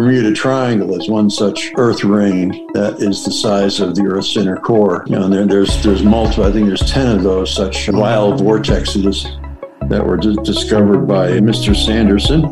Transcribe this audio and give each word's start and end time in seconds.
Bermuda 0.00 0.32
Triangle 0.32 0.98
is 0.98 1.10
one 1.10 1.28
such 1.28 1.72
Earth 1.76 2.02
ring 2.04 2.66
that 2.72 3.02
is 3.02 3.22
the 3.22 3.30
size 3.30 3.80
of 3.80 3.94
the 3.94 4.00
Earth's 4.06 4.34
inner 4.34 4.56
core. 4.56 5.04
You 5.06 5.16
know, 5.16 5.24
and 5.24 5.32
there, 5.34 5.44
there's 5.44 5.82
there's 5.82 6.02
multiple. 6.02 6.44
I 6.44 6.50
think 6.52 6.68
there's 6.68 6.90
ten 6.90 7.14
of 7.14 7.22
those 7.22 7.54
such 7.54 7.86
wild 7.90 8.40
vortexes 8.40 9.24
that 9.90 10.02
were 10.02 10.16
dis- 10.16 10.38
discovered 10.38 11.06
by 11.06 11.32
Mr. 11.32 11.76
Sanderson. 11.76 12.44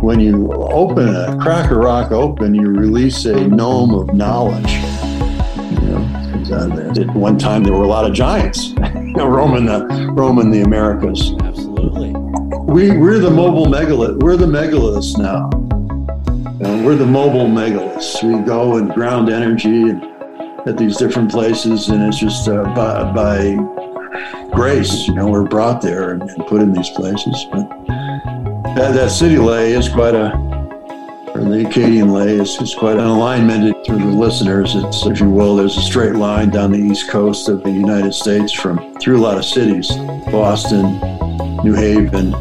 When 0.00 0.20
you 0.20 0.50
open 0.54 1.14
a 1.14 1.36
crack 1.38 1.70
a 1.70 1.74
rock 1.74 2.12
open, 2.12 2.54
you 2.54 2.68
release 2.68 3.26
a 3.26 3.46
gnome 3.46 3.92
of 3.92 4.14
knowledge. 4.14 4.72
You 4.72 5.88
know, 5.90 6.08
'cause, 6.32 6.50
uh, 6.50 6.94
at 6.98 7.14
one 7.14 7.36
time 7.36 7.62
there 7.62 7.74
were 7.74 7.84
a 7.84 7.88
lot 7.88 8.06
of 8.06 8.14
giants 8.14 8.72
roaming 9.14 9.66
the 9.66 9.84
roaming 10.16 10.50
the 10.50 10.62
Americas. 10.62 11.34
Absolutely. 11.42 12.14
We 12.64 12.96
we're 12.96 13.18
the 13.18 13.30
mobile 13.30 13.66
megalith. 13.66 14.22
We're 14.22 14.38
the 14.38 14.46
megaliths 14.46 15.18
now. 15.18 15.50
Uh, 16.76 16.82
we're 16.82 16.96
the 16.96 17.06
mobile 17.06 17.46
megaliths. 17.46 18.22
We 18.22 18.44
go 18.44 18.76
and 18.76 18.92
ground 18.92 19.28
energy 19.28 19.90
and 19.90 20.02
at 20.66 20.76
these 20.76 20.96
different 20.96 21.30
places, 21.30 21.88
and 21.88 22.02
it's 22.02 22.18
just 22.18 22.48
uh, 22.48 22.64
by, 22.74 23.12
by 23.12 24.50
grace. 24.50 25.06
You 25.06 25.14
know, 25.14 25.28
we're 25.28 25.44
brought 25.44 25.80
there 25.80 26.10
and, 26.10 26.22
and 26.22 26.46
put 26.46 26.60
in 26.60 26.72
these 26.72 26.90
places. 26.90 27.46
But 27.52 27.68
that, 28.74 28.92
that 28.94 29.10
city 29.10 29.38
lay 29.38 29.72
is 29.72 29.88
quite 29.88 30.14
a, 30.14 30.34
or 31.34 31.44
the 31.44 31.66
Acadian 31.68 32.12
ley 32.12 32.34
is, 32.34 32.60
is 32.60 32.74
quite 32.74 32.96
an 32.96 33.04
alignment 33.04 33.86
through 33.86 33.98
the 33.98 34.06
listeners. 34.06 34.74
It's, 34.74 35.06
if 35.06 35.20
you 35.20 35.30
will, 35.30 35.56
there's 35.56 35.76
a 35.76 35.82
straight 35.82 36.16
line 36.16 36.50
down 36.50 36.72
the 36.72 36.78
east 36.78 37.08
coast 37.08 37.48
of 37.48 37.62
the 37.62 37.70
United 37.70 38.12
States 38.12 38.52
from 38.52 38.98
through 38.98 39.18
a 39.18 39.22
lot 39.22 39.38
of 39.38 39.44
cities, 39.44 39.88
Boston, 40.32 40.98
New 41.62 41.74
Haven, 41.74 42.32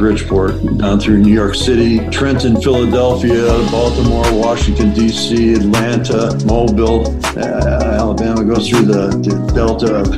Bridgeport, 0.00 0.78
down 0.78 0.98
through 0.98 1.18
New 1.18 1.34
York 1.34 1.54
City, 1.54 1.98
Trenton, 2.08 2.58
Philadelphia, 2.62 3.44
Baltimore, 3.70 4.24
Washington, 4.32 4.94
D.C., 4.94 5.52
Atlanta, 5.52 6.42
Mobile, 6.46 7.14
uh, 7.36 7.98
Alabama, 8.00 8.42
goes 8.42 8.66
through 8.66 8.86
the, 8.86 9.08
the 9.08 9.52
delta 9.54 9.96
of, 9.96 10.08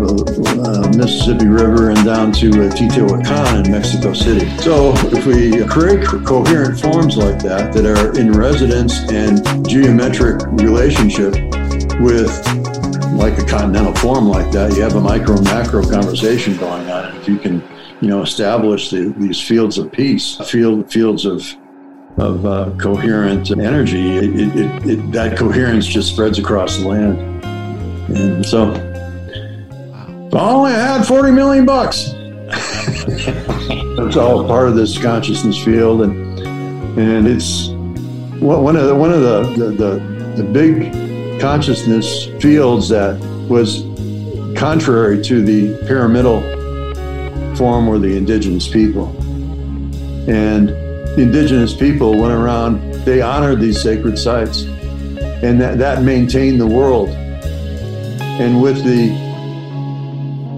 of 0.00 0.22
uh, 0.58 0.88
Mississippi 0.96 1.48
River 1.48 1.90
and 1.90 2.02
down 2.02 2.32
to 2.32 2.48
uh, 2.48 2.70
Teotihuacan 2.72 3.66
in 3.66 3.70
Mexico 3.70 4.14
City. 4.14 4.48
So 4.62 4.94
if 5.12 5.26
we 5.26 5.62
create 5.66 6.06
coherent 6.06 6.80
forms 6.80 7.18
like 7.18 7.42
that, 7.42 7.74
that 7.74 7.84
are 7.84 8.18
in 8.18 8.32
resonance 8.32 9.00
and 9.12 9.68
geometric 9.68 10.40
relationship 10.52 11.34
with 12.00 12.30
like 13.12 13.36
a 13.36 13.44
continental 13.44 13.94
form 13.96 14.28
like 14.28 14.50
that, 14.52 14.72
you 14.72 14.80
have 14.80 14.96
a 14.96 15.00
micro 15.00 15.38
macro 15.42 15.86
conversation 15.86 16.56
going 16.56 16.90
on. 16.90 17.14
If 17.18 17.28
you 17.28 17.36
can, 17.36 17.62
you 18.02 18.08
know, 18.08 18.20
establish 18.20 18.90
the, 18.90 19.14
these 19.16 19.40
fields 19.40 19.78
of 19.78 19.92
peace, 19.92 20.36
field 20.50 20.92
fields 20.92 21.24
of 21.24 21.46
of 22.18 22.44
uh, 22.44 22.70
coherent 22.76 23.50
energy, 23.52 24.16
it, 24.18 24.56
it, 24.56 24.86
it, 24.86 25.12
that 25.12 25.38
coherence 25.38 25.86
just 25.86 26.12
spreads 26.12 26.38
across 26.38 26.76
the 26.76 26.88
land. 26.88 27.44
And 28.14 28.44
so, 28.44 28.72
if 28.72 30.34
I 30.34 30.50
only 30.50 30.72
had 30.72 31.04
forty 31.04 31.30
million 31.30 31.64
bucks. 31.64 32.10
it's 33.14 34.16
all 34.16 34.46
part 34.48 34.68
of 34.68 34.74
this 34.74 35.00
consciousness 35.00 35.62
field, 35.64 36.02
and 36.02 36.40
and 36.98 37.28
it's 37.28 37.68
one 38.42 38.64
one 38.64 38.76
of 38.76 38.86
the, 38.86 38.94
one 38.96 39.12
of 39.12 39.22
the 39.22 39.42
the, 39.56 39.70
the, 39.70 40.42
the 40.42 40.44
big 40.44 41.40
consciousness 41.40 42.26
fields 42.42 42.88
that 42.88 43.16
was 43.48 43.84
contrary 44.58 45.22
to 45.22 45.40
the 45.40 45.78
pyramidal 45.86 46.61
form 47.56 47.86
were 47.86 47.98
the 47.98 48.16
indigenous 48.16 48.68
people. 48.68 49.08
And 50.28 50.68
the 50.68 51.22
indigenous 51.22 51.74
people 51.74 52.16
went 52.16 52.32
around, 52.32 52.92
they 53.04 53.20
honored 53.20 53.60
these 53.60 53.80
sacred 53.82 54.18
sites, 54.18 54.62
and 54.62 55.60
that, 55.60 55.78
that 55.78 56.02
maintained 56.02 56.60
the 56.60 56.66
world. 56.66 57.08
And 57.08 58.62
with 58.62 58.82
the 58.84 59.10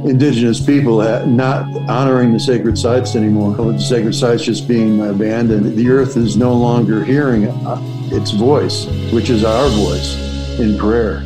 indigenous 0.08 0.64
people 0.64 1.00
uh, 1.00 1.24
not 1.24 1.66
honoring 1.88 2.32
the 2.32 2.40
sacred 2.40 2.78
sites 2.78 3.16
anymore, 3.16 3.52
with 3.52 3.76
the 3.76 3.82
sacred 3.82 4.14
sites 4.14 4.44
just 4.44 4.68
being 4.68 5.00
abandoned, 5.00 5.76
the 5.76 5.88
earth 5.88 6.16
is 6.16 6.36
no 6.36 6.52
longer 6.54 7.02
hearing 7.04 7.46
uh, 7.46 7.80
its 8.12 8.30
voice, 8.30 8.86
which 9.12 9.30
is 9.30 9.44
our 9.44 9.68
voice 9.70 10.16
in 10.60 10.78
prayer. 10.78 11.24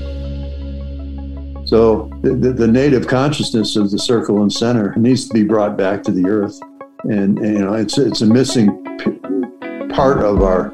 So 1.69 2.11
the, 2.23 2.31
the, 2.31 2.67
native 2.67 3.07
consciousness 3.07 3.77
of 3.77 3.91
the 3.91 3.99
circle 3.99 4.41
and 4.41 4.51
center 4.51 4.95
needs 4.97 5.29
to 5.29 5.35
be 5.35 5.45
brought 5.45 5.77
back 5.77 6.03
to 6.05 6.11
the 6.11 6.27
earth, 6.27 6.59
and, 7.03 7.39
and 7.39 7.59
you 7.59 7.59
know 7.59 7.75
it's 7.75 7.99
it's 7.99 8.23
a 8.23 8.27
missing 8.27 8.83
p- 8.97 9.95
part 9.95 10.25
of 10.25 10.41
our 10.41 10.71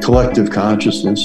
collective 0.00 0.50
consciousness. 0.50 1.22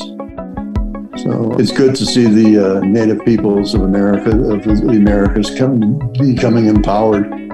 So 1.24 1.56
it's 1.58 1.72
good 1.72 1.96
to 1.96 2.06
see 2.06 2.26
the 2.26 2.80
uh, 2.80 2.80
native 2.82 3.24
peoples 3.24 3.74
of 3.74 3.84
America, 3.84 4.32
of 4.32 4.66
the 4.66 4.98
Americas, 4.98 5.58
come, 5.58 6.00
becoming 6.20 6.66
empowered. 6.66 7.47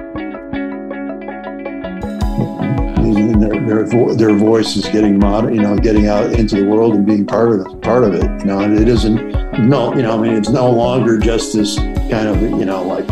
Their, 3.73 3.83
their, 3.83 3.85
vo- 3.85 4.13
their 4.13 4.35
voice 4.35 4.75
is 4.75 4.85
getting 4.85 5.19
mod, 5.19 5.53
you 5.53 5.61
know, 5.61 5.75
getting 5.75 6.07
out 6.07 6.33
into 6.33 6.57
the 6.57 6.65
world 6.65 6.95
and 6.95 7.05
being 7.05 7.25
part 7.25 7.51
of 7.51 7.65
it, 7.65 7.81
part 7.81 8.03
of 8.03 8.13
it. 8.13 8.23
You 8.23 8.45
know, 8.45 8.59
and 8.59 8.77
it 8.77 8.87
isn't 8.87 9.31
no, 9.59 9.95
you 9.95 10.01
know, 10.01 10.17
I 10.17 10.21
mean, 10.21 10.33
it's 10.33 10.49
no 10.49 10.69
longer 10.69 11.17
just 11.17 11.53
this 11.53 11.77
kind 11.77 12.27
of, 12.27 12.41
you 12.41 12.65
know, 12.65 12.83
like 12.83 13.05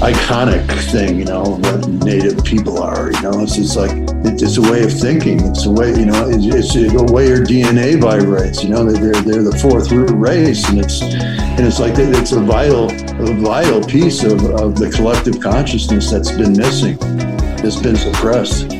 iconic 0.00 0.66
thing, 0.90 1.18
you 1.18 1.24
know, 1.24 1.42
what 1.42 1.88
native 1.88 2.42
people 2.44 2.82
are. 2.82 3.12
You 3.12 3.22
know, 3.22 3.42
it's 3.42 3.56
just 3.56 3.76
like 3.76 3.92
it's 4.24 4.56
a 4.56 4.62
way 4.62 4.82
of 4.82 4.92
thinking. 4.92 5.40
It's 5.46 5.66
a 5.66 5.70
way, 5.70 5.90
you 5.90 6.06
know, 6.06 6.28
it's, 6.28 6.74
it's 6.74 6.94
a 6.94 7.12
way 7.12 7.28
your 7.28 7.44
DNA 7.44 8.00
vibrates. 8.00 8.62
You 8.62 8.70
know, 8.70 8.84
they're 8.90 9.12
they're 9.22 9.42
the 9.42 9.58
fourth 9.60 9.90
root 9.92 10.10
race, 10.10 10.68
and 10.68 10.78
it's 10.78 11.02
and 11.02 11.66
it's 11.66 11.78
like 11.78 11.94
it's 11.96 12.32
a 12.32 12.40
vital 12.40 12.90
a 12.90 13.34
vital 13.34 13.84
piece 13.84 14.24
of, 14.24 14.44
of 14.44 14.76
the 14.76 14.90
collective 14.90 15.40
consciousness 15.40 16.10
that's 16.10 16.32
been 16.32 16.56
missing, 16.56 16.96
that's 16.96 17.76
been 17.76 17.96
suppressed. 17.96 18.79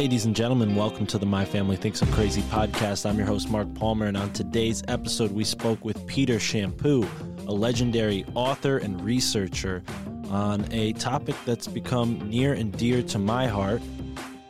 Ladies 0.00 0.24
and 0.24 0.34
gentlemen, 0.34 0.76
welcome 0.76 1.04
to 1.08 1.18
the 1.18 1.26
My 1.26 1.44
Family 1.44 1.76
Thinks 1.76 2.00
I'm 2.00 2.10
Crazy 2.12 2.40
podcast. 2.40 3.04
I'm 3.04 3.18
your 3.18 3.26
host, 3.26 3.50
Mark 3.50 3.68
Palmer, 3.74 4.06
and 4.06 4.16
on 4.16 4.32
today's 4.32 4.82
episode, 4.88 5.30
we 5.30 5.44
spoke 5.44 5.84
with 5.84 6.06
Peter 6.06 6.36
Champoux, 6.36 7.06
a 7.46 7.52
legendary 7.52 8.24
author 8.34 8.78
and 8.78 8.98
researcher, 9.04 9.82
on 10.30 10.64
a 10.72 10.94
topic 10.94 11.36
that's 11.44 11.66
become 11.66 12.18
near 12.30 12.54
and 12.54 12.72
dear 12.78 13.02
to 13.02 13.18
my 13.18 13.46
heart. 13.46 13.82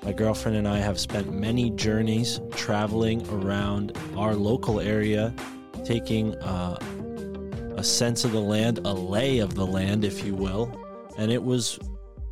My 0.05 0.13
girlfriend 0.13 0.57
and 0.57 0.69
I 0.69 0.79
have 0.79 1.01
spent 1.01 1.33
many 1.33 1.71
journeys 1.71 2.41
traveling 2.53 3.29
around 3.31 3.99
our 4.17 4.37
local 4.37 4.79
area, 4.79 5.35
taking 5.85 6.37
uh, 6.37 6.77
a 7.77 7.83
sense 7.83 8.25
of 8.25 8.31
the 8.31 8.39
land, 8.39 8.79
a 8.85 8.95
lay 8.95 9.41
of 9.41 9.57
the 9.57 9.67
land, 9.67 10.05
if 10.05 10.25
you 10.25 10.37
will. 10.37 10.73
And 11.19 11.33
it 11.33 11.43
was 11.43 11.81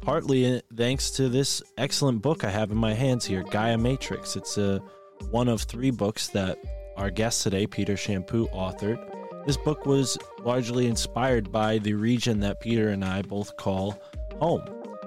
partly 0.00 0.62
thanks 0.76 1.10
to 1.12 1.28
this 1.28 1.62
excellent 1.76 2.22
book 2.22 2.44
I 2.44 2.50
have 2.50 2.70
in 2.70 2.76
my 2.76 2.94
hands 2.94 3.24
here, 3.24 3.42
Gaia 3.42 3.78
Matrix. 3.78 4.36
It's 4.36 4.58
a 4.58 4.82
one 5.30 5.48
of 5.48 5.62
three 5.62 5.90
books 5.90 6.28
that 6.28 6.58
our 6.96 7.10
guest 7.10 7.42
today, 7.42 7.66
Peter 7.66 7.94
Champoux, 7.94 8.52
authored. 8.52 8.98
This 9.46 9.56
book 9.56 9.86
was 9.86 10.18
largely 10.42 10.86
inspired 10.86 11.50
by 11.50 11.78
the 11.78 11.94
region 11.94 12.40
that 12.40 12.60
Peter 12.60 12.88
and 12.90 13.04
I 13.04 13.22
both 13.22 13.56
call 13.56 13.98
home. 14.40 14.62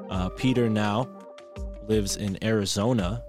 Uh, 0.09 0.29
Peter 0.29 0.69
now 0.69 1.07
lives 1.88 2.17
in 2.17 2.38
Arizona 2.43 3.23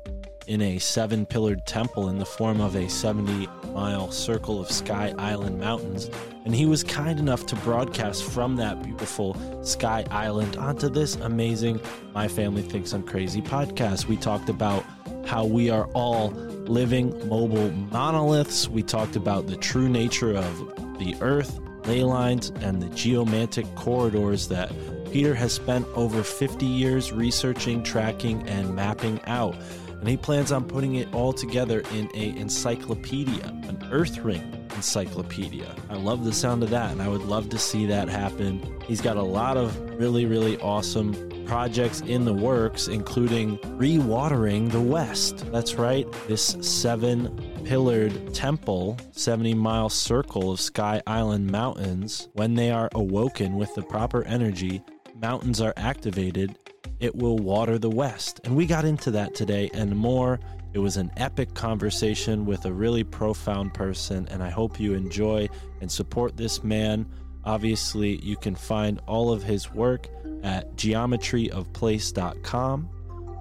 in 0.53 0.61
a 0.61 0.79
seven 0.79 1.25
pillared 1.25 1.65
temple 1.65 2.11
in 2.11 2.19
the 2.19 2.27
form 2.27 2.61
of 2.61 2.77
a 2.77 2.87
70 2.87 3.49
mile 3.73 4.11
circle 4.11 4.61
of 4.61 4.71
Sky 4.71 5.15
Island 5.17 5.59
mountains. 5.59 6.11
And 6.45 6.55
he 6.55 6.67
was 6.67 6.85
kind 6.85 7.19
enough 7.19 7.47
to 7.47 7.57
broadcast 7.57 8.23
from 8.23 8.57
that 8.57 8.83
beautiful 8.83 9.35
Sky 9.65 10.05
Island 10.11 10.57
onto 10.57 10.91
this 10.91 11.17
amazing 11.17 11.81
My 12.13 12.29
Family 12.29 12.61
Thinks 12.61 12.93
I'm 12.93 13.03
Crazy 13.03 13.41
podcast. 13.41 14.09
We 14.09 14.19
talked 14.19 14.51
about 14.51 14.85
how 15.25 15.47
we 15.47 15.71
are 15.71 15.87
all 15.95 16.33
living 16.67 17.17
mobile 17.31 17.71
monoliths. 17.91 18.69
We 18.69 18.83
talked 18.83 19.17
about 19.17 19.47
the 19.47 19.57
true 19.57 19.89
nature 19.89 20.37
of 20.37 20.59
the 20.99 21.17
earth, 21.23 21.59
ley 21.87 22.05
lines, 22.05 22.51
and 22.61 22.83
the 22.83 22.91
geomantic 22.91 23.75
corridors 23.75 24.49
that 24.49 24.71
Peter 25.13 25.35
has 25.35 25.55
spent 25.55 25.87
over 25.95 26.23
50 26.23 26.67
years 26.67 27.11
researching, 27.11 27.83
tracking, 27.83 28.47
and 28.49 28.75
mapping 28.75 29.19
out 29.27 29.55
and 30.03 30.09
he 30.09 30.17
plans 30.17 30.51
on 30.51 30.65
putting 30.65 30.97
it 30.97 31.15
all 31.15 31.33
together 31.33 31.85
in 31.93 32.11
a 32.13 32.37
encyclopedia, 32.37 33.47
an 33.47 33.89
Earth 33.93 34.19
Ring 34.19 34.43
encyclopedia. 34.75 35.77
I 35.91 35.95
love 35.95 36.25
the 36.25 36.33
sound 36.33 36.65
of 36.65 36.71
that, 36.71 36.91
and 36.91 37.01
I 37.01 37.07
would 37.07 37.23
love 37.23 37.51
to 37.51 37.59
see 37.59 37.87
that 37.87 38.09
happen. 38.09 38.81
He's 38.85 39.01
got 39.01 39.17
a 39.17 39.23
lot 39.23 39.57
of 39.57 39.79
really, 40.01 40.27
really 40.27 40.59
awesome 40.59 41.15
projects 41.47 42.01
in 42.01 42.25
the 42.25 42.33
works, 42.33 42.89
including 42.89 43.59
rewatering 43.59 44.73
the 44.73 44.81
West. 44.81 45.45
That's 45.53 45.77
right, 45.77 46.05
this 46.27 46.57
seven 46.61 47.53
pillared 47.65 48.35
temple, 48.35 48.99
70 49.13 49.55
mile 49.55 49.89
circle 49.89 50.51
of 50.51 50.61
Sky 50.61 51.01
Island 51.07 51.47
mountains, 51.47 52.29
when 52.33 52.55
they 52.55 52.73
are 52.73 52.89
awoken 52.93 53.55
with 53.55 53.73
the 53.77 53.83
proper 53.83 54.25
energy, 54.25 54.83
mountains 55.23 55.61
are 55.61 55.75
activated 55.77 56.57
it 57.03 57.15
will 57.17 57.37
water 57.37 57.79
the 57.79 57.91
West. 57.91 58.41
And 58.45 58.55
we 58.55 58.65
got 58.65 58.85
into 58.85 59.11
that 59.11 59.35
today 59.35 59.69
and 59.75 59.97
more. 59.97 60.39
It 60.73 60.79
was 60.79 60.97
an 60.97 61.11
epic 61.17 61.53
conversation 61.53 62.47
with 62.47 62.65
a 62.65 62.73
really 62.73 63.03
profound 63.03 63.75
person, 63.75 64.29
and 64.31 64.41
I 64.41 64.51
hope 64.51 64.79
you 64.79 64.95
enjoy 64.95 65.49
and 65.81 65.91
support 65.91 66.37
this 66.37 66.63
man. 66.63 67.05
Obviously, 67.45 68.25
you 68.25 68.37
can 68.37 68.55
find 68.55 69.01
all 69.09 69.33
of 69.33 69.43
his 69.43 69.73
work 69.73 70.07
at 70.45 70.77
geometryofplace.com, 70.77 72.89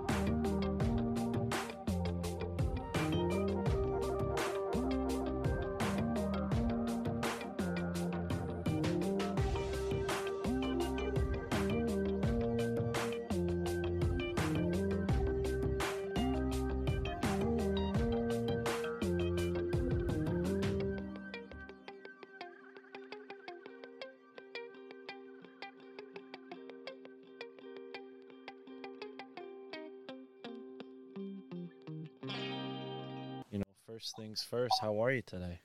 Things 34.35 34.43
first, 34.43 34.73
how 34.81 35.01
are 35.01 35.11
you 35.13 35.21
today? 35.21 35.59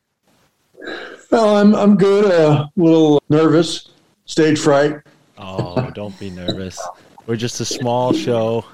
Well, 1.32 1.56
I'm 1.56 1.74
I'm 1.74 1.96
good. 1.96 2.30
A 2.30 2.70
little 2.76 3.20
nervous, 3.28 3.88
stage 4.26 4.60
fright. 4.60 4.94
Oh, 5.36 5.90
don't 5.90 6.16
be 6.20 6.30
nervous. 6.30 6.80
We're 7.26 7.34
just 7.34 7.60
a 7.60 7.64
small 7.64 8.12
show. 8.12 8.64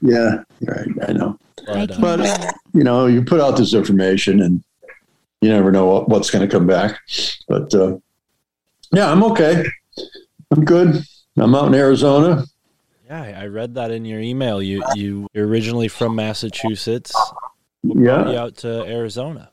Yeah, 0.00 0.42
right. 0.62 0.88
I 1.06 1.12
know. 1.12 1.38
But, 1.66 1.90
uh, 1.90 2.00
But 2.00 2.54
you 2.72 2.82
know, 2.82 3.06
you 3.06 3.22
put 3.22 3.40
out 3.40 3.58
this 3.58 3.74
information, 3.74 4.40
and 4.40 4.64
you 5.42 5.50
never 5.50 5.70
know 5.70 5.84
what, 5.84 6.08
what's 6.08 6.30
going 6.30 6.48
to 6.48 6.50
come 6.50 6.66
back. 6.66 6.98
But 7.46 7.74
uh, 7.74 7.98
yeah, 8.92 9.12
I'm 9.12 9.22
okay. 9.24 9.64
I'm 10.50 10.64
good. 10.64 11.04
I'm 11.36 11.54
out 11.54 11.68
in 11.68 11.74
Arizona. 11.74 12.44
yeah, 13.06 13.22
I 13.22 13.42
I 13.42 13.46
read 13.48 13.74
that 13.74 13.90
in 13.90 14.06
your 14.06 14.20
email. 14.20 14.62
You 14.62 14.82
you 14.94 15.28
you're 15.34 15.46
originally 15.46 15.88
from 15.88 16.16
Massachusetts. 16.16 17.14
Yeah. 17.82 18.40
Out 18.40 18.56
to 18.58 18.84
Arizona. 18.84 19.50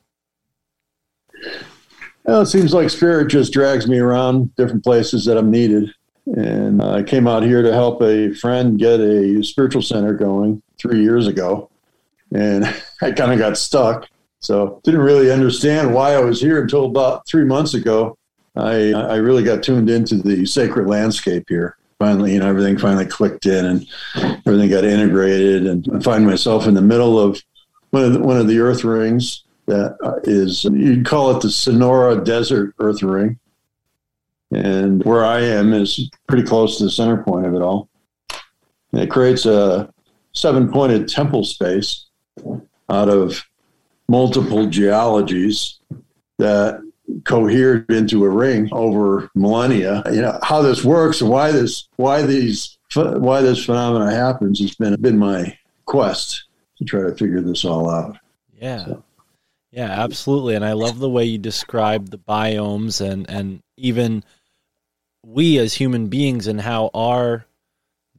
Well, 2.24 2.42
it 2.42 2.48
seems 2.48 2.74
like 2.74 2.90
spirit 2.90 3.30
just 3.30 3.54
drags 3.54 3.88
me 3.88 3.98
around 3.98 4.56
different 4.56 4.84
places 4.84 5.26
that 5.26 5.38
I'm 5.38 5.50
needed. 5.50 5.94
And 6.28 6.82
I 6.82 7.02
came 7.02 7.28
out 7.28 7.44
here 7.44 7.64
to 7.64 7.74
help 7.74 8.02
a 8.04 8.34
friend 8.34 8.78
get 8.78 9.00
a 9.00 9.44
spiritual 9.44 9.82
center 9.82 10.14
going 10.14 10.62
three 10.78 11.02
years 11.02 11.26
ago. 11.28 11.72
And 12.32 12.66
I 13.02 13.12
kind 13.12 13.32
of 13.32 13.40
got 13.40 13.58
stuck. 13.58 14.08
So 14.42 14.80
didn't 14.84 15.02
really 15.02 15.32
understand 15.32 15.94
why 15.94 16.14
I 16.14 16.20
was 16.20 16.40
here 16.40 16.62
until 16.62 16.86
about 16.86 17.28
three 17.28 17.46
months 17.46 17.74
ago. 17.74 18.18
I, 18.56 18.94
I 18.94 19.16
really 19.16 19.44
got 19.44 19.64
tuned 19.64 19.90
into 19.90 20.18
the 20.18 20.46
sacred 20.46 20.88
landscape 20.88 21.46
here. 21.50 21.78
Finally, 21.98 22.34
you 22.34 22.40
know, 22.40 22.48
everything 22.48 22.78
finally 22.78 23.06
clicked 23.06 23.46
in 23.46 23.66
and 23.66 23.88
everything 24.46 24.70
got 24.70 24.86
integrated. 24.86 25.66
And 25.66 25.88
I 25.94 26.00
find 26.00 26.26
myself 26.26 26.68
in 26.68 26.74
the 26.74 26.82
middle 26.82 27.20
of 27.20 27.42
one 27.92 28.04
of 28.04 28.14
the, 28.14 28.20
one 28.20 28.38
of 28.38 28.48
the 28.48 28.60
earth 28.60 28.84
rings 28.84 29.44
that 29.66 29.98
uh, 30.04 30.20
is 30.24 30.64
you'd 30.66 31.06
call 31.06 31.36
it 31.36 31.42
the 31.42 31.52
Sonora 31.52 32.24
Desert 32.24 32.74
Earth 32.80 33.04
Ring, 33.04 33.40
and 34.52 35.04
where 35.04 35.24
I 35.24 35.42
am 35.42 35.74
is 35.74 36.10
pretty 36.28 36.44
close 36.44 36.78
to 36.78 36.86
the 36.86 36.92
center 36.92 37.24
point 37.24 37.46
of 37.46 37.54
it 37.54 37.62
all. 37.62 37.90
And 38.92 39.02
it 39.02 39.12
creates 39.12 39.46
a 39.46 39.94
seven 40.34 40.72
pointed 40.72 41.08
temple 41.08 41.44
space 41.44 42.06
out 42.90 43.10
of 43.10 43.46
multiple 44.08 44.66
geologies 44.66 45.80
that 46.40 46.82
cohered 47.26 47.90
into 47.92 48.24
a 48.24 48.30
ring 48.30 48.70
over 48.72 49.30
millennia. 49.36 50.04
You 50.12 50.22
know 50.22 50.40
how 50.42 50.62
this 50.62 50.84
works 50.84 51.22
and 51.22 51.30
why 51.30 51.52
this 51.52 51.88
why 51.98 52.24
these 52.24 52.78
why 52.96 53.42
this 53.42 53.64
phenomena 53.64 54.12
happens 54.12 54.60
has 54.60 54.76
been 54.76 55.00
been 55.00 55.18
my 55.18 55.58
quest 55.86 56.46
to 56.80 56.86
try 56.86 57.02
to 57.02 57.16
figure 57.16 57.42
this 57.42 57.64
all 57.64 57.90
out. 57.90 58.18
Yeah. 58.60 58.86
So. 58.86 59.04
Yeah, 59.72 59.92
absolutely. 59.92 60.56
And 60.56 60.66
I 60.66 60.74
love 60.74 60.98
the 60.98 61.10
way 61.10 61.26
you 61.26 61.38
describe 61.38 62.10
the 62.10 62.18
biomes 62.18 63.02
and, 63.08 63.30
and 63.30 63.62
even 63.78 64.24
we 65.24 65.60
as 65.60 65.76
human 65.76 66.08
beings 66.08 66.48
and 66.48 66.60
how 66.60 66.90
our 66.94 67.46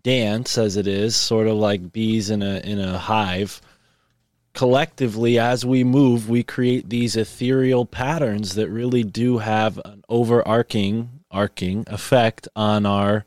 dance 0.02 0.56
as 0.56 0.76
it 0.76 0.86
is, 0.86 1.16
sort 1.16 1.48
of 1.48 1.56
like 1.56 1.92
bees 1.92 2.30
in 2.30 2.42
a 2.42 2.60
in 2.60 2.78
a 2.78 2.98
hive, 2.98 3.60
collectively 4.54 5.38
as 5.38 5.64
we 5.64 5.84
move, 5.84 6.28
we 6.28 6.42
create 6.42 6.88
these 6.88 7.16
ethereal 7.16 7.84
patterns 7.84 8.54
that 8.54 8.68
really 8.68 9.02
do 9.02 9.38
have 9.38 9.80
an 9.84 10.04
overarching 10.08 11.10
arcing 11.30 11.84
effect 11.86 12.48
on 12.56 12.86
our 12.86 13.24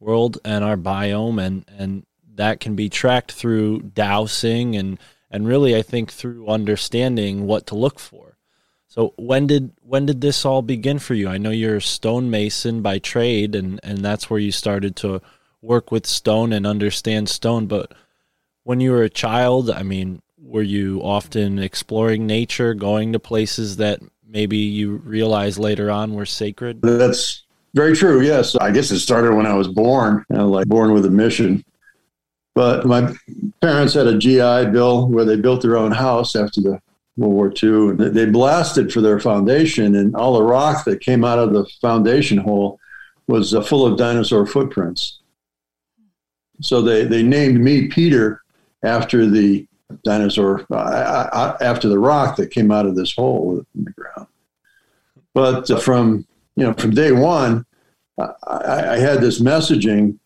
world 0.00 0.38
and 0.44 0.64
our 0.64 0.76
biome 0.76 1.42
and 1.42 1.64
and 1.68 2.04
that 2.38 2.60
can 2.60 2.74
be 2.74 2.88
tracked 2.88 3.32
through 3.32 3.80
dowsing 3.80 4.74
and 4.74 4.98
and 5.30 5.46
really 5.46 5.76
I 5.76 5.82
think 5.82 6.10
through 6.10 6.48
understanding 6.48 7.46
what 7.46 7.66
to 7.66 7.74
look 7.74 7.98
for. 7.98 8.38
So 8.86 9.12
when 9.16 9.46
did 9.46 9.72
when 9.82 10.06
did 10.06 10.22
this 10.22 10.44
all 10.44 10.62
begin 10.62 10.98
for 10.98 11.14
you? 11.14 11.28
I 11.28 11.36
know 11.36 11.50
you're 11.50 11.76
a 11.76 11.82
stonemason 11.82 12.80
by 12.80 12.98
trade 12.98 13.54
and 13.54 13.78
and 13.82 13.98
that's 13.98 14.30
where 14.30 14.40
you 14.40 14.52
started 14.52 14.96
to 14.96 15.20
work 15.60 15.90
with 15.90 16.06
stone 16.06 16.52
and 16.52 16.66
understand 16.66 17.28
stone, 17.28 17.66
but 17.66 17.92
when 18.62 18.80
you 18.80 18.92
were 18.92 19.02
a 19.02 19.10
child, 19.10 19.70
I 19.70 19.82
mean, 19.82 20.22
were 20.40 20.62
you 20.62 21.00
often 21.02 21.58
exploring 21.58 22.26
nature, 22.26 22.74
going 22.74 23.12
to 23.12 23.18
places 23.18 23.76
that 23.78 24.00
maybe 24.26 24.58
you 24.58 24.96
realized 24.96 25.58
later 25.58 25.90
on 25.90 26.14
were 26.14 26.26
sacred? 26.26 26.82
That's 26.82 27.44
very 27.74 27.96
true. 27.96 28.20
Yes, 28.20 28.54
I 28.56 28.70
guess 28.70 28.90
it 28.90 29.00
started 29.00 29.34
when 29.34 29.46
I 29.46 29.54
was 29.54 29.68
born, 29.68 30.24
like 30.30 30.66
born 30.66 30.92
with 30.92 31.06
a 31.06 31.10
mission. 31.10 31.64
But 32.58 32.86
my 32.86 33.14
parents 33.60 33.94
had 33.94 34.08
a 34.08 34.18
GI 34.18 34.72
Bill 34.72 35.06
where 35.06 35.24
they 35.24 35.36
built 35.36 35.62
their 35.62 35.76
own 35.76 35.92
house 35.92 36.34
after 36.34 36.60
the 36.60 36.82
World 37.16 37.34
War 37.34 37.52
II. 37.62 37.90
And 37.90 38.16
they 38.16 38.26
blasted 38.26 38.92
for 38.92 39.00
their 39.00 39.20
foundation, 39.20 39.94
and 39.94 40.16
all 40.16 40.34
the 40.34 40.42
rock 40.42 40.84
that 40.84 40.98
came 40.98 41.24
out 41.24 41.38
of 41.38 41.52
the 41.52 41.64
foundation 41.80 42.36
hole 42.36 42.80
was 43.28 43.54
uh, 43.54 43.62
full 43.62 43.86
of 43.86 43.96
dinosaur 43.96 44.44
footprints. 44.44 45.20
So 46.60 46.82
they, 46.82 47.04
they 47.04 47.22
named 47.22 47.60
me 47.60 47.86
Peter 47.86 48.42
after 48.82 49.24
the 49.24 49.64
dinosaur, 50.02 50.66
uh, 50.72 51.56
after 51.60 51.88
the 51.88 52.00
rock 52.00 52.34
that 52.38 52.50
came 52.50 52.72
out 52.72 52.86
of 52.86 52.96
this 52.96 53.14
hole 53.14 53.64
in 53.76 53.84
the 53.84 53.92
ground. 53.92 54.26
But 55.32 55.70
uh, 55.70 55.78
from 55.78 56.26
you 56.56 56.64
know 56.64 56.72
from 56.72 56.90
day 56.90 57.12
one, 57.12 57.66
I, 58.18 58.94
I 58.94 58.98
had 58.98 59.20
this 59.20 59.40
messaging 59.40 60.18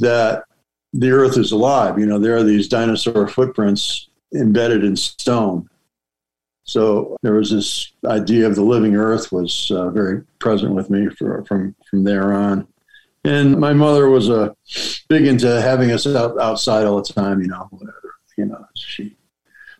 that 0.00 0.44
the 0.92 1.10
earth 1.10 1.36
is 1.36 1.52
alive. 1.52 1.98
You 1.98 2.06
know, 2.06 2.18
there 2.18 2.36
are 2.36 2.42
these 2.42 2.68
dinosaur 2.68 3.28
footprints 3.28 4.08
embedded 4.34 4.84
in 4.84 4.96
stone. 4.96 5.68
So 6.64 7.16
there 7.22 7.34
was 7.34 7.50
this 7.50 7.92
idea 8.04 8.46
of 8.46 8.54
the 8.54 8.62
living 8.62 8.94
earth 8.94 9.32
was 9.32 9.70
uh, 9.70 9.88
very 9.90 10.22
present 10.38 10.74
with 10.74 10.90
me 10.90 11.08
for, 11.08 11.44
from 11.46 11.74
from 11.88 12.04
there 12.04 12.34
on. 12.34 12.66
And 13.24 13.58
my 13.58 13.72
mother 13.72 14.08
was 14.10 14.28
a 14.28 14.40
uh, 14.40 14.54
big 15.08 15.26
into 15.26 15.60
having 15.60 15.90
us 15.90 16.06
out, 16.06 16.38
outside 16.38 16.84
all 16.84 17.02
the 17.02 17.12
time. 17.12 17.40
You 17.40 17.48
know, 17.48 17.68
whatever. 17.70 18.14
You 18.36 18.46
know, 18.46 18.66
she 18.74 19.16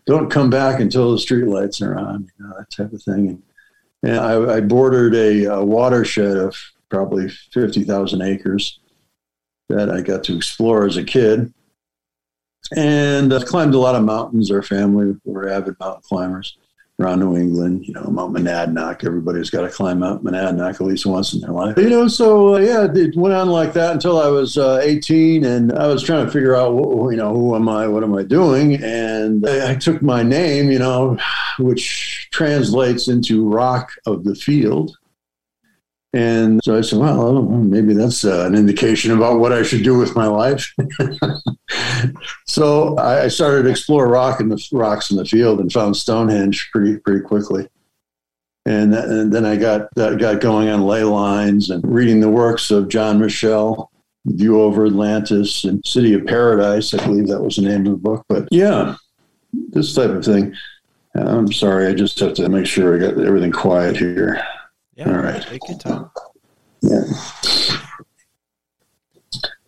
don't 0.06 0.30
come 0.30 0.50
back 0.50 0.80
until 0.80 1.12
the 1.12 1.18
street 1.18 1.46
lights 1.46 1.82
are 1.82 1.96
on. 1.96 2.28
You 2.38 2.46
know, 2.46 2.54
that 2.58 2.70
type 2.70 2.92
of 2.92 3.02
thing. 3.02 3.28
And, 3.28 3.42
and 4.02 4.18
I, 4.18 4.56
I 4.56 4.60
bordered 4.60 5.14
a, 5.14 5.44
a 5.44 5.64
watershed 5.64 6.36
of 6.38 6.56
probably 6.88 7.28
fifty 7.28 7.84
thousand 7.84 8.22
acres 8.22 8.80
that 9.68 9.90
I 9.90 10.00
got 10.00 10.24
to 10.24 10.36
explore 10.36 10.86
as 10.86 10.96
a 10.96 11.04
kid. 11.04 11.52
And 12.76 13.32
I 13.32 13.42
climbed 13.42 13.74
a 13.74 13.78
lot 13.78 13.94
of 13.94 14.04
mountains. 14.04 14.50
Our 14.50 14.62
family 14.62 15.16
were 15.24 15.48
avid 15.48 15.76
mountain 15.80 16.02
climbers 16.02 16.58
around 17.00 17.20
New 17.20 17.36
England, 17.36 17.86
you 17.86 17.94
know, 17.94 18.04
Mount 18.04 18.34
Monadnock. 18.34 19.04
Everybody's 19.04 19.50
got 19.50 19.62
to 19.62 19.68
climb 19.68 20.00
Mount 20.00 20.24
Monadnock 20.24 20.74
at 20.74 20.80
least 20.80 21.06
once 21.06 21.32
in 21.32 21.40
their 21.40 21.52
life. 21.52 21.78
You 21.78 21.88
know, 21.88 22.08
so 22.08 22.56
uh, 22.56 22.58
yeah, 22.58 22.88
it 22.92 23.16
went 23.16 23.34
on 23.34 23.48
like 23.48 23.72
that 23.74 23.92
until 23.92 24.20
I 24.20 24.26
was 24.28 24.58
uh, 24.58 24.80
18 24.82 25.44
and 25.44 25.72
I 25.72 25.86
was 25.86 26.02
trying 26.02 26.26
to 26.26 26.32
figure 26.32 26.56
out, 26.56 26.74
you 26.74 27.16
know, 27.16 27.32
who 27.32 27.54
am 27.54 27.68
I? 27.68 27.86
What 27.86 28.02
am 28.02 28.16
I 28.16 28.24
doing? 28.24 28.82
And 28.82 29.48
I, 29.48 29.72
I 29.72 29.74
took 29.76 30.02
my 30.02 30.24
name, 30.24 30.72
you 30.72 30.80
know, 30.80 31.16
which 31.60 32.28
translates 32.32 33.06
into 33.06 33.48
rock 33.48 33.92
of 34.04 34.24
the 34.24 34.34
field. 34.34 34.97
And 36.14 36.60
so 36.64 36.78
I 36.78 36.80
said, 36.80 36.98
well, 36.98 37.42
maybe 37.42 37.92
that's 37.92 38.24
uh, 38.24 38.46
an 38.46 38.54
indication 38.54 39.12
about 39.12 39.40
what 39.40 39.52
I 39.52 39.62
should 39.62 39.84
do 39.84 39.98
with 39.98 40.16
my 40.16 40.26
life. 40.26 40.72
so 42.46 42.96
I 42.96 43.28
started 43.28 43.64
to 43.64 43.70
explore 43.70 44.08
rock 44.08 44.40
and 44.40 44.50
the 44.50 44.68
rocks 44.72 45.10
in 45.10 45.18
the 45.18 45.26
field 45.26 45.60
and 45.60 45.70
found 45.70 45.96
Stonehenge 45.96 46.70
pretty 46.72 46.96
pretty 46.98 47.20
quickly. 47.20 47.68
And, 48.64 48.94
and 48.94 49.32
then 49.32 49.44
I 49.44 49.56
got 49.56 49.94
got 49.94 50.40
going 50.40 50.68
on 50.68 50.86
ley 50.86 51.02
lines 51.02 51.70
and 51.70 51.82
reading 51.86 52.20
the 52.20 52.30
works 52.30 52.70
of 52.70 52.88
John 52.88 53.18
Michell, 53.20 53.90
View 54.26 54.60
Over 54.60 54.86
Atlantis 54.86 55.64
and 55.64 55.84
City 55.86 56.14
of 56.14 56.26
Paradise. 56.26 56.94
I 56.94 57.04
believe 57.04 57.28
that 57.28 57.42
was 57.42 57.56
the 57.56 57.62
name 57.62 57.86
of 57.86 57.92
the 57.92 57.98
book. 57.98 58.24
But 58.28 58.48
yeah, 58.50 58.96
this 59.52 59.94
type 59.94 60.10
of 60.10 60.24
thing. 60.24 60.54
I'm 61.14 61.52
sorry, 61.52 61.86
I 61.86 61.94
just 61.94 62.18
have 62.20 62.34
to 62.34 62.48
make 62.48 62.66
sure 62.66 62.94
I 62.94 62.98
got 62.98 63.24
everything 63.24 63.52
quiet 63.52 63.96
here. 63.96 64.42
Yeah. 64.98 65.10
All 65.10 65.22
right. 65.22 65.42
Take 65.42 65.60
your 65.68 65.78
time. 65.78 66.10
Yeah. 66.82 67.04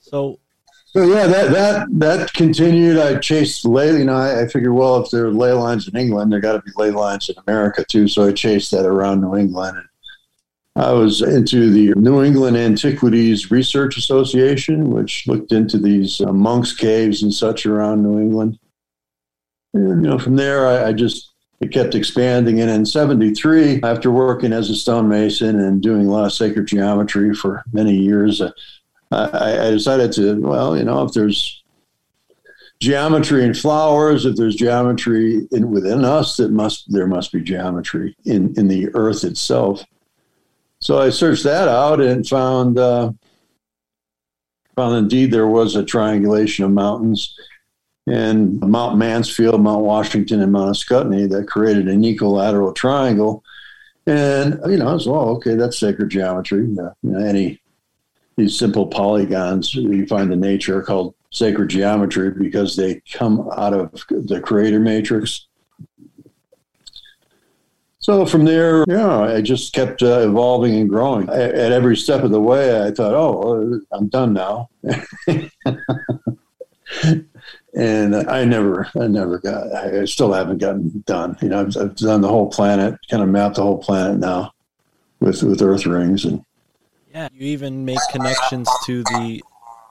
So. 0.01 0.41
So 0.87 1.05
yeah, 1.05 1.29
that 1.29 1.53
that 1.53 1.87
that 2.01 2.33
continued. 2.33 2.99
I 2.99 3.17
chased 3.19 3.65
ley. 3.65 3.97
You 3.97 4.07
know, 4.07 4.17
I, 4.17 4.43
I 4.43 4.49
figured, 4.49 4.73
well, 4.73 5.01
if 5.01 5.09
there 5.13 5.27
are 5.27 5.33
ley 5.33 5.53
lines 5.53 5.87
in 5.87 5.97
England, 5.97 6.33
there 6.33 6.41
got 6.41 6.55
to 6.55 6.63
be 6.63 6.73
ley 6.75 6.91
lines 6.91 7.29
in 7.29 7.37
America 7.47 7.85
too. 7.89 8.09
So 8.09 8.27
I 8.27 8.33
chased 8.33 8.73
that 8.73 8.85
around 8.85 9.21
New 9.21 9.37
England, 9.37 9.77
and 9.77 10.85
I 10.85 10.91
was 10.91 11.23
into 11.23 11.71
the 11.71 11.95
New 11.95 12.25
England 12.25 12.57
Antiquities 12.57 13.53
Research 13.53 13.99
Association, 13.99 14.91
which 14.91 15.29
looked 15.29 15.53
into 15.53 15.79
these 15.79 16.21
uh, 16.21 16.33
monks' 16.33 16.75
caves 16.75 17.23
and 17.23 17.33
such 17.33 17.67
around 17.67 18.03
New 18.03 18.19
England. 18.19 18.59
And 19.75 20.05
you 20.05 20.11
know, 20.11 20.19
from 20.19 20.35
there, 20.35 20.67
I, 20.67 20.89
I 20.89 20.93
just 20.93 21.30
it 21.61 21.73
kept 21.73 21.95
expanding. 21.95 22.61
And 22.61 22.71
in 22.71 22.87
73, 22.87 23.83
after 23.83 24.11
working 24.11 24.52
as 24.52 24.71
a 24.71 24.75
stonemason 24.75 25.61
and 25.61 25.83
doing 25.83 26.07
a 26.07 26.11
lot 26.11 26.25
of 26.25 26.33
sacred 26.33 26.67
geometry 26.67 27.35
for 27.35 27.62
many 27.73 27.95
years, 27.95 28.40
uh, 28.40 28.50
I, 29.12 29.67
I, 29.67 29.71
decided 29.71 30.12
to, 30.12 30.40
well, 30.40 30.76
you 30.76 30.85
know, 30.85 31.02
if 31.02 31.12
there's 31.12 31.62
geometry 32.79 33.45
in 33.45 33.55
flowers, 33.55 34.25
if 34.25 34.37
there's 34.37 34.57
geometry 34.57 35.47
in, 35.50 35.71
within 35.71 36.05
us, 36.05 36.37
that 36.37 36.50
must 36.50 36.90
there 36.93 37.07
must 37.07 37.33
be 37.33 37.40
geometry 37.40 38.17
in, 38.25 38.55
in 38.57 38.69
the 38.69 38.88
earth 38.95 39.25
itself. 39.25 39.85
So 40.79 40.99
I 40.99 41.11
searched 41.11 41.45
that 41.45 41.69
out 41.69 42.00
and 42.00 42.26
found 42.26 42.79
uh, 42.79 43.12
found 44.76 44.97
indeed 44.97 45.31
there 45.31 45.49
was 45.49 45.75
a 45.75 45.85
triangulation 45.85 46.64
of 46.64 46.71
mountains 46.71 47.37
and 48.07 48.61
Mount 48.61 48.99
Mansfield, 48.99 49.61
Mount 49.61 49.83
Washington, 49.83 50.42
and 50.42 50.52
Mount 50.52 50.76
Scutney 50.76 51.28
that 51.30 51.49
created 51.49 51.88
an 51.88 52.04
equilateral 52.04 52.73
triangle. 52.73 53.45
And 54.07 54.59
you 54.66 54.78
know, 54.78 54.99
so 54.99 55.12
well, 55.12 55.28
okay, 55.37 55.54
that's 55.54 55.78
sacred 55.78 56.11
geometry. 56.11 56.66
You 56.66 56.95
know, 57.02 57.19
any 57.19 57.61
these 58.37 58.59
simple 58.59 58.87
polygons 58.87 59.75
you 59.75 60.07
find 60.07 60.33
in 60.33 60.40
nature 60.40 60.78
are 60.78 60.83
called 60.83 61.14
sacred 61.30 61.69
geometry 61.69 62.30
because 62.30 62.75
they 62.75 63.02
come 63.12 63.49
out 63.57 63.75
of 63.75 63.92
the 64.09 64.40
creator 64.40 64.80
matrix. 64.80 65.47
So 67.99 68.25
from 68.25 68.47
there, 68.47 68.85
yeah, 68.88 69.21
I 69.21 69.42
just 69.42 69.75
kept 69.75 70.02
uh, 70.02 70.21
evolving 70.21 70.75
and 70.75 70.88
growing. 70.88 71.28
I, 71.28 71.42
at 71.42 71.71
every 71.71 71.97
step 71.97 72.25
of 72.25 72.30
the 72.30 72.40
way, 72.40 72.83
I 72.85 72.90
thought, 72.90 73.12
oh, 73.12 73.80
I'm 73.92 74.09
done 74.09 74.33
now. 74.33 74.71
and 77.75 78.17
I 78.17 78.45
never, 78.45 78.89
I 78.99 79.07
never 79.07 79.39
got, 79.39 79.73
I 79.73 80.05
still 80.05 80.33
haven't 80.33 80.59
gotten 80.59 81.03
done. 81.07 81.37
You 81.41 81.50
know, 81.50 81.61
I've, 81.61 81.77
I've 81.77 81.97
done 81.97 82.21
the 82.21 82.29
whole 82.29 82.49
planet, 82.50 82.99
kind 83.11 83.23
of 83.23 83.29
mapped 83.29 83.57
the 83.57 83.62
whole 83.62 83.79
planet 83.79 84.19
now 84.19 84.53
with 85.21 85.43
with 85.43 85.62
Earth 85.62 85.87
rings, 85.87 86.25
and 86.25 86.45
yeah, 87.12 87.29
you 87.33 87.47
even 87.47 87.85
make 87.85 87.99
connections 88.11 88.69
to 88.87 89.03
the 89.05 89.43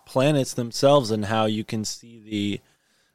planets 0.05 0.53
themselves 0.53 1.11
and 1.11 1.25
how 1.25 1.45
you 1.45 1.63
can 1.63 1.85
see 1.85 2.19
the 2.19 2.61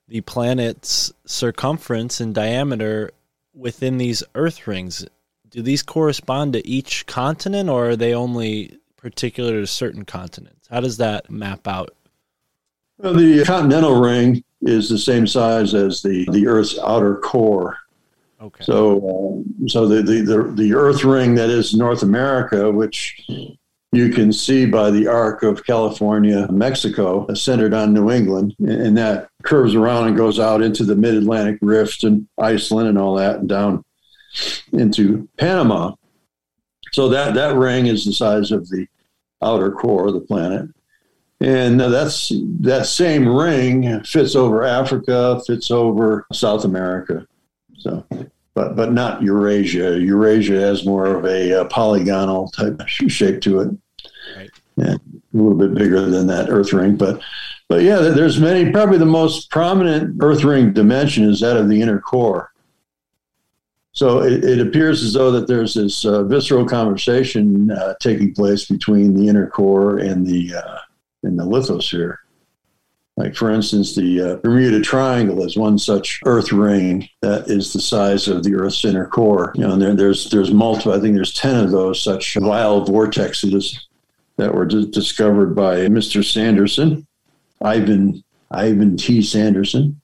the 0.07 0.21
planet's 0.21 1.13
circumference 1.27 2.21
and 2.21 2.35
diameter 2.35 3.11
within 3.55 3.99
these 3.99 4.23
Earth 4.35 4.67
rings. 4.67 5.07
Do 5.49 5.63
these 5.63 5.83
correspond 5.83 6.53
to 6.55 6.67
each 6.67 7.07
continent, 7.07 7.69
or 7.69 7.91
are 7.91 7.97
they 7.97 8.15
only 8.15 8.79
particular 8.97 9.61
to 9.61 9.67
certain 9.67 10.05
continents? 10.05 10.69
How 10.71 10.81
does 10.81 10.97
that 10.97 11.31
map 11.31 11.69
out? 11.69 11.95
Well, 12.99 13.15
the 13.15 13.45
continental 13.45 14.01
ring 14.01 14.45
is 14.63 14.89
the 14.89 14.99
same 14.99 15.27
size 15.27 15.75
as 15.75 16.03
the, 16.03 16.27
the 16.31 16.47
Earth's 16.47 16.79
outer 16.79 17.17
core. 17.17 17.79
Okay. 18.41 18.65
So, 18.65 19.43
um, 19.43 19.69
so 19.69 19.87
the, 19.89 20.03
the, 20.03 20.21
the, 20.23 20.43
the 20.55 20.75
Earth 20.75 21.05
ring 21.05 21.35
that 21.35 21.51
is 21.51 21.75
North 21.75 22.03
America, 22.03 22.71
which 22.71 23.27
you 23.95 24.11
can 24.11 24.33
see 24.33 24.67
by 24.67 24.91
the 24.91 25.07
arc 25.07 25.43
of 25.43 25.65
California, 25.65 26.51
Mexico, 26.51 27.33
centered 27.35 27.73
on 27.73 27.95
New 27.95 28.11
England, 28.11 28.55
and 28.59 28.97
that 28.99 29.29
curves 29.45 29.75
around 29.75 30.09
and 30.09 30.17
goes 30.17 30.41
out 30.41 30.63
into 30.63 30.85
the 30.85 30.97
Mid 30.97 31.15
Atlantic 31.15 31.59
Rift 31.63 32.05
and 32.05 32.27
Iceland 32.39 32.89
and 32.89 32.99
all 32.99 33.15
that, 33.15 33.37
and 33.37 33.49
down 33.49 33.85
into 34.73 35.29
Panama. 35.39 35.95
So 36.93 37.09
that 37.09 37.35
that 37.35 37.57
ring 37.57 37.87
is 37.87 38.05
the 38.05 38.13
size 38.13 38.51
of 38.51 38.69
the 38.69 38.87
outer 39.43 39.71
core 39.71 40.09
of 40.09 40.15
the 40.15 40.21
planet, 40.21 40.69
and 41.41 41.79
that's 41.81 42.33
that 42.61 42.87
same 42.87 43.29
ring 43.29 44.03
fits 44.05 44.35
over 44.35 44.63
Africa, 44.65 45.41
fits 45.47 45.71
over 45.71 46.27
South 46.33 46.65
America. 46.65 47.27
So 47.77 48.07
but 48.55 48.77
but 48.77 48.93
not 48.93 49.23
Eurasia. 49.23 49.99
Eurasia 49.99 50.61
has 50.61 50.87
more 50.87 51.07
of 51.07 51.25
a, 51.25 51.61
uh 51.61 51.65
polygonal 51.65 52.49
type 52.49 52.81
shape 52.89 53.41
to 53.43 53.61
it, 53.61 53.69
Right. 54.37 54.51
yeah, 54.77 54.95
a 54.95 54.99
little 55.33 55.59
bit 55.59 55.75
bigger 55.75 56.03
than 56.03 56.27
that 56.29 56.49
Earth 56.51 56.73
ring. 56.73 56.97
But 56.97 57.21
but 57.69 57.83
yeah, 57.83 57.97
there's 57.99 58.39
many. 58.41 58.71
Probably 58.71 58.99
the 58.99 59.07
most 59.07 59.51
prominent 59.51 60.17
Earth 60.23 60.45
ring 60.45 60.73
dimension 60.73 61.25
is 61.29 61.41
that 61.41 61.57
of 61.57 61.69
the 61.69 61.81
inner 61.83 61.99
core. 62.01 62.53
So 63.93 64.23
it, 64.23 64.45
it 64.45 64.61
appears 64.61 65.03
as 65.05 65.13
though 65.13 65.31
that 65.31 65.47
there's 65.47 65.75
this 65.75 66.05
uh, 66.05 66.25
visceral 66.25 66.67
conversation 66.67 67.71
uh, 67.71 67.95
taking 68.01 68.35
place 68.35 68.67
between 68.67 69.15
the 69.15 69.29
inner 69.29 69.49
core 69.49 69.99
and 69.99 70.27
the 70.27 70.55
uh, 70.57 70.79
and 71.25 71.39
the 71.39 71.45
lithosphere. 71.45 72.17
Like 73.17 73.37
for 73.37 73.51
instance, 73.51 73.95
the 73.95 74.21
uh, 74.21 74.37
Bermuda 74.37 74.81
Triangle 74.81 75.45
is 75.45 75.57
one 75.57 75.79
such 75.79 76.21
Earth 76.27 76.51
ring 76.51 77.09
that 77.23 77.49
is 77.49 77.73
the 77.73 77.81
size 77.81 78.27
of 78.27 78.43
the 78.43 78.57
Earth's 78.57 78.85
inner 78.85 79.07
core. 79.07 79.53
You 79.55 79.63
know, 79.63 79.73
and 79.75 79.83
there, 79.83 79.95
there's 79.95 80.31
there's 80.31 80.51
multiple. 80.51 80.93
I 80.93 81.01
think 81.01 81.15
there's 81.15 81.33
ten 81.33 81.63
of 81.63 81.71
those 81.71 82.03
such 82.03 82.37
wild 82.37 82.89
vortexes 82.89 83.79
that 84.37 84.53
were 84.53 84.67
d- 84.67 84.91
discovered 84.91 85.55
by 85.55 85.77
Mr. 85.87 86.25
Sanderson, 86.25 87.07
Ivan 87.63 88.25
Ivan 88.51 88.97
T. 88.97 89.23
Sanderson. 89.23 90.01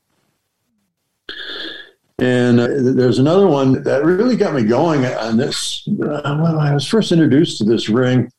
And 2.20 2.60
uh, 2.60 2.68
there's 2.68 3.18
another 3.18 3.48
one 3.48 3.82
that 3.82 4.04
really 4.04 4.36
got 4.36 4.54
me 4.54 4.62
going 4.62 5.04
on 5.06 5.36
this. 5.36 5.88
Uh, 5.88 6.36
when 6.36 6.54
I 6.58 6.74
was 6.74 6.86
first 6.86 7.10
introduced 7.10 7.58
to 7.58 7.64
this 7.64 7.88
ring 7.88 8.30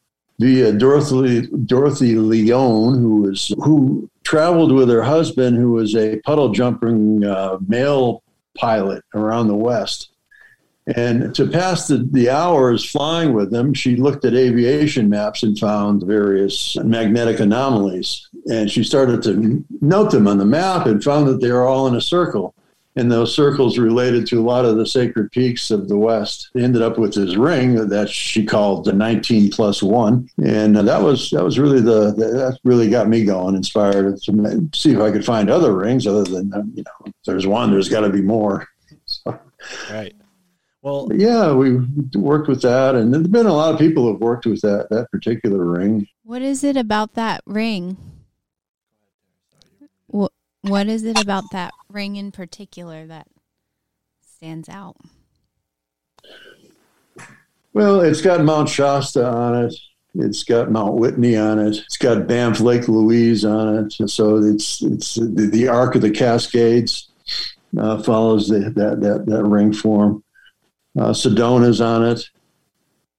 via 0.42 0.74
Dorothy 0.74 1.48
Dorothy 1.66 2.16
Leone, 2.16 3.00
who 3.00 3.22
was 3.22 3.54
who 3.64 4.10
traveled 4.24 4.72
with 4.72 4.90
her 4.90 5.04
husband, 5.04 5.56
who 5.56 5.74
was 5.74 5.96
a 5.96 6.20
puddle 6.26 6.50
jumping 6.50 7.24
uh, 7.24 7.58
male 7.68 8.24
pilot 8.58 9.04
around 9.14 9.48
the 9.48 9.56
West. 9.56 10.10
And 10.96 11.34
to 11.36 11.48
pass 11.48 11.88
the, 11.88 12.08
the 12.12 12.32
hours 12.32 12.84
flying 12.84 13.34
with 13.34 13.52
them, 13.52 13.74
she 13.74 13.96
looked 13.96 14.26
at 14.26 14.34
aviation 14.34 15.10
maps 15.10 15.44
and 15.44 15.58
found 15.58 16.04
various 16.04 16.76
magnetic 16.78 17.40
anomalies. 17.40 18.28
And 18.50 18.70
she 18.70 18.84
started 18.84 19.22
to 19.24 19.64
note 19.80 20.10
them 20.10 20.28
on 20.28 20.40
the 20.40 20.46
map 20.46 20.88
and 20.88 21.04
found 21.04 21.28
that 21.28 21.40
they 21.40 21.52
were 21.52 21.68
all 21.68 21.86
in 21.86 21.96
a 21.96 22.02
circle. 22.02 22.56
And 22.96 23.10
those 23.10 23.34
circles 23.34 23.78
related 23.78 24.28
to 24.28 24.40
a 24.40 24.44
lot 24.44 24.66
of 24.66 24.76
the 24.76 24.86
sacred 24.86 25.32
peaks 25.32 25.72
of 25.72 25.88
the 25.88 25.98
West. 25.98 26.50
They 26.54 26.64
ended 26.64 26.82
up 26.82 26.98
with 26.98 27.14
this 27.14 27.38
ring 27.38 27.88
that 27.88 28.10
she 28.10 28.46
called 28.46 28.84
the 28.84 28.92
19 28.92 29.50
plus 29.52 29.82
one. 29.82 30.30
And 30.44 30.78
uh, 30.78 30.82
that 30.82 31.02
was 31.02 31.30
that 31.30 31.44
was 31.44 31.58
really 31.58 31.80
the 31.80 32.12
that 32.12 32.60
really 32.64 32.90
got 32.90 33.08
me 33.08 33.24
going, 33.24 33.56
inspired 33.56 34.22
to 34.24 34.70
see 34.74 34.92
if 34.92 35.00
I 35.00 35.12
could 35.12 35.26
find 35.26 35.50
other 35.50 35.74
rings 35.74 36.06
other 36.06 36.24
than 36.24 36.54
uh, 36.54 36.64
you 36.74 36.84
know, 36.84 37.06
if 37.06 37.14
there's 37.26 37.48
one, 37.48 37.72
there's 37.72 37.90
got 37.90 38.02
to 38.02 38.10
be 38.10 38.22
more. 38.22 38.68
So, 39.06 39.38
Right. 39.92 40.16
Well, 40.82 41.10
yeah, 41.14 41.54
we 41.54 41.78
worked 42.16 42.48
with 42.48 42.62
that, 42.64 42.96
and 42.96 43.14
there's 43.14 43.28
been 43.28 43.46
a 43.46 43.54
lot 43.54 43.74
of 43.74 43.80
people 43.80 44.04
who 44.04 44.14
have 44.14 44.22
worked 44.22 44.48
with 44.48 44.62
that 44.62 44.88
that 44.90 45.12
particular 45.12 45.64
ring. 45.64 46.08
What 46.24 46.42
is 46.42 46.64
it 46.64 46.75
about 46.75 47.14
that 47.14 47.42
ring? 47.46 47.98
What 50.62 50.88
is 50.88 51.04
it 51.04 51.20
about 51.20 51.46
that 51.52 51.72
ring 51.90 52.16
in 52.16 52.32
particular 52.32 53.08
that 53.08 53.28
stands 54.22 54.70
out? 54.70 54.96
Well, 57.74 58.02
it's 58.02 58.22
got 58.22 58.44
Mount 58.44 58.70
Shasta 58.70 59.26
on 59.26 59.66
it. 59.66 59.74
It's 60.14 60.44
got 60.44 60.72
Mount 60.72 60.96
Whitney 60.96 61.38
on 61.38 61.58
it. 61.58 61.78
It's 61.78 61.98
got 61.98 62.28
Banff 62.28 62.60
Lake 62.60 62.88
Louise 62.88 63.46
on 63.46 63.86
it. 63.86 64.10
So 64.10 64.38
it's 64.38 64.82
it's 64.84 65.16
the, 65.16 65.50
the 65.52 65.68
Arc 65.68 65.96
of 65.96 66.02
the 66.02 66.12
Cascades 66.12 67.10
uh, 67.78 68.02
follows 68.04 68.50
the, 68.50 68.60
that 68.60 69.00
that 69.02 69.26
that 69.26 69.44
ring 69.44 69.74
form. 69.74 70.24
Uh, 71.00 71.14
Sedona's 71.14 71.80
on 71.80 72.06
it, 72.06 72.30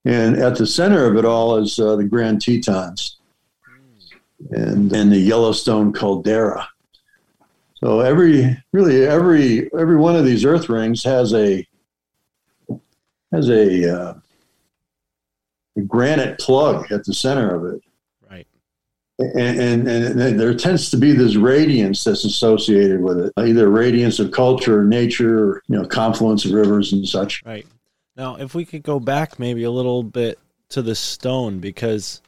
and 0.05 0.37
at 0.37 0.57
the 0.57 0.67
center 0.67 1.07
of 1.07 1.17
it 1.17 1.25
all 1.25 1.57
is 1.57 1.79
uh, 1.79 1.97
the 1.97 2.05
Grand 2.05 2.43
Tetons, 2.43 3.17
and 4.51 4.93
and 4.93 5.11
the 5.11 5.19
Yellowstone 5.19 5.93
caldera. 5.95 6.69
So 7.83 8.01
every 8.01 8.57
really 8.73 9.05
every 9.05 9.69
every 9.77 9.97
one 9.97 10.15
of 10.15 10.25
these 10.25 10.45
Earth 10.45 10.69
rings 10.69 11.03
has 11.03 11.35
a 11.35 11.67
has 13.33 13.49
a, 13.49 13.99
uh, 13.99 14.15
a 15.77 15.81
granite 15.81 16.39
plug 16.39 16.93
at 16.93 17.05
the 17.05 17.15
center 17.15 17.55
of 17.55 17.75
it, 17.75 17.83
right. 18.31 18.47
and, 19.19 19.89
and 19.89 19.89
and 19.89 20.39
there 20.39 20.55
tends 20.55 20.91
to 20.91 20.97
be 20.97 21.13
this 21.13 21.35
radiance 21.35 22.05
that's 22.05 22.25
associated 22.25 23.01
with 23.01 23.19
it, 23.19 23.33
either 23.39 23.69
radiance 23.69 24.21
of 24.21 24.31
culture, 24.31 24.81
or 24.81 24.85
nature, 24.85 25.45
or 25.45 25.63
you 25.67 25.77
know, 25.77 25.85
confluence 25.85 26.45
of 26.45 26.53
rivers 26.53 26.93
and 26.93 27.09
such. 27.09 27.43
Right. 27.45 27.67
Now, 28.17 28.37
if 28.37 28.55
we 28.55 28.65
could 28.65 28.85
go 28.85 29.01
back 29.01 29.41
maybe 29.41 29.65
a 29.65 29.71
little 29.71 30.05
bit 30.05 30.39
to 30.69 30.83
the 30.83 30.95
stone, 30.95 31.59
because 31.59 32.23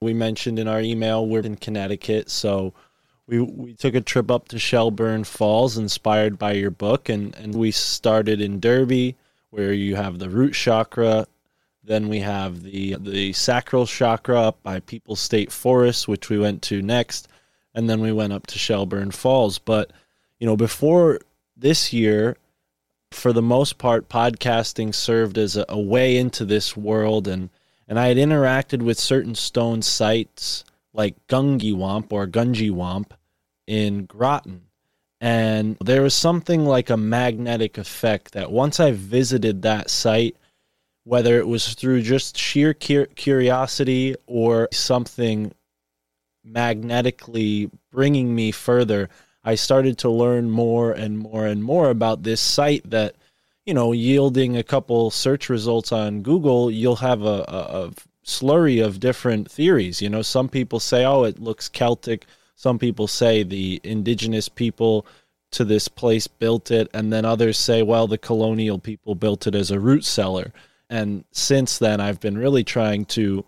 we 0.00 0.14
mentioned 0.14 0.58
in 0.58 0.66
our 0.66 0.80
email 0.80 1.26
we're 1.26 1.40
in 1.40 1.56
Connecticut, 1.56 2.30
so 2.30 2.72
we 3.26 3.40
we 3.40 3.74
took 3.74 3.94
a 3.94 4.00
trip 4.00 4.30
up 4.30 4.48
to 4.48 4.58
Shelburne 4.58 5.24
Falls, 5.24 5.78
inspired 5.78 6.38
by 6.38 6.52
your 6.52 6.70
book, 6.70 7.08
and 7.08 7.34
and 7.36 7.54
we 7.54 7.70
started 7.70 8.40
in 8.40 8.60
Derby, 8.60 9.16
where 9.50 9.72
you 9.72 9.96
have 9.96 10.18
the 10.18 10.30
root 10.30 10.54
chakra. 10.54 11.26
Then 11.82 12.08
we 12.08 12.20
have 12.20 12.62
the 12.62 12.96
the 12.98 13.32
sacral 13.32 13.86
chakra 13.86 14.40
up 14.40 14.62
by 14.62 14.80
People's 14.80 15.20
State 15.20 15.52
Forest, 15.52 16.08
which 16.08 16.28
we 16.28 16.38
went 16.38 16.62
to 16.62 16.82
next, 16.82 17.28
and 17.74 17.88
then 17.88 18.00
we 18.00 18.12
went 18.12 18.32
up 18.32 18.46
to 18.48 18.58
Shelburne 18.58 19.10
Falls. 19.10 19.58
But 19.58 19.92
you 20.38 20.46
know, 20.46 20.56
before 20.56 21.20
this 21.56 21.92
year, 21.92 22.36
for 23.10 23.32
the 23.32 23.42
most 23.42 23.78
part, 23.78 24.08
podcasting 24.08 24.94
served 24.94 25.38
as 25.38 25.56
a, 25.56 25.64
a 25.68 25.80
way 25.80 26.16
into 26.16 26.44
this 26.44 26.76
world, 26.76 27.26
and 27.26 27.48
and 27.88 27.98
I 27.98 28.08
had 28.08 28.16
interacted 28.18 28.82
with 28.82 28.98
certain 28.98 29.34
stone 29.34 29.80
sites 29.80 30.64
like 30.94 31.26
Gungywamp 31.26 32.12
or 32.12 32.26
Gungywamp 32.26 33.10
in 33.66 34.06
Groton, 34.06 34.62
and 35.20 35.76
there 35.82 36.02
was 36.02 36.14
something 36.14 36.64
like 36.64 36.90
a 36.90 36.96
magnetic 36.96 37.78
effect 37.78 38.32
that 38.32 38.50
once 38.50 38.80
I 38.80 38.92
visited 38.92 39.62
that 39.62 39.90
site, 39.90 40.36
whether 41.04 41.38
it 41.38 41.46
was 41.46 41.74
through 41.74 42.02
just 42.02 42.36
sheer 42.36 42.74
curiosity 42.74 44.16
or 44.26 44.68
something 44.72 45.52
magnetically 46.44 47.70
bringing 47.90 48.34
me 48.34 48.50
further, 48.50 49.08
I 49.42 49.54
started 49.54 49.98
to 49.98 50.10
learn 50.10 50.50
more 50.50 50.92
and 50.92 51.18
more 51.18 51.46
and 51.46 51.62
more 51.62 51.90
about 51.90 52.22
this 52.22 52.40
site 52.40 52.88
that, 52.90 53.16
you 53.66 53.74
know, 53.74 53.92
yielding 53.92 54.56
a 54.56 54.62
couple 54.62 55.10
search 55.10 55.48
results 55.48 55.92
on 55.92 56.22
Google, 56.22 56.70
you'll 56.70 56.96
have 56.96 57.22
a, 57.22 57.44
a 57.48 57.92
slurry 58.24 58.84
of 58.84 59.00
different 59.00 59.50
theories. 59.50 60.00
You 60.00 60.08
know, 60.08 60.22
some 60.22 60.48
people 60.48 60.80
say, 60.80 61.04
oh, 61.04 61.24
it 61.24 61.38
looks 61.38 61.68
Celtic. 61.68 62.26
Some 62.56 62.78
people 62.78 63.06
say 63.06 63.42
the 63.42 63.80
indigenous 63.84 64.48
people 64.48 65.06
to 65.52 65.64
this 65.64 65.88
place 65.88 66.26
built 66.26 66.70
it. 66.70 66.88
And 66.94 67.12
then 67.12 67.24
others 67.24 67.58
say, 67.58 67.82
well, 67.82 68.06
the 68.06 68.18
colonial 68.18 68.78
people 68.78 69.14
built 69.14 69.46
it 69.46 69.54
as 69.54 69.70
a 69.70 69.80
root 69.80 70.04
cellar. 70.04 70.52
And 70.90 71.24
since 71.30 71.78
then, 71.78 72.00
I've 72.00 72.20
been 72.20 72.38
really 72.38 72.64
trying 72.64 73.04
to 73.06 73.44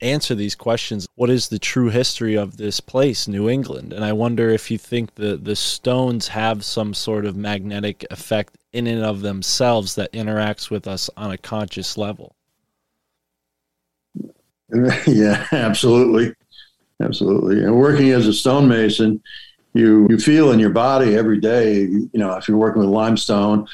answer 0.00 0.34
these 0.34 0.54
questions. 0.54 1.06
What 1.14 1.30
is 1.30 1.48
the 1.48 1.58
true 1.58 1.88
history 1.88 2.34
of 2.34 2.56
this 2.56 2.80
place, 2.80 3.28
New 3.28 3.48
England? 3.48 3.92
And 3.92 4.04
I 4.04 4.12
wonder 4.12 4.50
if 4.50 4.70
you 4.70 4.78
think 4.78 5.14
the, 5.14 5.36
the 5.36 5.56
stones 5.56 6.28
have 6.28 6.64
some 6.64 6.92
sort 6.92 7.24
of 7.24 7.36
magnetic 7.36 8.04
effect 8.10 8.58
in 8.72 8.86
and 8.86 9.04
of 9.04 9.20
themselves 9.20 9.94
that 9.94 10.12
interacts 10.12 10.70
with 10.70 10.88
us 10.88 11.08
on 11.16 11.30
a 11.30 11.38
conscious 11.38 11.96
level. 11.96 12.34
yeah, 15.06 15.46
absolutely, 15.52 16.34
absolutely. 17.00 17.62
And 17.62 17.76
working 17.76 18.10
as 18.10 18.26
a 18.26 18.32
stonemason, 18.32 19.22
you 19.74 20.06
you 20.10 20.18
feel 20.18 20.52
in 20.52 20.58
your 20.58 20.70
body 20.70 21.16
every 21.16 21.40
day. 21.40 21.80
You 21.82 22.10
know, 22.14 22.34
if 22.36 22.48
you're 22.48 22.58
working 22.58 22.80
with 22.80 22.90
limestone, 22.90 23.66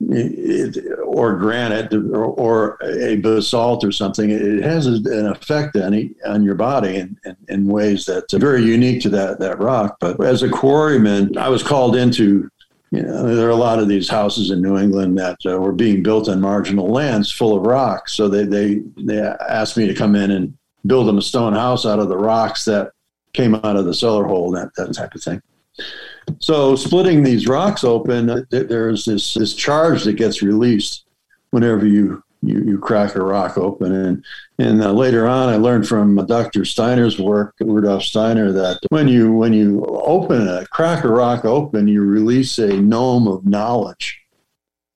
it, 0.00 0.76
or 1.04 1.36
granite 1.36 1.92
or, 1.92 2.24
or, 2.24 2.78
a 2.82 3.16
basalt 3.16 3.84
or 3.84 3.92
something, 3.92 4.30
it 4.30 4.62
has 4.62 4.86
an 4.86 5.26
effect 5.26 5.76
on, 5.76 6.14
on 6.26 6.42
your 6.42 6.54
body 6.54 6.96
in, 6.96 7.18
in, 7.24 7.36
in, 7.48 7.66
ways 7.66 8.04
that 8.04 8.32
are 8.34 8.38
very 8.38 8.62
unique 8.62 9.00
to 9.02 9.08
that, 9.08 9.38
that 9.38 9.58
rock. 9.58 9.96
But 10.00 10.22
as 10.22 10.42
a 10.42 10.48
quarryman, 10.48 11.36
I 11.36 11.48
was 11.48 11.62
called 11.62 11.96
into, 11.96 12.50
you 12.90 13.02
know, 13.02 13.34
there 13.34 13.48
are 13.48 13.50
a 13.50 13.56
lot 13.56 13.78
of 13.78 13.88
these 13.88 14.08
houses 14.08 14.50
in 14.50 14.62
New 14.62 14.78
England 14.78 15.18
that 15.18 15.38
uh, 15.44 15.58
were 15.58 15.72
being 15.72 16.02
built 16.02 16.28
on 16.28 16.40
marginal 16.40 16.88
lands 16.88 17.32
full 17.32 17.56
of 17.56 17.66
rocks. 17.66 18.12
So 18.12 18.28
they, 18.28 18.44
they, 18.44 18.82
they 18.96 19.20
asked 19.20 19.76
me 19.76 19.86
to 19.86 19.94
come 19.94 20.14
in 20.14 20.30
and 20.30 20.56
build 20.86 21.08
them 21.08 21.18
a 21.18 21.22
stone 21.22 21.52
house 21.52 21.84
out 21.84 21.98
of 21.98 22.08
the 22.08 22.16
rocks 22.16 22.64
that 22.66 22.92
came 23.32 23.54
out 23.56 23.76
of 23.76 23.84
the 23.84 23.94
cellar 23.94 24.24
hole, 24.24 24.50
that, 24.52 24.74
that 24.76 24.94
type 24.94 25.14
of 25.14 25.22
thing. 25.22 25.42
So 26.38 26.76
splitting 26.76 27.22
these 27.22 27.46
rocks 27.46 27.84
open, 27.84 28.30
uh, 28.30 28.42
there's 28.50 29.04
this 29.04 29.34
this 29.34 29.54
charge 29.54 30.04
that 30.04 30.14
gets 30.14 30.42
released 30.42 31.04
whenever 31.50 31.86
you 31.86 32.22
you, 32.46 32.62
you 32.64 32.78
crack 32.78 33.14
a 33.14 33.22
rock 33.22 33.58
open. 33.58 33.92
And 33.92 34.24
and 34.58 34.82
uh, 34.82 34.92
later 34.92 35.26
on, 35.26 35.48
I 35.48 35.56
learned 35.56 35.86
from 35.86 36.16
Dr. 36.26 36.64
Steiner's 36.64 37.18
work, 37.18 37.54
Rudolf 37.60 38.02
Steiner, 38.02 38.52
that 38.52 38.78
when 38.90 39.08
you 39.08 39.32
when 39.32 39.52
you 39.52 39.84
open 39.86 40.48
a 40.48 40.66
crack 40.66 41.04
a 41.04 41.08
rock 41.08 41.44
open, 41.44 41.88
you 41.88 42.02
release 42.02 42.58
a 42.58 42.76
gnome 42.80 43.28
of 43.28 43.46
knowledge. 43.46 44.20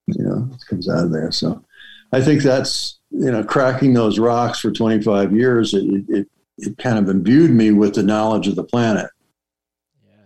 You 0.06 0.24
know, 0.24 0.48
it 0.52 0.60
comes 0.68 0.88
out 0.88 1.04
of 1.04 1.12
there. 1.12 1.30
So 1.30 1.64
I 2.12 2.20
think 2.20 2.42
that's 2.42 2.98
you 3.10 3.30
know 3.30 3.44
cracking 3.44 3.94
those 3.94 4.18
rocks 4.18 4.60
for 4.60 4.70
25 4.70 5.34
years. 5.34 5.74
It 5.74 5.84
it, 6.08 6.28
it 6.58 6.78
kind 6.78 6.98
of 6.98 7.08
imbued 7.08 7.50
me 7.50 7.70
with 7.72 7.94
the 7.94 8.02
knowledge 8.02 8.48
of 8.48 8.56
the 8.56 8.64
planet 8.64 9.10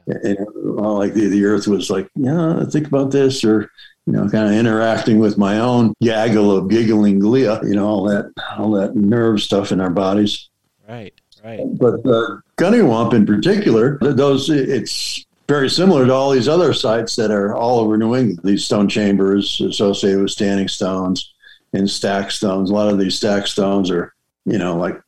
and 0.06 0.38
well, 0.54 0.98
like 0.98 1.14
the, 1.14 1.26
the 1.28 1.44
earth 1.44 1.66
was 1.66 1.90
like, 1.90 2.08
yeah, 2.14 2.64
think 2.70 2.86
about 2.86 3.10
this, 3.10 3.44
or 3.44 3.70
you 4.06 4.12
know, 4.12 4.28
kind 4.28 4.46
of 4.46 4.52
interacting 4.52 5.18
with 5.18 5.38
my 5.38 5.58
own 5.58 5.94
gaggle 6.02 6.54
of 6.54 6.68
giggling 6.68 7.20
glia, 7.20 7.62
you 7.66 7.74
know, 7.74 7.86
all 7.86 8.04
that 8.04 8.32
all 8.58 8.70
that 8.72 8.94
nerve 8.94 9.40
stuff 9.40 9.72
in 9.72 9.80
our 9.80 9.90
bodies. 9.90 10.48
Right, 10.88 11.14
right. 11.42 11.60
But 11.78 12.04
uh, 12.06 12.38
Gungywamp 12.58 13.14
in 13.14 13.24
particular, 13.24 13.98
those 13.98 14.50
it's 14.50 15.24
very 15.48 15.70
similar 15.70 16.06
to 16.06 16.12
all 16.12 16.30
these 16.30 16.48
other 16.48 16.72
sites 16.72 17.16
that 17.16 17.30
are 17.30 17.54
all 17.54 17.80
over 17.80 17.96
New 17.96 18.14
England. 18.14 18.40
These 18.44 18.64
stone 18.64 18.88
chambers 18.88 19.60
associated 19.60 20.20
with 20.20 20.30
standing 20.30 20.68
stones 20.68 21.32
and 21.72 21.88
stack 21.88 22.30
stones. 22.30 22.70
A 22.70 22.74
lot 22.74 22.92
of 22.92 22.98
these 22.98 23.16
stack 23.16 23.46
stones 23.46 23.90
are, 23.90 24.14
you 24.44 24.58
know, 24.58 24.76
like 24.76 25.00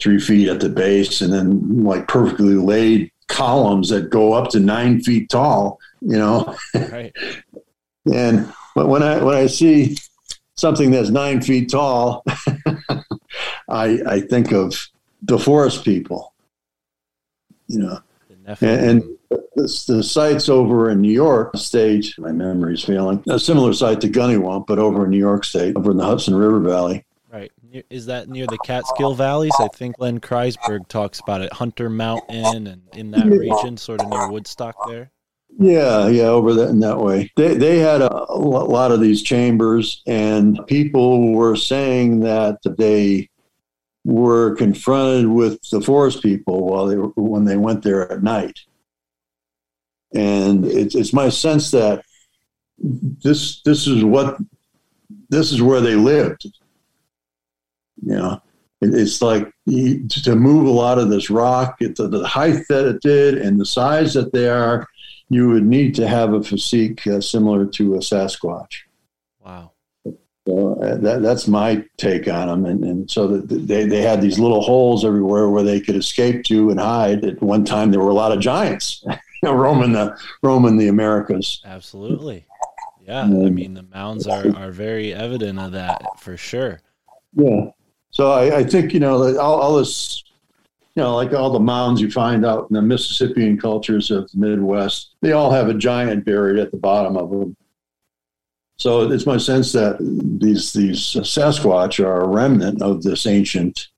three 0.00 0.18
feet 0.18 0.48
at 0.48 0.60
the 0.60 0.68
base 0.68 1.20
and 1.20 1.32
then 1.32 1.84
like 1.84 2.08
perfectly 2.08 2.54
laid 2.54 3.10
columns 3.28 3.88
that 3.88 4.10
go 4.10 4.32
up 4.32 4.50
to 4.50 4.60
nine 4.60 5.00
feet 5.00 5.28
tall, 5.28 5.80
you 6.00 6.18
know. 6.18 6.56
Right. 6.74 7.12
and 8.12 8.52
when 8.74 9.02
I 9.02 9.22
when 9.22 9.34
I 9.34 9.46
see 9.46 9.96
something 10.56 10.90
that's 10.90 11.10
nine 11.10 11.40
feet 11.40 11.70
tall, 11.70 12.24
I 13.68 14.00
I 14.06 14.20
think 14.20 14.52
of 14.52 14.88
the 15.22 15.38
forest 15.38 15.84
people, 15.84 16.34
you 17.66 17.78
know, 17.78 18.00
and, 18.46 18.62
and 18.62 19.02
the, 19.30 19.84
the, 19.88 20.02
sites 20.02 20.48
over 20.48 20.90
in 20.90 21.00
New 21.00 21.12
York 21.12 21.56
State, 21.56 22.14
my 22.18 22.32
memory's 22.32 22.84
failing, 22.84 23.22
a 23.28 23.38
similar 23.38 23.72
site 23.72 24.00
to 24.02 24.08
Gungywamp, 24.08 24.66
but 24.66 24.78
over 24.78 25.04
in 25.04 25.10
New 25.10 25.18
York 25.18 25.44
State, 25.44 25.76
over 25.76 25.92
in 25.92 25.96
the 25.96 26.04
Hudson 26.04 26.34
River 26.34 26.60
Valley. 26.60 27.04
Right. 27.32 27.50
Is 27.90 28.06
that 28.06 28.28
near 28.28 28.46
the 28.46 28.58
Catskill 28.64 29.14
Valleys? 29.14 29.54
I 29.58 29.68
think 29.68 29.96
Glenn 29.96 30.20
Kreisberg 30.20 30.86
talks 30.86 31.18
about 31.18 31.40
it. 31.40 31.52
Hunter 31.52 31.90
Mountain 31.90 32.68
and 32.68 32.82
in 32.92 33.10
that 33.10 33.26
region, 33.26 33.76
sort 33.76 34.00
of 34.02 34.08
near 34.08 34.30
Woodstock 34.30 34.76
there. 34.88 35.10
Yeah, 35.58 36.08
yeah, 36.08 36.24
over 36.24 36.52
that 36.54 36.70
in 36.70 36.80
that 36.80 36.98
way. 36.98 37.30
They 37.36 37.54
they 37.54 37.78
had 37.78 38.02
a, 38.02 38.12
a 38.12 38.36
lot 38.36 38.90
of 38.90 39.00
these 39.00 39.22
chambers, 39.22 40.02
and 40.06 40.58
people 40.66 41.32
were 41.32 41.54
saying 41.54 42.20
that 42.20 42.58
they 42.64 43.30
were 44.04 44.56
confronted 44.56 45.28
with 45.28 45.60
the 45.70 45.80
forest 45.80 46.22
people 46.22 46.66
while 46.66 46.86
they 46.86 46.96
were, 46.96 47.08
when 47.16 47.44
they 47.44 47.56
went 47.56 47.82
there 47.82 48.10
at 48.10 48.22
night. 48.22 48.58
And 50.14 50.64
it's, 50.64 50.94
it's 50.94 51.12
my 51.12 51.28
sense 51.28 51.70
that 51.70 52.04
this 52.78 53.62
this 53.62 53.86
is 53.86 54.04
what 54.04 54.36
this 55.28 55.52
is 55.52 55.62
where 55.62 55.80
they 55.80 55.94
lived 55.94 56.46
you 58.04 58.16
know, 58.16 58.40
it's 58.80 59.22
like 59.22 59.50
to 59.66 60.36
move 60.36 60.66
a 60.66 60.70
lot 60.70 60.98
of 60.98 61.08
this 61.08 61.30
rock 61.30 61.76
at 61.80 61.96
the, 61.96 62.08
the, 62.08 62.26
height 62.26 62.64
that 62.68 62.86
it 62.86 63.00
did 63.00 63.38
and 63.38 63.58
the 63.58 63.64
size 63.64 64.12
that 64.14 64.32
they 64.32 64.48
are, 64.48 64.86
you 65.34 65.48
would 65.48 65.66
need 65.66 65.94
to 65.96 66.06
have 66.06 66.32
a 66.32 66.42
physique 66.42 67.06
uh, 67.06 67.20
similar 67.20 67.66
to 67.66 67.94
a 67.94 67.98
Sasquatch. 67.98 68.82
Wow. 69.44 69.72
So 70.46 70.74
uh, 70.74 70.96
that, 70.96 71.22
that's 71.22 71.48
my 71.48 71.84
take 71.96 72.28
on 72.28 72.48
them. 72.48 72.66
And, 72.66 72.84
and 72.84 73.10
so 73.10 73.38
they, 73.38 73.86
they 73.86 74.02
had 74.02 74.20
these 74.20 74.38
little 74.38 74.60
holes 74.60 75.04
everywhere 75.04 75.48
where 75.48 75.62
they 75.62 75.80
could 75.80 75.96
escape 75.96 76.44
to 76.44 76.70
and 76.70 76.78
hide. 76.78 77.24
At 77.24 77.42
one 77.42 77.64
time, 77.64 77.90
there 77.90 78.00
were 78.00 78.10
a 78.10 78.14
lot 78.14 78.32
of 78.32 78.40
giants 78.40 79.04
roaming 79.42 79.92
the 79.92 80.16
roaming 80.42 80.76
the 80.76 80.88
Americas. 80.88 81.62
Absolutely. 81.64 82.46
Yeah. 83.00 83.22
I 83.22 83.26
mean, 83.26 83.74
the 83.74 83.82
mounds 83.82 84.26
are, 84.26 84.54
are 84.56 84.70
very 84.70 85.12
evident 85.12 85.58
of 85.58 85.72
that 85.72 86.02
for 86.20 86.36
sure. 86.36 86.80
Yeah. 87.34 87.70
So 88.10 88.30
I, 88.30 88.58
I 88.58 88.64
think 88.64 88.92
you 88.92 89.00
know 89.00 89.36
all, 89.38 89.60
all, 89.60 89.76
this, 89.76 90.22
you 90.94 91.02
know, 91.02 91.16
like 91.16 91.32
all 91.32 91.50
the 91.50 91.60
mounds 91.60 92.00
you 92.00 92.10
find 92.10 92.46
out 92.46 92.68
in 92.70 92.74
the 92.74 92.82
Mississippian 92.82 93.58
cultures 93.58 94.10
of 94.10 94.30
the 94.30 94.38
Midwest, 94.38 95.16
they 95.22 95.32
all 95.32 95.50
have 95.50 95.68
a 95.68 95.74
giant 95.74 96.24
buried 96.24 96.58
at 96.58 96.70
the 96.70 96.76
bottom 96.76 97.16
of 97.16 97.30
them. 97.30 97.56
So 98.76 99.10
it's 99.10 99.26
my 99.26 99.38
sense 99.38 99.72
that 99.72 99.96
these 100.40 100.72
these 100.72 100.98
Sasquatch 100.98 102.04
are 102.04 102.22
a 102.22 102.28
remnant 102.28 102.82
of 102.82 103.02
this 103.02 103.26
ancient 103.26 103.88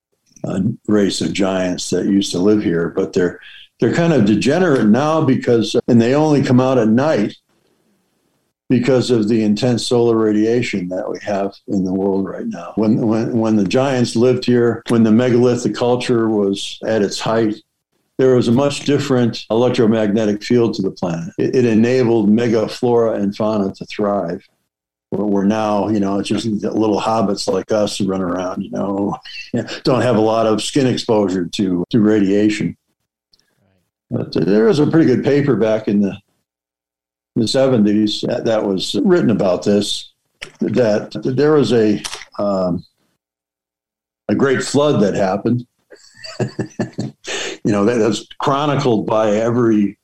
uh, 0.45 0.61
race 0.87 1.21
of 1.21 1.33
giants 1.33 1.91
that 1.91 2.07
used 2.07 2.33
to 2.33 2.39
live 2.39 2.63
here, 2.63 2.91
but 2.91 3.13
they're 3.13 3.41
they're 3.81 3.95
kind 3.95 4.13
of 4.13 4.25
degenerate 4.25 4.87
now 4.87 5.23
because 5.23 5.77
and 5.89 6.01
they 6.01 6.15
only 6.15 6.43
come 6.43 6.61
out 6.61 6.79
at 6.79 6.89
night 6.89 7.37
because 8.69 9.11
of 9.11 9.29
the 9.29 9.43
intense 9.43 9.87
solar 9.87 10.17
radiation 10.17 10.89
that 10.89 11.09
we 11.09 11.19
have 11.23 11.55
in 11.69 11.85
the 11.85 11.93
world 11.93 12.27
right 12.27 12.47
now. 12.47 12.73
When, 12.75 13.07
when, 13.07 13.39
when 13.39 13.57
the 13.57 13.65
giants 13.65 14.17
lived 14.17 14.45
here, 14.45 14.83
when 14.89 15.05
the 15.05 15.13
megalithic 15.13 15.75
culture 15.75 16.29
was 16.29 16.79
at 16.85 17.03
its 17.03 17.21
height, 17.21 17.57
there 18.19 18.35
was 18.35 18.49
a 18.49 18.53
much 18.53 18.81
different 18.81 19.45
electromagnetic 19.51 20.43
field 20.43 20.75
to 20.75 20.83
the 20.83 20.91
planet. 20.91 21.33
It, 21.39 21.55
it 21.55 21.65
enabled 21.65 22.29
megaflora 22.29 23.21
and 23.21 23.37
fauna 23.37 23.73
to 23.75 23.85
thrive. 23.85 24.47
We're 25.13 25.45
now, 25.45 25.89
you 25.89 26.01
know, 26.01 26.19
it's 26.19 26.29
just 26.29 26.47
little 26.47 27.01
hobbits 27.01 27.47
like 27.47 27.71
us 27.71 27.97
who 27.97 28.09
run 28.09 28.21
around, 28.21 28.63
you 28.63 28.71
know, 28.71 29.17
don't 29.85 30.03
have 30.03 30.17
a 30.17 30.21
lot 30.21 30.47
of 30.47 30.63
skin 30.63 30.87
exposure 30.87 31.47
to, 31.47 31.85
to 31.91 32.01
radiation. 32.01 32.77
But 34.11 34.33
there 34.35 34.65
was 34.65 34.79
a 34.79 34.87
pretty 34.87 35.07
good 35.07 35.25
paper 35.25 35.57
back 35.57 35.87
in 35.89 36.01
the 36.01 36.19
the 37.41 37.47
70s 37.47 38.45
that, 38.45 38.65
was 38.65 38.95
written 39.05 39.31
about 39.31 39.65
this 39.65 40.13
that 40.61 41.13
there 41.25 41.53
was 41.53 41.73
a 41.73 42.03
um, 42.39 42.85
a 44.29 44.35
great 44.35 44.63
flood 44.63 45.03
that 45.03 45.15
happened. 45.15 45.67
you 46.41 47.73
know, 47.73 47.85
that, 47.85 47.97
that's 47.99 48.27
chronicled 48.39 49.07
by 49.07 49.31
every 49.31 49.99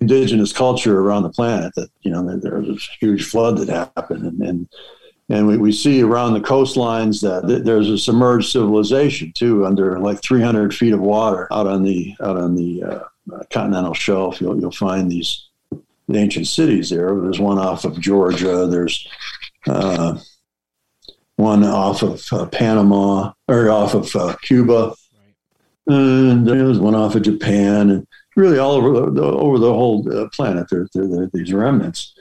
indigenous 0.00 0.52
culture 0.52 1.00
around 1.00 1.22
the 1.22 1.30
planet 1.30 1.72
that, 1.74 1.88
you 2.02 2.10
know, 2.10 2.26
there, 2.26 2.38
there 2.38 2.60
was 2.60 2.68
a 2.68 3.04
huge 3.04 3.26
flood 3.26 3.58
that 3.58 3.68
happened. 3.68 4.24
And, 4.24 4.40
and, 4.42 4.68
and 5.28 5.46
we, 5.46 5.56
we 5.56 5.72
see 5.72 6.02
around 6.02 6.34
the 6.34 6.40
coastlines 6.40 7.20
that 7.20 7.64
there's 7.64 7.90
a 7.90 7.98
submerged 7.98 8.50
civilization 8.50 9.32
too, 9.32 9.66
under 9.66 9.98
like 9.98 10.22
300 10.22 10.74
feet 10.74 10.92
of 10.92 11.00
water 11.00 11.48
out 11.52 11.66
on 11.66 11.82
the, 11.82 12.14
out 12.22 12.36
on 12.36 12.54
the 12.54 12.82
uh, 12.82 13.42
continental 13.50 13.94
shelf. 13.94 14.40
You'll, 14.40 14.60
you'll 14.60 14.70
find 14.70 15.10
these 15.10 15.45
the 16.08 16.18
ancient 16.18 16.46
cities 16.46 16.90
there. 16.90 17.18
There's 17.20 17.40
one 17.40 17.58
off 17.58 17.84
of 17.84 18.00
Georgia. 18.00 18.66
There's 18.66 19.06
uh, 19.66 20.18
one 21.36 21.64
off 21.64 22.02
of 22.02 22.24
uh, 22.32 22.46
Panama 22.46 23.32
or 23.48 23.70
off 23.70 23.94
of 23.94 24.14
uh, 24.16 24.36
Cuba, 24.42 24.94
and 25.86 26.46
there's 26.46 26.78
one 26.78 26.94
off 26.94 27.14
of 27.14 27.22
Japan, 27.22 27.90
and 27.90 28.06
really 28.36 28.58
all 28.58 28.72
over 28.72 29.10
the, 29.10 29.22
over 29.22 29.58
the 29.58 29.72
whole 29.72 30.06
uh, 30.12 30.28
planet. 30.32 30.68
There, 30.70 30.86
there, 30.94 31.08
there 31.08 31.22
are 31.22 31.30
these 31.32 31.52
remnants. 31.52 32.14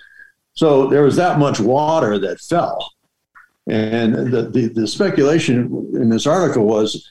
So 0.53 0.87
there 0.87 1.03
was 1.03 1.17
that 1.17 1.37
much 1.37 1.59
water 1.59 2.17
that 2.19 2.39
fell, 2.39 2.91
and 3.67 4.15
the, 4.15 4.49
the, 4.49 4.67
the 4.67 4.87
speculation 4.87 5.91
in 5.93 6.09
this 6.09 6.25
article 6.25 6.65
was 6.65 7.09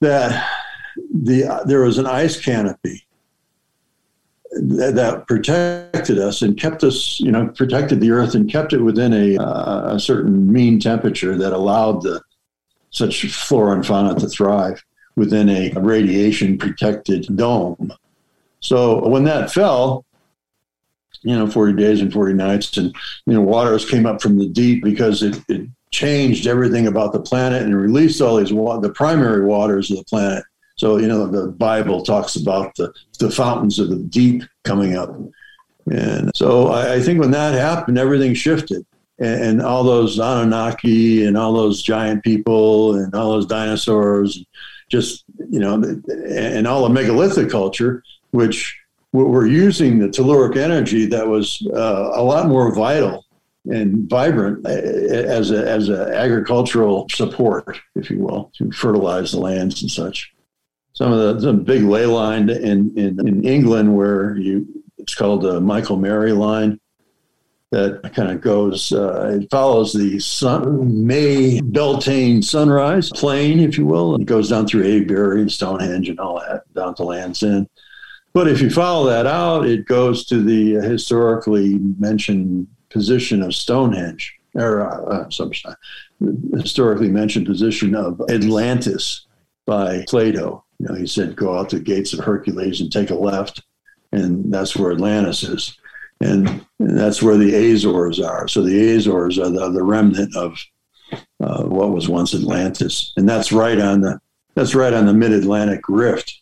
that 0.00 0.48
the 1.12 1.62
there 1.66 1.82
was 1.82 1.98
an 1.98 2.06
ice 2.06 2.38
canopy 2.40 3.06
that 4.52 5.24
protected 5.26 6.18
us 6.18 6.42
and 6.42 6.58
kept 6.58 6.84
us, 6.84 7.18
you 7.20 7.32
know, 7.32 7.48
protected 7.48 8.00
the 8.00 8.10
earth 8.10 8.34
and 8.34 8.50
kept 8.50 8.72
it 8.72 8.80
within 8.80 9.12
a, 9.12 9.36
uh, 9.38 9.94
a 9.94 10.00
certain 10.00 10.52
mean 10.52 10.78
temperature 10.78 11.36
that 11.36 11.52
allowed 11.52 12.02
the 12.02 12.20
such 12.90 13.26
flora 13.32 13.72
and 13.74 13.86
fauna 13.86 14.14
to 14.14 14.28
thrive 14.28 14.84
within 15.16 15.48
a 15.48 15.72
radiation 15.76 16.58
protected 16.58 17.26
dome. 17.36 17.92
So 18.60 19.08
when 19.08 19.24
that 19.24 19.50
fell, 19.50 20.04
you 21.22 21.36
know, 21.36 21.46
40 21.46 21.74
days 21.74 22.00
and 22.00 22.12
40 22.12 22.34
nights. 22.34 22.76
And, 22.76 22.94
you 23.26 23.34
know, 23.34 23.40
waters 23.40 23.88
came 23.88 24.06
up 24.06 24.20
from 24.20 24.38
the 24.38 24.48
deep 24.48 24.82
because 24.82 25.22
it, 25.22 25.40
it 25.48 25.68
changed 25.90 26.46
everything 26.46 26.86
about 26.86 27.12
the 27.12 27.20
planet 27.20 27.62
and 27.62 27.76
released 27.76 28.20
all 28.20 28.36
these 28.36 28.52
wa- 28.52 28.78
the 28.78 28.90
primary 28.90 29.44
waters 29.44 29.90
of 29.90 29.98
the 29.98 30.04
planet. 30.04 30.44
So, 30.76 30.98
you 30.98 31.08
know, 31.08 31.26
the 31.26 31.48
Bible 31.48 32.02
talks 32.02 32.36
about 32.36 32.74
the, 32.76 32.92
the 33.18 33.30
fountains 33.30 33.78
of 33.78 33.88
the 33.90 33.96
deep 33.96 34.42
coming 34.64 34.96
up. 34.96 35.14
And 35.90 36.30
so 36.34 36.68
I, 36.68 36.94
I 36.94 37.00
think 37.00 37.20
when 37.20 37.30
that 37.32 37.54
happened, 37.54 37.98
everything 37.98 38.34
shifted. 38.34 38.84
And, 39.18 39.44
and 39.44 39.62
all 39.62 39.84
those 39.84 40.18
Anunnaki 40.18 41.24
and 41.24 41.36
all 41.36 41.52
those 41.52 41.82
giant 41.82 42.24
people 42.24 42.96
and 42.96 43.14
all 43.14 43.32
those 43.32 43.46
dinosaurs, 43.46 44.44
just, 44.88 45.24
you 45.50 45.60
know, 45.60 45.74
and 45.74 46.66
all 46.66 46.82
the 46.82 46.90
megalithic 46.90 47.50
culture, 47.50 48.02
which 48.30 48.78
were 49.12 49.46
using 49.46 49.98
the 49.98 50.08
telluric 50.08 50.56
energy 50.56 51.06
that 51.06 51.28
was 51.28 51.66
uh, 51.74 52.12
a 52.14 52.22
lot 52.22 52.48
more 52.48 52.74
vital 52.74 53.24
and 53.66 54.08
vibrant 54.08 54.64
uh, 54.66 54.70
as 54.70 55.50
a 55.50 55.70
as 55.70 55.88
a 55.88 56.16
agricultural 56.16 57.06
support, 57.10 57.78
if 57.94 58.10
you 58.10 58.18
will, 58.18 58.50
to 58.56 58.70
fertilize 58.72 59.32
the 59.32 59.38
lands 59.38 59.82
and 59.82 59.90
such. 59.90 60.31
Some 61.02 61.12
of 61.12 61.18
the 61.18 61.40
some 61.40 61.64
big 61.64 61.82
ley 61.82 62.06
line 62.06 62.48
in, 62.48 62.96
in, 62.96 63.26
in 63.26 63.44
England 63.44 63.96
where 63.96 64.36
you 64.36 64.84
it's 64.98 65.16
called 65.16 65.42
the 65.42 65.60
Michael 65.60 65.96
Mary 65.96 66.30
line 66.30 66.78
that 67.72 68.12
kind 68.14 68.30
of 68.30 68.40
goes 68.40 68.92
uh, 68.92 69.40
it 69.40 69.50
follows 69.50 69.92
the 69.92 70.20
sun, 70.20 71.04
May 71.04 71.60
Beltane 71.60 72.40
sunrise 72.40 73.10
plane, 73.10 73.58
if 73.58 73.76
you 73.76 73.84
will, 73.84 74.14
and 74.14 74.22
it 74.22 74.26
goes 74.26 74.50
down 74.50 74.68
through 74.68 74.84
Avebury 74.84 75.40
and 75.40 75.50
Stonehenge 75.50 76.08
and 76.08 76.20
all 76.20 76.38
that 76.38 76.72
down 76.72 76.94
to 76.94 77.02
Land's 77.02 77.42
End. 77.42 77.68
But 78.32 78.46
if 78.46 78.62
you 78.62 78.70
follow 78.70 79.04
that 79.08 79.26
out, 79.26 79.66
it 79.66 79.86
goes 79.86 80.24
to 80.26 80.40
the 80.40 80.74
historically 80.88 81.78
mentioned 81.98 82.68
position 82.90 83.42
of 83.42 83.56
Stonehenge, 83.56 84.38
or 84.54 85.12
uh, 85.12 85.28
some 85.30 85.50
historically 86.54 87.08
mentioned 87.08 87.46
position 87.46 87.96
of 87.96 88.20
Atlantis 88.30 89.26
by 89.66 90.04
Plato. 90.06 90.64
Know, 90.82 90.94
he 90.94 91.06
said, 91.06 91.36
"Go 91.36 91.56
out 91.56 91.70
to 91.70 91.78
the 91.78 91.84
gates 91.84 92.12
of 92.12 92.24
Hercules 92.24 92.80
and 92.80 92.90
take 92.90 93.10
a 93.10 93.14
left, 93.14 93.62
and 94.10 94.52
that's 94.52 94.76
where 94.76 94.90
Atlantis 94.90 95.44
is, 95.44 95.78
and, 96.20 96.48
and 96.80 96.98
that's 96.98 97.22
where 97.22 97.36
the 97.36 97.54
Azores 97.54 98.18
are. 98.18 98.48
So 98.48 98.62
the 98.62 98.96
Azores 98.96 99.38
are 99.38 99.48
the, 99.48 99.70
the 99.70 99.84
remnant 99.84 100.34
of 100.36 100.58
uh, 101.40 101.62
what 101.62 101.92
was 101.92 102.08
once 102.08 102.34
Atlantis, 102.34 103.12
and 103.16 103.28
that's 103.28 103.52
right 103.52 103.78
on 103.78 104.00
the 104.00 104.20
that's 104.54 104.74
right 104.74 104.92
on 104.92 105.06
the 105.06 105.14
Mid 105.14 105.32
Atlantic 105.32 105.88
Rift. 105.88 106.40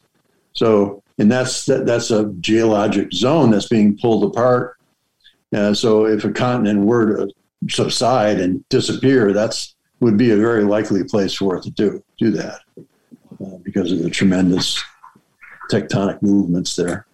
So 0.55 1.03
and 1.19 1.31
that's 1.31 1.67
that, 1.67 1.85
that's 1.85 2.11
a 2.11 2.33
geologic 2.41 3.13
zone 3.13 3.51
that's 3.51 3.69
being 3.69 3.99
pulled 3.99 4.25
apart. 4.25 4.79
Uh, 5.55 5.75
so 5.75 6.07
if 6.07 6.25
a 6.25 6.33
continent 6.33 6.87
were 6.87 7.27
to 7.27 7.33
subside 7.69 8.41
and 8.41 8.67
disappear, 8.71 9.35
that's 9.35 9.75
would 10.01 10.17
be 10.17 10.31
a 10.31 10.37
very 10.37 10.65
likely 10.65 11.05
place 11.05 11.35
for 11.35 11.57
it 11.57 11.63
to 11.65 11.71
do 11.73 12.03
do 12.19 12.31
that 12.31 12.61
uh, 13.45 13.57
because 13.63 13.93
of 13.93 14.03
the 14.03 14.11
tremendous 14.11 14.83
tectonic 15.71 16.21
movements 16.23 16.77
there. 16.77 17.07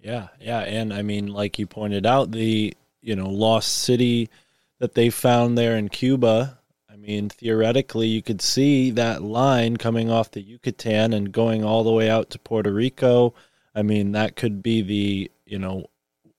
Yeah, 0.00 0.28
yeah, 0.40 0.60
and 0.60 0.92
I 0.92 1.02
mean, 1.02 1.26
like 1.26 1.58
you 1.58 1.66
pointed 1.66 2.06
out, 2.06 2.30
the 2.30 2.74
you 3.02 3.16
know 3.16 3.28
lost 3.28 3.72
city 3.78 4.30
that 4.78 4.94
they 4.94 5.10
found 5.10 5.56
there 5.56 5.76
in 5.76 5.88
Cuba. 5.88 6.58
I 6.90 6.96
mean, 6.96 7.28
theoretically, 7.28 8.08
you 8.08 8.22
could 8.22 8.40
see 8.40 8.90
that 8.92 9.22
line 9.22 9.76
coming 9.76 10.10
off 10.10 10.30
the 10.30 10.42
Yucatan 10.42 11.12
and 11.12 11.32
going 11.32 11.64
all 11.64 11.84
the 11.84 11.92
way 11.92 12.08
out 12.08 12.30
to 12.30 12.38
Puerto 12.38 12.72
Rico. 12.72 13.34
I 13.74 13.82
mean, 13.82 14.12
that 14.12 14.36
could 14.36 14.62
be 14.62 14.82
the 14.82 15.30
you 15.44 15.58
know 15.58 15.86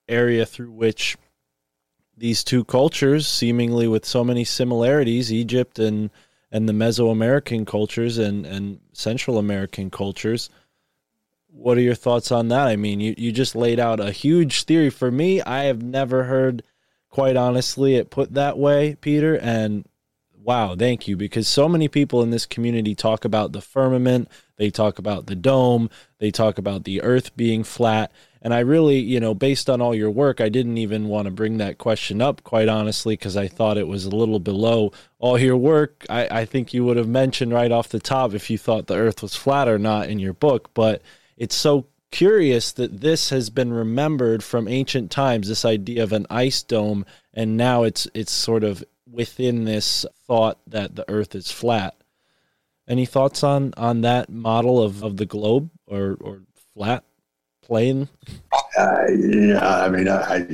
area 0.07 0.45
through 0.45 0.71
which 0.71 1.17
these 2.17 2.43
two 2.43 2.63
cultures, 2.63 3.27
seemingly 3.27 3.87
with 3.87 4.05
so 4.05 4.23
many 4.23 4.43
similarities, 4.43 5.31
Egypt 5.31 5.77
and 5.77 6.09
and 6.51 6.67
the 6.67 6.73
Mesoamerican 6.73 7.65
cultures 7.67 8.17
and 8.17 8.45
and 8.45 8.79
Central 8.93 9.37
American 9.37 9.89
cultures. 9.89 10.49
What 11.49 11.77
are 11.77 11.81
your 11.81 11.95
thoughts 11.95 12.31
on 12.31 12.49
that? 12.49 12.67
I 12.67 12.75
mean, 12.75 12.99
you, 12.99 13.15
you 13.17 13.31
just 13.31 13.55
laid 13.55 13.79
out 13.79 13.99
a 13.99 14.11
huge 14.11 14.63
theory 14.63 14.91
for 14.91 15.09
me. 15.09 15.41
I 15.41 15.63
have 15.63 15.81
never 15.81 16.25
heard, 16.25 16.61
quite 17.09 17.35
honestly, 17.35 17.95
it 17.95 18.11
put 18.11 18.33
that 18.35 18.59
way, 18.59 18.95
Peter. 19.01 19.35
And 19.35 19.87
wow, 20.37 20.75
thank 20.75 21.07
you, 21.07 21.17
because 21.17 21.47
so 21.47 21.67
many 21.67 21.87
people 21.87 22.21
in 22.21 22.29
this 22.29 22.45
community 22.45 22.93
talk 22.93 23.25
about 23.25 23.53
the 23.53 23.61
firmament, 23.61 24.29
they 24.57 24.69
talk 24.69 24.99
about 24.99 25.25
the 25.25 25.35
dome, 25.35 25.89
they 26.19 26.29
talk 26.29 26.59
about 26.59 26.83
the 26.83 27.01
earth 27.01 27.35
being 27.35 27.63
flat. 27.63 28.11
And 28.47 28.53
I 28.53 28.59
really, 28.59 28.99
you 28.99 29.19
know, 29.19 29.33
based 29.33 29.69
on 29.69 29.81
all 29.81 29.93
your 29.93 30.09
work, 30.09 30.39
I 30.39 30.47
didn't 30.47 30.77
even 30.77 31.09
want 31.09 31.25
to 31.25 31.31
bring 31.31 31.57
that 31.57 31.77
question 31.77 32.21
up, 32.21 32.45
quite 32.45 32.69
honestly, 32.69 33.11
because 33.11 33.35
I 33.35 33.49
thought 33.49 33.77
it 33.77 33.89
was 33.89 34.05
a 34.05 34.15
little 34.15 34.39
below 34.39 34.93
all 35.19 35.37
your 35.37 35.57
work. 35.57 36.05
I, 36.09 36.29
I 36.31 36.45
think 36.45 36.73
you 36.73 36.85
would 36.85 36.95
have 36.95 37.09
mentioned 37.09 37.51
right 37.51 37.73
off 37.73 37.89
the 37.89 37.99
top 37.99 38.33
if 38.33 38.49
you 38.49 38.57
thought 38.57 38.87
the 38.87 38.95
earth 38.95 39.21
was 39.21 39.35
flat 39.35 39.67
or 39.67 39.77
not 39.77 40.07
in 40.07 40.17
your 40.17 40.31
book. 40.31 40.73
But 40.73 41.01
it's 41.35 41.57
so 41.57 41.87
curious 42.09 42.71
that 42.71 43.01
this 43.01 43.31
has 43.31 43.49
been 43.49 43.73
remembered 43.73 44.45
from 44.45 44.69
ancient 44.69 45.11
times, 45.11 45.49
this 45.49 45.65
idea 45.65 46.01
of 46.01 46.13
an 46.13 46.25
ice 46.29 46.63
dome, 46.63 47.05
and 47.33 47.57
now 47.57 47.83
it's 47.83 48.07
it's 48.13 48.31
sort 48.31 48.63
of 48.63 48.81
within 49.11 49.65
this 49.65 50.05
thought 50.25 50.57
that 50.67 50.95
the 50.95 51.03
earth 51.09 51.35
is 51.35 51.51
flat. 51.51 51.95
Any 52.87 53.05
thoughts 53.05 53.43
on 53.43 53.73
on 53.75 53.99
that 54.03 54.29
model 54.29 54.81
of, 54.81 55.03
of 55.03 55.17
the 55.17 55.25
globe 55.25 55.69
or, 55.85 56.15
or 56.21 56.43
flat 56.73 57.03
plane? 57.67 58.07
Uh, 58.77 59.05
yeah, 59.09 59.83
I 59.83 59.89
mean, 59.89 60.07
I, 60.07 60.47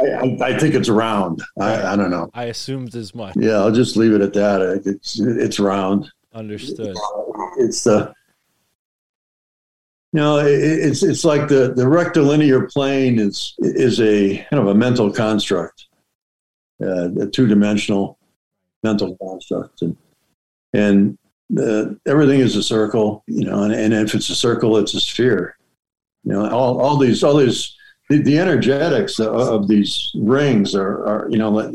I, 0.00 0.36
I 0.40 0.58
think 0.58 0.74
it's 0.74 0.88
round. 0.88 1.42
I, 1.58 1.92
I 1.92 1.96
don't 1.96 2.10
know. 2.10 2.30
I 2.34 2.44
assumed 2.44 2.94
as 2.96 3.14
much. 3.14 3.36
Yeah, 3.36 3.58
I'll 3.58 3.72
just 3.72 3.96
leave 3.96 4.14
it 4.14 4.22
at 4.22 4.32
that. 4.32 4.82
It's 4.86 5.20
it's 5.20 5.60
round. 5.60 6.10
Understood. 6.34 6.96
It's 7.58 7.84
the 7.84 8.14
you 10.12 10.20
know, 10.20 10.38
it's 10.38 11.02
it's 11.02 11.24
like 11.24 11.48
the 11.48 11.72
the 11.74 11.88
rectilinear 11.88 12.66
plane 12.68 13.18
is 13.18 13.54
is 13.58 14.00
a 14.00 14.38
kind 14.50 14.62
of 14.62 14.68
a 14.68 14.74
mental 14.74 15.10
construct, 15.10 15.86
uh, 16.82 17.08
a 17.20 17.26
two 17.26 17.46
dimensional 17.46 18.18
mental 18.82 19.16
construct, 19.16 19.82
and 19.82 19.96
and 20.74 21.18
uh, 21.58 21.86
everything 22.06 22.40
is 22.40 22.56
a 22.56 22.62
circle, 22.62 23.24
you 23.26 23.44
know, 23.44 23.62
and, 23.62 23.72
and 23.72 23.92
if 23.92 24.14
it's 24.14 24.30
a 24.30 24.34
circle, 24.34 24.76
it's 24.76 24.94
a 24.94 25.00
sphere. 25.00 25.56
You 26.24 26.32
know, 26.32 26.50
all, 26.50 26.80
all 26.80 26.96
these 26.96 27.22
all 27.24 27.36
these 27.36 27.76
the, 28.08 28.22
the 28.22 28.38
energetics 28.38 29.18
of, 29.18 29.34
of 29.34 29.68
these 29.68 30.10
rings 30.14 30.74
are, 30.74 31.04
are 31.06 31.28
you 31.30 31.38
know, 31.38 31.72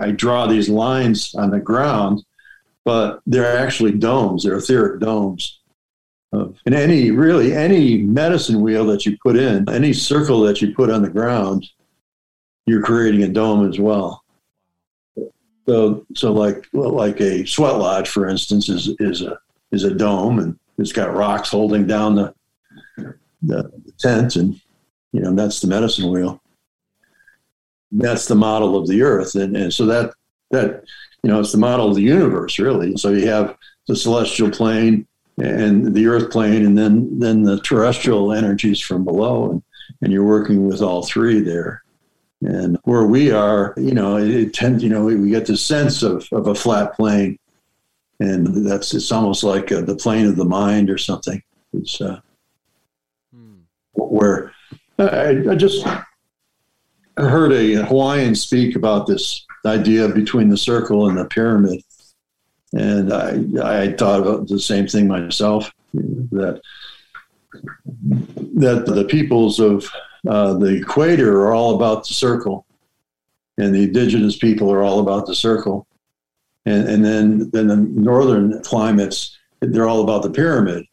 I 0.00 0.10
draw 0.10 0.46
these 0.46 0.68
lines 0.68 1.34
on 1.34 1.50
the 1.50 1.60
ground, 1.60 2.24
but 2.84 3.20
they're 3.26 3.58
actually 3.58 3.92
domes. 3.92 4.44
They're 4.44 4.56
etheric 4.56 5.00
domes 5.00 5.60
of, 6.32 6.58
and 6.66 6.74
any 6.74 7.10
really 7.10 7.54
any 7.54 7.98
medicine 7.98 8.60
wheel 8.60 8.84
that 8.86 9.06
you 9.06 9.16
put 9.22 9.36
in, 9.36 9.68
any 9.68 9.92
circle 9.92 10.40
that 10.40 10.60
you 10.60 10.74
put 10.74 10.90
on 10.90 11.02
the 11.02 11.10
ground, 11.10 11.66
you're 12.66 12.82
creating 12.82 13.22
a 13.22 13.28
dome 13.28 13.68
as 13.68 13.78
well. 13.78 14.24
So, 15.68 16.04
so 16.14 16.32
like 16.32 16.66
well, 16.72 16.90
like 16.90 17.20
a 17.20 17.44
sweat 17.46 17.76
lodge, 17.76 18.08
for 18.08 18.28
instance, 18.28 18.68
is 18.68 18.94
is 18.98 19.22
a 19.22 19.38
is 19.70 19.84
a 19.84 19.94
dome, 19.94 20.38
and 20.38 20.58
it's 20.78 20.92
got 20.92 21.14
rocks 21.14 21.50
holding 21.50 21.86
down 21.86 22.16
the 22.16 22.34
the, 23.42 23.62
the 23.84 23.92
tent, 23.98 24.36
and 24.36 24.60
you 25.12 25.20
know 25.20 25.34
that's 25.34 25.60
the 25.60 25.68
medicine 25.68 26.10
wheel. 26.10 26.40
That's 27.90 28.26
the 28.26 28.34
model 28.34 28.76
of 28.76 28.88
the 28.88 29.02
earth, 29.02 29.34
and, 29.34 29.56
and 29.56 29.72
so 29.72 29.86
that 29.86 30.14
that 30.50 30.84
you 31.22 31.30
know 31.30 31.40
it's 31.40 31.52
the 31.52 31.58
model 31.58 31.88
of 31.88 31.96
the 31.96 32.02
universe, 32.02 32.58
really. 32.58 32.96
So 32.96 33.10
you 33.10 33.26
have 33.26 33.56
the 33.88 33.96
celestial 33.96 34.50
plane, 34.50 35.06
and 35.38 35.94
the 35.94 36.06
earth 36.06 36.30
plane 36.30 36.64
and 36.64 36.76
then 36.76 37.18
then 37.18 37.42
the 37.42 37.60
terrestrial 37.60 38.32
energies 38.32 38.80
from 38.80 39.04
below 39.04 39.50
and, 39.50 39.62
and 40.02 40.12
you're 40.12 40.24
working 40.24 40.66
with 40.66 40.82
all 40.82 41.04
three 41.04 41.40
there 41.40 41.82
and 42.42 42.78
where 42.84 43.04
we 43.04 43.30
are 43.30 43.72
you 43.76 43.94
know 43.94 44.16
it, 44.16 44.30
it 44.30 44.54
tends 44.54 44.82
you 44.82 44.90
know 44.90 45.04
we, 45.04 45.16
we, 45.16 45.30
get 45.30 45.46
the 45.46 45.56
sense 45.56 46.02
of, 46.02 46.28
of 46.32 46.48
a 46.48 46.54
flat 46.54 46.94
plane 46.94 47.38
and 48.20 48.66
that's 48.66 48.92
it's 48.94 49.10
almost 49.10 49.42
like 49.42 49.72
uh, 49.72 49.80
the 49.80 49.96
plane 49.96 50.26
of 50.26 50.36
the 50.36 50.44
mind 50.44 50.90
or 50.90 50.98
something 50.98 51.42
it's 51.72 52.00
uh. 52.00 52.20
Where 53.94 54.52
I, 54.98 55.42
I 55.50 55.54
just 55.54 55.86
heard 57.16 57.52
a 57.52 57.84
hawaiian 57.84 58.34
speak 58.34 58.76
about 58.76 59.06
this 59.06 59.44
idea 59.66 60.08
between 60.08 60.48
the 60.48 60.56
circle 60.56 61.08
and 61.08 61.18
the 61.18 61.24
pyramid. 61.26 61.82
And 62.72 63.12
I, 63.12 63.82
I 63.82 63.92
thought 63.92 64.20
about 64.20 64.48
the 64.48 64.58
same 64.58 64.86
thing 64.86 65.06
myself 65.06 65.70
that 65.92 66.60
that 68.54 68.86
the 68.86 69.04
peoples 69.10 69.60
of 69.60 69.86
uh, 70.26 70.54
the 70.54 70.76
equator 70.76 71.42
are 71.42 71.52
all 71.52 71.74
about 71.74 72.06
the 72.06 72.14
circle, 72.14 72.64
and 73.58 73.74
the 73.74 73.82
indigenous 73.82 74.38
people 74.38 74.72
are 74.72 74.82
all 74.82 75.00
about 75.00 75.26
the 75.26 75.34
circle, 75.34 75.86
and 76.64 76.88
and 76.88 77.04
then 77.04 77.50
then 77.50 77.66
the 77.66 77.76
northern 77.76 78.62
climates 78.62 79.36
they're 79.60 79.88
all 79.88 80.02
about 80.02 80.22
the 80.22 80.30
pyramid, 80.30 80.86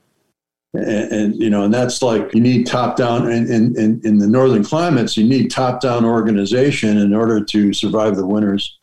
And, 0.74 1.12
and 1.12 1.36
you 1.36 1.50
know, 1.50 1.64
and 1.64 1.74
that's 1.74 2.02
like 2.02 2.34
you 2.34 2.42
need 2.42 2.68
top 2.68 2.96
down. 2.96 3.32
In, 3.32 3.76
in, 3.76 4.02
in 4.04 4.18
the 4.20 4.28
northern 4.28 4.64
climates, 4.64 5.18
you 5.18 5.28
need 5.28 5.50
top 5.50 5.82
down 5.82 6.06
organization 6.06 6.98
in 6.98 7.14
order 7.14 7.44
to 7.44 7.74
survive 7.74 8.16
the 8.16 8.26
winters. 8.26 8.78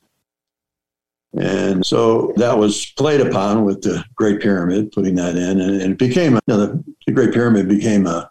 And 1.38 1.84
so 1.84 2.32
that 2.36 2.58
was 2.58 2.86
played 2.96 3.20
upon 3.20 3.64
with 3.64 3.82
the 3.82 4.02
Great 4.14 4.40
Pyramid, 4.40 4.90
putting 4.90 5.14
that 5.16 5.36
in, 5.36 5.60
and, 5.60 5.82
and 5.82 5.92
it 5.92 5.98
became 5.98 6.34
you 6.34 6.40
know, 6.48 6.56
the, 6.56 6.84
the 7.06 7.12
Great 7.12 7.34
Pyramid 7.34 7.68
became 7.68 8.06
a 8.06 8.30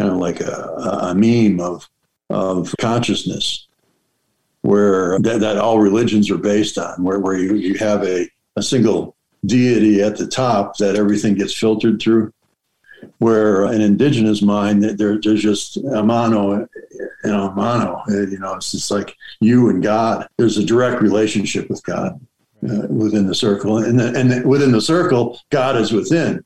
kind 0.00 0.10
of 0.10 0.16
like 0.16 0.40
a, 0.40 1.10
a 1.10 1.14
meme 1.14 1.60
of 1.60 1.88
of 2.30 2.74
consciousness, 2.80 3.68
where 4.62 5.18
that, 5.20 5.40
that 5.40 5.58
all 5.58 5.78
religions 5.78 6.30
are 6.30 6.38
based 6.38 6.78
on, 6.78 7.04
where 7.04 7.20
where 7.20 7.36
you, 7.36 7.54
you 7.54 7.74
have 7.74 8.02
a, 8.02 8.28
a 8.56 8.62
single 8.62 9.14
deity 9.44 10.02
at 10.02 10.16
the 10.16 10.26
top 10.26 10.76
that 10.78 10.96
everything 10.96 11.34
gets 11.34 11.56
filtered 11.56 12.00
through. 12.00 12.32
Where 13.18 13.64
an 13.64 13.80
indigenous 13.80 14.42
mind, 14.42 14.82
there, 14.82 15.18
there's 15.20 15.42
just 15.42 15.76
a 15.76 16.02
mono, 16.02 16.60
you 16.60 16.68
know, 17.24 17.50
mono. 17.52 18.02
You 18.08 18.38
know, 18.38 18.54
it's 18.54 18.72
just 18.72 18.90
like 18.90 19.14
you 19.40 19.70
and 19.70 19.82
God. 19.82 20.28
There's 20.38 20.58
a 20.58 20.64
direct 20.64 21.02
relationship 21.02 21.68
with 21.68 21.82
God 21.84 22.20
uh, 22.68 22.86
within 22.88 23.26
the 23.26 23.34
circle, 23.34 23.78
and 23.78 23.98
the, 23.98 24.18
and 24.18 24.30
the, 24.30 24.46
within 24.46 24.72
the 24.72 24.80
circle, 24.80 25.40
God 25.50 25.76
is 25.76 25.92
within. 25.92 26.44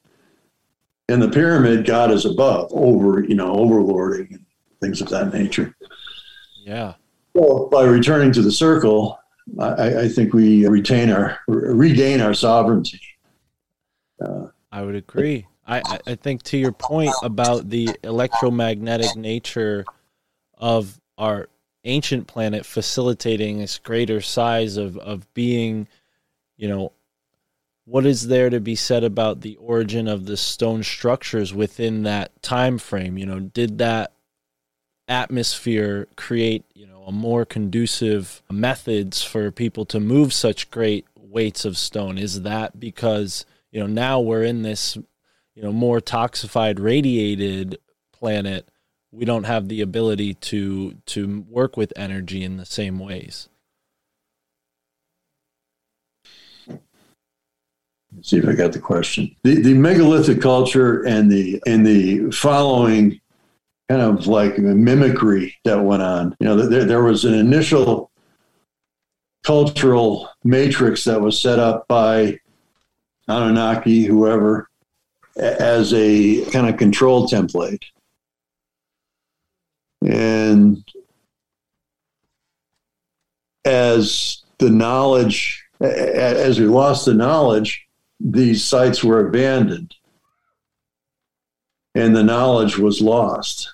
In 1.09 1.18
the 1.18 1.29
pyramid, 1.29 1.87
God 1.87 2.12
is 2.12 2.25
above, 2.25 2.70
over, 2.73 3.25
you 3.25 3.35
know, 3.35 3.55
overlording 3.57 4.31
and 4.31 4.46
things 4.81 5.01
of 5.01 5.09
that 5.09 5.33
nature. 5.35 5.75
Yeah. 6.64 6.94
Well, 7.35 7.68
by 7.68 7.85
returning 7.85 8.33
to 8.33 8.42
the 8.42 8.53
circle, 8.53 9.18
I, 9.59 10.03
I 10.03 10.09
think 10.09 10.33
we 10.33 10.66
retain 10.66 11.11
our 11.11 11.38
regain 11.49 12.20
our 12.20 12.35
sovereignty. 12.35 13.01
Uh, 14.25 14.49
I 14.70 14.83
would 14.83 14.94
agree. 14.94 15.46
I, 15.70 15.83
I 16.04 16.14
think 16.16 16.42
to 16.44 16.59
your 16.59 16.72
point 16.72 17.12
about 17.22 17.70
the 17.70 17.90
electromagnetic 18.02 19.14
nature 19.14 19.85
of 20.59 21.00
our 21.16 21.48
ancient 21.85 22.26
planet 22.26 22.66
facilitating 22.66 23.59
this 23.59 23.78
greater 23.78 24.20
size 24.20 24.76
of, 24.76 24.98
of 24.98 25.33
being, 25.33 25.87
you 26.56 26.68
know, 26.68 26.92
what 27.85 28.04
is 28.04 28.26
there 28.26 28.50
to 28.50 28.61
be 28.61 28.74
said 28.74 29.04
about 29.04 29.40
the 29.40 29.56
origin 29.56 30.09
of 30.09 30.26
the 30.26 30.37
stone 30.37 30.83
structures 30.83 31.54
within 31.54 32.02
that 32.02 32.42
time 32.42 32.78
frame? 32.78 33.16
You 33.16 33.26
know, 33.26 33.40
did 33.40 33.78
that 33.78 34.12
atmosphere 35.09 36.09
create, 36.16 36.64
you 36.74 36.87
know, 36.87 37.04
a 37.04 37.12
more 37.12 37.44
conducive 37.44 38.42
methods 38.50 39.22
for 39.22 39.50
people 39.50 39.85
to 39.87 40.00
move 40.00 40.33
such 40.33 40.70
great 40.70 41.06
weights 41.16 41.64
of 41.64 41.78
stone? 41.78 42.18
Is 42.18 42.42
that 42.42 42.78
because, 42.78 43.44
you 43.70 43.80
know, 43.80 43.87
now 43.87 44.20
we're 44.20 44.44
in 44.44 44.62
this 44.62 44.98
you 45.61 45.66
know 45.66 45.73
more 45.73 46.01
toxified 46.01 46.81
radiated 46.81 47.79
planet 48.12 48.66
we 49.12 49.27
don't 49.27 49.44
have 49.44 49.68
the 49.68 49.83
ability 49.83 50.33
to 50.33 50.94
to 51.05 51.44
work 51.51 51.77
with 51.77 51.92
energy 51.96 52.42
in 52.42 52.57
the 52.57 52.64
same 52.64 52.99
ways 52.99 53.51
Let's 58.16 58.31
see 58.31 58.38
if 58.38 58.49
I 58.49 58.55
got 58.55 58.73
the 58.73 58.81
question. 58.81 59.37
The, 59.44 59.62
the 59.62 59.75
megalithic 59.75 60.42
culture 60.42 61.07
and 61.07 61.31
the 61.31 61.62
and 61.64 61.87
the 61.87 62.29
following 62.33 63.20
kind 63.88 64.03
of 64.03 64.27
like 64.27 64.59
mimicry 64.59 65.57
that 65.64 65.81
went 65.81 66.03
on. 66.03 66.37
You 66.40 66.46
know, 66.46 66.57
there, 66.57 66.85
there 66.85 67.05
was 67.05 67.25
an 67.25 67.35
initial 67.35 68.11
cultural 69.44 70.29
matrix 70.42 71.05
that 71.05 71.20
was 71.20 71.40
set 71.40 71.61
up 71.61 71.87
by 71.87 72.40
Anunnaki, 73.29 74.07
whoever, 74.07 74.69
as 75.40 75.92
a 75.94 76.44
kind 76.50 76.68
of 76.68 76.76
control 76.76 77.26
template. 77.26 77.83
And 80.03 80.85
as 83.64 84.42
the 84.59 84.70
knowledge, 84.70 85.64
as 85.81 86.61
we 86.61 86.66
lost 86.66 87.07
the 87.07 87.14
knowledge, 87.14 87.87
these 88.20 88.62
sites 88.62 89.03
were 89.03 89.26
abandoned 89.26 89.94
and 91.94 92.14
the 92.14 92.22
knowledge 92.22 92.79
was 92.79 93.00
lost 93.00 93.70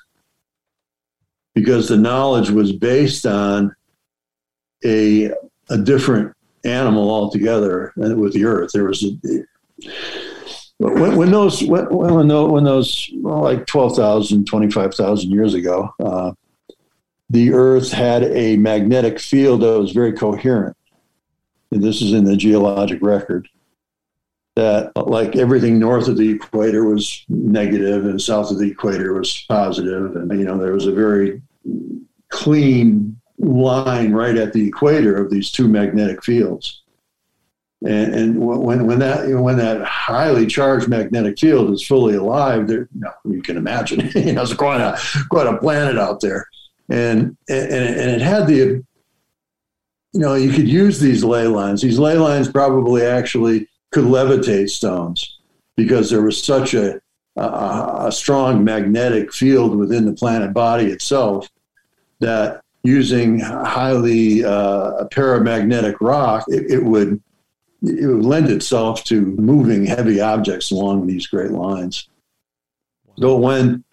because 1.55 1.89
the 1.89 1.97
knowledge 1.97 2.51
was 2.51 2.73
based 2.73 3.27
on 3.27 3.75
a, 4.85 5.31
a 5.69 5.79
different 5.79 6.35
animal 6.65 7.11
altogether 7.11 7.93
with 7.97 8.33
the 8.33 8.45
earth. 8.45 8.71
There 8.73 8.85
was 8.85 9.05
a, 9.05 9.45
when, 10.79 11.17
when 11.17 11.31
those 11.31 11.63
when, 11.63 11.87
when 11.89 12.65
those, 12.65 13.11
well, 13.17 13.43
like 13.43 13.67
12,000 13.67 14.47
25,000 14.47 15.31
years 15.31 15.55
ago 15.55 15.95
uh, 16.01 16.33
the 17.31 17.53
earth 17.53 17.91
had 17.91 18.23
a 18.25 18.57
magnetic 18.57 19.19
field 19.19 19.63
that 19.63 19.79
was 19.79 19.93
very 19.93 20.13
coherent. 20.13 20.77
And 21.73 21.83
this 21.83 22.01
is 22.01 22.13
in 22.13 22.25
the 22.25 22.37
geologic 22.37 23.03
record 23.03 23.49
that 24.55 24.93
like 24.97 25.37
everything 25.37 25.79
north 25.79 26.09
of 26.09 26.17
the 26.17 26.31
equator 26.31 26.85
was 26.85 27.25
negative 27.29 28.07
and 28.07 28.21
south 28.21 28.51
of 28.51 28.59
the 28.59 28.71
equator 28.71 29.13
was 29.13 29.45
positive. 29.49 30.17
And 30.17 30.31
you 30.39 30.45
know 30.45 30.57
there 30.57 30.73
was 30.73 30.87
a 30.87 30.93
very 30.93 31.43
clean 32.29 33.21
line 33.39 34.13
right 34.13 34.37
at 34.37 34.53
the 34.53 34.67
equator 34.67 35.17
of 35.17 35.31
these 35.31 35.51
two 35.51 35.69
magnetic 35.69 36.25
fields 36.25 36.83
and, 37.85 38.15
and 38.15 38.41
when 38.41 38.87
when 38.87 38.99
that 39.01 39.29
when 39.29 39.59
that 39.59 39.83
highly 39.83 40.47
charged 40.47 40.89
magnetic 40.89 41.39
field 41.39 41.71
is 41.71 41.87
fully 41.87 42.15
alive, 42.15 42.67
there 42.67 42.89
you, 42.95 43.01
know, 43.01 43.13
you 43.25 43.43
can 43.43 43.59
imagine 43.59 44.01
you 44.15 44.33
know 44.33 44.43
it's 44.43 44.55
quite 44.55 44.81
a 44.81 44.99
quite 45.29 45.47
a 45.47 45.59
planet 45.59 45.99
out 45.99 46.21
there, 46.21 46.47
and 46.89 47.37
and 47.49 47.71
and 47.71 48.11
it 48.11 48.23
had 48.23 48.47
the 48.47 48.55
you 50.13 50.21
know 50.21 50.35
you 50.35 50.53
could 50.53 50.69
use 50.69 51.01
these 51.01 51.23
ley 51.23 51.47
lines. 51.47 51.83
These 51.83 51.99
ley 51.99 52.17
lines 52.17 52.51
probably 52.51 53.03
actually 53.03 53.69
could 53.93 54.05
levitate 54.05 54.71
stones 54.71 55.39
because 55.77 56.09
there 56.09 56.23
was 56.23 56.43
such 56.43 56.73
a 56.73 56.99
a, 57.37 58.07
a 58.07 58.13
strong 58.13 58.65
magnetic 58.65 59.35
field 59.35 59.77
within 59.77 60.07
the 60.07 60.15
planet 60.15 60.55
body 60.55 60.87
itself 60.87 61.51
that 62.21 62.63
using 62.83 63.41
highly 63.41 64.45
uh, 64.45 65.05
paramagnetic 65.11 65.97
rock, 66.01 66.45
it, 66.49 66.71
it 66.71 66.83
would 66.83 67.21
it 67.87 68.07
would 68.07 68.25
lend 68.25 68.49
itself 68.49 69.05
to 69.05 69.21
moving 69.21 69.87
heavy 69.87 70.21
objects 70.21 70.71
along 70.71 71.07
these 71.07 71.27
great 71.27 71.53
lines. 71.53 72.09
So 73.19 73.37
when 73.37 73.85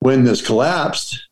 when 0.00 0.24
this 0.24 0.44
collapsed, 0.44 1.28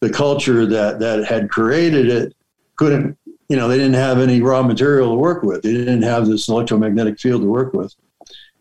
the 0.00 0.10
culture 0.10 0.66
that 0.66 1.00
that 1.00 1.24
had 1.24 1.50
created 1.50 2.08
it 2.08 2.34
couldn't, 2.76 3.18
you 3.48 3.56
know, 3.56 3.68
they 3.68 3.76
didn't 3.76 3.94
have 3.94 4.18
any 4.18 4.40
raw 4.40 4.62
material 4.62 5.10
to 5.10 5.16
work 5.16 5.42
with. 5.42 5.62
They 5.62 5.72
didn't 5.72 6.02
have 6.02 6.26
this 6.26 6.48
electromagnetic 6.48 7.20
field 7.20 7.42
to 7.42 7.48
work 7.48 7.72
with. 7.72 7.94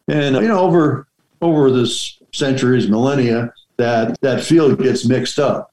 And 0.07 0.35
you 0.35 0.47
know, 0.47 0.59
over 0.59 1.07
over 1.41 1.71
this 1.71 2.19
centuries, 2.33 2.89
millennia, 2.89 3.53
that 3.77 4.19
that 4.21 4.43
field 4.43 4.81
gets 4.81 5.05
mixed 5.05 5.39
up. 5.39 5.71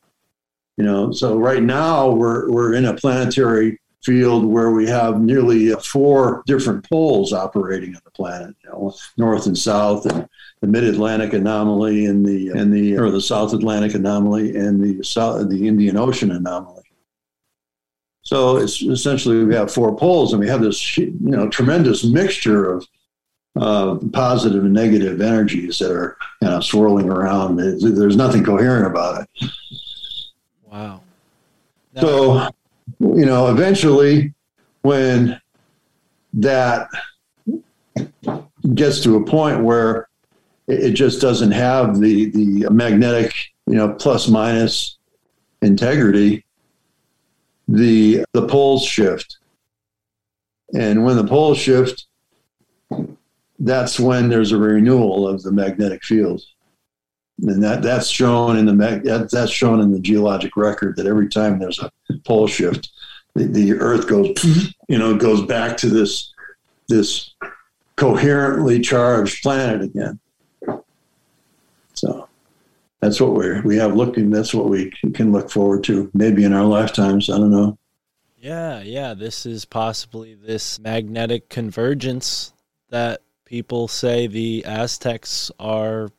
You 0.77 0.85
know, 0.85 1.13
so 1.13 1.37
right 1.37 1.63
now 1.63 2.11
we're 2.11 2.51
we're 2.51 2.75
in 2.75 2.85
a 2.85 2.95
planetary 2.95 3.80
field 4.03 4.45
where 4.45 4.71
we 4.71 4.89
have 4.89 5.21
nearly 5.21 5.71
four 5.75 6.43
different 6.47 6.89
poles 6.89 7.33
operating 7.33 7.95
on 7.95 8.01
the 8.05 8.11
planet, 8.11 8.55
you 8.65 8.71
know, 8.71 8.95
north 9.17 9.47
and 9.47 9.57
south, 9.57 10.07
and 10.07 10.29
the 10.61 10.67
Mid-Atlantic 10.67 11.33
anomaly, 11.33 12.07
and 12.07 12.25
the 12.25 12.49
and 12.49 12.73
the 12.73 12.97
or 12.97 13.11
the 13.11 13.21
South 13.21 13.53
Atlantic 13.53 13.95
anomaly, 13.95 14.57
and 14.57 14.83
the 14.83 15.03
South 15.03 15.49
the 15.49 15.69
Indian 15.69 15.97
Ocean 15.97 16.31
anomaly. 16.31 16.83
So 18.23 18.57
it's 18.57 18.81
essentially 18.83 19.45
we 19.45 19.55
have 19.55 19.73
four 19.73 19.95
poles, 19.97 20.33
and 20.33 20.41
we 20.41 20.49
have 20.49 20.63
this 20.63 20.97
you 20.97 21.13
know 21.19 21.49
tremendous 21.49 22.05
mixture 22.05 22.73
of 22.73 22.87
uh, 23.57 23.97
positive 24.13 24.65
and 24.65 24.73
negative 24.73 25.21
energies 25.21 25.79
that 25.79 25.91
are 25.91 26.17
kind 26.43 26.55
of 26.55 26.65
swirling 26.65 27.11
around. 27.11 27.57
There's 27.57 28.17
nothing 28.17 28.45
coherent 28.45 28.87
about 28.87 29.23
it. 29.23 29.51
Wow. 30.65 31.03
Now, 31.95 32.01
so 32.01 32.51
you 32.99 33.27
know, 33.27 33.49
eventually 33.51 34.35
when 34.83 35.41
that 36.35 36.89
gets 38.75 39.01
to 39.01 39.17
a 39.17 39.25
point 39.25 39.63
where 39.63 40.09
it 40.69 40.93
just 40.93 41.21
doesn't 41.21 41.51
have 41.53 42.01
the 42.01 42.31
the 42.31 42.71
magnetic, 42.71 43.35
you 43.67 43.75
know, 43.75 43.93
plus 43.95 44.29
minus 44.29 44.99
integrity, 45.63 46.45
the 47.69 48.25
the 48.33 48.47
poles 48.47 48.85
shift. 48.85 49.39
And 50.73 51.05
when 51.05 51.17
the 51.17 51.27
poles 51.27 51.59
shift, 51.59 52.07
that's 53.59 53.99
when 53.99 54.29
there's 54.29 54.53
a 54.53 54.59
renewal 54.59 55.27
of 55.27 55.43
the 55.43 55.53
magnetic 55.53 56.05
field 56.05 56.43
and 57.43 57.63
that 57.63 57.83
that's 57.83 58.09
shown 58.09 58.57
in 58.57 58.67
the 58.67 58.73
that, 59.05 59.31
that's 59.31 59.53
shown 59.53 59.81
in 59.81 59.93
the 59.93 60.01
geologic 60.01 60.57
record 60.57 60.97
that 60.97 61.07
every 61.07 61.29
time 61.29 61.59
there's 61.59 61.79
a 61.79 61.91
pole 62.25 62.47
shift, 62.47 62.91
the, 63.35 63.45
the 63.45 63.73
Earth 63.75 64.09
goes 64.09 64.35
you 64.89 64.99
know 64.99 65.17
goes 65.17 65.43
back 65.43 65.77
to 65.79 65.89
this 65.89 66.33
this 66.89 67.35
coherently 67.97 68.81
charged 68.81 69.43
planet 69.43 69.83
again. 69.83 70.19
So 71.95 72.29
that's 73.01 73.21
what 73.21 73.35
we're 73.35 73.63
we 73.63 73.77
have 73.77 73.95
looking. 73.95 74.31
That's 74.31 74.55
what 74.55 74.69
we 74.69 74.91
can 75.15 75.33
look 75.33 75.51
forward 75.51 75.85
to. 75.85 76.11
Maybe 76.15 76.45
in 76.45 76.53
our 76.53 76.65
lifetimes. 76.65 77.31
I 77.31 77.39
don't 77.39 77.51
know. 77.51 77.79
Yeah, 78.39 78.81
yeah. 78.81 79.15
This 79.15 79.45
is 79.45 79.67
possibly 79.67 80.35
this 80.35 80.79
magnetic 80.79 81.51
convergence 81.51 82.55
that 82.89 83.21
people 83.45 83.87
say 83.87 84.27
the 84.27 84.65
Aztecs 84.65 85.51
are 85.59 86.11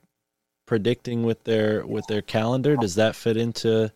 predicting 0.72 1.24
with 1.24 1.44
their 1.44 1.86
with 1.86 2.08
their 2.08 2.22
calendar. 2.22 2.78
Does 2.78 2.96
that 2.96 3.14
fit 3.14 3.36
into 3.36 3.92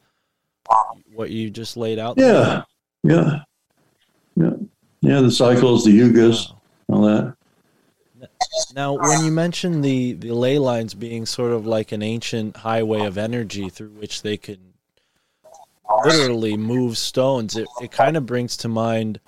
what 1.13 1.29
you 1.29 1.49
just 1.49 1.77
laid 1.77 1.97
out? 1.97 2.17
there? 2.17 2.65
Yeah, 3.01 3.13
yeah, 3.15 3.39
yeah, 4.35 4.49
yeah. 4.99 5.21
The 5.21 5.31
cycles, 5.31 5.85
the 5.85 5.97
yugas, 5.97 6.51
all 6.89 7.03
that. 7.03 7.37
Now, 8.75 8.97
when 8.97 9.23
you 9.23 9.31
mention 9.31 9.83
the 9.83 10.11
the 10.15 10.33
ley 10.33 10.59
lines 10.59 10.93
being 10.93 11.25
sort 11.25 11.53
of 11.53 11.65
like 11.65 11.93
an 11.93 12.03
ancient 12.03 12.57
highway 12.57 13.05
of 13.05 13.17
energy 13.17 13.69
through 13.69 13.91
which 13.91 14.21
they 14.21 14.35
can 14.35 14.73
literally 16.03 16.57
move 16.57 16.97
stones, 16.97 17.55
it, 17.55 17.69
it 17.81 17.93
kind 17.93 18.17
of 18.17 18.25
brings 18.25 18.57
to 18.57 18.67
mind, 18.67 19.21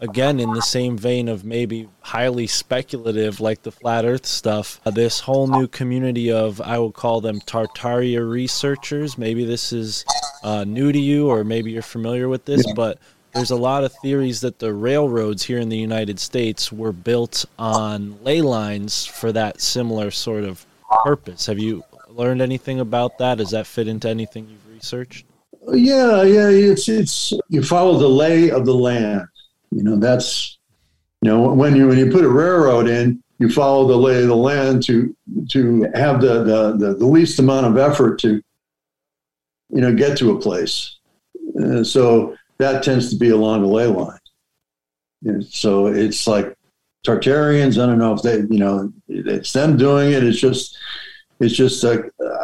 again, 0.00 0.40
in 0.40 0.52
the 0.52 0.62
same 0.62 0.96
vein 0.96 1.28
of 1.28 1.44
maybe 1.44 1.88
highly 2.00 2.46
speculative, 2.46 3.40
like 3.40 3.62
the 3.62 3.72
flat 3.72 4.04
Earth 4.04 4.26
stuff, 4.26 4.80
uh, 4.84 4.90
this 4.90 5.20
whole 5.20 5.46
new 5.46 5.66
community 5.66 6.30
of 6.30 6.60
I 6.60 6.78
will 6.78 6.92
call 6.92 7.20
them 7.20 7.40
Tartaria 7.40 8.28
researchers. 8.28 9.16
Maybe 9.18 9.44
this 9.44 9.72
is 9.72 10.04
uh, 10.42 10.64
new 10.64 10.92
to 10.92 10.98
you, 10.98 11.28
or 11.28 11.44
maybe 11.44 11.70
you're 11.70 11.82
familiar 11.82 12.28
with 12.28 12.44
this, 12.44 12.64
but 12.74 12.98
there's 13.34 13.50
a 13.50 13.56
lot 13.56 13.82
of 13.82 13.92
theories 14.00 14.40
that 14.42 14.58
the 14.58 14.72
railroads 14.72 15.42
here 15.42 15.58
in 15.58 15.68
the 15.68 15.76
United 15.76 16.20
States 16.20 16.70
were 16.70 16.92
built 16.92 17.44
on 17.58 18.22
ley 18.22 18.40
lines 18.40 19.04
for 19.04 19.32
that 19.32 19.60
similar 19.60 20.10
sort 20.10 20.44
of 20.44 20.64
purpose. 21.02 21.46
Have 21.46 21.58
you 21.58 21.82
learned 22.08 22.40
anything 22.40 22.80
about 22.80 23.18
that? 23.18 23.38
Does 23.38 23.50
that 23.50 23.66
fit 23.66 23.88
into 23.88 24.08
anything 24.08 24.48
you've 24.48 24.72
researched? 24.72 25.26
Yeah, 25.72 26.22
yeah. 26.22 26.48
It's 26.48 26.88
it's 26.88 27.32
you 27.48 27.62
follow 27.62 27.98
the 27.98 28.08
lay 28.08 28.50
of 28.50 28.66
the 28.66 28.74
land. 28.74 29.26
You 29.74 29.82
know 29.82 29.96
that's 29.96 30.58
you 31.20 31.30
know 31.30 31.52
when 31.52 31.74
you 31.74 31.88
when 31.88 31.98
you 31.98 32.10
put 32.10 32.24
a 32.24 32.28
railroad 32.28 32.86
in, 32.86 33.22
you 33.38 33.48
follow 33.48 33.88
the 33.88 33.96
lay 33.96 34.22
of 34.22 34.28
the 34.28 34.36
land 34.36 34.84
to 34.84 35.14
to 35.50 35.90
have 35.94 36.20
the 36.20 36.44
the, 36.44 36.76
the, 36.76 36.94
the 36.94 37.06
least 37.06 37.40
amount 37.40 37.66
of 37.66 37.76
effort 37.76 38.20
to 38.20 38.40
you 39.70 39.80
know 39.80 39.92
get 39.92 40.16
to 40.18 40.30
a 40.30 40.40
place. 40.40 40.96
Uh, 41.60 41.82
so 41.82 42.36
that 42.58 42.84
tends 42.84 43.10
to 43.10 43.16
be 43.16 43.30
along 43.30 43.62
the 43.62 43.68
ley 43.68 43.86
line. 43.86 44.18
And 45.24 45.44
so 45.44 45.86
it's 45.86 46.26
like 46.26 46.54
Tartarians. 47.04 47.82
I 47.82 47.86
don't 47.86 47.98
know 47.98 48.14
if 48.14 48.22
they 48.22 48.36
you 48.54 48.60
know 48.60 48.92
it's 49.08 49.52
them 49.52 49.76
doing 49.76 50.12
it. 50.12 50.22
It's 50.22 50.38
just 50.38 50.78
it's 51.40 51.54
just 51.54 51.84
uh, 51.84 51.98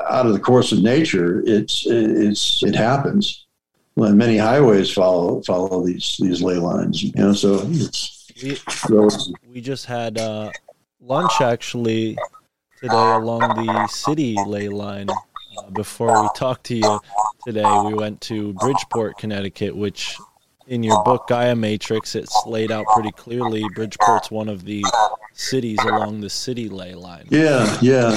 out 0.09 0.27
of 0.27 0.33
the 0.33 0.41
course 0.41 0.73
of 0.73 0.83
nature. 0.83 1.45
It's 1.47 1.87
it's 1.87 2.65
it 2.65 2.75
happens. 2.75 3.47
Well, 3.97 4.13
many 4.15 4.39
highways 4.39 4.91
follow 4.91 5.43
follow 5.43 5.85
these 5.85 6.17
these 6.19 6.43
ley 6.43 6.57
lines. 6.57 7.03
You 7.03 7.13
know, 7.17 7.33
so 7.33 7.61
it's 7.65 8.21
We, 8.43 8.57
we 9.47 9.61
just 9.61 9.87
had 9.87 10.19
uh, 10.19 10.51
lunch 11.01 11.41
actually 11.41 12.17
today 12.81 12.95
along 12.95 13.41
the 13.41 13.87
city 13.89 14.37
ley 14.47 14.69
line. 14.69 15.09
Uh, 15.11 15.71
before 15.71 16.23
we 16.23 16.29
talked 16.35 16.65
to 16.65 16.77
you 16.77 17.01
today, 17.45 17.81
we 17.85 17.95
went 17.95 18.21
to 18.23 18.55
Bridgeport, 18.55 19.19
Connecticut, 19.19 19.77
which 19.77 20.17
in 20.69 20.83
your 20.83 21.03
book 21.05 21.27
Gaia 21.29 21.57
Matrix, 21.57 22.15
it's 22.15 22.35
laid 22.47 22.71
out 22.71 22.87
pretty 22.95 23.11
clearly. 23.13 23.65
Bridgeport's 23.75 24.31
one 24.31 24.49
of 24.49 24.65
the 24.65 24.85
cities 25.35 25.79
along 25.83 26.21
the 26.21 26.31
city 26.31 26.69
ley 26.69 26.95
line. 26.95 27.27
Yeah, 27.29 27.77
yeah, 27.83 28.17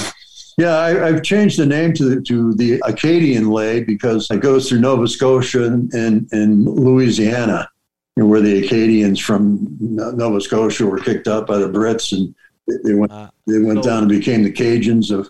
yeah. 0.57 0.75
I, 0.77 1.07
I've 1.07 1.23
changed 1.23 1.57
the 1.59 1.65
name 1.65 1.93
to 1.93 2.03
the, 2.15 2.21
to 2.23 2.53
the 2.55 2.81
Acadian 2.85 3.49
ley 3.49 3.83
because 3.83 4.29
it 4.31 4.39
goes 4.41 4.69
through 4.69 4.79
Nova 4.81 5.07
Scotia 5.07 5.65
and 5.65 5.93
and, 5.93 6.27
and 6.31 6.65
Louisiana, 6.65 7.69
you 8.15 8.23
know, 8.23 8.29
where 8.29 8.41
the 8.41 8.63
Acadians 8.65 9.19
from 9.19 9.67
Nova 9.79 10.39
Scotia 10.41 10.85
were 10.85 10.99
kicked 10.99 11.27
out 11.27 11.47
by 11.47 11.57
the 11.57 11.69
Brits 11.69 12.11
and 12.13 12.33
they- 12.67 12.77
they 12.83 12.93
went 12.93 13.11
Uh, 13.11 13.29
they 13.47 13.59
went 13.59 13.83
So- 13.83 13.89
down 13.89 13.99
and 14.03 14.09
became 14.09 14.43
the 14.43 14.51
Cajuns 14.51 15.11
of 15.11 15.29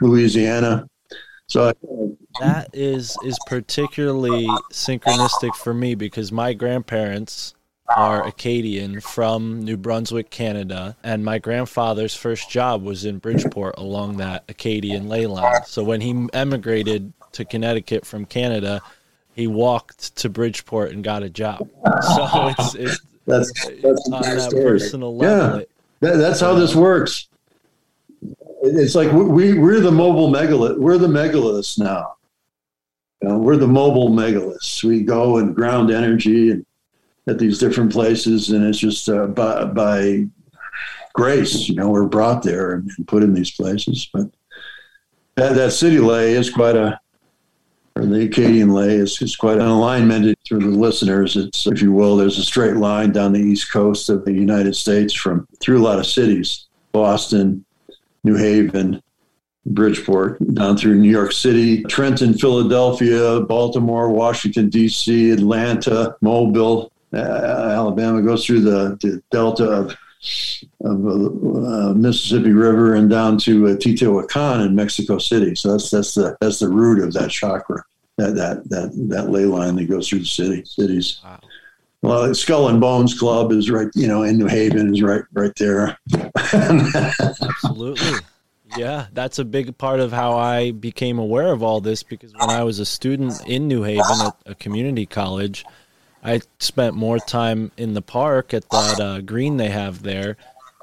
Louisiana. 0.00 0.86
So 1.48 1.68
I, 1.68 1.72
That 2.40 2.70
is 2.72 3.16
is 3.24 3.36
particularly 3.48 4.46
synchronistic 4.72 5.54
for 5.56 5.74
me 5.74 5.94
because 5.96 6.30
my 6.30 6.52
grandparents 6.54 7.54
are 7.96 8.26
Acadian 8.26 9.00
from 9.00 9.62
New 9.62 9.76
Brunswick, 9.76 10.30
Canada, 10.30 10.96
and 11.02 11.24
my 11.24 11.38
grandfather's 11.38 12.14
first 12.14 12.50
job 12.50 12.82
was 12.82 13.04
in 13.04 13.18
Bridgeport 13.18 13.74
along 13.78 14.18
that 14.18 14.44
Acadian 14.48 15.08
ley 15.08 15.26
line. 15.26 15.62
So 15.66 15.82
when 15.82 16.00
he 16.00 16.28
emigrated 16.32 17.12
to 17.32 17.44
Connecticut 17.44 18.06
from 18.06 18.24
Canada, 18.24 18.82
he 19.34 19.46
walked 19.46 20.16
to 20.16 20.28
Bridgeport 20.28 20.92
and 20.92 21.02
got 21.02 21.22
a 21.22 21.30
job. 21.30 21.68
So 22.14 22.54
it's, 22.58 22.74
it's 22.74 23.00
that's 23.26 23.52
that's 23.82 24.10
on 24.12 24.22
that 24.22 24.40
story. 24.50 24.62
personal 24.62 25.16
level. 25.16 25.58
Yeah. 25.58 25.64
That, 26.00 26.16
that's 26.16 26.40
how 26.40 26.54
this 26.54 26.74
works. 26.74 27.28
It's 28.62 28.94
like 28.94 29.12
we 29.12 29.54
we're 29.58 29.80
the 29.80 29.92
mobile 29.92 30.30
megalith. 30.30 30.78
We're 30.78 30.98
the 30.98 31.06
megaliths 31.06 31.78
now. 31.78 32.16
You 33.22 33.28
know, 33.28 33.38
we're 33.38 33.56
the 33.56 33.68
mobile 33.68 34.10
megaliths. 34.10 34.82
We 34.82 35.02
go 35.02 35.38
and 35.38 35.54
ground 35.54 35.90
energy 35.90 36.50
and 36.50 36.64
at 37.30 37.38
these 37.38 37.58
different 37.58 37.92
places, 37.92 38.50
and 38.50 38.64
it's 38.64 38.78
just 38.78 39.08
uh, 39.08 39.26
by, 39.26 39.64
by 39.64 40.26
grace. 41.12 41.68
You 41.68 41.76
know, 41.76 41.88
we're 41.88 42.06
brought 42.06 42.42
there 42.42 42.72
and, 42.72 42.90
put 43.06 43.22
in 43.22 43.34
these 43.34 43.52
places. 43.52 44.08
But 44.12 44.30
that 45.36 45.54
that 45.54 45.72
city 45.72 45.98
ley 45.98 46.32
is 46.34 46.50
quite 46.50 46.76
a 46.76 47.00
or 47.96 48.06
the 48.06 48.24
Acadian 48.24 48.72
ley 48.72 48.94
is, 48.94 49.20
is 49.20 49.36
quite 49.36 49.58
an 49.58 49.66
alignment 49.66 50.38
for 50.48 50.58
the 50.58 50.66
listeners. 50.66 51.36
It's, 51.36 51.66
if 51.66 51.82
you 51.82 51.92
will, 51.92 52.16
there's 52.16 52.38
a 52.38 52.42
straight 52.42 52.76
line 52.76 53.10
down 53.10 53.32
the 53.32 53.40
east 53.40 53.72
coast 53.72 54.08
of 54.08 54.24
the 54.24 54.32
United 54.32 54.76
States 54.76 55.12
from 55.12 55.46
through 55.60 55.80
a 55.80 55.82
lot 55.84 55.98
of 55.98 56.06
cities, 56.06 56.68
Boston, 56.92 57.64
New 58.22 58.36
Haven, 58.36 59.02
Bridgeport, 59.66 60.38
down 60.54 60.76
through 60.76 60.96
New 60.96 61.10
York 61.10 61.32
City, 61.32 61.82
Trenton, 61.84 62.34
Philadelphia, 62.34 63.40
Baltimore, 63.40 64.10
Washington, 64.10 64.68
D.C., 64.68 65.30
Atlanta, 65.30 66.16
Mobile, 66.20 66.92
Alabama, 67.14 68.22
goes 68.22 68.46
through 68.46 68.60
the, 68.60 68.98
the 69.00 69.22
delta 69.30 69.64
of, 69.64 69.96
of 70.84 71.06
uh, 71.06 71.94
Mississippi 71.94 72.52
River 72.52 72.94
and 72.94 73.08
down 73.08 73.38
to 73.38 73.68
uh, 73.68 73.70
Teotihuacan 73.76 74.66
in 74.66 74.74
Mexico 74.74 75.18
City. 75.18 75.54
So 75.54 75.72
that's 75.72 75.90
that's 75.90 76.14
the 76.14 76.36
that's 76.40 76.58
the 76.58 76.68
root 76.68 77.02
of 77.02 77.12
that 77.14 77.30
chakra, 77.30 77.82
that 78.18 78.34
that 78.34 78.68
that 78.68 78.92
that 79.08 79.30
ley 79.30 79.44
line 79.44 79.76
that 79.76 79.88
goes 79.88 80.08
through 80.08 80.20
the 80.20 80.24
city 80.26 80.64
cities. 80.64 81.20
Wow. 81.24 81.40
Well, 82.02 82.34
Skull 82.34 82.68
and 82.68 82.80
Bones 82.80 83.18
Club 83.18 83.52
is 83.52 83.70
right, 83.70 83.88
you 83.94 84.08
know, 84.08 84.22
in 84.22 84.38
New 84.38 84.46
Haven 84.46 84.94
is 84.94 85.02
right 85.02 85.22
right 85.32 85.52
there. 85.56 85.98
Absolutely. 86.52 88.20
Yeah, 88.76 89.06
that's 89.12 89.38
a 89.38 89.44
big 89.44 89.76
part 89.76 90.00
of 90.00 90.12
how 90.12 90.38
I 90.38 90.70
became 90.70 91.18
aware 91.18 91.52
of 91.52 91.62
all 91.62 91.80
this 91.80 92.02
because 92.02 92.32
when 92.34 92.50
I 92.50 92.62
was 92.62 92.78
a 92.78 92.86
student 92.86 93.46
in 93.46 93.66
New 93.68 93.82
Haven 93.82 94.04
at 94.20 94.36
a 94.46 94.54
community 94.54 95.06
college, 95.06 95.64
I 96.22 96.40
spent 96.58 96.94
more 96.94 97.18
time 97.18 97.72
in 97.76 97.94
the 97.94 98.02
park 98.02 98.52
at 98.52 98.68
that 98.70 99.00
uh, 99.00 99.20
green 99.20 99.56
they 99.56 99.70
have 99.70 100.02
there. 100.02 100.36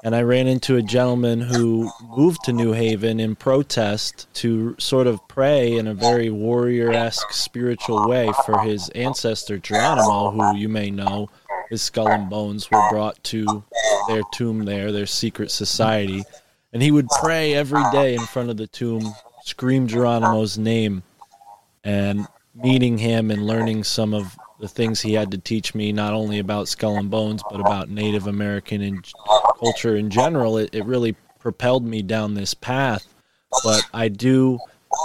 And 0.04 0.14
I 0.14 0.22
ran 0.22 0.46
into 0.46 0.76
a 0.76 0.82
gentleman 0.82 1.40
who 1.40 1.90
moved 2.16 2.44
to 2.44 2.52
New 2.52 2.72
Haven 2.72 3.18
in 3.18 3.34
protest 3.34 4.32
to 4.34 4.76
sort 4.78 5.08
of 5.08 5.26
pray 5.26 5.76
in 5.76 5.88
a 5.88 5.94
very 5.94 6.30
warrior 6.30 6.92
esque 6.92 7.32
spiritual 7.32 8.08
way 8.08 8.30
for 8.46 8.60
his 8.60 8.88
ancestor 8.90 9.58
Geronimo, 9.58 10.30
who 10.30 10.56
you 10.56 10.68
may 10.68 10.90
know. 10.90 11.30
His 11.68 11.82
skull 11.82 12.08
and 12.08 12.30
bones 12.30 12.70
were 12.70 12.88
brought 12.90 13.22
to 13.24 13.64
their 14.06 14.22
tomb 14.32 14.64
there, 14.64 14.92
their 14.92 15.06
secret 15.06 15.50
society 15.50 16.24
and 16.72 16.82
he 16.82 16.90
would 16.90 17.08
pray 17.20 17.54
every 17.54 17.82
day 17.92 18.14
in 18.14 18.20
front 18.20 18.50
of 18.50 18.56
the 18.56 18.66
tomb, 18.66 19.14
scream 19.42 19.86
Geronimo's 19.86 20.58
name, 20.58 21.02
and 21.82 22.26
meeting 22.54 22.98
him 22.98 23.30
and 23.30 23.46
learning 23.46 23.84
some 23.84 24.12
of 24.12 24.36
the 24.58 24.68
things 24.68 25.00
he 25.00 25.14
had 25.14 25.30
to 25.30 25.38
teach 25.38 25.74
me, 25.74 25.92
not 25.92 26.14
only 26.14 26.38
about 26.38 26.68
Skull 26.68 26.96
and 26.96 27.10
Bones, 27.10 27.42
but 27.50 27.60
about 27.60 27.90
Native 27.90 28.26
American 28.26 29.02
culture 29.58 29.96
in 29.96 30.10
general. 30.10 30.58
It, 30.58 30.70
it 30.74 30.84
really 30.84 31.14
propelled 31.38 31.84
me 31.84 32.02
down 32.02 32.34
this 32.34 32.54
path. 32.54 33.06
But 33.64 33.82
I 33.94 34.08
do 34.08 34.58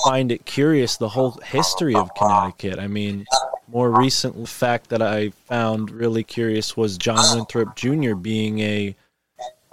find 0.04 0.32
it 0.32 0.45
curious 0.45 0.97
the 0.97 1.10
whole 1.10 1.32
history 1.43 1.95
of 1.95 2.14
Connecticut. 2.16 2.80
I 2.80 2.88
mean, 2.88 3.26
more 3.68 3.91
recent 3.91 4.47
fact 4.47 4.89
that 4.89 5.01
I 5.01 5.30
found 5.30 5.91
really 5.91 6.24
curious 6.24 6.76
was 6.76 6.97
John 6.97 7.36
Winthrop 7.36 7.76
Jr. 7.76 8.16
being 8.16 8.60
a 8.60 8.95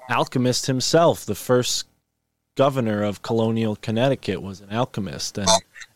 alchemist 0.09 0.67
himself. 0.67 1.25
The 1.25 1.35
first 1.35 1.87
governor 2.57 3.03
of 3.03 3.23
colonial 3.23 3.77
Connecticut 3.77 4.43
was 4.43 4.61
an 4.61 4.71
alchemist, 4.71 5.39
and 5.39 5.49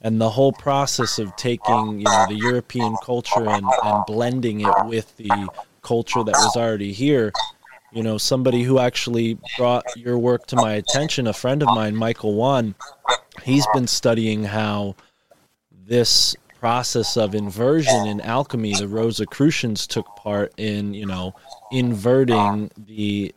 and 0.04 0.20
the 0.20 0.30
whole 0.30 0.52
process 0.52 1.18
of 1.18 1.34
taking 1.34 1.98
you 1.98 2.04
know 2.04 2.26
the 2.28 2.36
European 2.36 2.94
culture 3.02 3.48
and, 3.48 3.66
and 3.82 4.06
blending 4.06 4.60
it 4.60 4.74
with 4.84 5.16
the 5.16 5.48
culture 5.82 6.22
that 6.22 6.34
was 6.34 6.56
already 6.56 6.92
here. 6.92 7.32
You 7.92 8.02
know, 8.02 8.18
somebody 8.18 8.62
who 8.62 8.78
actually 8.78 9.38
brought 9.56 9.84
your 9.96 10.18
work 10.18 10.46
to 10.48 10.56
my 10.56 10.74
attention, 10.74 11.26
a 11.26 11.32
friend 11.32 11.62
of 11.62 11.68
mine, 11.68 11.96
Michael 11.96 12.34
Wan, 12.34 12.74
he's 13.42 13.66
been 13.72 13.86
studying 13.86 14.44
how 14.44 14.96
this 15.86 16.36
process 16.58 17.16
of 17.16 17.34
inversion 17.34 18.06
in 18.06 18.20
alchemy, 18.20 18.74
the 18.74 18.88
Rosicrucians 18.88 19.86
took 19.86 20.06
part 20.16 20.52
in, 20.56 20.92
you 20.92 21.06
know, 21.06 21.34
inverting 21.70 22.70
the 22.76 23.34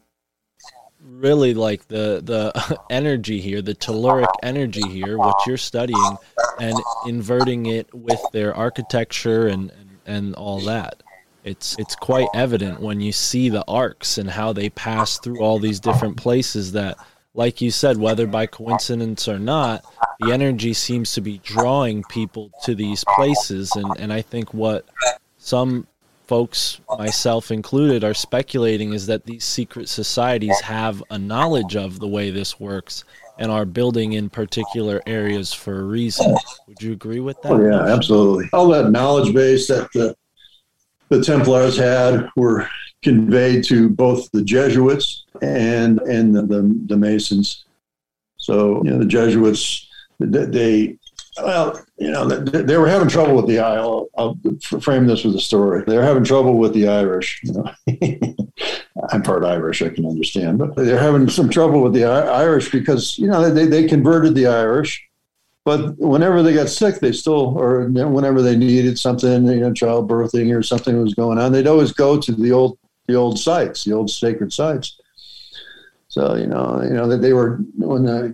really 1.08 1.54
like 1.54 1.88
the 1.88 2.22
the 2.24 2.80
energy 2.90 3.40
here, 3.40 3.62
the 3.62 3.76
telluric 3.76 4.32
energy 4.44 4.88
here, 4.88 5.18
what 5.18 5.46
you're 5.46 5.58
studying, 5.58 6.18
and 6.60 6.76
inverting 7.06 7.66
it 7.68 7.94
with 7.94 8.22
their 8.34 8.54
architecture 8.56 9.48
and 9.48 9.72
and, 9.72 9.90
and 10.06 10.36
all 10.36 10.62
that. 10.62 11.04
It's 11.44 11.78
it's 11.80 11.96
quite 11.96 12.28
evident 12.34 12.82
when 12.82 13.00
you 13.00 13.12
see 13.12 13.50
the 13.50 13.64
arcs 13.68 14.18
and 14.18 14.30
how 14.30 14.54
they 14.54 14.70
pass 14.70 15.20
through 15.20 15.40
all 15.40 15.60
these 15.60 15.80
different 15.80 16.18
places 16.18 16.74
that 16.74 16.98
like 17.38 17.62
you 17.62 17.70
said, 17.70 17.98
whether 17.98 18.26
by 18.26 18.48
coincidence 18.48 19.28
or 19.28 19.38
not, 19.38 19.86
the 20.20 20.32
energy 20.32 20.74
seems 20.74 21.14
to 21.14 21.22
be 21.22 21.38
drawing 21.44 22.04
people 22.10 22.52
to 22.64 22.74
these 22.74 23.04
places. 23.16 23.76
And, 23.76 23.86
and 24.00 24.12
I 24.12 24.24
think 24.24 24.56
what 24.56 24.86
some 25.38 25.86
folks, 26.26 26.82
myself 26.98 27.52
included, 27.52 28.04
are 28.04 28.16
speculating 28.16 28.92
is 28.92 29.06
that 29.06 29.26
these 29.26 29.46
secret 29.46 29.88
societies 29.88 30.60
have 30.62 31.04
a 31.12 31.20
knowledge 31.20 31.76
of 31.76 32.00
the 32.00 32.08
way 32.08 32.32
this 32.32 32.60
works 32.60 33.06
and 33.40 33.52
are 33.52 33.66
building 33.66 34.14
in 34.14 34.30
particular 34.30 35.02
areas 35.06 35.54
for 35.54 35.80
a 35.80 35.84
reason. 35.84 36.36
Would 36.68 36.82
you 36.82 36.94
agree 36.94 37.20
with 37.20 37.42
that? 37.44 37.52
Oh, 37.52 37.66
yeah, 37.66 37.94
absolutely. 37.94 38.50
All 38.54 38.68
that 38.70 38.92
knowledge 38.92 39.34
base 39.34 39.68
that 39.68 39.92
the, 39.94 40.16
the 41.10 41.24
Templars 41.24 41.78
had 41.78 42.30
were 42.36 42.68
conveyed 43.04 43.64
to 43.66 43.90
both 43.90 44.30
the 44.32 44.44
Jesuits 44.44 45.26
and 45.42 46.00
and 46.02 46.36
the, 46.36 46.42
the, 46.42 46.82
the 46.88 46.98
Masons. 46.98 47.66
So 48.38 48.84
you 48.84 48.92
know 48.92 49.00
the 49.00 49.06
Jesuits 49.06 49.88
they 50.20 50.98
well 51.44 51.80
you 51.98 52.10
know 52.10 52.28
they, 52.28 52.78
were 52.78 52.88
having 52.88 53.08
trouble 53.08 53.36
with 53.36 53.48
the 53.48 53.60
I'll, 53.60 54.08
I'll 54.18 54.38
frame 54.82 55.08
this 55.08 55.24
with 55.24 55.36
a 55.36 55.40
story. 55.40 55.84
They 55.86 55.98
were 55.98 56.04
having 56.04 56.24
trouble 56.24 56.58
with 56.58 56.74
the 56.74 56.88
Irish. 56.88 57.42
You 57.44 57.54
know? 57.54 57.74
I'm 59.12 59.22
part 59.22 59.44
Irish, 59.44 59.82
I 59.82 59.90
can 59.90 60.06
understand, 60.06 60.58
but 60.58 60.76
they're 60.76 61.00
having 61.00 61.30
some 61.30 61.50
trouble 61.50 61.82
with 61.82 61.94
the 61.94 62.06
Irish 62.06 62.72
because 62.72 63.18
you 63.18 63.28
know 63.28 63.50
they, 63.50 63.66
they 63.66 63.88
converted 63.88 64.36
the 64.36 64.48
Irish 64.48 65.08
but 65.68 65.98
whenever 65.98 66.42
they 66.42 66.54
got 66.54 66.70
sick, 66.70 67.02
they 67.02 67.12
still, 67.12 67.58
or 67.60 67.90
whenever 67.90 68.42
they 68.42 68.56
needed 68.56 68.98
something, 68.98 69.46
you 69.48 69.60
know, 69.60 69.74
childbirthing 69.74 70.58
or 70.58 70.64
something 70.64 70.98
was 71.04 71.14
going 71.14 71.38
on, 71.38 71.52
they'd 71.52 71.68
always 71.68 71.92
go 71.92 72.18
to 72.18 72.32
the 72.32 72.54
old 72.54 72.78
the 73.08 73.16
old 73.16 73.38
sites, 73.38 73.84
the 73.84 73.92
old 73.92 74.10
sacred 74.10 74.54
sites. 74.54 74.98
So 76.08 76.36
you 76.36 76.48
know, 76.48 76.82
you 76.84 76.92
know 76.92 77.06
that 77.10 77.18
they 77.18 77.34
were 77.34 77.58
when 77.76 78.06
the 78.06 78.34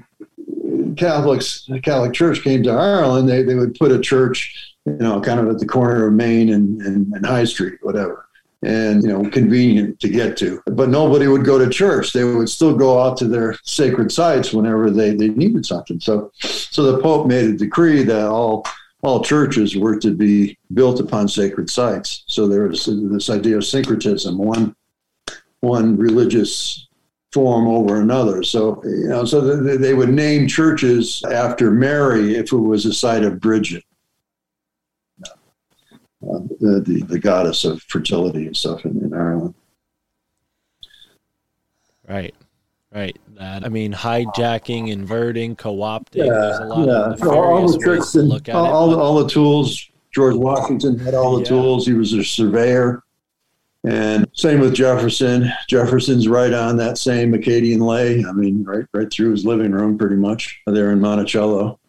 Catholics, 0.95 1.65
the 1.67 1.79
Catholic 1.79 2.13
Church 2.13 2.41
came 2.43 2.63
to 2.63 2.71
Ireland, 2.71 3.27
they 3.29 3.43
they 3.43 3.55
would 3.55 3.75
put 3.75 3.91
a 3.91 3.99
church, 3.99 4.75
you 4.85 4.93
know, 4.93 5.21
kind 5.21 5.39
of 5.39 5.47
at 5.47 5.59
the 5.59 5.65
corner 5.65 6.07
of 6.07 6.13
Main 6.13 6.49
and, 6.49 6.81
and, 6.81 7.13
and 7.13 7.25
High 7.25 7.45
Street, 7.45 7.79
whatever, 7.81 8.27
and 8.63 9.03
you 9.03 9.09
know, 9.09 9.29
convenient 9.29 9.99
to 9.99 10.09
get 10.09 10.37
to. 10.37 10.61
But 10.65 10.89
nobody 10.89 11.27
would 11.27 11.45
go 11.45 11.57
to 11.57 11.69
church; 11.69 12.13
they 12.13 12.23
would 12.23 12.49
still 12.49 12.75
go 12.75 13.01
out 13.01 13.17
to 13.17 13.27
their 13.27 13.57
sacred 13.63 14.11
sites 14.11 14.53
whenever 14.53 14.89
they 14.89 15.13
they 15.13 15.29
needed 15.29 15.65
something. 15.65 15.99
So, 15.99 16.31
so 16.39 16.91
the 16.91 17.01
Pope 17.01 17.27
made 17.27 17.45
a 17.45 17.53
decree 17.53 18.03
that 18.03 18.27
all 18.27 18.65
all 19.01 19.23
churches 19.23 19.75
were 19.75 19.99
to 19.99 20.13
be 20.13 20.57
built 20.73 20.99
upon 20.99 21.27
sacred 21.27 21.69
sites. 21.69 22.23
So 22.27 22.47
there 22.47 22.67
was 22.67 22.85
this 22.85 23.29
idea 23.29 23.57
of 23.57 23.65
syncretism, 23.65 24.37
one 24.37 24.75
one 25.59 25.95
religious 25.97 26.87
form 27.33 27.67
over 27.67 27.99
another. 28.01 28.43
So 28.43 28.81
you 28.83 29.07
know, 29.07 29.25
so 29.25 29.41
they 29.41 29.93
would 29.93 30.09
name 30.09 30.47
churches 30.47 31.23
after 31.23 31.71
Mary 31.71 32.35
if 32.35 32.53
it 32.53 32.57
was 32.57 32.85
a 32.85 32.93
site 32.93 33.23
of 33.23 33.39
Bridget, 33.39 33.83
uh, 35.25 36.39
the, 36.59 37.03
the, 37.07 37.19
goddess 37.19 37.65
of 37.65 37.81
fertility 37.83 38.45
and 38.45 38.55
stuff 38.55 38.85
in, 38.85 39.03
in 39.03 39.13
Ireland. 39.13 39.55
Right. 42.07 42.35
Right. 42.93 43.17
That 43.39 43.65
I 43.65 43.69
mean, 43.69 43.91
hijacking, 43.91 44.89
inverting, 44.89 45.55
co-opting. 45.55 46.17
Yeah, 46.17 46.25
there's 46.25 46.59
a 46.59 46.65
lot 46.65 46.87
yeah. 46.87 47.13
of 47.13 47.27
all 47.27 47.67
the 47.67 47.79
tricks 47.79 48.13
and 48.13 48.29
look 48.29 48.47
at 48.47 48.55
all, 48.55 48.91
it. 48.91 48.95
all, 48.95 49.01
all 49.01 49.23
the 49.23 49.29
tools. 49.29 49.89
George 50.13 50.35
Washington 50.35 50.99
had 50.99 51.15
all 51.15 51.35
the 51.35 51.41
Yeah. 51.41 51.47
tools. 51.47 51.87
He 51.87 51.93
was 51.93 52.13
a 52.13 52.23
surveyor. 52.23 53.03
And 53.85 54.27
same 54.33 54.61
with 54.61 54.73
Jefferson. 54.73 55.51
Jefferson's 55.67 56.27
right 56.27 56.53
on 56.53 56.77
that 56.77 56.97
same 56.97 57.33
Acadian 57.33 57.81
ley. 57.81 58.23
I 58.23 58.31
mean, 58.31 58.63
right 58.63 58.85
right 58.93 59.11
through 59.11 59.31
his 59.31 59.45
living 59.45 59.73
room, 59.73 59.97
pretty 59.97 60.15
much 60.15 60.61
there 60.65 60.91
in 60.91 61.01
Monticello. 61.01 61.79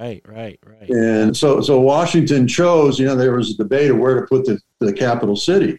Right, 0.00 0.22
right, 0.26 0.58
right. 0.64 0.88
And 0.88 1.36
so, 1.36 1.60
so 1.60 1.78
Washington 1.78 2.48
chose. 2.48 2.98
You 2.98 3.06
know, 3.06 3.16
there 3.16 3.36
was 3.36 3.50
a 3.50 3.56
debate 3.56 3.90
of 3.90 3.98
where 3.98 4.18
to 4.18 4.26
put 4.26 4.46
the, 4.46 4.58
the 4.78 4.94
capital 4.94 5.36
city. 5.36 5.78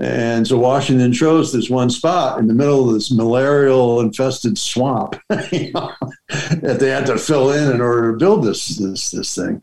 And 0.00 0.46
so 0.46 0.56
Washington 0.56 1.12
chose 1.12 1.52
this 1.52 1.68
one 1.68 1.90
spot 1.90 2.38
in 2.38 2.46
the 2.46 2.54
middle 2.54 2.88
of 2.88 2.94
this 2.94 3.10
malarial 3.10 4.00
infested 4.00 4.56
swamp 4.56 5.16
you 5.52 5.72
know, 5.72 5.92
that 6.28 6.78
they 6.80 6.88
had 6.88 7.06
to 7.06 7.18
fill 7.18 7.50
in 7.52 7.72
in 7.72 7.80
order 7.80 8.12
to 8.12 8.18
build 8.18 8.44
this 8.44 8.76
this 8.78 9.10
this 9.10 9.34
thing. 9.34 9.62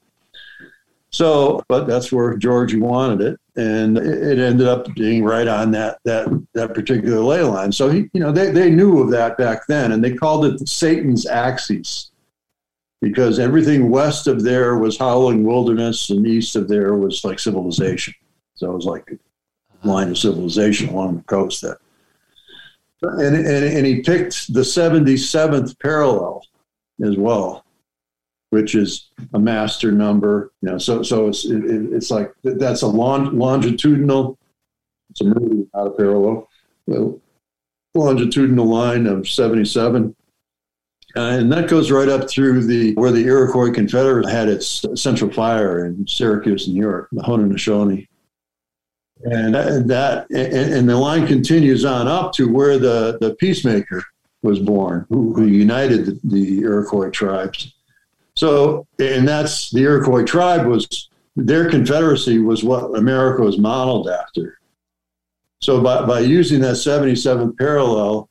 So, 1.09 1.63
but 1.69 1.87
that's 1.87 2.11
where 2.11 2.35
George 2.35 2.75
wanted 2.75 3.21
it, 3.21 3.39
and 3.55 3.97
it 3.97 4.39
ended 4.39 4.67
up 4.67 4.93
being 4.93 5.23
right 5.23 5.47
on 5.47 5.71
that 5.71 5.99
that 6.03 6.27
that 6.53 6.73
particular 6.73 7.19
ley 7.19 7.41
line. 7.41 7.71
So 7.71 7.89
he, 7.89 8.09
you 8.13 8.19
know, 8.19 8.31
they 8.31 8.51
they 8.51 8.69
knew 8.69 9.01
of 9.01 9.09
that 9.11 9.37
back 9.37 9.67
then, 9.67 9.93
and 9.93 10.03
they 10.03 10.13
called 10.13 10.45
it 10.45 10.67
Satan's 10.67 11.25
axis 11.25 12.11
because 13.01 13.39
everything 13.39 13.89
west 13.89 14.27
of 14.27 14.43
there 14.43 14.77
was 14.77 14.97
howling 14.97 15.43
wilderness, 15.43 16.09
and 16.09 16.27
east 16.27 16.55
of 16.55 16.67
there 16.67 16.95
was 16.95 17.23
like 17.23 17.39
civilization. 17.39 18.13
So 18.55 18.71
it 18.71 18.75
was 18.75 18.85
like 18.85 19.09
a 19.83 19.87
line 19.87 20.09
of 20.09 20.17
civilization 20.17 20.89
along 20.89 21.17
the 21.17 21.23
coast 21.23 21.61
there. 21.61 21.79
And, 23.01 23.35
and, 23.35 23.47
and 23.47 23.85
he 23.85 24.01
picked 24.01 24.51
the 24.51 24.61
77th 24.61 25.79
parallel 25.79 26.43
as 27.03 27.15
well, 27.15 27.63
which 28.49 28.75
is 28.75 29.09
a 29.33 29.39
master 29.39 29.91
number. 29.91 30.51
You 30.61 30.69
know, 30.71 30.77
so 30.77 31.03
so 31.03 31.27
it's 31.27 31.45
it, 31.45 31.63
it- 31.65 31.93
it's 31.93 32.11
like 32.11 32.33
that's 32.43 32.81
a 32.81 32.87
long, 32.87 33.37
longitudinal. 33.37 34.37
It's 35.11 35.21
a 35.21 35.25
meridian, 35.25 35.69
not 35.73 35.87
a 35.87 35.91
parallel. 35.91 36.49
Longitudinal 37.95 38.65
line 38.65 39.07
of 39.07 39.27
77. 39.27 40.15
Uh, 41.15 41.19
and 41.21 41.51
that 41.51 41.67
goes 41.67 41.89
right 41.89 42.09
up 42.09 42.29
through 42.29 42.63
the 42.65 42.93
where 42.93 43.11
the 43.11 43.25
Iroquois 43.25 43.71
Confederate 43.71 44.29
had 44.29 44.49
its 44.49 44.85
central 44.95 45.31
fire 45.31 45.85
in 45.85 46.05
Syracuse, 46.07 46.67
New 46.67 46.79
York, 46.81 47.07
the 47.11 47.21
Haudenosaunee. 47.23 48.07
And 49.23 49.55
that 49.89 50.27
and, 50.29 50.73
and 50.73 50.89
the 50.89 50.95
line 50.95 51.25
continues 51.25 51.85
on 51.85 52.07
up 52.07 52.33
to 52.33 52.51
where 52.51 52.77
the, 52.77 53.17
the 53.19 53.33
peacemaker 53.35 54.03
was 54.43 54.59
born, 54.59 55.07
who, 55.09 55.33
who 55.33 55.45
united 55.47 56.05
the, 56.05 56.19
the 56.25 56.59
Iroquois 56.59 57.09
tribes. 57.09 57.73
So, 58.37 58.85
and 58.99 59.27
that's 59.27 59.71
the 59.71 59.81
Iroquois 59.81 60.23
tribe 60.23 60.67
was 60.67 61.09
their 61.35 61.71
confederacy 61.71 62.37
was 62.37 62.63
what 62.63 62.95
America 62.95 63.41
was 63.41 63.57
modeled 63.57 64.09
after. 64.09 64.59
So, 65.59 65.81
by, 65.81 66.05
by 66.05 66.19
using 66.19 66.61
that 66.61 66.75
77th 66.75 67.57
parallel, 67.57 68.29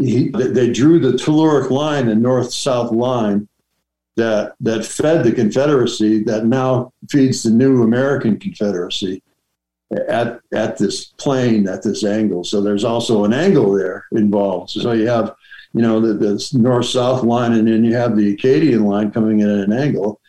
he, 0.00 0.28
they 0.28 0.70
drew 0.70 1.00
the 1.00 1.14
telluric 1.18 1.70
line, 1.70 2.06
the 2.06 2.14
north-south 2.14 2.92
line, 2.92 3.48
that 4.14 4.54
that 4.60 4.84
fed 4.84 5.24
the 5.24 5.32
Confederacy, 5.32 6.22
that 6.24 6.46
now 6.46 6.92
feeds 7.10 7.42
the 7.42 7.50
new 7.50 7.82
American 7.82 8.38
Confederacy 8.38 9.20
at 10.08 10.40
at 10.52 10.78
this 10.78 11.06
plane, 11.06 11.66
at 11.66 11.82
this 11.82 12.04
angle. 12.04 12.44
So 12.44 12.60
there's 12.60 12.84
also 12.84 13.24
an 13.24 13.32
angle 13.32 13.72
there 13.72 14.06
involved. 14.12 14.70
So 14.70 14.92
you 14.92 15.08
have, 15.08 15.34
you 15.72 15.82
know, 15.82 16.00
the, 16.00 16.14
the 16.14 16.50
north-south 16.54 17.22
line, 17.22 17.52
and 17.52 17.68
then 17.68 17.84
you 17.84 17.94
have 17.94 18.16
the 18.16 18.32
Acadian 18.32 18.84
line 18.84 19.10
coming 19.10 19.40
in 19.40 19.48
at 19.48 19.64
an 19.64 19.72
angle. 19.72 20.20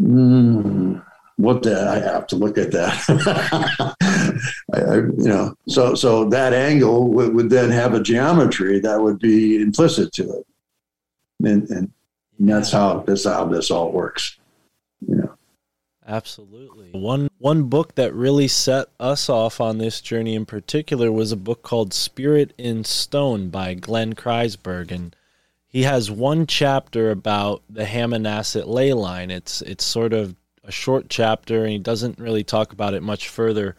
Mm, 0.00 1.04
what 1.36 1.62
the? 1.62 1.88
I 1.88 1.98
have 1.98 2.26
to 2.28 2.36
look 2.36 2.58
at 2.58 2.70
that. 2.72 3.94
I, 4.72 4.80
I, 4.80 4.94
you 4.96 5.28
know, 5.28 5.54
so 5.66 5.94
so 5.94 6.28
that 6.28 6.52
angle 6.52 7.08
would, 7.08 7.34
would 7.34 7.50
then 7.50 7.70
have 7.70 7.94
a 7.94 8.02
geometry 8.02 8.78
that 8.80 9.00
would 9.00 9.18
be 9.18 9.60
implicit 9.60 10.12
to 10.14 10.38
it, 10.38 10.46
and 11.44 11.68
and 11.70 11.92
that's 12.38 12.70
how 12.70 13.00
that's 13.00 13.24
how 13.24 13.46
this 13.46 13.70
all 13.70 13.90
works. 13.90 14.38
You 15.08 15.16
know. 15.16 15.33
Absolutely. 16.06 16.90
One 16.92 17.28
one 17.38 17.64
book 17.64 17.94
that 17.94 18.14
really 18.14 18.48
set 18.48 18.88
us 19.00 19.28
off 19.28 19.60
on 19.60 19.78
this 19.78 20.00
journey 20.00 20.34
in 20.34 20.44
particular 20.44 21.10
was 21.10 21.32
a 21.32 21.36
book 21.36 21.62
called 21.62 21.94
Spirit 21.94 22.52
in 22.58 22.84
Stone 22.84 23.48
by 23.48 23.74
Glenn 23.74 24.14
Kreisberg 24.14 24.90
and 24.90 25.16
he 25.66 25.82
has 25.82 26.10
one 26.10 26.46
chapter 26.46 27.10
about 27.10 27.62
the 27.68 27.84
Hammonasset 27.84 28.66
ley 28.66 28.92
line. 28.92 29.30
It's 29.30 29.62
it's 29.62 29.84
sort 29.84 30.12
of 30.12 30.36
a 30.62 30.70
short 30.70 31.08
chapter 31.08 31.62
and 31.62 31.72
he 31.72 31.78
doesn't 31.78 32.18
really 32.18 32.44
talk 32.44 32.72
about 32.72 32.94
it 32.94 33.02
much 33.02 33.28
further 33.28 33.76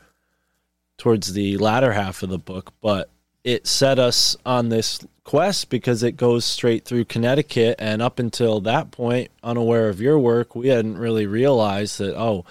towards 0.98 1.34
the 1.34 1.58
latter 1.58 1.94
half 1.94 2.24
of 2.24 2.30
the 2.30 2.38
book, 2.40 2.74
but 2.82 3.10
it 3.44 3.68
set 3.68 4.00
us 4.00 4.36
on 4.46 4.70
this 4.70 5.06
quest 5.26 5.70
because 5.70 6.04
it 6.04 6.14
goes 6.14 6.46
straight 6.46 6.86
through 6.86 7.04
Connecticut. 7.04 7.76
And 7.80 8.02
up 8.02 8.20
until 8.20 8.62
that 8.62 8.92
point, 8.92 9.32
unaware 9.44 9.90
of 9.90 10.00
your 10.00 10.18
work, 10.18 10.56
we 10.56 10.70
hadn't 10.70 10.98
really 10.98 11.26
realized 11.26 12.00
that, 12.00 12.18
oh, 12.18 12.46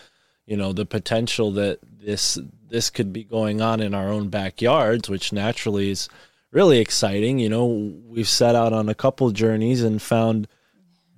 you 0.44 0.58
know, 0.58 0.74
the 0.74 0.84
potential 0.84 1.50
that 1.52 1.78
this 1.82 2.38
this 2.68 2.90
could 2.90 3.12
be 3.12 3.24
going 3.24 3.62
on 3.62 3.80
in 3.80 3.94
our 3.94 4.08
own 4.08 4.28
backyards, 4.28 5.08
which 5.08 5.32
naturally 5.32 5.90
is 5.90 6.08
really 6.50 6.80
exciting. 6.80 7.38
You 7.38 7.48
know, 7.48 7.64
we've 8.06 8.28
set 8.28 8.54
out 8.54 8.72
on 8.72 8.88
a 8.88 8.94
couple 8.94 9.30
journeys 9.30 9.82
and 9.82 10.02
found 10.02 10.48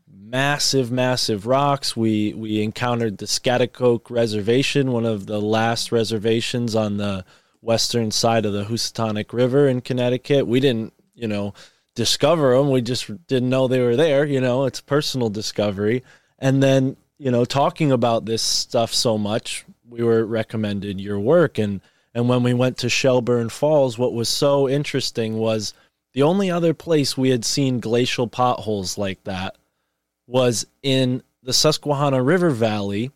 massive, 0.09 0.93
massive 0.93 1.47
rocks. 1.47 1.97
We 1.97 2.35
we 2.35 2.63
encountered 2.63 3.19
the 3.19 3.27
Schaghticoke 3.27 4.11
Reservation, 4.11 4.93
one 4.93 5.07
of 5.07 5.27
the 5.27 5.41
last 5.41 5.91
reservations 5.91 6.77
on 6.77 6.99
the 6.99 7.25
western 7.63 8.11
side 8.13 8.47
of 8.47 8.53
the 8.53 8.65
Housatonic 8.65 9.33
River 9.33 9.67
in 9.67 9.81
Connecticut. 9.81 10.47
We 10.47 10.61
didn't, 10.61 10.93
you 11.17 11.27
know, 11.27 11.55
discover 11.95 12.57
them. 12.57 12.71
We 12.71 12.83
just 12.83 13.27
didn't 13.27 13.51
know 13.51 13.67
they 13.67 13.81
were 13.81 13.97
there. 13.97 14.25
You 14.25 14.41
know, 14.41 14.67
it's 14.67 14.81
personal 14.81 15.31
discovery. 15.31 16.05
And 16.39 16.63
then, 16.63 16.97
you 17.19 17.31
know, 17.31 17.45
talking 17.45 17.91
about 17.91 18.27
this 18.27 18.43
stuff 18.43 18.95
so 18.95 19.19
much, 19.19 19.65
we 19.89 20.05
were 20.05 20.25
recommended 20.25 21.01
your 21.01 21.19
work. 21.19 21.59
And 21.59 21.81
and 22.15 22.31
when 22.31 22.43
we 22.43 22.55
went 22.55 22.79
to 22.79 22.89
Shelburne 22.89 23.51
Falls, 23.51 23.99
what 23.99 24.15
was 24.15 24.31
so 24.31 24.69
interesting 24.69 25.37
was 25.37 25.75
the 26.15 26.23
only 26.23 26.51
other 26.51 26.73
place 26.73 27.17
we 27.17 27.29
had 27.29 27.45
seen 27.45 27.79
glacial 27.79 28.27
potholes 28.27 28.97
like 28.97 29.23
that 29.25 29.57
was 30.27 30.67
in 30.83 31.23
the 31.43 31.53
Susquehanna 31.53 32.23
River 32.23 32.51
Valley 32.51 33.11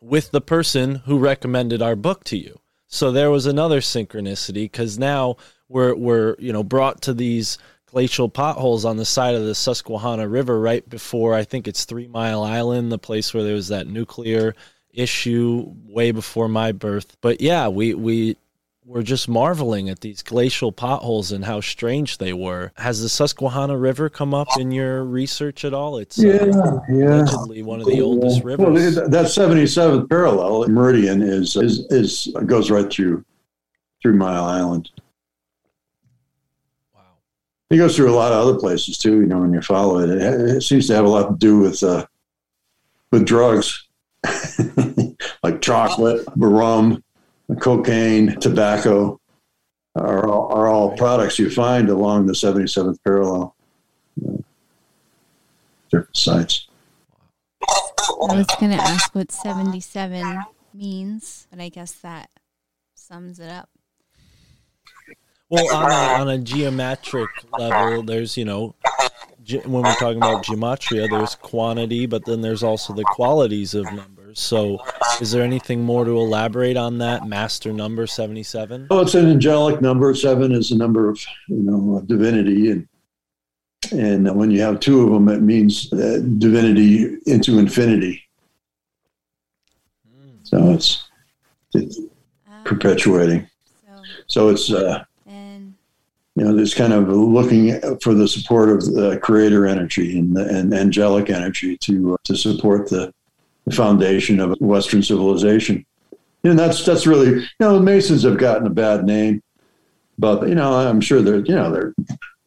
with 0.00 0.30
the 0.30 0.40
person 0.40 0.96
who 1.04 1.18
recommended 1.18 1.82
our 1.82 1.94
book 1.94 2.24
to 2.24 2.38
you. 2.38 2.58
So 2.86 3.12
there 3.12 3.30
was 3.30 3.46
another 3.46 3.80
synchronicity 3.80 4.64
because 4.64 4.98
now 4.98 5.36
we're 5.72 5.94
we're 5.94 6.36
you 6.38 6.52
know 6.52 6.62
brought 6.62 7.00
to 7.02 7.14
these 7.14 7.58
glacial 7.86 8.28
potholes 8.28 8.84
on 8.84 8.96
the 8.96 9.04
side 9.04 9.34
of 9.34 9.44
the 9.44 9.54
Susquehanna 9.54 10.28
River 10.28 10.60
right 10.60 10.88
before 10.88 11.34
I 11.34 11.44
think 11.44 11.66
it's 11.66 11.84
Three 11.84 12.06
Mile 12.08 12.42
Island, 12.42 12.92
the 12.92 12.98
place 12.98 13.34
where 13.34 13.42
there 13.42 13.54
was 13.54 13.68
that 13.68 13.86
nuclear 13.86 14.54
issue 14.94 15.72
way 15.86 16.10
before 16.12 16.48
my 16.48 16.72
birth. 16.72 17.16
But 17.20 17.40
yeah, 17.40 17.68
we 17.68 17.94
we 17.94 18.36
were 18.84 19.02
just 19.02 19.28
marveling 19.28 19.88
at 19.88 20.00
these 20.00 20.22
glacial 20.22 20.72
potholes 20.72 21.30
and 21.32 21.44
how 21.44 21.60
strange 21.60 22.18
they 22.18 22.32
were. 22.32 22.72
Has 22.76 23.00
the 23.00 23.08
Susquehanna 23.08 23.78
River 23.78 24.08
come 24.08 24.34
up 24.34 24.48
in 24.58 24.72
your 24.72 25.04
research 25.04 25.64
at 25.64 25.72
all? 25.72 25.98
It's 25.98 26.18
Yeah, 26.18 26.32
uh, 26.32 26.80
yeah. 26.90 27.20
allegedly 27.20 27.62
one 27.62 27.80
of 27.80 27.86
the 27.86 28.00
oldest 28.00 28.42
Well, 28.42 28.56
rivers. 28.58 28.96
that 28.96 29.26
77th 29.26 30.08
parallel 30.08 30.68
meridian 30.68 31.22
is, 31.22 31.54
is 31.56 31.86
is 31.90 32.34
goes 32.46 32.70
right 32.70 32.90
through 32.92 33.24
through 34.02 34.14
Mile 34.16 34.44
Island. 34.44 34.90
It 37.72 37.78
goes 37.78 37.96
through 37.96 38.10
a 38.10 38.14
lot 38.14 38.32
of 38.32 38.46
other 38.46 38.58
places 38.58 38.98
too. 38.98 39.22
You 39.22 39.26
know, 39.26 39.38
when 39.38 39.54
you 39.54 39.62
follow 39.62 40.00
it, 40.00 40.10
it, 40.10 40.20
it 40.20 40.60
seems 40.60 40.86
to 40.88 40.94
have 40.94 41.06
a 41.06 41.08
lot 41.08 41.28
to 41.30 41.36
do 41.38 41.58
with 41.58 41.82
uh, 41.82 42.04
with 43.10 43.24
drugs, 43.24 43.88
like 45.42 45.62
chocolate, 45.62 46.26
rum, 46.36 47.02
cocaine, 47.60 48.38
tobacco, 48.40 49.18
are 49.96 50.28
all, 50.28 50.52
are 50.52 50.68
all 50.68 50.96
products 50.98 51.38
you 51.38 51.50
find 51.50 51.88
along 51.88 52.26
the 52.26 52.34
77th 52.34 52.98
parallel. 53.04 53.54
you 54.20 54.28
know, 54.28 54.44
different 55.90 56.16
sites. 56.16 56.68
I 57.68 58.36
was 58.36 58.46
going 58.60 58.72
to 58.72 58.82
ask 58.82 59.14
what 59.14 59.32
77 59.32 60.42
means, 60.74 61.46
but 61.50 61.60
I 61.60 61.70
guess 61.70 61.92
that 61.92 62.28
sums 62.94 63.38
it 63.40 63.50
up. 63.50 63.68
Well, 65.52 65.76
on 65.76 65.90
a, 65.90 66.20
on 66.22 66.28
a 66.30 66.38
geometric 66.38 67.28
level, 67.58 68.02
there's 68.02 68.38
you 68.38 68.46
know, 68.46 68.74
ge- 69.44 69.64
when 69.66 69.82
we're 69.82 69.94
talking 69.96 70.16
about 70.16 70.44
gematria, 70.46 71.10
there's 71.10 71.34
quantity, 71.34 72.06
but 72.06 72.24
then 72.24 72.40
there's 72.40 72.62
also 72.62 72.94
the 72.94 73.04
qualities 73.04 73.74
of 73.74 73.84
numbers. 73.92 74.40
So, 74.40 74.78
is 75.20 75.30
there 75.30 75.42
anything 75.42 75.82
more 75.82 76.06
to 76.06 76.12
elaborate 76.12 76.78
on 76.78 76.96
that 76.98 77.26
master 77.26 77.70
number 77.70 78.06
seventy-seven? 78.06 78.86
Oh, 78.90 79.00
it's 79.02 79.14
an 79.14 79.28
angelic 79.28 79.82
number. 79.82 80.14
Seven 80.14 80.52
is 80.52 80.70
a 80.72 80.76
number 80.78 81.10
of 81.10 81.20
you 81.48 81.62
know 81.62 82.02
divinity, 82.06 82.70
and 82.70 82.88
and 83.92 84.34
when 84.34 84.50
you 84.50 84.62
have 84.62 84.80
two 84.80 85.02
of 85.02 85.12
them, 85.12 85.28
it 85.28 85.42
means 85.42 85.92
uh, 85.92 86.20
divinity 86.38 87.18
into 87.26 87.58
infinity. 87.58 88.22
So 90.44 90.70
it's, 90.70 91.08
it's 91.74 91.98
Um, 91.98 92.64
perpetuating. 92.64 93.46
so, 93.86 94.02
So 94.28 94.48
it's 94.48 94.72
uh, 94.72 94.98
and 94.98 95.06
you 96.34 96.44
know 96.44 96.56
it's 96.56 96.74
kind 96.74 96.92
of 96.92 97.08
looking 97.08 97.78
for 98.00 98.14
the 98.14 98.26
support 98.26 98.70
of 98.70 98.84
the 98.94 99.18
creator 99.22 99.66
energy 99.66 100.18
and 100.18 100.36
and 100.36 100.72
angelic 100.72 101.28
energy 101.30 101.76
to 101.78 102.14
uh, 102.14 102.16
to 102.24 102.36
support 102.36 102.88
the, 102.88 103.12
the 103.66 103.74
foundation 103.74 104.40
of 104.40 104.58
Western 104.60 105.02
civilization. 105.02 105.84
And 106.44 106.58
that's 106.58 106.84
that's 106.84 107.06
really 107.06 107.28
you 107.30 107.46
know 107.60 107.74
the 107.74 107.82
Masons 107.82 108.22
have 108.22 108.38
gotten 108.38 108.66
a 108.66 108.70
bad 108.70 109.04
name, 109.04 109.42
but 110.18 110.48
you 110.48 110.54
know 110.54 110.74
I'm 110.74 111.00
sure 111.00 111.20
they're 111.20 111.44
you 111.44 111.54
know 111.54 111.70
they're 111.70 111.94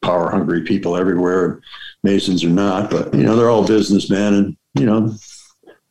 power 0.01 0.31
hungry 0.31 0.63
people 0.63 0.97
everywhere. 0.97 1.61
Masons 2.03 2.43
are 2.43 2.49
not, 2.49 2.89
but 2.89 3.13
you 3.13 3.23
know 3.23 3.36
they're 3.36 3.49
all 3.49 3.67
businessmen 3.67 4.33
and 4.33 4.57
you 4.73 4.86
know 4.86 5.13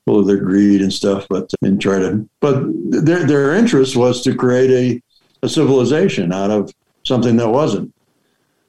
full 0.05 0.20
of 0.20 0.26
their 0.26 0.38
greed 0.38 0.82
and 0.82 0.92
stuff. 0.92 1.26
But 1.30 1.49
and 1.62 1.80
try 1.80 2.01
to 2.01 2.28
but 2.40 2.64
their 2.90 3.24
their 3.24 3.55
interest 3.55 3.95
was 3.95 4.20
to 4.22 4.34
create 4.34 4.70
a, 4.70 5.47
a 5.47 5.49
civilization 5.49 6.32
out 6.32 6.51
of 6.51 6.72
something 7.05 7.36
that 7.36 7.48
wasn't. 7.48 7.94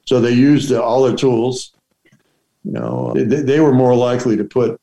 So 0.06 0.20
they 0.20 0.32
used 0.32 0.72
all 0.72 1.02
their 1.02 1.16
tools. 1.16 1.72
You 2.64 2.72
know, 2.72 3.12
they, 3.14 3.24
they 3.24 3.60
were 3.60 3.72
more 3.72 3.94
likely 3.94 4.36
to 4.36 4.44
put 4.44 4.80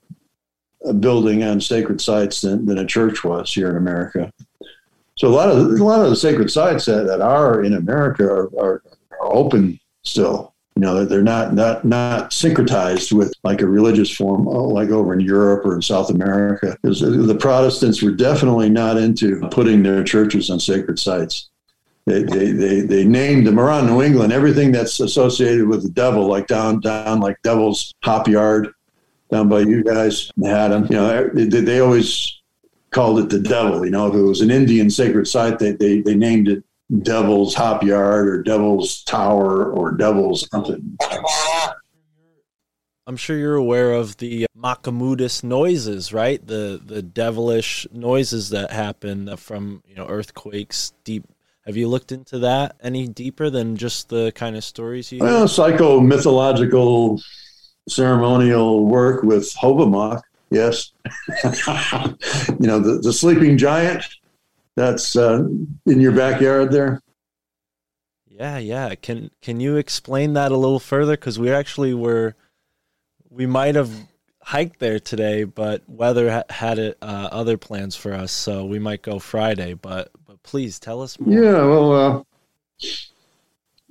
a 0.85 0.93
building 0.93 1.43
on 1.43 1.61
sacred 1.61 2.01
sites 2.01 2.41
than, 2.41 2.65
than 2.65 2.77
a 2.77 2.85
church 2.85 3.23
was 3.23 3.53
here 3.53 3.69
in 3.69 3.77
America. 3.77 4.31
So 5.15 5.27
a 5.27 5.29
lot 5.29 5.49
of 5.49 5.57
a 5.57 5.83
lot 5.83 6.03
of 6.03 6.09
the 6.09 6.15
sacred 6.15 6.49
sites 6.51 6.85
that, 6.85 7.05
that 7.05 7.21
are 7.21 7.63
in 7.63 7.73
America 7.73 8.25
are, 8.25 8.49
are, 8.59 8.83
are 9.11 9.33
open 9.33 9.79
still. 10.03 10.53
You 10.75 10.81
know, 10.81 11.05
they're- 11.05 11.21
not 11.21 11.53
not 11.53 11.85
not 11.85 12.31
syncretized 12.31 13.13
with 13.13 13.31
like 13.43 13.61
a 13.61 13.67
religious 13.67 14.09
form, 14.09 14.47
uh, 14.47 14.51
like 14.51 14.89
over 14.89 15.13
in 15.13 15.19
Europe 15.19 15.65
or 15.65 15.75
in 15.75 15.81
South 15.83 16.09
America. 16.09 16.75
The 16.81 17.37
Protestants 17.39 18.01
were 18.01 18.11
definitely 18.11 18.69
not 18.69 18.97
into 18.97 19.39
putting 19.51 19.83
their 19.83 20.03
churches 20.03 20.49
on 20.49 20.59
sacred 20.59 20.97
sites 20.97 21.49
they, 22.05 22.23
they, 22.23 22.51
they, 22.51 22.81
they 22.81 23.05
named 23.05 23.47
them 23.47 23.59
around 23.59 23.87
New 23.87 24.01
England, 24.01 24.33
everything 24.33 24.71
that's 24.71 24.99
associated 24.99 25.67
with 25.67 25.83
the 25.83 25.89
devil, 25.89 26.27
like 26.27 26.47
down, 26.47 26.79
down, 26.81 27.19
like 27.19 27.41
Devil's 27.43 27.93
Hop 28.03 28.27
Yard 28.27 28.69
down 29.31 29.49
by 29.49 29.61
you 29.61 29.83
guys 29.83 30.31
had 30.43 30.69
them. 30.69 30.83
You 30.89 30.97
know, 30.97 31.09
er, 31.09 31.31
they, 31.33 31.45
they 31.45 31.79
always 31.79 32.41
called 32.91 33.19
it 33.19 33.29
the 33.29 33.39
devil. 33.39 33.85
You 33.85 33.91
know, 33.91 34.07
if 34.07 34.13
it 34.13 34.21
was 34.21 34.41
an 34.41 34.51
Indian 34.51 34.89
sacred 34.89 35.27
site, 35.27 35.59
they, 35.59 35.71
they, 35.71 36.01
they 36.01 36.15
named 36.15 36.49
it 36.49 36.63
Devil's 37.01 37.55
Hop 37.55 37.83
Yard 37.83 38.27
or 38.27 38.43
Devil's 38.43 39.03
Tower 39.03 39.71
or 39.71 39.91
Devil's 39.91 40.47
something. 40.49 40.97
I'm 43.05 43.17
sure 43.17 43.37
you're 43.37 43.55
aware 43.55 43.93
of 43.93 44.17
the 44.17 44.45
Machimoodus 44.57 45.43
noises, 45.43 46.13
right? 46.13 46.45
The 46.45 46.79
the 46.83 47.01
devilish 47.01 47.85
noises 47.91 48.49
that 48.51 48.71
happen 48.71 49.35
from 49.35 49.83
you 49.87 49.95
know 49.95 50.07
earthquakes 50.07 50.93
deep. 51.03 51.25
Have 51.65 51.77
you 51.77 51.87
looked 51.87 52.11
into 52.11 52.39
that 52.39 52.75
any 52.81 53.07
deeper 53.07 53.49
than 53.49 53.77
just 53.77 54.09
the 54.09 54.31
kind 54.33 54.55
of 54.57 54.63
stories 54.63 55.11
you? 55.11 55.19
Well, 55.19 55.47
psycho 55.47 56.01
mythological 56.01 57.21
ceremonial 57.87 58.85
work 58.85 59.23
with 59.23 59.53
Hobomok, 59.55 60.21
yes. 60.49 60.91
you 61.43 62.67
know, 62.67 62.79
the, 62.79 62.99
the 63.01 63.13
sleeping 63.13 63.57
giant 63.57 64.03
that's 64.75 65.15
uh, 65.15 65.43
in 65.85 66.01
your 66.01 66.11
backyard 66.11 66.71
there. 66.71 67.01
Yeah, 68.27 68.57
yeah. 68.57 68.95
Can 68.95 69.29
can 69.41 69.59
you 69.59 69.77
explain 69.77 70.33
that 70.33 70.51
a 70.51 70.57
little 70.57 70.79
further? 70.79 71.13
Because 71.13 71.37
we 71.37 71.51
actually 71.51 71.93
were, 71.93 72.35
we 73.29 73.45
might 73.45 73.75
have 73.75 73.91
hiked 74.41 74.79
there 74.79 74.99
today, 74.99 75.43
but 75.43 75.87
weather 75.87 76.31
ha- 76.31 76.43
had 76.49 76.79
it, 76.79 76.97
uh, 77.01 77.29
other 77.31 77.57
plans 77.57 77.95
for 77.95 78.11
us, 78.13 78.31
so 78.31 78.65
we 78.65 78.79
might 78.79 79.01
go 79.01 79.19
Friday. 79.19 79.75
But 79.75 80.11
please 80.43 80.79
tell 80.79 81.01
us 81.01 81.19
more. 81.19 81.33
Yeah, 81.33 81.65
well, 81.65 81.93
uh, 81.93 82.23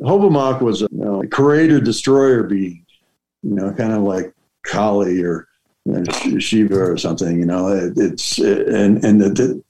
Hobomok 0.01 0.61
was 0.61 0.83
a 0.83 0.89
you 0.91 0.99
know, 0.99 1.23
creator 1.31 1.81
destroyer 1.81 2.43
being, 2.45 2.85
you 3.43 3.55
know, 3.55 3.73
kind 3.73 3.93
of 3.93 4.03
like 4.03 4.33
Kali 4.63 5.23
or 5.23 5.49
you 5.85 5.93
know, 5.93 6.39
Shiva 6.39 6.79
or 6.79 6.97
something. 6.97 7.39
You 7.39 7.47
know, 7.47 7.69
it, 7.69 7.93
it's 7.97 8.39
and 8.39 9.05
and 9.05 9.21
the, 9.21 9.31
the, 9.31 9.63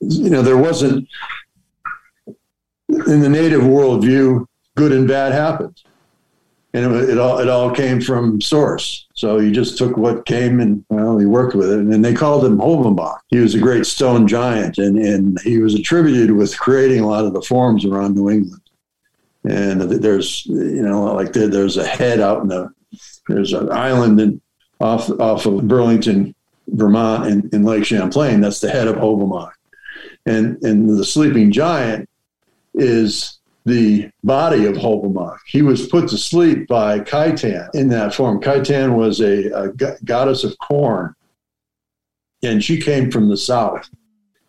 you 0.00 0.30
know 0.30 0.42
there 0.42 0.56
wasn't 0.56 1.08
in 2.88 3.20
the 3.20 3.28
native 3.28 3.62
worldview 3.62 4.46
good 4.76 4.92
and 4.92 5.06
bad 5.06 5.32
happened, 5.32 5.82
and 6.72 6.94
it, 6.94 7.10
it 7.10 7.18
all 7.18 7.38
it 7.38 7.48
all 7.48 7.70
came 7.70 8.00
from 8.00 8.40
source. 8.40 9.06
So 9.14 9.38
he 9.38 9.50
just 9.50 9.76
took 9.76 9.96
what 9.96 10.26
came 10.26 10.60
and 10.60 10.84
well 10.88 11.18
he 11.18 11.26
worked 11.26 11.54
with 11.54 11.70
it, 11.70 11.78
and 11.78 12.04
they 12.04 12.14
called 12.14 12.44
him 12.44 12.58
Hobomok. 12.58 13.18
He 13.28 13.38
was 13.38 13.54
a 13.54 13.60
great 13.60 13.86
stone 13.86 14.26
giant, 14.28 14.78
and 14.78 14.96
and 14.98 15.40
he 15.40 15.58
was 15.58 15.74
attributed 15.74 16.32
with 16.32 16.58
creating 16.58 17.00
a 17.00 17.08
lot 17.08 17.24
of 17.24 17.32
the 17.32 17.42
forms 17.42 17.84
around 17.84 18.14
New 18.14 18.30
England. 18.30 18.62
and 19.44 19.80
there's 19.80 20.46
you 20.46 20.82
know 20.82 21.04
like 21.14 21.32
there, 21.32 21.48
there's 21.48 21.76
a 21.76 21.86
head 21.86 22.20
out 22.20 22.42
in 22.42 22.48
the 22.48 22.70
there's 23.28 23.52
an 23.52 23.70
island 23.72 24.20
in, 24.20 24.40
off 24.80 25.10
off 25.20 25.46
of 25.46 25.66
Burlington, 25.66 26.34
Vermont, 26.68 27.26
in, 27.26 27.50
in 27.52 27.64
Lake 27.64 27.84
Champlain. 27.84 28.40
That's 28.40 28.60
the 28.60 28.70
head 28.70 28.86
of 28.86 28.96
Hobomok, 28.96 29.52
and 30.26 30.62
and 30.62 30.88
the 30.88 31.04
sleeping 31.04 31.50
giant 31.50 32.08
is 32.74 33.39
the 33.64 34.10
body 34.24 34.64
of 34.66 34.76
Hobomok. 34.76 35.38
He 35.46 35.62
was 35.62 35.86
put 35.86 36.08
to 36.08 36.18
sleep 36.18 36.66
by 36.66 37.00
Kaitan 37.00 37.68
in 37.74 37.88
that 37.88 38.14
form. 38.14 38.40
Kaitan 38.40 38.94
was 38.94 39.20
a, 39.20 39.50
a 39.50 39.68
go- 39.68 39.96
goddess 40.04 40.44
of 40.44 40.56
corn, 40.58 41.14
and 42.42 42.64
she 42.64 42.80
came 42.80 43.10
from 43.10 43.28
the 43.28 43.36
south. 43.36 43.88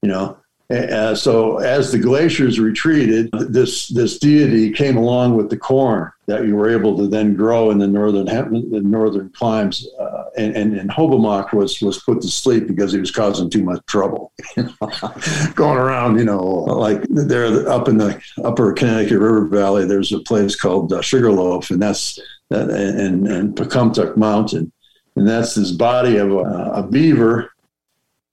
You 0.02 0.10
know, 0.10 0.38
uh, 0.72 1.16
so 1.16 1.58
as 1.58 1.92
the 1.92 2.00
glaciers 2.00 2.60
retreated, 2.60 3.30
this 3.32 3.88
this 3.90 4.20
deity 4.20 4.72
came 4.72 4.96
along 4.96 5.36
with 5.36 5.50
the 5.50 5.58
corn 5.58 6.12
that 6.28 6.46
you 6.46 6.56
were 6.56 6.70
able 6.70 6.98
to 6.98 7.08
then 7.08 7.36
grow 7.36 7.72
in 7.72 7.78
the 7.78 7.88
northern 7.88 8.26
the 8.26 8.82
northern 8.82 9.30
climes, 9.30 9.88
uh, 10.00 10.26
and, 10.38 10.56
and 10.56 10.78
and 10.78 10.90
Hobomok 10.90 11.54
was 11.54 11.82
was 11.82 12.02
put 12.02 12.22
to 12.22 12.28
sleep 12.28 12.68
because 12.68 12.94
he 12.94 13.00
was 13.00 13.12
causing 13.12 13.50
too 13.50 13.64
much 13.64 13.86
trouble, 13.88 14.32
going 15.56 15.78
around. 15.78 16.18
You 16.18 16.26
know, 16.26 16.40
like 16.40 17.04
there 17.10 17.68
up 17.70 17.88
in 17.88 17.98
the 17.98 18.22
upper 18.44 18.72
Connecticut 18.74 19.20
River 19.20 19.48
Valley, 19.48 19.86
there's 19.86 20.14
a 20.14 20.20
place 20.20 20.56
called 20.56 20.94
uh, 20.94 21.02
Sugarloaf, 21.02 21.70
and 21.70 21.82
that's 21.82 22.20
that, 22.50 22.70
and 22.70 23.28
and 23.28 23.56
Pocumtuck 23.56 24.16
Mountain, 24.16 24.72
and 25.16 25.28
that's 25.28 25.56
this 25.56 25.72
body 25.72 26.18
of 26.18 26.32
a, 26.32 26.72
a 26.76 26.84
beaver 26.84 27.52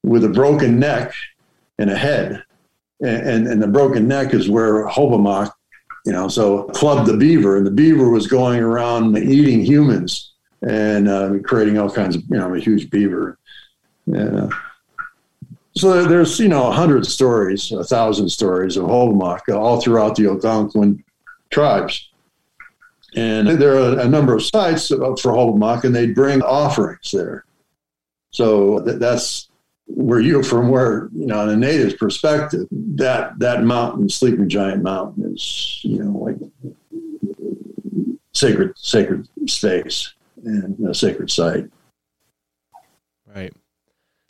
with 0.05 0.25
a 0.25 0.29
broken 0.29 0.79
neck 0.79 1.13
and 1.79 1.91
a 1.91 1.97
head. 1.97 2.43
And, 3.01 3.47
and, 3.47 3.63
the 3.63 3.69
broken 3.69 4.09
neck 4.09 4.35
is 4.35 4.51
where 4.51 4.87
Hobomok, 4.89 5.53
you 6.05 6.11
know, 6.11 6.27
so 6.27 6.65
clubbed 6.65 7.09
the 7.09 7.17
beaver, 7.17 7.57
and 7.57 7.65
the 7.65 7.71
beaver 7.71 8.11
was 8.11 8.27
going 8.27 8.61
around 8.61 9.17
eating 9.17 9.61
humans 9.61 10.33
and 10.69 11.09
uh, 11.09 11.35
creating 11.45 11.79
all 11.79 11.91
kinds 11.91 12.17
of, 12.17 12.23
you 12.29 12.37
know, 12.37 12.53
a 12.53 12.59
huge 12.59 12.91
beaver. 12.91 13.39
Yeah. 14.07 14.49
So 15.77 16.05
there's, 16.07 16.41
you 16.41 16.49
know, 16.49 16.67
a 16.67 16.73
hundred 16.73 17.07
stories, 17.07 17.71
a 17.71 17.85
thousand 17.85 18.31
stories 18.31 18.77
of 18.77 18.87
Hobomok 18.87 19.49
all 19.55 19.81
throughout 19.81 20.17
the 20.17 20.27
Algonquin 20.27 21.05
tribes. 21.51 22.11
And 23.15 23.49
there 23.49 23.77
are 23.77 24.01
a 24.01 24.09
number 24.09 24.35
of 24.35 24.43
sites 24.43 24.89
for 24.89 24.97
Hobomok, 24.97 25.85
and 25.85 25.95
they'd 25.95 26.17
bring 26.17 26.43
offerings 26.43 27.13
there. 27.13 27.45
So 28.31 28.81
that's 28.81 29.48
where 29.89 30.21
you 30.21 30.43
from 30.43 30.69
where 30.69 31.09
you 31.13 31.27
know 31.27 31.43
in 31.43 31.49
a 31.49 31.57
native's 31.57 31.95
perspective 31.95 32.67
that 32.71 33.39
that 33.39 33.65
mountain 33.65 34.09
sleeping 34.09 34.49
giant 34.49 34.83
mountain 34.83 35.33
is 35.35 35.81
you 35.83 36.03
know 36.03 36.13
like 36.19 36.37
sacred 38.33 38.73
sacred 38.77 39.29
space 39.47 40.15
and 40.45 40.79
a 40.89 40.95
sacred 40.95 41.31
site. 41.31 41.69
Right. 43.35 43.53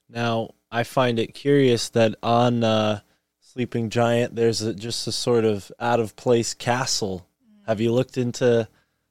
Now 0.08 0.50
i 0.70 0.84
find 0.84 1.18
it 1.18 1.34
curious 1.34 1.88
that 1.90 2.14
on 2.22 2.62
uh, 2.62 3.00
sleeping 3.40 3.88
giant 3.90 4.36
there's 4.36 4.60
a, 4.62 4.74
just 4.74 5.06
a 5.06 5.12
sort 5.12 5.44
of 5.44 5.70
out 5.80 6.00
of 6.00 6.16
place 6.16 6.54
castle. 6.54 7.26
Have 7.66 7.80
you 7.80 7.92
looked 7.92 8.16
into 8.16 8.68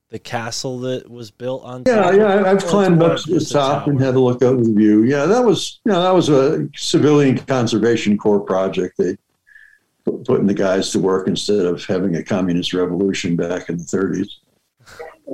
the 0.10 0.20
castle 0.20 0.80
that 0.80 1.10
was 1.10 1.32
built 1.32 1.64
on 1.64 1.84
yeah 1.86 1.95
top? 1.95 2.14
yeah 2.14 2.49
i've 2.49 2.64
climbed 2.64 3.01
up 3.01 3.20
to 3.20 3.39
the 3.39 3.45
top 3.45 3.88
and 3.88 3.99
had 3.99 4.16
a 4.16 4.20
look 4.20 4.41
out 4.41 4.58
the 4.64 4.74
view. 4.74 5.03
Yeah 5.03 5.26
that 5.26 5.43
was 5.43 5.80
you 5.86 5.91
know 5.91 6.01
that 6.01 6.14
was 6.14 6.30
a 6.30 6.68
civilian 6.76 7.38
conservation 7.38 8.18
corps 8.18 8.39
project 8.39 8.97
they 8.97 9.18
put- 10.05 10.26
putting 10.26 10.47
the 10.47 10.53
guys 10.53 10.91
to 10.91 10.99
work 10.99 11.28
instead 11.28 11.66
of 11.66 11.84
having 11.86 12.16
a 12.16 12.24
communist 12.24 12.74
revolution 12.74 13.36
back 13.36 13.70
in 13.70 13.78
the 13.78 13.84
30s 13.84 14.30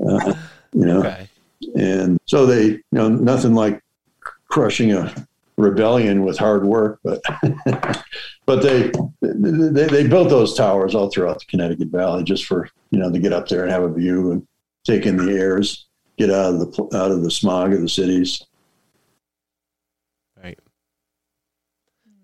uh, 0.08 0.34
you 0.74 0.86
know 0.86 1.00
okay. 1.00 1.30
and 1.76 2.20
so 2.26 2.46
they 2.46 2.66
you 2.66 2.84
know 2.92 3.10
nothing 3.10 3.54
like 3.54 3.80
crushing 4.50 4.92
a 4.94 5.14
rebellion 5.58 6.24
with 6.24 6.36
hard 6.36 6.66
work 6.66 7.00
but 7.04 7.22
but 8.48 8.64
they, 8.64 8.92
they 9.22 9.86
they 9.86 10.08
built 10.08 10.30
those 10.30 10.56
towers 10.56 10.96
all 10.96 11.12
throughout 11.12 11.38
the 11.38 11.46
connecticut 11.46 11.90
valley 11.90 12.24
just 12.24 12.46
for 12.46 12.68
you 12.90 12.98
know 12.98 13.12
to 13.12 13.20
get 13.20 13.34
up 13.34 13.48
there 13.48 13.62
and 13.62 13.72
have 13.72 13.84
a 13.84 13.94
view 13.94 14.32
and 14.32 14.48
take 14.84 15.06
in 15.06 15.18
the 15.18 15.32
airs 15.32 15.88
get 16.18 16.30
out 16.30 16.54
of 16.54 16.60
the 16.60 16.98
out 16.98 17.12
of 17.12 17.22
the 17.24 17.32
smog 17.32 17.74
of 17.74 17.82
the 17.82 17.90
cities 17.90 18.44
Right. 20.44 20.60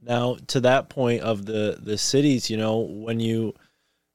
Now, 0.01 0.37
to 0.47 0.59
that 0.61 0.89
point 0.89 1.21
of 1.21 1.45
the 1.45 1.77
the 1.81 1.97
cities, 1.97 2.49
you 2.49 2.57
know, 2.57 2.79
when 2.79 3.19
you 3.19 3.53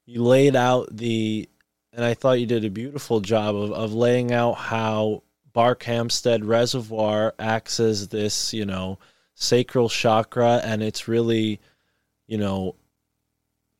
you 0.07 0.23
laid 0.23 0.57
out 0.57 0.95
the, 0.95 1.49
and 1.93 2.05
I 2.05 2.15
thought 2.15 2.41
you 2.41 2.47
did 2.47 2.65
a 2.65 2.71
beautiful 2.71 3.21
job 3.21 3.57
of 3.57 3.73
of 3.73 3.95
laying 3.95 4.33
out 4.33 4.55
how 4.55 5.23
Barkhamsted 5.55 6.47
Reservoir 6.47 7.35
acts 7.39 7.81
as 7.81 8.09
this, 8.09 8.53
you 8.53 8.67
know, 8.67 8.99
sacral 9.35 9.89
chakra, 9.89 10.61
and 10.65 10.83
it's 10.83 11.09
really, 11.09 11.61
you 12.27 12.39
know. 12.39 12.75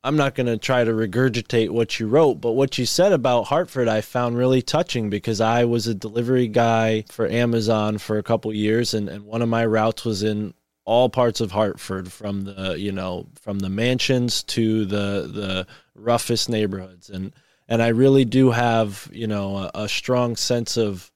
I'm 0.05 0.17
not 0.17 0.35
going 0.35 0.45
to 0.45 0.57
try 0.57 0.83
to 0.83 0.91
regurgitate 0.91 1.71
what 1.71 1.99
you 1.99 2.07
wrote, 2.07 2.35
but 2.35 2.51
what 2.51 2.77
you 2.77 2.85
said 2.85 3.11
about 3.11 3.45
Hartford 3.45 3.87
I 3.87 4.01
found 4.01 4.37
really 4.37 4.61
touching 4.61 5.09
because 5.09 5.41
I 5.41 5.65
was 5.65 5.87
a 5.87 5.95
delivery 5.95 6.47
guy 6.47 7.05
for 7.09 7.27
Amazon 7.27 7.97
for 7.97 8.19
a 8.19 8.23
couple 8.23 8.53
years 8.53 8.93
and, 8.93 9.09
and 9.09 9.25
one 9.25 9.41
of 9.41 9.49
my 9.49 9.65
routes 9.65 10.05
was 10.05 10.21
in 10.21 10.53
all 10.85 11.09
parts 11.09 11.41
of 11.41 11.51
Hartford 11.51 12.11
from 12.11 12.43
the, 12.43 12.75
you 12.77 12.91
know, 12.91 13.27
from 13.41 13.57
the 13.57 13.69
mansions 13.69 14.43
to 14.43 14.85
the 14.85 15.27
the 15.33 15.67
roughest 15.95 16.49
neighborhoods. 16.49 17.09
And 17.09 17.33
and 17.67 17.81
I 17.81 17.87
really 17.87 18.25
do 18.25 18.51
have, 18.51 19.09
you 19.11 19.25
know, 19.25 19.57
a, 19.57 19.71
a 19.73 19.89
strong 19.89 20.35
sense 20.35 20.77
of 20.77 21.11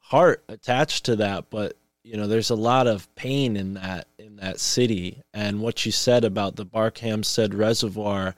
heart 0.00 0.42
attached 0.48 1.04
to 1.04 1.16
that, 1.16 1.48
but 1.48 1.76
you 2.02 2.16
know, 2.16 2.26
there's 2.26 2.50
a 2.50 2.56
lot 2.56 2.88
of 2.88 3.14
pain 3.14 3.56
in 3.56 3.74
that 3.74 4.08
that 4.40 4.60
city. 4.60 5.22
And 5.32 5.60
what 5.60 5.86
you 5.86 5.92
said 5.92 6.24
about 6.24 6.56
the 6.56 6.66
Barkhamsted 6.66 7.56
Reservoir 7.56 8.34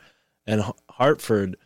and 0.47 0.63
Hartford 0.91 1.57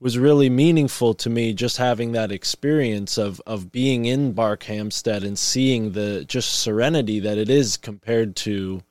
was 0.00 0.18
really 0.18 0.50
meaningful 0.50 1.14
to 1.14 1.30
me. 1.30 1.52
Just 1.52 1.76
having 1.76 2.12
that 2.12 2.32
experience 2.32 3.18
of 3.18 3.40
of 3.46 3.70
being 3.70 4.06
in 4.06 4.34
Barkhamsted 4.34 5.24
and 5.24 5.38
seeing 5.38 5.92
the 5.92 6.24
just 6.24 6.60
serenity 6.60 7.20
that 7.20 7.38
it 7.38 7.48
is 7.48 7.76
compared 7.76 8.34
to 8.36 8.82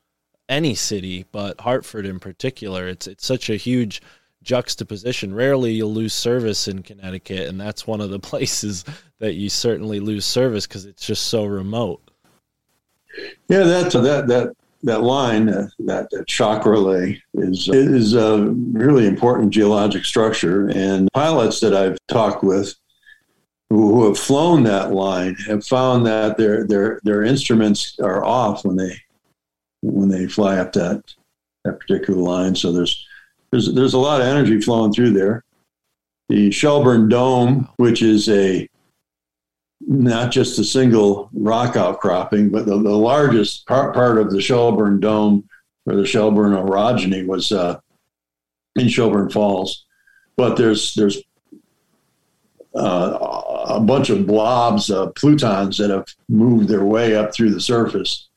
any 0.48 0.76
city, 0.76 1.26
but 1.32 1.60
Hartford 1.60 2.06
in 2.06 2.20
particular. 2.20 2.88
It's 2.88 3.08
it's 3.08 3.26
such 3.26 3.50
a 3.50 3.56
huge 3.56 4.02
juxtaposition. 4.44 5.34
Rarely 5.34 5.74
you'll 5.74 5.94
lose 5.94 6.14
service 6.14 6.68
in 6.68 6.84
Connecticut, 6.84 7.50
and 7.50 7.60
that's 7.60 7.88
one 7.88 8.02
of 8.02 8.10
the 8.10 8.20
places 8.32 8.86
that 9.20 9.34
you 9.34 9.50
certainly 9.50 10.00
lose 10.00 10.26
service 10.26 10.68
because 10.68 10.86
it's 10.86 11.06
just 11.06 11.28
so 11.28 11.46
remote. 11.46 12.02
yeah 13.50 13.64
that 13.64 13.92
that 13.92 14.28
that 14.28 14.56
that 14.84 15.04
line 15.04 15.50
uh, 15.50 15.68
that, 15.80 16.10
that 16.12 16.28
chakra 16.28 16.80
ley 16.80 17.22
is 17.36 17.68
is 17.70 18.14
a 18.14 18.48
really 18.74 19.06
important 19.08 19.52
geologic 19.52 20.06
structure 20.06 20.70
and 20.70 21.08
pilots 21.14 21.60
that 21.60 21.74
i've 21.74 21.98
talked 22.08 22.44
with 22.44 22.74
who, 23.70 23.96
who 23.96 24.08
have 24.08 24.18
flown 24.18 24.64
that 24.64 24.92
line 24.92 25.36
have 25.48 25.66
found 25.66 26.06
that 26.06 26.38
their 26.38 26.66
their 26.66 27.00
their 27.04 27.24
instruments 27.24 27.98
are 28.00 28.24
off 28.26 28.66
when 28.66 28.76
they 28.76 28.96
when 29.82 30.10
they 30.10 30.28
fly 30.28 30.58
up 30.58 30.74
that 30.74 31.04
that 31.64 31.80
particular 31.80 32.20
line. 32.20 32.56
So 32.56 32.72
there's 32.72 33.08
there's 33.52 33.74
there's 33.74 33.94
a 33.94 34.00
lot 34.00 34.22
of 34.22 34.28
energy 34.28 34.62
flowing 34.62 34.94
through 34.94 35.12
there. 35.12 35.44
The 36.30 36.52
Shelburne 36.52 37.10
Dome, 37.10 37.68
which 37.78 38.02
is 38.02 38.30
a 38.30 38.68
not 39.88 40.32
just 40.32 40.60
a 40.60 40.64
single 40.64 41.30
rock 41.34 41.76
outcropping, 41.76 42.50
but 42.50 42.66
the, 42.66 42.78
the 42.78 42.98
largest 42.98 43.66
part, 43.68 43.94
part 43.94 44.18
of 44.18 44.32
the 44.32 44.42
Shelburne 44.42 45.00
Dome 45.00 45.48
or 45.86 45.96
the 45.96 46.06
Shelburne 46.06 46.54
orogeny 46.54 47.26
was 47.26 47.52
uh, 47.52 47.80
in 48.76 48.88
Shelburne 48.88 49.30
Falls. 49.30 49.86
But 50.38 50.56
there's 50.56 50.94
there's 50.96 51.22
uh, 52.76 53.42
a 53.68 53.80
bunch 53.80 54.10
of 54.10 54.26
blobs, 54.26 54.90
uh, 54.90 55.08
plutons 55.08 55.78
that 55.78 55.90
have 55.90 56.08
moved 56.30 56.68
their 56.68 56.86
way 56.86 57.16
up 57.16 57.34
through 57.34 57.52
the 57.52 57.62
surface. 57.62 58.28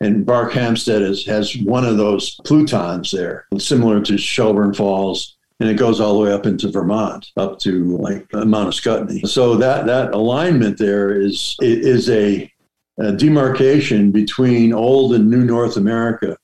And 0.00 0.26
Barkhamsted 0.26 1.00
is, 1.02 1.24
has 1.26 1.56
one 1.58 1.84
of 1.84 1.96
those 1.96 2.34
plutons 2.44 3.10
there, 3.12 3.46
similar 3.58 4.00
to 4.02 4.18
Shelburne 4.18 4.74
Falls, 4.74 5.36
and 5.62 5.70
it 5.70 5.74
goes 5.74 6.00
all 6.00 6.14
the 6.14 6.24
way 6.24 6.32
up 6.32 6.44
into 6.44 6.68
Vermont, 6.68 7.30
up 7.36 7.60
to 7.60 7.96
like 7.98 8.26
Mount 8.32 8.68
Ascutney. 8.68 9.24
So 9.28 9.54
that 9.58 9.86
that 9.86 10.12
alignment 10.12 10.76
there 10.76 11.12
is 11.12 11.56
is 11.60 12.10
a, 12.10 12.52
a 12.98 13.12
demarcation 13.12 14.10
between 14.10 14.72
old 14.72 15.14
and 15.14 15.30
new 15.30 15.44
North 15.44 15.76
America. 15.76 16.36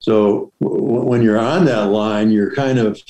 So 0.00 0.52
w- 0.60 0.82
when 0.82 1.22
you're 1.22 1.38
on 1.38 1.64
that 1.66 1.90
line, 1.90 2.32
you're 2.32 2.52
kind 2.52 2.80
of 2.80 3.00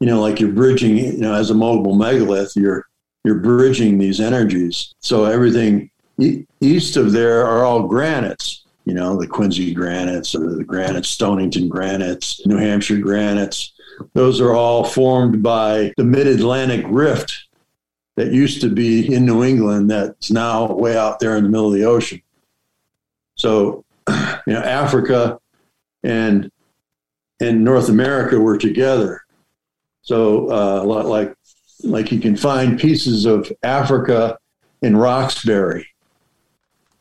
you 0.00 0.06
know 0.06 0.22
like 0.22 0.40
you're 0.40 0.52
bridging 0.52 0.96
you 0.96 1.18
know 1.18 1.34
as 1.34 1.50
a 1.50 1.54
mobile 1.54 1.94
megalith, 1.94 2.56
you're 2.56 2.86
you're 3.24 3.40
bridging 3.40 3.98
these 3.98 4.18
energies. 4.18 4.94
So 5.00 5.26
everything 5.26 5.90
east 6.62 6.96
of 6.96 7.12
there 7.12 7.44
are 7.44 7.66
all 7.66 7.86
granites 7.86 8.64
you 8.88 8.94
know, 8.94 9.18
the 9.18 9.26
Quincy 9.26 9.74
granites 9.74 10.34
or 10.34 10.54
the 10.54 10.64
granites, 10.64 11.10
Stonington 11.10 11.68
granites, 11.68 12.46
New 12.46 12.56
Hampshire 12.56 12.96
granites. 12.96 13.74
Those 14.14 14.40
are 14.40 14.54
all 14.54 14.84
formed 14.84 15.42
by 15.42 15.92
the 15.96 16.04
Mid 16.04 16.26
Atlantic 16.26 16.84
Rift 16.88 17.48
that 18.16 18.32
used 18.32 18.60
to 18.60 18.68
be 18.68 19.12
in 19.12 19.24
New 19.24 19.44
England 19.44 19.90
that's 19.90 20.30
now 20.30 20.72
way 20.72 20.96
out 20.96 21.20
there 21.20 21.36
in 21.36 21.44
the 21.44 21.48
middle 21.48 21.68
of 21.68 21.74
the 21.74 21.84
ocean. 21.84 22.20
So, 23.36 23.84
you 24.08 24.52
know, 24.52 24.60
Africa 24.60 25.38
and 26.02 26.50
and 27.40 27.64
North 27.64 27.88
America 27.88 28.40
were 28.40 28.58
together. 28.58 29.22
So, 30.02 30.50
uh, 30.50 30.84
like 30.84 31.34
like 31.84 32.10
you 32.10 32.20
can 32.20 32.36
find 32.36 32.78
pieces 32.78 33.24
of 33.24 33.50
Africa 33.62 34.38
in 34.82 34.96
Roxbury. 34.96 35.86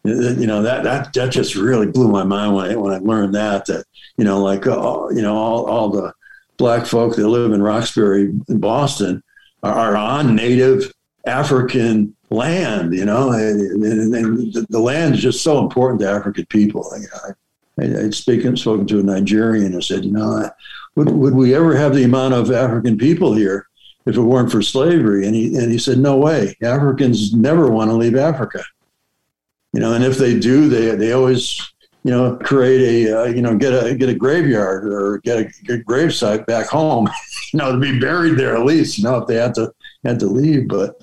You 0.03 0.47
know 0.47 0.61
that 0.61 0.83
that 0.83 1.11
that 1.13 1.31
just 1.31 1.55
really 1.55 1.87
blew 1.87 2.07
my 2.07 2.23
mind 2.23 2.55
when 2.55 2.71
I 2.71 2.75
when 2.75 2.93
I 2.93 2.99
learned 2.99 3.35
that 3.35 3.65
that 3.65 3.85
you 4.15 4.23
know 4.23 4.41
like 4.41 4.65
uh, 4.65 5.09
you 5.09 5.21
know 5.21 5.35
all 5.35 5.65
all 5.65 5.89
the 5.89 6.13
black 6.57 6.85
folk 6.85 7.15
that 7.15 7.27
live 7.27 7.51
in 7.51 7.61
Roxbury 7.61 8.33
in 8.47 8.59
Boston 8.59 9.23
are, 9.63 9.73
are 9.73 9.95
on 9.95 10.35
native 10.35 10.93
African 11.25 12.15
land. 12.29 12.93
You 12.93 13.05
know, 13.05 13.31
and, 13.31 13.83
and, 13.83 14.15
and 14.15 14.53
the, 14.53 14.65
the 14.69 14.79
land 14.79 15.15
is 15.15 15.21
just 15.21 15.43
so 15.43 15.59
important 15.59 16.01
to 16.01 16.09
African 16.09 16.45
people. 16.47 16.91
I, 16.93 17.83
I, 17.83 18.05
I'd 18.05 18.15
speaking 18.15 18.55
spoken 18.55 18.87
to 18.87 18.99
a 18.99 19.03
Nigerian 19.03 19.73
and 19.73 19.83
said, 19.83 20.05
you 20.05 20.11
know, 20.11 20.49
would 20.95 21.11
would 21.11 21.35
we 21.35 21.53
ever 21.53 21.75
have 21.75 21.93
the 21.93 22.03
amount 22.03 22.33
of 22.33 22.51
African 22.51 22.97
people 22.97 23.33
here 23.33 23.67
if 24.05 24.17
it 24.17 24.21
weren't 24.21 24.51
for 24.51 24.61
slavery? 24.61 25.25
And 25.27 25.35
he 25.35 25.55
and 25.55 25.71
he 25.71 25.77
said, 25.77 25.99
no 25.99 26.17
way. 26.17 26.57
Africans 26.63 27.33
never 27.33 27.69
want 27.69 27.91
to 27.91 27.95
leave 27.95 28.15
Africa 28.15 28.63
you 29.77 29.81
know, 29.81 29.93
and 29.93 30.03
if 30.03 30.17
they 30.17 30.39
do, 30.39 30.69
they 30.69 30.95
they 30.95 31.11
always 31.11 31.61
you 32.07 32.13
know 32.13 32.37
create 32.37 33.05
a 33.05 33.19
uh, 33.19 33.25
you 33.25 33.41
know 33.41 33.57
get 33.57 33.73
a 33.73 33.93
get 33.93 34.07
a 34.07 34.15
graveyard 34.15 34.85
or 34.87 35.17
get 35.17 35.39
a, 35.39 35.43
get 35.65 35.81
a 35.81 35.83
gravesite 35.83 36.45
back 36.45 36.67
home, 36.67 37.09
you 37.53 37.59
know, 37.59 37.73
to 37.73 37.77
be 37.77 37.99
buried 37.99 38.37
there 38.37 38.55
at 38.55 38.63
least. 38.63 38.97
You 38.97 39.03
know, 39.03 39.17
if 39.17 39.27
they 39.27 39.35
had 39.35 39.53
to 39.55 39.73
had 40.05 40.17
to 40.21 40.27
leave, 40.27 40.69
but 40.69 41.01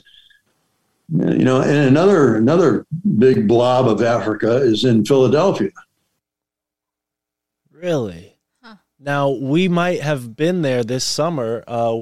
you 1.13 1.45
know, 1.45 1.61
and 1.61 1.77
another 1.77 2.37
another 2.37 2.87
big 3.19 3.47
blob 3.47 3.87
of 3.87 4.01
Africa 4.01 4.57
is 4.57 4.87
in 4.87 5.05
Philadelphia. 5.05 5.73
Really? 7.71 8.39
Huh. 8.63 8.77
Now 8.99 9.29
we 9.29 9.69
might 9.69 10.01
have 10.01 10.35
been 10.35 10.63
there 10.63 10.83
this 10.83 11.05
summer. 11.05 11.65
Uh, 11.69 12.01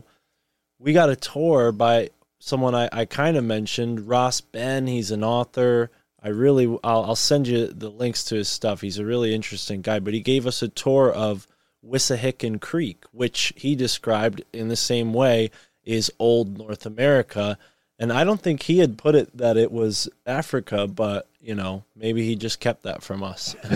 we 0.79 0.93
got 0.93 1.11
a 1.11 1.17
tour 1.17 1.73
by 1.73 2.11
someone 2.39 2.77
I, 2.77 2.89
I 2.93 3.05
kind 3.07 3.37
of 3.37 3.43
mentioned, 3.43 4.07
Ross 4.07 4.41
Ben. 4.41 4.87
He's 4.87 5.11
an 5.11 5.25
author. 5.25 5.91
I 6.23 6.29
really, 6.29 6.67
I'll, 6.85 7.05
I'll 7.05 7.17
send 7.17 7.49
you 7.49 7.67
the 7.67 7.89
links 7.89 8.25
to 8.25 8.37
his 8.37 8.49
stuff. 8.49 8.81
He's 8.81 8.99
a 8.99 9.05
really 9.05 9.35
interesting 9.35 9.83
guy. 9.83 9.99
But 9.99 10.15
he 10.15 10.21
gave 10.21 10.47
us 10.47 10.63
a 10.63 10.69
tour 10.69 11.11
of 11.11 11.47
Wissahickon 11.85 12.61
Creek, 12.61 13.05
which 13.13 13.53
he 13.57 13.75
described 13.75 14.43
in 14.53 14.69
the 14.69 14.77
same 14.77 15.13
way 15.13 15.51
is 15.85 16.13
old 16.19 16.59
North 16.59 16.87
America. 16.87 17.59
And 17.99 18.13
I 18.13 18.25
don't 18.25 18.41
think 18.41 18.63
he 18.63 18.79
had 18.79 18.99
put 18.99 19.15
it 19.15 19.37
that 19.37 19.57
it 19.57 19.73
was 19.73 20.09
Africa, 20.27 20.87
but 20.87 21.29
you 21.41 21.55
know, 21.55 21.85
maybe 21.97 22.25
he 22.25 22.37
just 22.37 22.61
kept 22.61 22.85
that 22.85 23.03
from 23.03 23.23
us. 23.23 23.57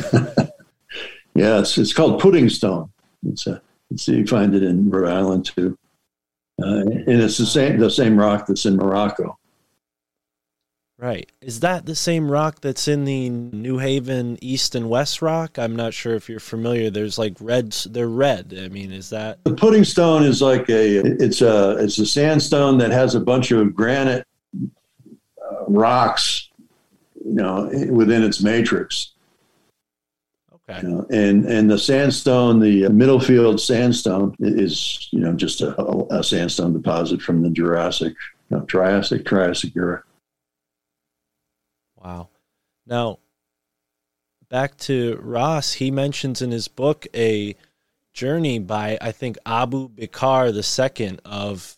yeah, 1.34 1.60
it's 1.60 1.76
it's 1.76 1.92
called 1.92 2.20
pudding 2.20 2.48
stone. 2.48 2.90
It's 3.26 3.46
a 3.46 3.60
it's, 3.90 4.06
you 4.08 4.26
find 4.26 4.54
it 4.54 4.62
in 4.62 4.88
Rhode 4.88 5.12
Island 5.12 5.46
too, 5.46 5.76
uh, 6.62 6.80
and 6.80 7.08
it's 7.08 7.38
the 7.38 7.46
same 7.46 7.78
the 7.78 7.90
same 7.90 8.18
rock 8.18 8.46
that's 8.46 8.66
in 8.66 8.76
Morocco. 8.76 9.36
Right. 10.98 11.30
Is 11.42 11.60
that 11.60 11.84
the 11.84 11.94
same 11.94 12.30
rock 12.30 12.62
that's 12.62 12.88
in 12.88 13.04
the 13.04 13.28
New 13.28 13.76
Haven 13.76 14.38
East 14.40 14.74
and 14.74 14.88
West 14.88 15.20
Rock? 15.20 15.58
I'm 15.58 15.76
not 15.76 15.92
sure 15.92 16.14
if 16.14 16.26
you're 16.26 16.40
familiar. 16.40 16.88
There's 16.88 17.18
like 17.18 17.36
reds. 17.38 17.84
They're 17.84 18.08
red. 18.08 18.54
I 18.58 18.68
mean, 18.68 18.92
is 18.92 19.10
that 19.10 19.44
the 19.44 19.54
pudding 19.54 19.84
stone? 19.84 20.22
Is 20.22 20.40
like 20.40 20.70
a 20.70 20.96
it's 20.96 21.42
a 21.42 21.76
it's 21.78 21.98
a 21.98 22.06
sandstone 22.06 22.78
that 22.78 22.92
has 22.92 23.14
a 23.14 23.20
bunch 23.20 23.50
of 23.50 23.74
granite 23.74 24.26
uh, 24.58 25.64
rocks, 25.68 26.48
you 27.22 27.34
know, 27.34 27.68
within 27.90 28.22
its 28.22 28.42
matrix. 28.42 29.12
Okay. 30.70 30.80
You 30.80 30.88
know, 30.88 31.06
and 31.10 31.44
and 31.44 31.70
the 31.70 31.78
sandstone, 31.78 32.58
the 32.58 32.84
Middlefield 32.84 33.60
sandstone, 33.60 34.34
is 34.38 35.10
you 35.10 35.20
know 35.20 35.34
just 35.34 35.60
a, 35.60 35.78
a 36.10 36.24
sandstone 36.24 36.72
deposit 36.72 37.20
from 37.20 37.42
the 37.42 37.50
Jurassic, 37.50 38.14
Triassic, 38.66 39.26
Triassic 39.26 39.76
era. 39.76 40.02
Wow. 42.06 42.28
Now, 42.86 43.18
back 44.48 44.76
to 44.78 45.18
Ross, 45.20 45.72
he 45.72 45.90
mentions 45.90 46.40
in 46.40 46.52
his 46.52 46.68
book 46.68 47.04
a 47.12 47.56
journey 48.12 48.60
by, 48.60 48.96
I 49.00 49.10
think, 49.10 49.38
Abu 49.44 49.88
Bakr 49.88 50.52
II 50.54 51.18
of 51.24 51.76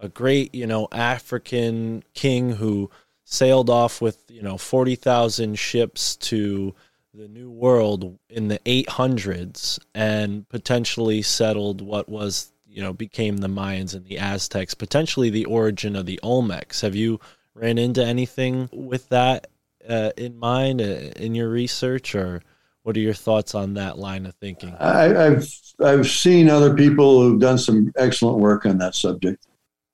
a 0.00 0.08
great, 0.08 0.52
you 0.52 0.66
know, 0.66 0.88
African 0.90 2.02
king 2.12 2.54
who 2.54 2.90
sailed 3.22 3.70
off 3.70 4.00
with, 4.00 4.24
you 4.28 4.42
know, 4.42 4.58
40,000 4.58 5.56
ships 5.56 6.16
to 6.16 6.74
the 7.14 7.28
New 7.28 7.48
World 7.48 8.18
in 8.28 8.48
the 8.48 8.58
800s 8.60 9.78
and 9.94 10.48
potentially 10.48 11.22
settled 11.22 11.82
what 11.82 12.08
was, 12.08 12.52
you 12.66 12.82
know, 12.82 12.92
became 12.92 13.36
the 13.36 13.48
Mayans 13.48 13.94
and 13.94 14.04
the 14.06 14.18
Aztecs, 14.18 14.74
potentially 14.74 15.30
the 15.30 15.44
origin 15.44 15.94
of 15.94 16.04
the 16.04 16.18
Olmecs. 16.24 16.80
Have 16.80 16.96
you 16.96 17.20
ran 17.54 17.78
into 17.78 18.04
anything 18.04 18.68
with 18.72 19.08
that 19.10 19.46
uh, 19.86 20.10
in 20.16 20.38
mind 20.38 20.80
uh, 20.80 21.12
in 21.16 21.34
your 21.34 21.48
research, 21.48 22.14
or 22.14 22.42
what 22.82 22.96
are 22.96 23.00
your 23.00 23.14
thoughts 23.14 23.54
on 23.54 23.74
that 23.74 23.98
line 23.98 24.26
of 24.26 24.34
thinking? 24.36 24.74
I, 24.80 25.08
have 25.08 25.46
I've 25.80 26.08
seen 26.08 26.48
other 26.48 26.74
people 26.74 27.22
who've 27.22 27.40
done 27.40 27.58
some 27.58 27.92
excellent 27.96 28.38
work 28.38 28.66
on 28.66 28.78
that 28.78 28.94
subject, 28.94 29.46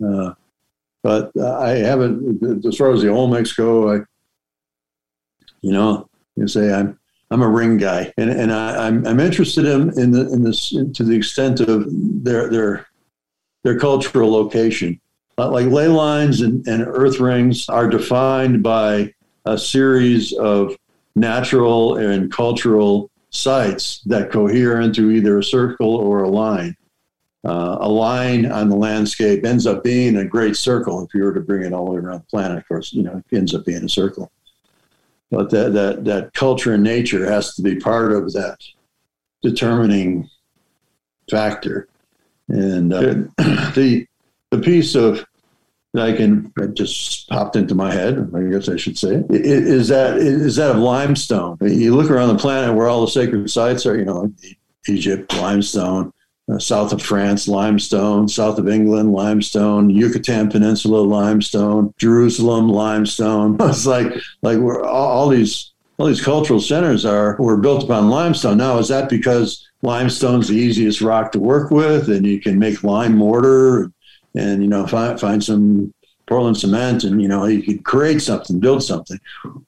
uh, 0.05 0.35
but 1.03 1.31
I 1.41 1.71
haven't. 1.71 2.65
As 2.65 2.77
far 2.77 2.93
as 2.93 3.03
the 3.03 3.09
Olmecs 3.09 3.57
go, 3.57 3.95
I, 3.95 4.01
you 5.61 5.73
know, 5.73 6.09
you 6.37 6.47
say 6.49 6.73
I'm 6.73 6.99
I'm 7.31 7.43
a 7.43 7.49
ring 7.49 7.79
guy, 7.79 8.13
and 8.17 8.31
and 8.31 8.53
I, 8.53 8.87
am 8.87 8.99
I'm, 8.99 9.07
I'm 9.07 9.21
interested 9.21 9.65
in 9.65 9.99
in 9.99 10.11
the 10.11 10.33
in 10.33 10.43
this 10.43 10.71
to 10.71 11.03
the 11.03 11.17
extent 11.17 11.61
of 11.61 11.87
their 11.89 12.49
their 12.49 12.87
their 13.65 13.79
cultural 13.79 14.31
location. 14.31 15.01
Uh, 15.37 15.51
like 15.51 15.67
ley 15.67 15.89
lines 15.89 16.43
and, 16.43 16.65
and 16.69 16.85
earth 16.87 17.19
rings 17.19 17.69
are 17.69 17.89
defined 17.89 18.63
by 18.63 19.13
a 19.45 19.59
series 19.59 20.33
of 20.35 20.77
natural 21.17 21.97
and 21.97 22.33
cultural 22.33 23.11
sites 23.31 24.01
that 24.07 24.31
cohere 24.31 24.81
into 24.81 25.11
either 25.11 25.39
a 25.39 25.45
circle 25.45 25.97
or 25.97 26.23
a 26.23 26.29
line. 26.29 26.77
Uh, 27.45 27.77
a 27.81 27.89
line 27.89 28.51
on 28.51 28.71
the 28.71 28.77
landscape 28.77 29.45
ends 29.45 29.67
up 29.67 29.85
being 29.85 30.17
a 30.17 30.25
great 30.25 30.57
circle 30.57 31.05
if 31.05 31.13
you 31.13 31.23
were 31.23 31.35
to 31.35 31.41
bring 31.41 31.63
it 31.63 31.75
all 31.75 31.85
the 31.85 31.91
way 31.93 31.99
around 31.99 32.21
the 32.21 32.27
planet. 32.27 32.57
Of 32.57 32.67
course, 32.67 32.93
you 32.93 33.03
know, 33.03 33.23
it 33.31 33.37
ends 33.37 33.55
up 33.55 33.67
being 33.67 33.85
a 33.85 33.89
circle. 33.89 34.33
But 35.31 35.51
that, 35.51 35.75
that, 35.75 36.05
that 36.05 36.33
culture 36.33 36.73
and 36.73 36.83
nature 36.83 37.31
has 37.31 37.55
to 37.57 37.63
be 37.63 37.77
part 37.77 38.13
of 38.13 38.33
that 38.33 38.59
determining 39.43 40.31
factor. 41.31 41.89
And 42.49 42.93
uh, 42.93 43.15
the, 43.75 44.07
the 44.51 44.59
piece 44.59 44.95
of 44.95 45.27
I 45.97 46.13
can 46.13 46.53
that 46.57 46.75
just 46.75 47.29
popped 47.29 47.57
into 47.57 47.75
my 47.75 47.93
head. 47.93 48.31
I 48.35 48.43
guess 48.45 48.69
I 48.69 48.77
should 48.77 48.99
say 48.99 49.23
is 49.31 49.89
that 49.89 50.17
is 50.17 50.57
that 50.57 50.73
of 50.73 50.79
limestone. 50.79 51.57
You 51.61 51.95
look 51.95 52.11
around 52.11 52.29
the 52.29 52.41
planet 52.41 52.75
where 52.75 52.89
all 52.89 53.03
the 53.03 53.11
sacred 53.11 53.49
sites 53.51 53.87
are. 53.87 53.97
You 53.97 54.05
know, 54.05 54.33
Egypt 54.89 55.33
limestone, 55.37 56.13
uh, 56.53 56.59
south 56.59 56.93
of 56.93 57.01
France 57.01 57.47
limestone, 57.47 58.29
south 58.29 58.59
of 58.59 58.69
England 58.69 59.13
limestone, 59.13 59.89
Yucatan 59.89 60.51
Peninsula 60.51 60.99
limestone, 60.99 61.95
Jerusalem 61.97 62.69
limestone. 62.69 63.57
It's 63.61 63.87
like 63.87 64.13
like 64.43 64.59
we're 64.59 64.83
all, 64.83 65.09
all 65.09 65.29
these 65.29 65.73
all 65.99 66.07
these 66.07 66.23
cultural 66.23 66.61
centers 66.61 67.05
are 67.05 67.37
were 67.39 67.57
built 67.57 67.85
upon 67.85 68.11
limestone. 68.11 68.59
Now, 68.59 68.79
is 68.79 68.89
that 68.89 69.09
because 69.09 69.69
limestone's 69.83 70.49
the 70.49 70.57
easiest 70.57 71.01
rock 71.01 71.31
to 71.33 71.39
work 71.39 71.71
with, 71.71 72.09
and 72.09 72.27
you 72.27 72.41
can 72.41 72.59
make 72.59 72.83
lime 72.83 73.17
mortar 73.17 73.93
and 74.35 74.63
you 74.63 74.69
know 74.69 74.87
find 74.87 75.19
find 75.19 75.43
some 75.43 75.93
Portland 76.27 76.57
cement 76.57 77.05
and 77.05 77.21
you 77.21 77.29
know 77.29 77.47
you 77.47 77.63
could 77.63 77.85
create 77.85 78.23
something, 78.23 78.61
build 78.61 78.83
something, 78.83 79.19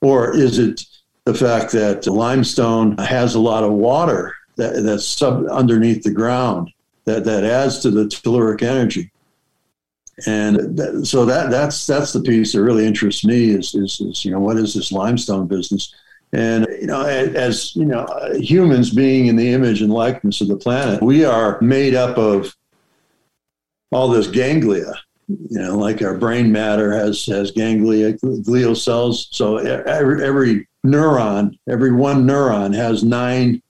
or 0.01 0.35
is 0.35 0.59
it 0.59 0.83
the 1.25 1.35
fact 1.35 1.73
that 1.73 2.07
limestone 2.07 2.97
has 2.99 3.35
a 3.35 3.41
lot 3.41 3.65
of 3.65 3.73
water 3.73 4.35
that, 4.57 4.83
that's 4.83 5.07
sub 5.07 5.47
underneath 5.49 6.03
the 6.03 6.11
ground 6.11 6.71
that 7.05 7.25
that 7.25 7.45
adds 7.45 7.81
to 7.81 7.91
the 7.91 8.05
telluric 8.05 8.63
energy? 8.63 9.11
And 10.27 10.79
that, 10.79 11.07
so 11.07 11.27
that 11.27 11.51
that's 11.51 11.87
that's 11.87 12.13
the 12.13 12.23
piece 12.23 12.53
that 12.53 12.63
really 12.63 12.87
interests 12.87 13.25
me 13.25 13.51
is, 13.51 13.75
is, 13.75 14.01
is 14.01 14.25
you 14.25 14.31
know 14.31 14.41
what 14.41 14.57
is 14.57 14.75
this 14.75 14.91
limestone 14.91 15.47
business? 15.47 15.95
And 16.33 16.67
you 16.81 16.87
know, 16.87 17.03
as 17.03 17.77
you 17.77 17.85
know, 17.85 18.07
humans 18.35 18.91
being 18.91 19.27
in 19.27 19.37
the 19.37 19.53
image 19.53 19.83
and 19.83 19.93
likeness 19.93 20.41
of 20.41 20.49
the 20.49 20.57
planet, 20.57 21.03
we 21.03 21.25
are 21.25 21.61
made 21.61 21.95
up 21.95 22.17
of 22.17 22.57
all 23.93 24.09
this 24.09 24.27
ganglia. 24.27 24.93
You 25.29 25.59
know, 25.59 25.77
like 25.77 26.03
our 26.03 26.17
brain 26.17 26.53
matter 26.53 26.93
has 26.93 27.27
has 27.27 27.51
ganglia, 27.51 28.13
glial 28.15 28.77
cells. 28.77 29.29
So 29.33 29.57
every, 29.57 30.25
every 30.25 30.69
neuron, 30.87 31.59
every 31.69 31.93
one 31.93 32.25
neuron 32.25 32.75
has 32.75 33.03
nine 33.03 33.61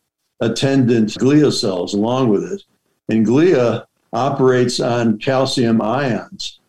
attendant 0.41 1.15
glia 1.15 1.53
cells 1.53 1.95
along 1.95 2.29
with 2.29 2.45
it. 2.45 2.63
And 3.09 3.27
glia 3.27 3.87
operates 4.13 4.81
on 4.81 5.19
calcium 5.19 5.81
ions, 5.81 6.61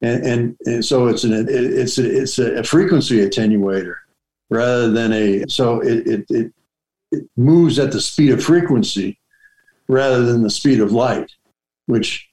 and 0.00 0.24
and, 0.24 0.56
and 0.64 0.84
so 0.84 1.08
it's 1.08 1.24
an 1.24 1.46
it's 1.48 1.98
a, 1.98 2.22
it's 2.22 2.38
a 2.38 2.64
frequency 2.64 3.18
attenuator 3.26 3.96
rather 4.50 4.90
than 4.90 5.12
a 5.12 5.44
so 5.48 5.80
it, 5.80 6.06
it 6.06 6.26
it 6.30 6.52
it 7.10 7.24
moves 7.36 7.78
at 7.78 7.92
the 7.92 8.00
speed 8.00 8.30
of 8.30 8.42
frequency 8.42 9.18
rather 9.88 10.24
than 10.24 10.42
the 10.42 10.50
speed 10.50 10.80
of 10.80 10.92
light, 10.92 11.30
which 11.86 12.28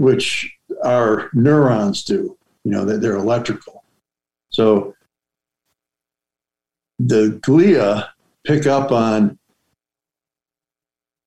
which 0.00 0.50
our 0.82 1.28
neurons 1.34 2.04
do. 2.04 2.34
You 2.64 2.70
know 2.72 2.86
they're 2.86 3.16
electrical, 3.16 3.84
so 4.48 4.94
the 6.98 7.38
glia 7.42 8.08
pick 8.44 8.66
up 8.66 8.92
on 8.92 9.38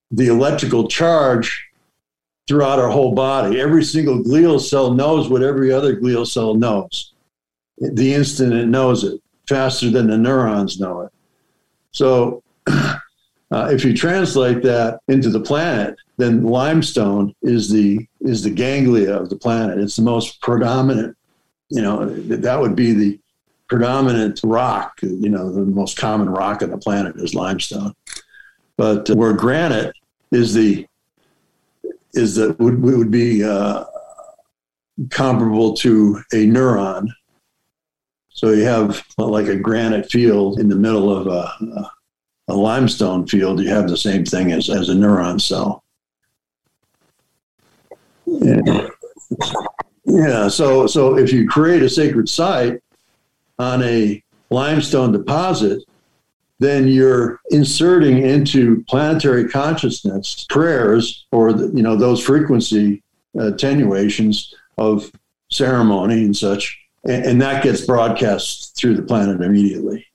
the 0.10 0.28
electrical 0.28 0.88
charge 0.88 1.68
throughout 2.48 2.80
our 2.80 2.90
whole 2.90 3.14
body. 3.14 3.60
Every 3.60 3.84
single 3.84 4.24
glial 4.24 4.60
cell 4.60 4.92
knows 4.92 5.30
what 5.30 5.44
every 5.44 5.72
other 5.72 5.96
glial 5.96 6.28
cell 6.28 6.56
knows. 6.56 7.14
The 7.78 8.14
instant 8.14 8.54
it 8.54 8.68
knows 8.68 9.04
it, 9.04 9.22
faster 9.48 9.92
than 9.92 10.08
the 10.08 10.18
neurons 10.18 10.80
know 10.80 11.02
it. 11.02 11.12
So, 11.92 12.42
uh, 12.68 12.98
if 13.52 13.86
you 13.86 13.96
translate 13.96 14.64
that 14.64 15.00
into 15.08 15.30
the 15.30 15.42
planet, 15.42 15.96
then 16.18 16.44
limestone 16.44 17.34
is 17.42 17.70
the 17.70 18.08
is 18.22 18.44
the 18.44 18.50
ganglia 18.50 19.16
of 19.16 19.30
the 19.30 19.36
planet. 19.36 19.80
It's 19.80 19.96
the 19.96 20.04
most 20.04 20.42
predominant. 20.42 21.18
You 21.70 21.82
know, 21.82 22.06
that 22.06 22.60
would 22.60 22.76
be 22.76 22.94
the 22.94 23.20
predominant 23.68 24.40
rock. 24.44 25.00
You 25.02 25.30
know, 25.30 25.52
the 25.52 25.62
most 25.62 25.98
common 25.98 26.30
rock 26.30 26.62
on 26.62 26.70
the 26.70 26.78
planet 26.78 27.16
is 27.16 27.34
limestone. 27.34 27.94
But 28.78 29.10
uh, 29.10 29.16
where 29.16 29.34
granite 29.34 29.96
is 30.32 30.54
the 30.54 30.86
is 32.14 32.36
that 32.36 32.60
would 32.60 32.82
would 32.82 33.12
be 33.12 33.44
uh, 33.44 33.86
comparable 35.10 35.74
to 35.78 36.22
a 36.32 36.46
neuron. 36.46 37.08
So 38.30 38.52
you 38.52 38.64
have 38.64 39.04
like 39.18 39.48
a 39.48 39.56
granite 39.56 40.12
field 40.12 40.60
in 40.60 40.70
the 40.70 40.76
middle 40.76 41.16
of 41.16 41.28
a, 41.28 41.90
a 42.50 42.56
limestone 42.56 43.28
field. 43.28 43.62
You 43.62 43.70
have 43.70 43.88
the 43.88 43.98
same 43.98 44.26
thing 44.26 44.52
as, 44.52 44.70
as 44.70 44.90
a 44.90 44.94
neuron 44.94 45.40
cell. 45.40 45.83
Yeah. 48.42 48.90
yeah. 50.06 50.48
So 50.48 50.88
so 50.88 51.18
if 51.18 51.32
you 51.32 51.48
create 51.48 51.82
a 51.82 51.90
sacred 51.90 52.30
site 52.30 52.82
on 53.60 53.84
a 53.84 54.24
limestone 54.50 55.12
deposit, 55.12 55.84
then 56.60 56.88
you're 56.88 57.42
inserting 57.52 58.20
into 58.20 58.84
planetary 58.86 59.50
consciousness 59.50 60.46
prayers 60.50 61.26
or 61.32 61.52
you 61.52 61.84
know 61.84 61.96
those 61.96 62.24
frequency 62.24 63.04
attenuations 63.38 64.54
of 64.78 65.12
ceremony 65.52 66.24
and 66.24 66.38
such 66.38 66.80
and, 67.04 67.26
and, 67.26 67.42
that 67.42 67.64
gets 67.64 67.82
broadcast 67.82 68.78
through 68.78 68.96
the 68.96 69.02
planet 69.02 69.42
immediately 69.42 70.06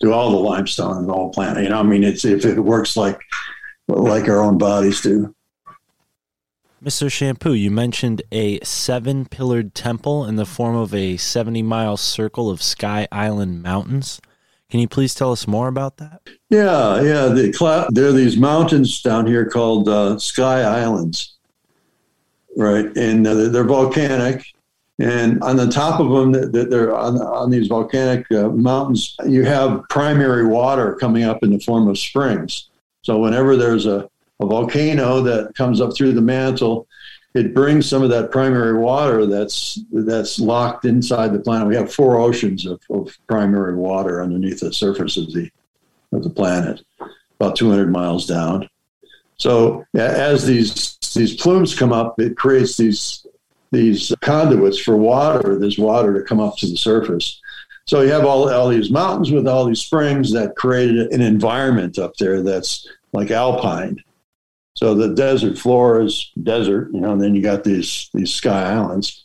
to 0.00 0.12
all 0.12 0.30
the 0.30 0.36
limestone 0.36 0.98
and 0.98 1.08
the 1.08 1.12
whole 1.12 1.30
planet 1.30 1.62
you 1.62 1.68
know 1.68 1.78
i 1.78 1.82
mean 1.82 2.02
it's 2.02 2.24
if 2.24 2.44
it 2.44 2.58
works 2.58 2.96
like 2.96 3.20
like 3.88 4.28
our 4.28 4.42
own 4.42 4.58
bodies 4.58 5.00
do 5.00 5.34
Mr. 6.86 7.08
Champoux, 7.08 7.58
you 7.58 7.68
mentioned 7.68 8.22
a 8.30 8.60
seven 8.60 9.24
pillared 9.26 9.74
temple 9.74 10.24
in 10.24 10.36
the 10.36 10.46
form 10.46 10.76
of 10.76 10.94
a 10.94 11.16
70 11.16 11.60
mile 11.62 11.96
circle 11.96 12.48
of 12.48 12.62
Sky 12.62 13.08
Island 13.10 13.60
mountains. 13.60 14.20
Can 14.70 14.78
you 14.78 14.86
please 14.86 15.12
tell 15.12 15.32
us 15.32 15.48
more 15.48 15.66
about 15.66 15.96
that? 15.96 16.22
Yeah, 16.48 17.02
yeah. 17.02 17.26
The 17.26 17.88
there 17.90 18.06
are 18.06 18.12
these 18.12 18.36
mountains 18.36 19.02
down 19.02 19.26
here 19.26 19.50
called 19.50 19.88
uh, 19.88 20.16
Sky 20.20 20.60
Islands, 20.60 21.34
right? 22.56 22.96
And 22.96 23.26
uh, 23.26 23.48
they're 23.48 23.64
volcanic. 23.64 24.44
And 25.00 25.42
on 25.42 25.56
the 25.56 25.66
top 25.68 25.98
of 25.98 26.08
them, 26.08 26.30
that 26.30 26.70
they're 26.70 26.94
on, 26.94 27.20
on 27.20 27.50
these 27.50 27.66
volcanic 27.66 28.30
uh, 28.30 28.50
mountains, 28.50 29.16
you 29.26 29.42
have 29.42 29.82
primary 29.90 30.46
water 30.46 30.94
coming 30.94 31.24
up 31.24 31.42
in 31.42 31.50
the 31.50 31.58
form 31.58 31.88
of 31.88 31.98
springs. 31.98 32.70
So 33.02 33.18
whenever 33.18 33.56
there's 33.56 33.86
a, 33.86 34.08
a 34.40 34.46
volcano 34.46 35.20
that 35.22 35.54
comes 35.54 35.80
up 35.80 35.94
through 35.94 36.12
the 36.12 36.20
mantle, 36.20 36.86
it 37.34 37.54
brings 37.54 37.88
some 37.88 38.02
of 38.02 38.10
that 38.10 38.30
primary 38.30 38.78
water 38.78 39.26
that's 39.26 39.78
that's 39.92 40.38
locked 40.38 40.84
inside 40.84 41.32
the 41.32 41.38
planet. 41.38 41.68
We 41.68 41.76
have 41.76 41.92
four 41.92 42.18
oceans 42.18 42.64
of, 42.64 42.80
of 42.90 43.16
primary 43.26 43.74
water 43.74 44.22
underneath 44.22 44.60
the 44.60 44.72
surface 44.72 45.16
of 45.16 45.32
the 45.32 45.50
of 46.12 46.22
the 46.22 46.30
planet, 46.30 46.82
about 47.38 47.56
200 47.56 47.90
miles 47.90 48.26
down. 48.26 48.68
So 49.36 49.84
as 49.94 50.46
these 50.46 50.96
these 51.14 51.36
plumes 51.36 51.78
come 51.78 51.92
up, 51.92 52.18
it 52.18 52.36
creates 52.36 52.76
these 52.76 53.26
these 53.70 54.14
conduits 54.22 54.78
for 54.78 54.96
water. 54.96 55.58
There's 55.58 55.78
water 55.78 56.14
to 56.14 56.22
come 56.22 56.40
up 56.40 56.56
to 56.58 56.66
the 56.66 56.76
surface. 56.76 57.40
So 57.84 58.00
you 58.00 58.10
have 58.10 58.24
all, 58.24 58.50
all 58.50 58.68
these 58.68 58.90
mountains 58.90 59.30
with 59.30 59.46
all 59.46 59.64
these 59.64 59.80
springs 59.80 60.32
that 60.32 60.56
created 60.56 61.12
an 61.12 61.20
environment 61.20 61.98
up 61.98 62.16
there 62.16 62.42
that's 62.42 62.88
like 63.12 63.30
alpine. 63.30 64.02
So 64.76 64.94
the 64.94 65.14
desert 65.14 65.56
floor 65.56 66.02
is 66.02 66.30
desert, 66.42 66.90
you 66.92 67.00
know, 67.00 67.12
and 67.12 67.20
then 67.20 67.34
you 67.34 67.42
got 67.42 67.64
these 67.64 68.10
these 68.12 68.32
sky 68.32 68.74
islands. 68.74 69.24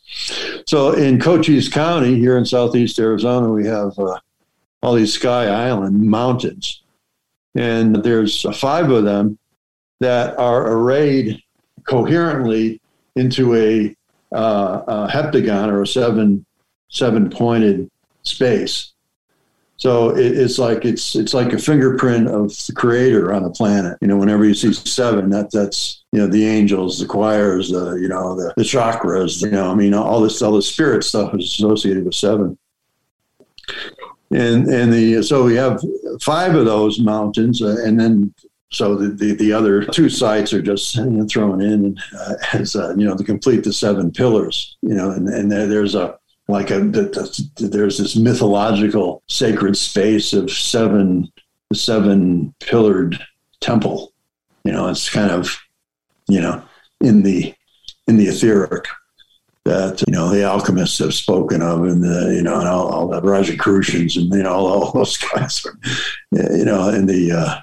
So 0.65 0.93
in 0.93 1.19
Cochise 1.19 1.67
County 1.67 2.17
here 2.17 2.37
in 2.37 2.45
southeast 2.45 2.97
Arizona, 2.97 3.49
we 3.49 3.65
have 3.67 3.97
uh, 3.99 4.17
all 4.81 4.95
these 4.95 5.13
sky 5.13 5.47
island 5.47 6.01
mountains, 6.01 6.81
and 7.53 7.97
there's 7.97 8.41
five 8.57 8.89
of 8.89 9.03
them 9.03 9.37
that 9.99 10.37
are 10.37 10.71
arrayed 10.71 11.43
coherently 11.83 12.79
into 13.15 13.53
a, 13.55 13.95
uh, 14.33 14.81
a 14.87 15.07
heptagon 15.11 15.67
or 15.67 15.81
a 15.81 15.87
seven 15.87 16.45
seven 16.89 17.29
pointed 17.29 17.91
space. 18.23 18.90
So 19.81 20.15
it, 20.15 20.37
it's 20.37 20.59
like 20.59 20.85
it's 20.85 21.15
it's 21.15 21.33
like 21.33 21.53
a 21.53 21.57
fingerprint 21.57 22.27
of 22.27 22.49
the 22.67 22.73
creator 22.75 23.33
on 23.33 23.41
the 23.41 23.49
planet. 23.49 23.97
You 23.99 24.09
know, 24.09 24.15
whenever 24.15 24.45
you 24.45 24.53
see 24.53 24.73
seven, 24.73 25.31
that 25.31 25.49
that's 25.49 26.03
you 26.11 26.19
know 26.19 26.27
the 26.27 26.45
angels, 26.45 26.99
the 26.99 27.07
choirs, 27.07 27.71
the 27.71 27.95
you 27.95 28.07
know 28.07 28.35
the, 28.35 28.53
the 28.55 28.61
chakras. 28.61 29.41
You 29.41 29.49
know, 29.49 29.71
I 29.71 29.73
mean, 29.73 29.95
all 29.95 30.21
this 30.21 30.39
all 30.43 30.51
the 30.51 30.61
spirit 30.61 31.03
stuff 31.03 31.33
is 31.33 31.45
associated 31.45 32.05
with 32.05 32.13
seven. 32.13 32.59
And 34.29 34.67
and 34.67 34.93
the 34.93 35.23
so 35.23 35.45
we 35.45 35.55
have 35.55 35.81
five 36.21 36.53
of 36.53 36.65
those 36.65 36.99
mountains, 36.99 37.63
uh, 37.63 37.77
and 37.83 37.99
then 37.99 38.35
so 38.71 38.95
the, 38.95 39.09
the, 39.09 39.33
the, 39.33 39.51
other 39.51 39.83
two 39.83 40.09
sites 40.09 40.53
are 40.53 40.61
just 40.61 40.95
you 40.95 41.05
know, 41.05 41.25
thrown 41.27 41.59
in 41.59 41.97
uh, 42.17 42.35
as 42.53 42.75
uh, 42.75 42.93
you 42.95 43.07
know 43.07 43.17
to 43.17 43.23
complete 43.23 43.63
the 43.63 43.73
seven 43.73 44.11
pillars. 44.11 44.77
You 44.83 44.93
know, 44.93 45.09
and, 45.09 45.27
and 45.27 45.51
there, 45.51 45.65
there's 45.65 45.95
a 45.95 46.19
like 46.51 46.69
a, 46.69 46.79
there's 47.57 47.97
this 47.97 48.15
mythological 48.15 49.23
sacred 49.27 49.75
space 49.77 50.33
of 50.33 50.51
seven 50.51 51.31
seven 51.73 52.53
pillared 52.59 53.17
temple 53.61 54.11
you 54.65 54.71
know 54.71 54.87
it's 54.87 55.09
kind 55.09 55.31
of 55.31 55.57
you 56.27 56.41
know 56.41 56.61
in 56.99 57.23
the 57.23 57.53
in 58.07 58.17
the 58.17 58.25
etheric 58.25 58.85
that 59.63 60.03
you 60.07 60.13
know 60.13 60.29
the 60.29 60.43
alchemists 60.43 60.97
have 60.99 61.13
spoken 61.13 61.61
of 61.61 61.83
and 61.83 62.03
the 62.03 62.33
you 62.35 62.41
know 62.41 62.59
and 62.59 62.67
all, 62.67 62.87
all 62.87 63.07
the 63.07 63.21
Rosicrucians 63.21 64.17
and 64.17 64.33
you 64.33 64.43
know 64.43 64.51
all, 64.53 64.67
all 64.67 64.91
those 64.91 65.17
guys 65.17 65.63
are, 65.65 65.77
you 66.31 66.65
know 66.65 66.89
in 66.89 67.05
the 67.05 67.31
uh 67.31 67.59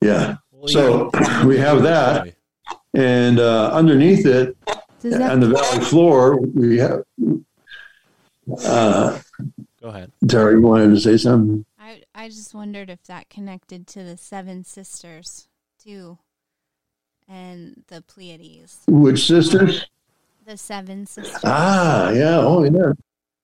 yeah. 0.00 0.36
So 0.66 1.10
we 1.46 1.58
have 1.58 1.82
that. 1.82 2.34
and 2.94 3.38
uh 3.38 3.70
underneath 3.72 4.26
it 4.26 4.56
on 5.04 5.40
the 5.40 5.48
valley 5.48 5.84
floor 5.84 6.36
we 6.38 6.78
have 6.78 7.02
uh, 8.64 9.18
Go 9.80 9.88
ahead. 9.88 10.12
Terry, 10.28 10.54
you 10.54 10.62
wanted 10.62 10.90
to 10.90 11.00
say 11.00 11.16
something? 11.16 11.64
I, 11.78 12.02
I 12.14 12.28
just 12.28 12.54
wondered 12.54 12.90
if 12.90 13.02
that 13.04 13.30
connected 13.30 13.86
to 13.88 14.02
the 14.02 14.16
Seven 14.16 14.64
Sisters, 14.64 15.48
too, 15.82 16.18
and 17.28 17.82
the 17.88 18.02
Pleiades. 18.02 18.82
Which 18.86 19.26
sisters? 19.26 19.86
The 20.44 20.56
Seven 20.58 21.06
Sisters. 21.06 21.40
Ah, 21.44 22.10
yeah. 22.10 22.38
Oh, 22.38 22.64
yeah. 22.64 22.92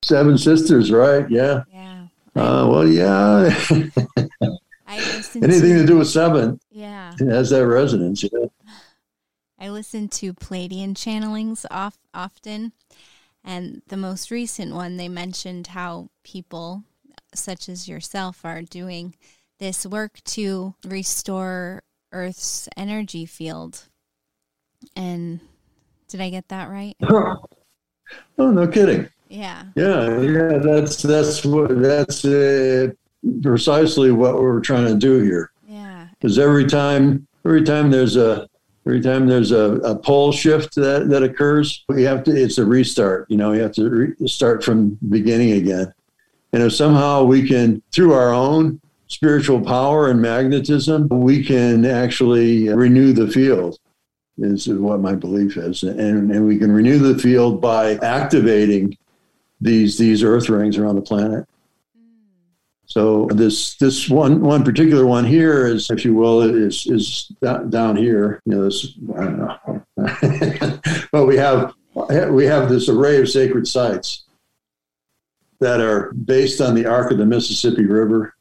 Seven 0.03 0.37
Sisters, 0.37 0.93
right? 0.93 1.29
Yeah. 1.31 1.63
Yeah. 1.73 2.07
Uh, 2.35 2.69
well, 2.69 2.87
yeah. 2.87 3.49
Anything 5.43 5.75
to, 5.75 5.79
to, 5.81 5.87
do 5.87 5.99
with 5.99 6.09
seven. 6.09 6.61
Yeah. 6.71 7.15
It 7.19 7.29
has 7.29 7.51
that 7.51 7.67
resonance. 7.67 8.23
Yeah. 8.23 8.47
I 9.59 9.71
listen 9.71 10.09
to 10.09 10.35
Pleiadian 10.35 10.95
channelings 10.95 11.65
off, 11.71 11.99
often, 12.13 12.73
and 13.47 13.81
the 13.87 13.97
most 13.97 14.33
recent 14.33 14.75
one, 14.75 14.97
they 14.97 15.09
mentioned 15.09 15.69
how 15.69 16.11
people 16.25 16.83
such 17.33 17.69
as 17.69 17.89
yourself 17.89 18.45
are 18.45 18.63
doing 18.63 19.15
this 19.61 19.87
work 19.87 20.19
to 20.25 20.75
restore 20.85 21.85
Earth's 22.11 22.69
energy 22.77 23.25
field. 23.25 23.85
And 24.97 25.41
did 26.09 26.21
I 26.21 26.31
get 26.31 26.49
that 26.49 26.69
right? 26.69 26.97
oh, 27.03 27.37
no 28.37 28.67
kidding. 28.67 29.09
Yeah. 29.29 29.65
Yeah, 29.77 30.21
yeah. 30.21 30.59
That's 30.59 31.03
that's 31.03 31.45
what 31.45 31.81
that's 31.81 32.25
uh, 32.25 32.89
precisely 33.43 34.11
what 34.11 34.41
we're 34.41 34.61
trying 34.61 34.87
to 34.87 34.95
do 34.95 35.21
here. 35.21 35.51
Yeah. 35.69 36.09
Because 36.11 36.39
every 36.39 36.67
time 36.67 37.27
every 37.45 37.63
time 37.63 37.91
there's 37.91 38.17
a 38.17 38.49
Every 38.87 39.01
time 39.01 39.27
there's 39.27 39.51
a, 39.51 39.75
a 39.83 39.97
pole 39.97 40.31
shift 40.31 40.77
that, 40.77 41.09
that 41.09 41.25
occurs, 41.25 41.85
we 41.89 42.05
have 42.05 42.23
to, 42.25 42.31
it's 42.31 42.59
a 42.59 42.65
restart. 42.65 43.29
You 43.29 43.37
know, 43.37 43.53
you 43.53 43.61
have 43.63 43.73
to 43.73 44.15
start 44.27 44.63
from 44.63 44.97
beginning 45.09 45.53
again. 45.53 45.93
And 46.53 46.63
if 46.63 46.73
somehow 46.73 47.25
we 47.25 47.49
can, 47.49 47.83
through 47.93 48.13
our 48.13 48.33
own 48.33 48.81
spiritual 49.09 49.61
power 49.61 50.09
and 50.09 50.23
magnetism, 50.23 51.09
we 51.09 51.43
can 51.43 51.85
actually 51.85 52.69
renew 52.69 53.13
the 53.13 53.27
field, 53.29 53.79
is 54.39 54.69
what 54.69 55.01
my 55.01 55.17
belief 55.17 55.57
is. 55.57 55.83
And, 55.83 56.31
and 56.31 56.47
we 56.47 56.57
can 56.57 56.71
renew 56.71 56.99
the 56.99 57.19
field 57.19 57.61
by 57.61 57.97
activating 57.97 58.97
these, 59.61 59.99
these 59.99 60.23
earth 60.23 60.49
rings 60.49 60.79
around 60.79 60.95
the 60.95 61.03
planet. 61.03 61.45
So 62.87 63.27
this 63.33 63.75
this 63.77 64.09
one 64.09 64.41
one 64.41 64.65
particular 64.65 65.07
one 65.07 65.25
here 65.25 65.67
is, 65.67 65.91
if 65.91 66.05
you 66.05 66.15
will, 66.15 66.41
is 66.43 66.87
is 66.87 67.33
down 67.69 67.97
here. 67.97 68.41
You 68.47 68.55
know, 68.55 68.65
this 68.65 68.97
I 69.17 69.25
don't 69.25 69.39
know, 69.39 70.79
but 71.13 71.27
we 71.27 71.37
have 71.37 71.75
we 72.31 72.47
have 72.47 72.69
this 72.69 72.89
array 72.89 73.21
of 73.21 73.29
sacred 73.29 73.67
sites 73.67 74.25
that 75.59 75.81
are 75.81 76.13
based 76.13 76.61
on 76.61 76.75
the 76.75 76.87
arc 76.87 77.11
of 77.11 77.19
the 77.19 77.27
Mississippi 77.27 77.87
River, 77.87 78.35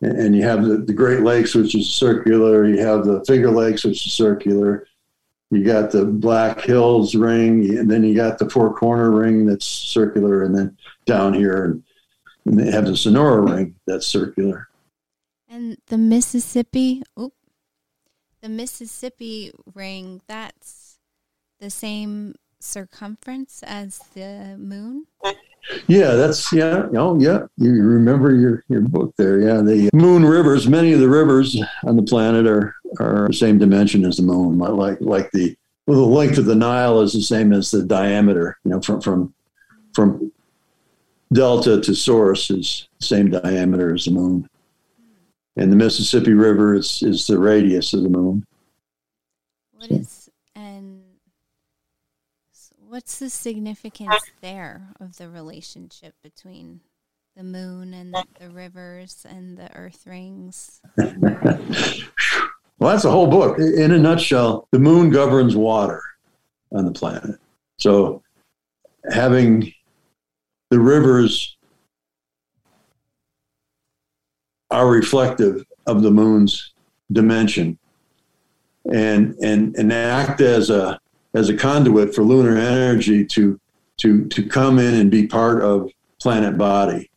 and 0.00 0.34
you 0.34 0.42
have 0.42 0.64
the, 0.64 0.78
the 0.78 0.92
Great 0.92 1.20
Lakes, 1.20 1.54
which 1.54 1.74
is 1.74 1.88
circular. 1.88 2.66
You 2.66 2.78
have 2.78 3.04
the 3.04 3.24
Finger 3.24 3.50
Lakes, 3.50 3.84
which 3.84 4.04
is 4.04 4.12
circular. 4.12 4.86
You 5.50 5.64
got 5.64 5.90
the 5.90 6.04
Black 6.04 6.60
Hills 6.60 7.14
ring, 7.14 7.78
and 7.78 7.90
then 7.90 8.02
you 8.02 8.16
got 8.16 8.38
the 8.38 8.50
Four 8.50 8.74
Corner 8.74 9.10
ring 9.10 9.46
that's 9.46 9.66
circular, 9.66 10.42
and 10.42 10.56
then 10.56 10.76
down 11.06 11.34
here. 11.34 11.64
And, 11.64 11.82
have 12.58 12.86
the 12.86 12.96
Sonora 12.96 13.42
ring 13.42 13.74
that's 13.86 14.06
circular. 14.06 14.68
And 15.48 15.78
the 15.86 15.98
Mississippi, 15.98 17.02
oh, 17.16 17.32
the 18.40 18.48
Mississippi 18.48 19.52
ring, 19.74 20.22
that's 20.26 20.98
the 21.58 21.70
same 21.70 22.34
circumference 22.60 23.62
as 23.66 23.98
the 24.14 24.56
moon? 24.58 25.06
Yeah, 25.86 26.12
that's 26.12 26.52
yeah. 26.52 26.86
Oh, 26.96 27.18
yeah. 27.18 27.40
You 27.56 27.70
remember 27.82 28.34
your 28.34 28.64
your 28.68 28.80
book 28.80 29.14
there? 29.16 29.40
Yeah, 29.40 29.60
the 29.60 29.90
moon 29.92 30.24
rivers. 30.24 30.68
Many 30.68 30.92
of 30.92 31.00
the 31.00 31.08
rivers 31.08 31.60
on 31.84 31.96
the 31.96 32.02
planet 32.02 32.46
are 32.46 32.74
are 32.98 33.28
the 33.28 33.34
same 33.34 33.58
dimension 33.58 34.04
as 34.06 34.16
the 34.16 34.22
moon. 34.22 34.58
Like 34.58 34.98
like 35.00 35.30
the 35.32 35.56
well, 35.86 35.98
the 35.98 36.04
length 36.04 36.38
of 36.38 36.46
the 36.46 36.54
Nile 36.54 37.00
is 37.00 37.12
the 37.12 37.22
same 37.22 37.52
as 37.52 37.70
the 37.70 37.82
diameter. 37.82 38.58
You 38.64 38.70
know, 38.70 38.80
from 38.80 39.00
from 39.00 39.34
from 39.94 40.32
delta 41.32 41.80
to 41.80 41.94
source 41.94 42.50
is 42.50 42.88
the 42.98 43.06
same 43.06 43.30
diameter 43.30 43.94
as 43.94 44.04
the 44.04 44.10
moon. 44.10 44.48
And 45.56 45.70
the 45.70 45.76
Mississippi 45.76 46.32
River 46.32 46.74
is, 46.74 47.02
is 47.02 47.26
the 47.26 47.38
radius 47.38 47.92
of 47.92 48.02
the 48.02 48.08
moon. 48.08 48.44
What 49.72 49.90
is 49.90 50.30
and 50.54 51.02
what's 52.88 53.18
the 53.18 53.30
significance 53.30 54.22
there 54.40 54.88
of 55.00 55.16
the 55.16 55.28
relationship 55.28 56.14
between 56.22 56.80
the 57.36 57.44
moon 57.44 57.94
and 57.94 58.12
the, 58.12 58.24
the 58.38 58.50
rivers 58.50 59.26
and 59.28 59.56
the 59.56 59.74
earth 59.76 60.06
rings? 60.06 60.80
well, 60.96 61.16
that's 62.78 63.04
a 63.04 63.10
whole 63.10 63.28
book. 63.28 63.58
In 63.58 63.92
a 63.92 63.98
nutshell, 63.98 64.68
the 64.72 64.78
moon 64.78 65.10
governs 65.10 65.56
water 65.56 66.02
on 66.72 66.84
the 66.84 66.92
planet. 66.92 67.38
So 67.78 68.22
having 69.10 69.72
the 70.70 70.78
rivers 70.78 71.56
are 74.70 74.88
reflective 74.88 75.64
of 75.86 76.02
the 76.02 76.10
moon's 76.10 76.72
dimension. 77.12 77.78
And 78.90 79.34
and 79.42 79.76
and 79.76 79.92
act 79.92 80.40
as 80.40 80.70
a 80.70 80.98
as 81.34 81.48
a 81.48 81.56
conduit 81.56 82.14
for 82.14 82.22
lunar 82.22 82.56
energy 82.56 83.26
to 83.26 83.60
to 83.98 84.24
to 84.26 84.42
come 84.42 84.78
in 84.78 84.94
and 84.94 85.10
be 85.10 85.26
part 85.26 85.62
of 85.62 85.90
planet 86.20 86.56
body. 86.56 87.10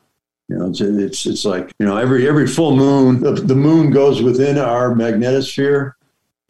You 0.49 0.57
know 0.57 0.69
it's 0.69 0.81
it's, 0.81 1.25
it's 1.25 1.45
like 1.45 1.71
you 1.79 1.85
know 1.85 1.95
every 1.95 2.27
every 2.27 2.47
full 2.47 2.75
moon 2.75 3.21
the, 3.21 3.31
the 3.31 3.55
moon 3.55 3.91
goes 3.91 4.21
within 4.21 4.57
our 4.57 4.93
magnetosphere 4.93 5.93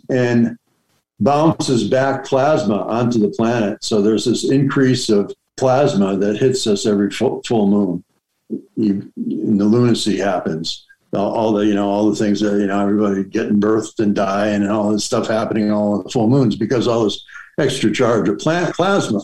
and 0.09 0.57
bounces 1.19 1.87
back 1.87 2.25
plasma 2.25 2.77
onto 2.87 3.19
the 3.19 3.29
planet. 3.29 3.83
So 3.83 4.01
there's 4.01 4.25
this 4.25 4.49
increase 4.49 5.09
of 5.09 5.31
plasma 5.57 6.17
that 6.17 6.37
hits 6.37 6.67
us 6.67 6.85
every 6.85 7.11
full, 7.11 7.41
moon. 7.49 8.03
You, 8.75 9.11
the 9.15 9.65
lunacy 9.65 10.17
happens. 10.17 10.85
All, 11.13 11.53
the 11.53 11.65
you 11.65 11.75
know 11.75 11.87
all 11.87 12.09
the 12.09 12.15
things 12.15 12.39
that 12.39 12.59
you 12.59 12.65
know 12.65 12.81
everybody 12.81 13.23
getting 13.23 13.61
birthed 13.61 13.99
and 13.99 14.15
dying 14.15 14.63
and 14.63 14.71
all 14.71 14.91
this 14.91 15.05
stuff 15.05 15.27
happening 15.27 15.69
all 15.71 16.01
the 16.01 16.09
full 16.09 16.27
moons 16.27 16.55
because 16.55 16.87
all 16.87 17.03
this 17.03 17.23
extra 17.59 17.91
charge 17.91 18.27
of 18.29 18.39
plant 18.39 18.75
plasma. 18.75 19.21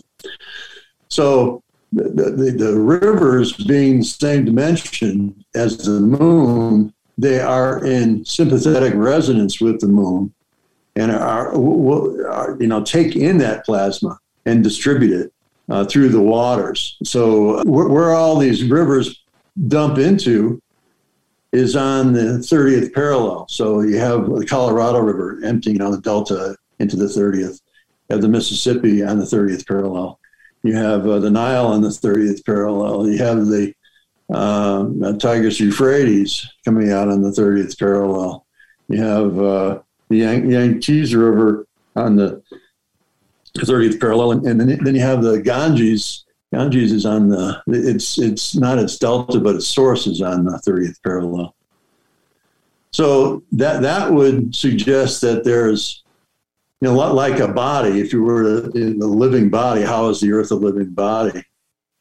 So 1.07 1.63
the, 1.91 2.03
the, 2.03 2.51
the 2.51 2.79
rivers 2.79 3.53
being 3.53 3.99
the 3.99 4.05
same 4.05 4.45
dimension 4.45 5.43
as 5.55 5.77
the 5.77 5.99
moon, 5.99 6.93
they 7.17 7.39
are 7.39 7.83
in 7.83 8.23
sympathetic 8.23 8.93
resonance 8.93 9.59
with 9.59 9.79
the 9.79 9.87
moon 9.87 10.31
and 10.95 11.11
are, 11.11 11.55
are 11.55 12.57
you 12.59 12.67
know 12.67 12.83
take 12.83 13.15
in 13.15 13.39
that 13.39 13.65
plasma 13.65 14.19
and 14.45 14.63
distribute 14.63 15.19
it 15.19 15.33
uh, 15.69 15.85
through 15.85 16.09
the 16.09 16.21
waters. 16.21 16.97
So 17.03 17.63
where, 17.63 17.87
where, 17.87 18.13
all 18.13 18.37
these 18.37 18.63
rivers 18.63 19.23
dump 19.67 19.97
into 19.97 20.61
is 21.51 21.75
on 21.75 22.13
the 22.13 22.39
30th 22.39 22.93
parallel. 22.93 23.47
So 23.49 23.81
you 23.81 23.97
have 23.97 24.29
the 24.29 24.45
Colorado 24.45 24.99
River 24.99 25.39
emptying 25.43 25.81
on 25.81 25.91
the 25.91 26.01
delta 26.01 26.55
into 26.79 26.95
the 26.95 27.05
30th. 27.05 27.61
You 28.09 28.15
have 28.15 28.21
the 28.21 28.29
Mississippi 28.29 29.03
on 29.03 29.19
the 29.19 29.25
30th 29.25 29.67
parallel. 29.67 30.19
You 30.63 30.75
have 30.75 31.07
uh, 31.07 31.19
the 31.19 31.29
Nile 31.29 31.67
on 31.67 31.81
the 31.81 31.89
30th 31.89 32.45
parallel. 32.45 33.07
You 33.07 33.17
have 33.19 33.45
the 33.45 33.73
um, 34.33 35.01
uh, 35.03 35.13
Tigris 35.13 35.59
Euphrates 35.59 36.47
coming 36.65 36.91
out 36.91 37.09
on 37.09 37.21
the 37.21 37.29
30th 37.29 37.77
parallel. 37.79 38.45
You 38.87 39.01
have 39.01 39.39
uh, 39.39 39.79
the 40.09 40.17
Yang- 40.17 40.51
Yangtze 40.51 41.15
River 41.15 41.67
on 41.95 42.15
the 42.15 42.41
30th 43.65 43.99
parallel, 43.99 44.31
and, 44.31 44.45
and 44.47 44.85
then, 44.85 44.95
you 44.95 45.01
have 45.01 45.21
the 45.21 45.41
Ganges. 45.41 46.25
Ganges 46.53 46.91
is 46.91 47.05
on 47.05 47.29
the 47.29 47.61
it's 47.67 48.17
it's 48.17 48.55
not 48.55 48.79
its 48.79 48.97
delta, 48.97 49.39
but 49.39 49.55
its 49.55 49.67
source 49.67 50.07
is 50.07 50.21
on 50.21 50.45
the 50.45 50.61
30th 50.67 51.01
parallel. 51.03 51.55
So 52.91 53.43
that 53.51 53.81
that 53.83 54.11
would 54.11 54.55
suggest 54.55 55.21
that 55.21 55.43
there's 55.43 56.03
you 56.81 56.87
know 56.87 56.95
like 56.95 57.39
a 57.39 57.47
body. 57.47 58.01
If 58.01 58.11
you 58.13 58.23
were 58.23 58.43
a 58.43 58.61
living 58.69 59.49
body, 59.49 59.81
how 59.83 60.09
is 60.09 60.21
the 60.21 60.31
Earth 60.31 60.51
a 60.51 60.55
living 60.55 60.89
body? 60.89 61.43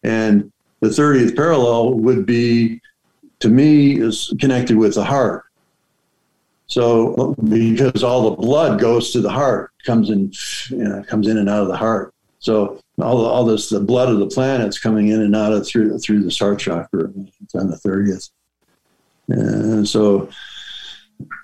And 0.02 0.50
the 0.80 0.88
30th 0.88 1.34
parallel 1.36 1.94
would 1.94 2.24
be, 2.24 2.80
to 3.40 3.48
me, 3.48 4.00
is 4.00 4.32
connected 4.40 4.76
with 4.76 4.94
the 4.94 5.04
heart. 5.04 5.44
So 6.68 7.34
because 7.48 8.04
all 8.04 8.30
the 8.30 8.36
blood 8.36 8.78
goes 8.78 9.10
to 9.12 9.20
the 9.20 9.30
heart, 9.30 9.72
comes 9.84 10.10
in, 10.10 10.32
you 10.68 10.84
know, 10.84 11.02
comes 11.02 11.26
in 11.26 11.38
and 11.38 11.48
out 11.48 11.62
of 11.62 11.68
the 11.68 11.76
heart. 11.76 12.14
So 12.40 12.80
all, 13.00 13.24
all 13.24 13.44
this, 13.44 13.70
the 13.70 13.80
blood 13.80 14.10
of 14.10 14.18
the 14.18 14.26
planets 14.26 14.78
coming 14.78 15.09
in 15.09 15.22
and 15.22 15.34
out 15.34 15.52
of 15.52 15.66
through 15.66 15.98
through 15.98 16.22
the 16.22 16.36
heart 16.38 16.60
chakra 16.60 17.05
on 17.55 17.70
the 17.70 17.76
thirtieth. 17.76 18.28
And 19.28 19.88
so, 19.88 20.28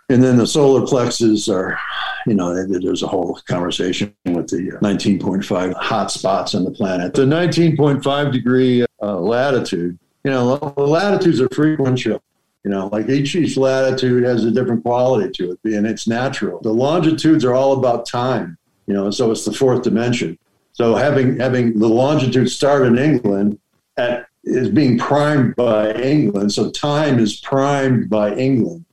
and 0.09 0.23
then 0.23 0.37
the 0.37 0.47
solar 0.47 0.87
plexus 0.87 1.49
are, 1.49 1.79
you 2.27 2.35
know, 2.35 2.55
there's 2.67 3.03
a 3.03 3.07
whole 3.07 3.39
conversation 3.47 4.15
with 4.25 4.49
the 4.49 4.79
19.5 4.83 5.75
hot 5.75 6.11
spots 6.11 6.55
on 6.55 6.65
the 6.65 6.71
planet. 6.71 7.13
The 7.13 7.27
19.5 7.27 8.33
degree 8.33 8.87
uh, 9.03 9.19
latitude, 9.19 9.99
you 10.25 10.31
know, 10.31 10.57
the 10.57 10.83
latitudes 10.83 11.41
are 11.43 11.49
frequential. 11.51 12.23
You 12.65 12.71
know, 12.71 12.89
like 12.89 13.09
each 13.11 13.35
each 13.37 13.57
latitude 13.57 14.25
has 14.25 14.45
a 14.45 14.51
different 14.51 14.83
quality 14.83 15.31
to 15.33 15.53
it, 15.53 15.59
and 15.65 15.87
it's 15.87 16.09
natural. 16.09 16.61
The 16.61 16.73
longitudes 16.73 17.45
are 17.45 17.55
all 17.55 17.75
about 17.75 18.07
time. 18.07 18.57
You 18.87 18.95
know, 18.95 19.11
so 19.11 19.31
it's 19.31 19.45
the 19.45 19.53
fourth 19.53 19.83
dimension. 19.83 20.39
So 20.73 20.95
having 20.95 21.39
having 21.39 21.79
the 21.79 21.89
longitude 21.89 22.51
start 22.51 22.87
in 22.87 22.99
England 22.99 23.59
at 23.99 24.27
is 24.45 24.71
being 24.71 24.99
primed 24.99 25.57
by 25.57 25.93
England. 25.93 26.53
So 26.53 26.71
time 26.71 27.19
is 27.19 27.41
primed 27.41 28.11
by 28.11 28.35
England. 28.35 28.85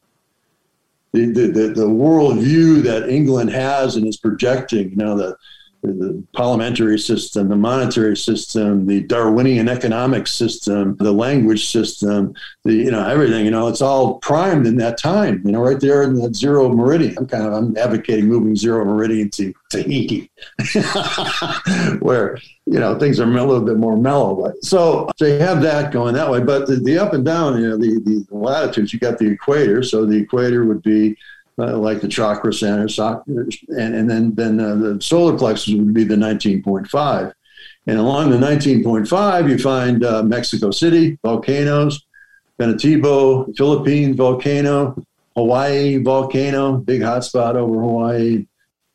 The, 1.14 1.26
the, 1.26 1.48
the, 1.48 1.68
the 1.74 1.88
worldview 1.88 2.84
that 2.84 3.10
England 3.10 3.52
has 3.52 3.98
and 3.98 4.08
is 4.08 4.16
projecting, 4.16 4.92
you 4.92 4.96
know, 4.96 5.18
the, 5.18 5.36
the 5.84 6.24
parliamentary 6.34 7.00
system, 7.00 7.50
the 7.50 7.56
monetary 7.56 8.16
system, 8.16 8.86
the 8.86 9.02
Darwinian 9.02 9.68
economic 9.68 10.28
system, 10.28 10.96
the 10.98 11.12
language 11.12 11.70
system, 11.72 12.34
the 12.64 12.74
you 12.74 12.92
know 12.92 13.08
everything. 13.08 13.46
You 13.46 13.52
know, 13.52 13.68
it's 13.68 13.82
all 13.82 14.20
primed 14.20 14.68
in 14.68 14.78
that 14.78 14.98
time. 14.98 15.42
You 15.44 15.52
know, 15.52 15.62
right 15.62 15.80
there 15.80 16.04
in 16.04 16.14
that 16.16 16.36
zero 16.36 16.70
meridian. 16.70 17.18
I'm 17.18 17.28
kind 17.28 17.46
of 17.46 17.54
I'm 17.54 17.76
advocating 17.78 18.28
moving 18.28 18.56
zero 18.56 18.86
meridian 18.86 19.30
to 19.32 19.54
Tahiti, 19.70 20.30
where 22.00 22.38
you 22.66 22.80
know 22.80 23.00
things 23.00 23.20
are 23.20 23.24
a 23.24 23.44
little 23.44 23.66
bit 23.66 23.78
more 23.78 23.98
mellow. 23.98 24.36
But 24.36 24.64
so 24.64 25.10
they 25.20 25.40
have 25.40 25.62
that 25.64 25.92
going 25.92 26.14
that 26.14 26.30
way. 26.30 26.42
But 26.42 26.68
the, 26.68 26.76
the 26.76 27.00
up 27.00 27.14
and 27.14 27.26
down, 27.26 27.60
you 27.60 27.70
know, 27.70 27.78
the 27.78 28.00
the 28.00 28.26
latitudes. 28.36 28.94
You 28.94 29.00
got 29.00 29.18
the 29.18 29.32
equator. 29.32 29.82
So 29.82 30.06
the 30.06 30.18
equator 30.18 30.66
would 30.66 30.84
be 30.84 31.18
uh, 31.60 31.78
like 31.78 32.02
the 32.02 32.08
chakra 32.08 32.54
center, 32.54 32.88
and, 33.28 33.96
and 33.96 34.10
then 34.10 34.34
then 34.36 34.60
uh, 34.60 34.76
the 34.76 35.02
solar 35.02 35.38
plexus 35.38 35.74
would 35.74 35.94
be 35.94 36.04
the 36.04 36.16
19.5. 36.16 37.34
And 37.88 37.98
along 37.98 38.30
the 38.30 38.38
19.5, 38.38 39.50
you 39.50 39.58
find 39.58 40.04
uh, 40.04 40.24
Mexico 40.24 40.72
City 40.72 41.18
volcanoes, 41.24 42.06
Pinatubo, 42.60 43.56
Philippine 43.58 44.16
volcano, 44.16 44.96
Hawaii 45.36 45.98
volcano, 45.98 46.78
big 46.78 47.02
hotspot 47.02 47.56
over 47.56 47.82
Hawaii. 47.82 48.46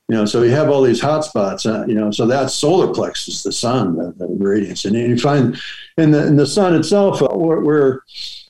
You 0.08 0.14
know, 0.14 0.24
so 0.24 0.42
you 0.42 0.52
have 0.52 0.70
all 0.70 0.82
these 0.82 1.00
hotspots. 1.00 1.66
Uh, 1.66 1.84
you 1.86 1.94
know, 1.94 2.12
so 2.12 2.26
that's 2.26 2.54
solar 2.54 2.94
plexus, 2.94 3.42
the 3.42 3.50
sun, 3.50 3.96
the, 3.96 4.14
the 4.18 4.26
radiance, 4.38 4.84
and 4.84 4.94
you 4.94 5.18
find 5.18 5.60
in 5.96 6.12
the 6.12 6.24
in 6.24 6.36
the 6.36 6.46
sun 6.46 6.76
itself, 6.76 7.20
uh, 7.22 7.28
where, 7.28 7.60
where 7.60 8.02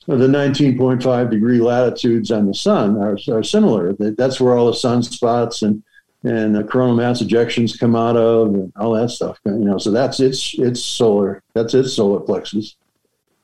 the 0.07 0.27
19.5 0.27 1.29
degree 1.29 1.59
latitudes 1.59 2.31
on 2.31 2.47
the 2.47 2.53
sun 2.53 2.97
are, 2.97 3.17
are 3.29 3.43
similar. 3.43 3.93
That's 3.93 4.39
where 4.39 4.57
all 4.57 4.67
the 4.67 4.71
sunspots 4.71 5.61
and 5.63 5.83
and 6.23 6.55
the 6.55 6.63
coronal 6.63 6.95
mass 6.95 7.21
ejections 7.21 7.79
come 7.79 7.95
out 7.95 8.17
of 8.17 8.53
and 8.53 8.73
all 8.75 8.93
that 8.93 9.11
stuff. 9.11 9.39
You 9.45 9.51
know, 9.53 9.77
so 9.77 9.91
that's 9.91 10.19
its 10.19 10.55
its 10.57 10.81
solar. 10.81 11.43
That's 11.53 11.73
its 11.73 11.93
solar 11.93 12.19
plexus. 12.19 12.75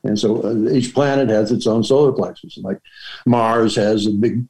And 0.04 0.20
so 0.20 0.44
uh, 0.44 0.70
each 0.72 0.94
planet 0.94 1.30
has 1.30 1.52
its 1.52 1.68
own 1.68 1.84
solar 1.84 2.12
plexus. 2.12 2.58
Like 2.58 2.80
Mars 3.26 3.76
has 3.76 4.06
a 4.06 4.12
big, 4.12 4.46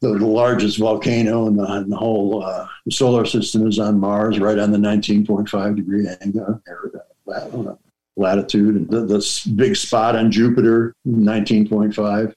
the, 0.00 0.10
largest 0.10 0.78
volcano 0.78 1.46
in 1.46 1.56
the, 1.56 1.64
in 1.76 1.90
the 1.90 1.96
whole 1.96 2.42
uh, 2.42 2.66
solar 2.90 3.26
system 3.26 3.66
is 3.66 3.78
on 3.78 4.00
Mars, 4.00 4.38
right 4.38 4.58
on 4.58 4.72
the 4.72 4.78
19.5 4.78 5.76
degree 5.76 6.08
angle, 6.22 6.62
latitude. 8.16 8.76
And 8.76 8.88
the, 8.88 9.00
the 9.00 9.52
big 9.54 9.76
spot 9.76 10.16
on 10.16 10.30
Jupiter, 10.30 10.94
19.5. 11.06 12.34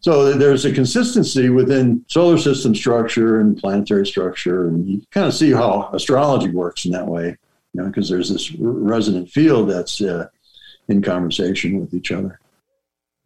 So 0.00 0.32
there's 0.32 0.64
a 0.64 0.72
consistency 0.72 1.50
within 1.50 2.04
solar 2.08 2.38
system 2.38 2.74
structure 2.74 3.40
and 3.40 3.58
planetary 3.58 4.06
structure, 4.06 4.68
and 4.68 4.86
you 4.86 5.02
kind 5.10 5.26
of 5.26 5.34
see 5.34 5.50
how 5.50 5.90
astrology 5.92 6.50
works 6.50 6.84
in 6.84 6.92
that 6.92 7.06
way, 7.06 7.36
you 7.72 7.82
know, 7.82 7.88
because 7.88 8.08
there's 8.08 8.30
this 8.30 8.54
resonant 8.54 9.28
field 9.28 9.68
that's 9.68 10.00
uh, 10.00 10.28
in 10.88 11.02
conversation 11.02 11.80
with 11.80 11.94
each 11.94 12.12
other. 12.12 12.38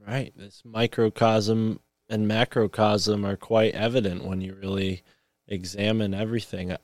Right. 0.05 0.33
This 0.37 0.63
microcosm 0.65 1.81
and 2.09 2.27
macrocosm 2.27 3.25
are 3.25 3.37
quite 3.37 3.75
evident 3.75 4.25
when 4.25 4.41
you 4.41 4.55
really 4.55 5.03
examine 5.47 6.15
everything. 6.15 6.75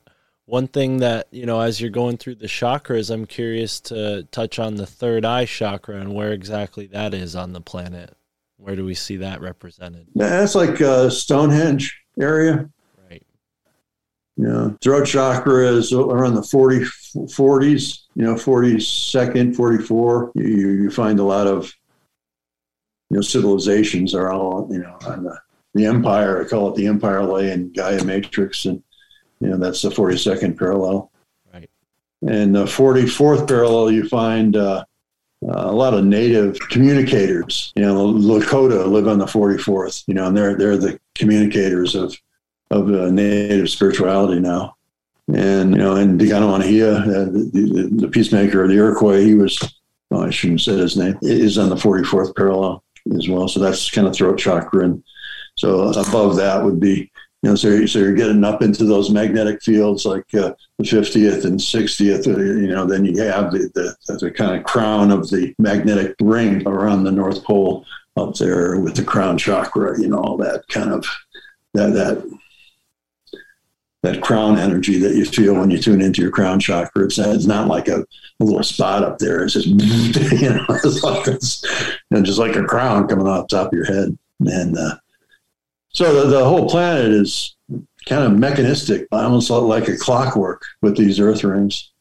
One 0.49 0.67
thing 0.67 0.97
that, 0.97 1.27
you 1.29 1.45
know, 1.45 1.61
as 1.61 1.79
you're 1.79 1.91
going 1.91 2.17
through 2.17 2.35
the 2.35 2.47
chakras, 2.47 3.11
I'm 3.11 3.27
curious 3.27 3.79
to 3.81 4.23
touch 4.31 4.57
on 4.57 4.75
the 4.75 4.87
third 4.87 5.23
eye 5.23 5.45
chakra 5.45 5.97
and 5.97 6.15
where 6.15 6.33
exactly 6.33 6.87
that 6.87 7.13
is 7.13 7.35
on 7.35 7.53
the 7.53 7.61
planet. 7.61 8.17
Where 8.57 8.75
do 8.75 8.83
we 8.83 8.95
see 8.95 9.17
that 9.17 9.41
represented? 9.41 10.07
That's 10.15 10.55
like 10.55 10.81
uh, 10.81 11.11
Stonehenge 11.11 11.95
area. 12.19 12.67
Right. 13.07 13.23
Yeah. 14.37 14.71
Throat 14.81 15.05
chakra 15.05 15.67
is 15.67 15.93
around 15.93 16.33
the 16.33 16.41
40, 16.41 16.79
40s, 16.79 17.99
you 18.15 18.23
know, 18.23 18.33
42nd, 18.33 19.55
44. 19.55 20.31
You, 20.33 20.43
you 20.45 20.89
find 20.89 21.19
a 21.19 21.23
lot 21.23 21.45
of, 21.45 21.71
you 23.11 23.17
know, 23.17 23.21
civilizations 23.21 24.15
are 24.15 24.31
all, 24.31 24.67
you 24.71 24.79
know, 24.79 24.97
on 25.05 25.25
the, 25.25 25.39
the 25.75 25.85
empire, 25.85 26.43
I 26.43 26.49
call 26.49 26.69
it 26.69 26.75
the 26.75 26.87
empire 26.87 27.23
ley 27.23 27.51
in 27.51 27.71
Gaia 27.71 28.03
matrix. 28.03 28.65
And, 28.65 28.81
you 29.39 29.49
know, 29.49 29.57
that's 29.57 29.81
the 29.81 29.89
42nd 29.89 30.57
parallel. 30.57 31.11
Right. 31.53 31.69
And 32.27 32.55
the 32.55 32.65
44th 32.65 33.47
parallel, 33.47 33.91
you 33.91 34.07
find, 34.07 34.55
uh, 34.55 34.83
uh, 35.47 35.53
a 35.55 35.71
lot 35.71 35.93
of 35.93 36.03
native 36.03 36.59
communicators. 36.69 37.71
You 37.75 37.83
know, 37.83 38.13
Lakota 38.13 38.85
live 38.87 39.07
on 39.07 39.19
the 39.19 39.25
44th. 39.25 40.03
You 40.07 40.13
know, 40.13 40.27
and 40.27 40.35
they're 40.35 40.55
they're 40.57 40.77
the 40.77 40.99
communicators 41.15 41.95
of 41.95 42.15
of 42.71 42.89
uh, 42.89 43.09
native 43.09 43.69
spirituality 43.69 44.39
now. 44.39 44.75
And 45.33 45.71
you 45.71 45.77
know, 45.77 45.95
and 45.95 46.19
Diganawanahia, 46.19 47.01
uh, 47.01 47.25
the, 47.25 47.49
the, 47.53 47.89
the, 48.01 48.07
peacemaker 48.07 48.63
of 48.63 48.69
the 48.69 48.75
Iroquois, 48.75 49.21
he 49.21 49.35
was. 49.35 49.57
Oh, 50.11 50.23
I 50.23 50.31
shouldn't 50.31 50.61
say 50.61 50.75
his 50.75 50.97
name. 50.97 51.17
Is 51.21 51.59
on 51.59 51.69
the 51.69 51.75
44th 51.75 52.35
parallel 52.35 52.83
as 53.15 53.29
well. 53.29 53.47
So 53.47 53.59
that's 53.59 53.91
kind 53.91 54.07
of 54.07 54.15
throat 54.15 54.39
chakra, 54.39 54.83
and 54.85 55.03
so 55.55 55.89
above 55.91 56.35
that 56.37 56.63
would 56.63 56.79
be 56.79 57.11
you 57.41 57.49
know, 57.49 57.55
so, 57.55 57.69
you're, 57.69 57.87
so 57.87 57.99
you're 57.99 58.13
getting 58.13 58.43
up 58.43 58.61
into 58.61 58.83
those 58.83 59.09
magnetic 59.09 59.61
fields 59.61 60.05
like 60.05 60.25
uh, 60.33 60.53
the 60.77 60.83
50th 60.83 61.45
and 61.45 61.57
60th, 61.57 62.27
uh, 62.27 62.37
you 62.37 62.67
know, 62.67 62.85
then 62.85 63.05
you 63.05 63.21
have 63.21 63.51
the, 63.51 63.69
the, 63.73 64.17
the, 64.19 64.29
kind 64.29 64.57
of 64.57 64.65
crown 64.65 65.09
of 65.09 65.29
the 65.29 65.55
magnetic 65.57 66.15
ring 66.19 66.67
around 66.67 67.03
the 67.03 67.11
North 67.11 67.43
Pole 67.45 67.85
up 68.17 68.35
there 68.35 68.77
with 68.81 68.95
the 68.95 69.05
crown 69.05 69.37
chakra, 69.37 69.97
you 69.99 70.09
know, 70.09 70.19
all 70.19 70.35
that 70.35 70.67
kind 70.67 70.91
of, 70.91 71.05
that, 71.73 71.93
that, 71.93 72.39
that 74.01 74.21
crown 74.21 74.59
energy 74.59 74.97
that 74.99 75.15
you 75.15 75.23
feel 75.23 75.55
when 75.55 75.71
you 75.71 75.77
tune 75.77 76.01
into 76.01 76.21
your 76.21 76.31
crown 76.31 76.59
chakra. 76.59 77.05
It's, 77.05 77.17
it's 77.17 77.45
not 77.45 77.67
like 77.67 77.87
a, 77.87 78.05
a 78.41 78.43
little 78.43 78.63
spot 78.63 79.03
up 79.03 79.17
there. 79.17 79.45
It's 79.45 79.53
just, 79.53 79.67
you 80.41 80.49
know, 80.49 80.65
it's 80.69 81.03
like 81.03 81.25
it's, 81.27 81.63
you 82.11 82.17
know, 82.17 82.21
just 82.21 82.39
like 82.39 82.57
a 82.57 82.63
crown 82.65 83.07
coming 83.07 83.27
off 83.27 83.47
top 83.47 83.67
of 83.67 83.73
your 83.73 83.85
head. 83.85 84.17
And, 84.41 84.77
uh, 84.77 84.95
so 85.91 86.23
the, 86.23 86.37
the 86.37 86.45
whole 86.45 86.69
planet 86.69 87.11
is 87.11 87.55
kind 88.05 88.23
of 88.23 88.37
mechanistic, 88.37 89.07
almost 89.11 89.49
like 89.49 89.87
a 89.87 89.97
clockwork 89.97 90.63
with 90.81 90.97
these 90.97 91.19
Earth 91.19 91.43
rings. 91.43 91.91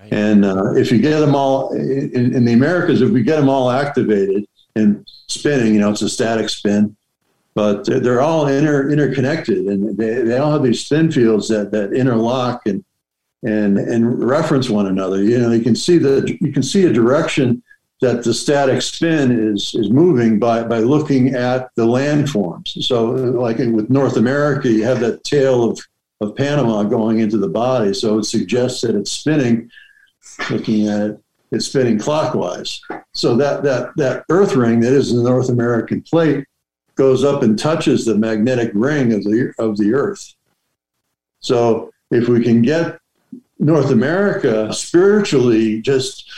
Right. 0.00 0.12
And 0.12 0.44
uh, 0.44 0.72
if 0.74 0.90
you 0.90 0.98
get 0.98 1.20
them 1.20 1.34
all 1.34 1.72
in, 1.72 2.34
in, 2.34 2.44
the 2.44 2.52
Americas, 2.52 3.02
if 3.02 3.10
we 3.10 3.22
get 3.22 3.36
them 3.36 3.48
all 3.48 3.70
activated 3.70 4.46
and 4.76 5.06
spinning, 5.28 5.74
you 5.74 5.80
know, 5.80 5.90
it's 5.90 6.02
a 6.02 6.08
static 6.08 6.48
spin, 6.48 6.96
but 7.54 7.84
they're 7.86 8.20
all 8.20 8.48
inter, 8.48 8.90
interconnected 8.90 9.66
and 9.66 9.96
they, 9.96 10.22
they 10.22 10.38
all 10.38 10.52
have 10.52 10.62
these 10.62 10.84
spin 10.84 11.10
fields 11.10 11.48
that, 11.48 11.70
that 11.70 11.92
interlock 11.92 12.66
and, 12.66 12.84
and, 13.42 13.78
and 13.78 14.22
reference 14.22 14.68
one 14.68 14.86
another. 14.86 15.22
You 15.22 15.38
know, 15.38 15.52
you 15.52 15.62
can 15.62 15.76
see 15.76 15.98
the, 15.98 16.36
you 16.40 16.52
can 16.52 16.62
see 16.62 16.86
a 16.86 16.92
direction 16.92 17.62
that 18.04 18.22
the 18.22 18.34
static 18.34 18.82
spin 18.82 19.32
is 19.32 19.74
is 19.74 19.90
moving 19.90 20.38
by 20.38 20.62
by 20.62 20.78
looking 20.78 21.34
at 21.34 21.70
the 21.74 21.86
landforms. 21.86 22.68
So, 22.82 23.06
like 23.06 23.58
with 23.58 23.88
North 23.88 24.16
America, 24.16 24.70
you 24.70 24.84
have 24.84 25.00
that 25.00 25.24
tail 25.24 25.64
of 25.70 25.80
of 26.20 26.36
Panama 26.36 26.82
going 26.82 27.20
into 27.20 27.38
the 27.38 27.48
body, 27.48 27.94
so 27.94 28.18
it 28.18 28.24
suggests 28.24 28.82
that 28.82 28.94
it's 28.94 29.10
spinning. 29.10 29.70
Looking 30.50 30.88
at 30.88 31.00
it, 31.10 31.20
it's 31.50 31.66
spinning 31.66 31.98
clockwise. 31.98 32.80
So 33.12 33.36
that 33.36 33.62
that 33.62 33.92
that 33.96 34.24
Earth 34.28 34.54
ring 34.54 34.80
that 34.80 34.92
is 34.92 35.14
the 35.14 35.22
North 35.22 35.48
American 35.48 36.02
plate 36.02 36.44
goes 36.96 37.24
up 37.24 37.42
and 37.42 37.58
touches 37.58 38.04
the 38.04 38.14
magnetic 38.14 38.70
ring 38.74 39.12
of 39.12 39.24
the 39.24 39.54
of 39.58 39.78
the 39.78 39.94
Earth. 39.94 40.34
So 41.40 41.90
if 42.10 42.28
we 42.28 42.42
can 42.42 42.60
get 42.60 42.98
North 43.58 43.90
America 43.90 44.72
spiritually 44.72 45.80
just 45.80 46.30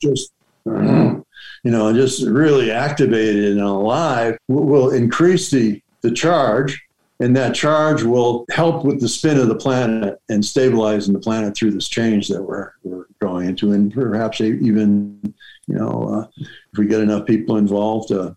just 0.00 0.33
you 1.64 1.70
know, 1.70 1.92
just 1.92 2.24
really 2.26 2.70
activated 2.70 3.52
and 3.52 3.60
alive 3.60 4.36
will 4.48 4.90
increase 4.90 5.50
the, 5.50 5.82
the 6.02 6.10
charge. 6.10 6.80
And 7.20 7.36
that 7.36 7.54
charge 7.54 8.02
will 8.02 8.44
help 8.50 8.84
with 8.84 9.00
the 9.00 9.08
spin 9.08 9.38
of 9.38 9.48
the 9.48 9.54
planet 9.54 10.20
and 10.28 10.44
stabilizing 10.44 11.14
the 11.14 11.20
planet 11.20 11.56
through 11.56 11.70
this 11.70 11.88
change 11.88 12.28
that 12.28 12.42
we're, 12.42 12.72
we're 12.82 13.06
going 13.20 13.48
into. 13.48 13.72
And 13.72 13.92
perhaps 13.92 14.40
even, 14.40 15.20
you 15.66 15.76
know, 15.76 16.08
uh, 16.08 16.40
if 16.72 16.78
we 16.78 16.86
get 16.86 17.00
enough 17.00 17.24
people 17.26 17.56
involved, 17.56 18.10
uh, 18.10 18.34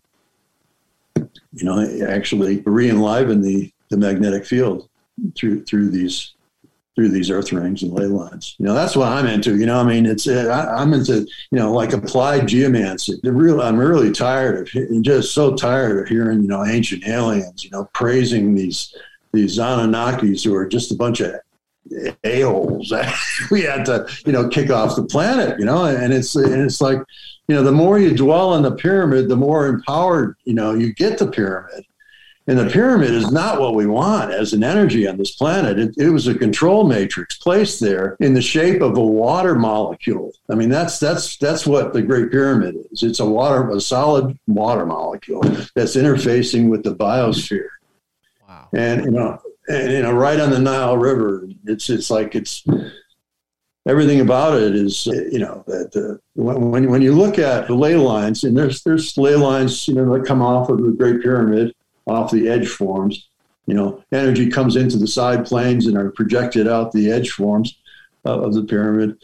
you 1.16 1.64
know, 1.64 2.06
actually 2.06 2.60
re-enliven 2.60 3.42
the, 3.42 3.72
the 3.88 3.96
magnetic 3.96 4.46
field 4.46 4.88
through 5.36 5.64
through 5.64 5.90
these 5.90 6.34
through 6.98 7.10
these 7.10 7.30
earth 7.30 7.52
rings 7.52 7.84
and 7.84 7.92
ley 7.92 8.06
lines. 8.06 8.56
You 8.58 8.66
know, 8.66 8.74
that's 8.74 8.96
what 8.96 9.06
I'm 9.06 9.24
into. 9.28 9.56
You 9.56 9.66
know, 9.66 9.78
I 9.78 9.84
mean, 9.84 10.04
it's 10.04 10.26
uh, 10.26 10.72
I, 10.76 10.82
am 10.82 10.92
into 10.92 11.28
you 11.52 11.56
know 11.56 11.72
like 11.72 11.92
applied 11.92 12.48
geomancy. 12.48 13.20
The 13.22 13.32
real, 13.32 13.60
I'm 13.60 13.76
really 13.76 14.10
tired 14.10 14.66
of 14.74 15.02
just 15.04 15.32
so 15.32 15.54
tired 15.54 16.02
of 16.02 16.08
hearing 16.08 16.42
you 16.42 16.48
know 16.48 16.64
ancient 16.64 17.06
aliens. 17.06 17.62
You 17.62 17.70
know, 17.70 17.88
praising 17.94 18.56
these 18.56 18.92
these 19.32 19.58
Anunnakis 19.58 20.42
who 20.42 20.56
are 20.56 20.66
just 20.66 20.90
a 20.90 20.96
bunch 20.96 21.20
of 21.20 21.36
a 22.24 22.40
holes. 22.40 22.92
we 23.52 23.62
had 23.62 23.84
to 23.84 24.08
you 24.26 24.32
know 24.32 24.48
kick 24.48 24.70
off 24.70 24.96
the 24.96 25.04
planet. 25.04 25.56
You 25.60 25.66
know, 25.66 25.84
and 25.84 26.12
it's 26.12 26.34
and 26.34 26.62
it's 26.62 26.80
like 26.80 26.98
you 27.46 27.54
know 27.54 27.62
the 27.62 27.70
more 27.70 28.00
you 28.00 28.16
dwell 28.16 28.52
on 28.54 28.62
the 28.62 28.74
pyramid, 28.74 29.28
the 29.28 29.36
more 29.36 29.68
empowered 29.68 30.34
you 30.42 30.54
know 30.54 30.74
you 30.74 30.92
get 30.92 31.16
the 31.16 31.30
pyramid. 31.30 31.84
And 32.48 32.58
the 32.58 32.70
pyramid 32.70 33.10
is 33.10 33.30
not 33.30 33.60
what 33.60 33.74
we 33.74 33.84
want 33.84 34.32
as 34.32 34.54
an 34.54 34.64
energy 34.64 35.06
on 35.06 35.18
this 35.18 35.32
planet. 35.32 35.78
It, 35.78 35.94
it, 35.98 36.08
was 36.08 36.28
a 36.28 36.34
control 36.34 36.88
matrix 36.88 37.36
placed 37.36 37.78
there 37.78 38.16
in 38.20 38.32
the 38.32 38.40
shape 38.40 38.80
of 38.80 38.96
a 38.96 39.04
water 39.04 39.54
molecule. 39.54 40.32
I 40.48 40.54
mean, 40.54 40.70
that's 40.70 40.98
that's 40.98 41.36
that's 41.36 41.66
what 41.66 41.92
the 41.92 42.00
Great 42.00 42.30
Pyramid 42.30 42.76
is. 42.90 43.02
It's 43.02 43.20
a 43.20 43.26
water, 43.26 43.68
a 43.68 43.82
solid 43.82 44.38
water 44.46 44.86
molecule 44.86 45.42
that's 45.74 45.94
interfacing 45.94 46.70
with 46.70 46.84
the 46.84 46.94
biosphere. 46.94 47.68
Wow. 48.48 48.68
And 48.72 49.04
you 49.04 49.10
know, 49.10 49.42
and 49.68 49.92
you 49.92 50.00
know, 50.00 50.12
right 50.12 50.40
on 50.40 50.48
the 50.48 50.58
Nile 50.58 50.96
River, 50.96 51.46
it's 51.66 51.90
it's 51.90 52.08
like 52.10 52.34
it's 52.34 52.64
everything 53.86 54.20
about 54.20 54.54
it 54.54 54.74
is 54.74 55.04
you 55.04 55.38
know 55.38 55.64
that 55.66 55.94
uh, 55.94 56.16
when 56.34 56.88
when 56.88 57.02
you 57.02 57.14
look 57.14 57.38
at 57.38 57.66
the 57.66 57.74
ley 57.74 57.96
lines, 57.96 58.44
and 58.44 58.56
there's 58.56 58.82
there's 58.84 59.18
ley 59.18 59.34
lines 59.34 59.86
you 59.86 59.92
know 59.92 60.16
that 60.16 60.26
come 60.26 60.40
off 60.40 60.70
of 60.70 60.82
the 60.82 60.92
Great 60.92 61.20
Pyramid 61.20 61.74
off 62.08 62.30
the 62.30 62.48
edge 62.48 62.68
forms. 62.68 63.28
You 63.66 63.74
know, 63.74 64.02
energy 64.12 64.48
comes 64.48 64.76
into 64.76 64.96
the 64.96 65.06
side 65.06 65.44
planes 65.44 65.86
and 65.86 65.96
are 65.98 66.10
projected 66.10 66.66
out 66.66 66.90
the 66.90 67.10
edge 67.10 67.32
forms 67.32 67.78
uh, 68.24 68.40
of 68.40 68.54
the 68.54 68.64
pyramid. 68.64 69.18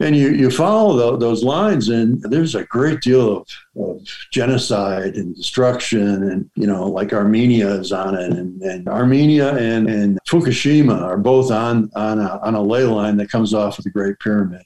And 0.00 0.14
you, 0.14 0.28
you 0.30 0.50
follow 0.50 0.96
tho- 0.96 1.16
those 1.16 1.42
lines, 1.42 1.88
and 1.88 2.20
there's 2.22 2.54
a 2.54 2.64
great 2.64 3.00
deal 3.00 3.38
of, 3.38 3.48
of 3.78 4.06
genocide 4.30 5.14
and 5.14 5.34
destruction. 5.34 6.30
And, 6.30 6.50
you 6.54 6.66
know, 6.66 6.86
like 6.86 7.14
Armenia 7.14 7.68
is 7.68 7.92
on 7.92 8.14
it, 8.14 8.32
and, 8.32 8.60
and 8.60 8.88
Armenia 8.88 9.56
and, 9.56 9.88
and 9.88 10.18
Fukushima 10.28 11.00
are 11.00 11.16
both 11.16 11.50
on, 11.50 11.90
on, 11.94 12.18
a, 12.18 12.40
on 12.42 12.54
a 12.54 12.60
ley 12.60 12.82
line 12.82 13.16
that 13.18 13.30
comes 13.30 13.54
off 13.54 13.78
of 13.78 13.84
the 13.84 13.90
Great 13.90 14.18
Pyramid. 14.18 14.64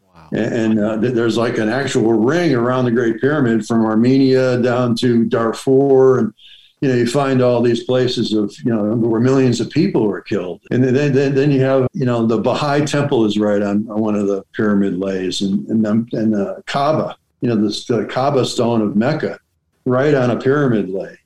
Wow. 0.00 0.28
And 0.30 0.78
uh, 0.78 1.00
th- 1.00 1.14
there's 1.14 1.38
like 1.38 1.58
an 1.58 1.70
actual 1.70 2.12
ring 2.12 2.54
around 2.54 2.84
the 2.84 2.92
Great 2.92 3.20
Pyramid 3.20 3.66
from 3.66 3.84
Armenia 3.84 4.62
down 4.62 4.94
to 4.96 5.24
Darfur. 5.24 6.18
And, 6.18 6.34
you 6.80 6.88
know, 6.88 6.94
you 6.94 7.06
find 7.06 7.42
all 7.42 7.60
these 7.60 7.84
places 7.84 8.32
of, 8.32 8.54
you 8.64 8.72
know, 8.72 8.94
where 8.94 9.20
millions 9.20 9.60
of 9.60 9.70
people 9.70 10.06
were 10.06 10.20
killed. 10.20 10.60
And 10.70 10.82
then, 10.84 11.12
then, 11.12 11.34
then 11.34 11.50
you 11.50 11.60
have, 11.62 11.88
you 11.92 12.04
know, 12.04 12.26
the 12.26 12.38
Baha'i 12.38 12.84
temple 12.84 13.24
is 13.24 13.38
right 13.38 13.62
on, 13.62 13.88
on 13.90 14.00
one 14.00 14.14
of 14.14 14.26
the 14.26 14.44
pyramid 14.52 14.98
leys 14.98 15.40
and, 15.40 15.66
and, 15.68 15.84
the, 15.84 15.90
and 16.12 16.32
the 16.32 16.62
Kaaba, 16.66 17.16
you 17.40 17.48
know, 17.48 17.56
this, 17.56 17.84
the 17.86 18.04
Kaaba 18.06 18.44
stone 18.44 18.80
of 18.80 18.96
Mecca, 18.96 19.38
right 19.84 20.14
on 20.14 20.30
a 20.30 20.36
pyramid 20.36 20.88
ley. 20.88 21.16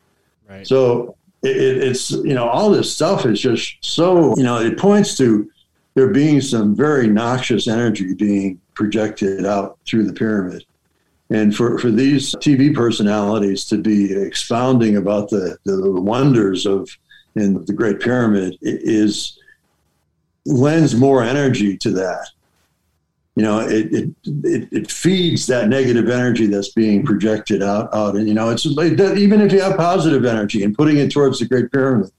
Right. 0.49 0.67
So 0.67 1.17
it, 1.43 1.57
it's 1.57 2.11
you 2.11 2.35
know 2.35 2.49
all 2.49 2.71
this 2.71 2.95
stuff 2.95 3.27
is 3.27 3.41
just 3.41 3.77
so 3.81 4.37
you 4.37 4.43
know 4.43 4.59
it 4.59 4.79
points 4.79 5.17
to 5.17 5.51
there 5.95 6.09
being 6.09 6.41
some 6.41 6.75
very 6.75 7.07
noxious 7.07 7.69
energy 7.69 8.15
being 8.15 8.61
projected 8.75 9.45
out 9.45 9.79
through 9.87 10.05
the 10.07 10.13
pyramid, 10.13 10.65
and 11.33 11.57
for 11.57 11.79
for 11.79 11.91
these 11.91 12.35
TV 12.37 12.75
personalities 12.75 13.65
to 13.65 13.79
be 13.79 14.13
expounding 14.13 14.97
about 14.97 15.31
the 15.31 15.57
the 15.65 15.91
wonders 15.91 16.67
of 16.67 16.89
in 17.35 17.65
the 17.65 17.73
Great 17.73 18.01
Pyramid 18.01 18.59
is 18.61 19.39
lends 20.45 20.95
more 20.95 21.23
energy 21.23 21.79
to 21.79 21.91
that. 21.93 22.29
You 23.35 23.45
know, 23.45 23.61
it, 23.61 23.93
it 23.93 24.11
it 24.45 24.69
it 24.73 24.91
feeds 24.91 25.47
that 25.47 25.69
negative 25.69 26.11
energy 26.11 26.47
that's 26.47 26.73
being 26.73 27.03
projected 27.05 27.63
out 27.63 27.93
out, 27.95 28.15
and 28.15 28.29
you 28.29 28.35
know, 28.35 28.51
it's 28.51 28.67
even 28.67 29.41
if 29.41 29.53
you 29.53 29.63
have 29.63 29.79
positive 29.79 30.27
energy 30.27 30.65
and 30.65 30.77
putting 30.77 30.99
it 30.99 31.11
towards 31.11 31.39
the 31.39 31.47
Great 31.47 31.73
Pyramid, 31.73 32.11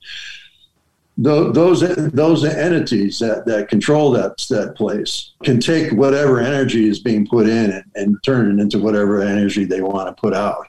those 1.17 1.81
those 2.11 2.43
entities 2.43 3.19
that, 3.19 3.45
that 3.45 3.69
control 3.69 4.11
that 4.11 4.37
that 4.49 4.75
place 4.75 5.31
can 5.43 5.59
take 5.59 5.91
whatever 5.91 6.39
energy 6.39 6.87
is 6.87 6.99
being 6.99 7.27
put 7.27 7.47
in 7.47 7.71
and, 7.71 7.83
and 7.95 8.17
turn 8.23 8.57
it 8.57 8.61
into 8.61 8.79
whatever 8.79 9.21
energy 9.21 9.63
they 9.63 9.81
want 9.81 10.07
to 10.07 10.19
put 10.19 10.33
out, 10.33 10.67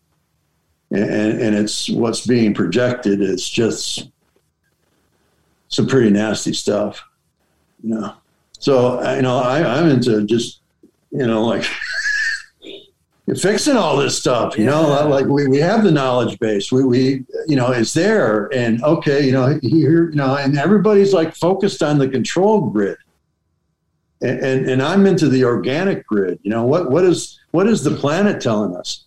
and, 0.90 1.40
and 1.40 1.56
it's 1.56 1.88
what's 1.88 2.26
being 2.26 2.52
projected 2.52 3.22
is 3.22 3.48
just 3.48 4.10
some 5.68 5.86
pretty 5.86 6.10
nasty 6.10 6.52
stuff, 6.52 7.02
you 7.82 7.94
know. 7.94 8.12
So 8.58 9.00
you 9.14 9.22
know, 9.22 9.38
I, 9.38 9.78
I'm 9.78 9.88
into 9.88 10.24
just 10.24 10.60
you 11.10 11.26
know 11.26 11.46
like 11.46 11.64
fixing 13.32 13.76
all 13.76 13.96
this 13.96 14.18
stuff. 14.18 14.59
You 14.59 14.66
know, 14.66 15.09
like 15.09 15.26
we, 15.26 15.48
we 15.48 15.59
have 15.59 15.84
the 15.84 15.90
knowledge 15.90 16.38
base. 16.38 16.70
We 16.70 16.84
we 16.84 17.24
you 17.46 17.56
know 17.56 17.70
it's 17.72 17.92
there, 17.94 18.52
and 18.55 18.82
okay, 18.82 19.24
you 19.24 19.32
know 19.32 19.59
here 19.62 20.10
you 20.10 20.16
know, 20.16 20.36
and 20.36 20.59
everybody's 20.59 21.12
like 21.12 21.34
focused 21.34 21.82
on 21.82 21.98
the 21.98 22.09
control 22.09 22.62
grid. 22.70 22.98
And, 24.20 24.38
and 24.40 24.70
and 24.70 24.82
I'm 24.82 25.06
into 25.06 25.28
the 25.28 25.44
organic 25.44 26.06
grid. 26.06 26.38
You 26.42 26.51
know 26.51 26.64
what 26.64 26.90
what 26.90 27.05
is 27.05 27.40
what 27.51 27.66
is 27.66 27.82
the 27.82 27.92
planet 27.96 28.40
telling 28.40 28.76
us? 28.76 29.05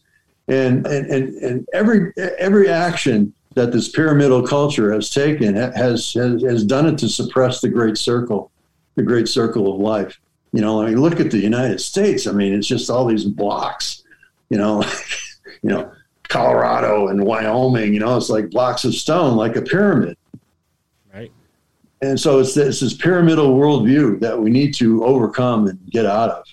And 0.48 0.86
and 0.88 1.06
and, 1.08 1.36
and 1.36 1.68
every 1.74 2.14
every 2.18 2.70
action 2.70 3.34
that 3.54 3.72
this 3.72 3.90
pyramidal 3.90 4.46
culture 4.46 4.94
has 4.94 5.10
taken 5.10 5.56
has, 5.56 6.14
has 6.14 6.44
has 6.44 6.64
done 6.64 6.88
it 6.88 6.98
to 7.00 7.10
suppress 7.10 7.62
the 7.62 7.70
great 7.70 7.98
circle 7.98 8.52
the 8.98 9.04
great 9.04 9.30
circle 9.30 9.74
of 9.74 9.80
life. 9.80 10.20
You 10.52 10.62
know, 10.62 10.82
I 10.82 10.88
mean, 10.88 11.00
look 11.00 11.20
at 11.22 11.32
the 11.32 11.38
United 11.38 11.80
States. 11.80 12.28
I 12.28 12.32
mean, 12.32 12.54
it's 12.54 12.68
just 12.68 12.90
all 12.90 13.06
these 13.06 13.24
blocks. 13.24 14.04
You 14.50 14.58
know, 14.58 14.84
you 15.62 15.70
know, 15.70 15.92
Colorado 16.28 17.08
and 17.08 17.24
Wyoming. 17.24 17.94
You 17.94 18.00
know, 18.00 18.18
it's 18.18 18.30
like 18.30 18.50
blocks 18.50 18.86
of 18.86 18.96
stone, 18.96 19.38
like 19.38 19.56
a 19.56 19.62
pyramid. 19.62 20.18
Right. 21.14 21.32
And 22.02 22.20
so 22.20 22.40
it's 22.40 22.54
this, 22.54 22.80
this 22.80 22.94
pyramidal 22.94 23.58
worldview 23.58 24.20
that 24.20 24.40
we 24.40 24.50
need 24.50 24.74
to 24.76 25.04
overcome 25.04 25.68
and 25.68 25.80
get 25.90 26.06
out 26.06 26.30
of, 26.30 26.46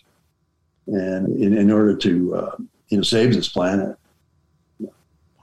and 0.87 1.41
in, 1.41 1.57
in 1.57 1.71
order 1.71 1.97
to 1.97 2.35
uh, 2.35 2.57
you 2.89 2.99
know 2.99 3.03
save 3.03 3.35
this 3.35 3.49
planet. 3.49 3.97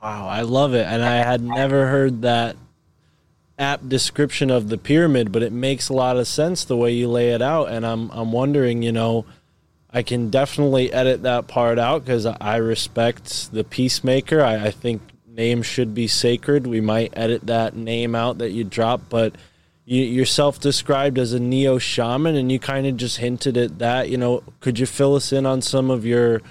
Wow, 0.02 0.28
I 0.28 0.42
love 0.42 0.74
it. 0.74 0.88
And 0.88 1.04
I 1.04 1.18
had 1.18 1.44
never 1.44 1.88
heard 1.88 2.24
that 2.24 2.56
apt 3.60 3.88
description 3.88 4.50
of 4.50 4.70
the 4.70 4.78
pyramid, 4.78 5.32
but 5.32 5.44
it 5.44 5.52
makes 5.52 5.90
a 5.90 5.94
lot 5.94 6.18
of 6.18 6.28
sense 6.28 6.66
the 6.66 6.76
way 6.76 6.92
you 6.92 7.08
lay 7.08 7.30
it 7.30 7.42
out. 7.42 7.70
And 7.70 7.86
I'm 7.86 8.10
I'm 8.10 8.32
wondering, 8.32 8.82
you 8.82 8.92
know, 8.92 9.26
I 9.94 10.04
can 10.04 10.30
definitely 10.30 10.92
edit 10.94 11.24
that 11.24 11.48
part 11.48 11.78
out 11.78 12.06
because 12.06 12.26
I 12.26 12.58
respect 12.58 13.52
the 13.52 13.64
peacemaker. 13.64 14.42
I, 14.42 14.68
I 14.68 14.72
think 14.72 15.02
names 15.28 15.66
should 15.66 15.94
be 15.94 16.08
sacred. 16.08 16.66
We 16.66 16.82
might 16.82 17.14
edit 17.16 17.48
that 17.48 17.76
name 17.76 18.16
out 18.16 18.38
that 18.38 18.52
you 18.52 18.64
dropped, 18.64 19.10
but 19.10 19.36
you, 19.84 20.02
you're 20.04 20.26
self-described 20.26 21.18
as 21.18 21.34
a 21.34 21.40
neo 21.40 21.78
shaman, 21.78 22.36
and 22.36 22.52
you 22.52 22.60
kind 22.60 22.88
of 22.88 22.96
just 22.96 23.18
hinted 23.18 23.58
at 23.58 23.80
that. 23.80 24.10
You 24.10 24.18
know, 24.18 24.44
could 24.62 24.80
you 24.80 24.86
fill 24.86 25.16
us 25.16 25.34
in 25.34 25.46
on 25.46 25.62
some 25.62 25.90
of 25.90 26.06
your 26.06 26.42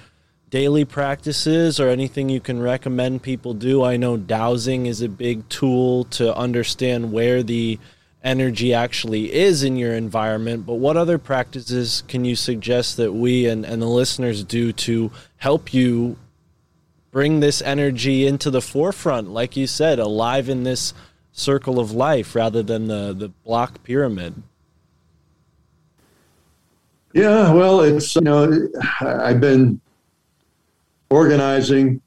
daily 0.49 0.85
practices 0.85 1.79
or 1.79 1.89
anything 1.89 2.29
you 2.29 2.41
can 2.41 2.61
recommend 2.61 3.23
people 3.23 3.53
do? 3.55 3.83
I 3.83 3.97
know 3.97 4.17
dowsing 4.17 4.85
is 4.85 5.01
a 5.01 5.09
big 5.09 5.47
tool 5.49 6.03
to 6.05 6.35
understand 6.35 7.11
where 7.11 7.41
the 7.41 7.79
energy 8.23 8.73
actually 8.73 9.33
is 9.33 9.63
in 9.63 9.75
your 9.75 9.93
environment, 9.93 10.65
but 10.65 10.75
what 10.75 10.97
other 10.97 11.17
practices 11.17 12.03
can 12.07 12.23
you 12.23 12.35
suggest 12.35 12.97
that 12.97 13.13
we 13.13 13.47
and, 13.47 13.65
and 13.65 13.81
the 13.81 13.87
listeners 13.87 14.43
do 14.43 14.71
to 14.71 15.11
help 15.37 15.73
you 15.73 16.17
bring 17.11 17.39
this 17.39 17.61
energy 17.61 18.25
into 18.25 18.49
the 18.49 18.61
forefront, 18.61 19.29
like 19.29 19.57
you 19.57 19.67
said, 19.67 19.99
alive 19.99 20.49
in 20.49 20.63
this 20.63 20.93
circle 21.31 21.79
of 21.79 21.91
life 21.91 22.35
rather 22.35 22.63
than 22.63 22.87
the, 22.87 23.13
the 23.13 23.29
block 23.29 23.83
pyramid? 23.83 24.41
Yeah, 27.13 27.51
well, 27.51 27.81
it's 27.81 28.15
you 28.15 28.21
know 28.21 28.69
I've 29.01 29.41
been 29.41 29.81
organizing 31.09 32.01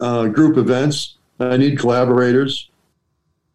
uh, 0.00 0.28
group 0.28 0.56
events. 0.56 1.18
I 1.38 1.58
need 1.58 1.78
collaborators. 1.78 2.69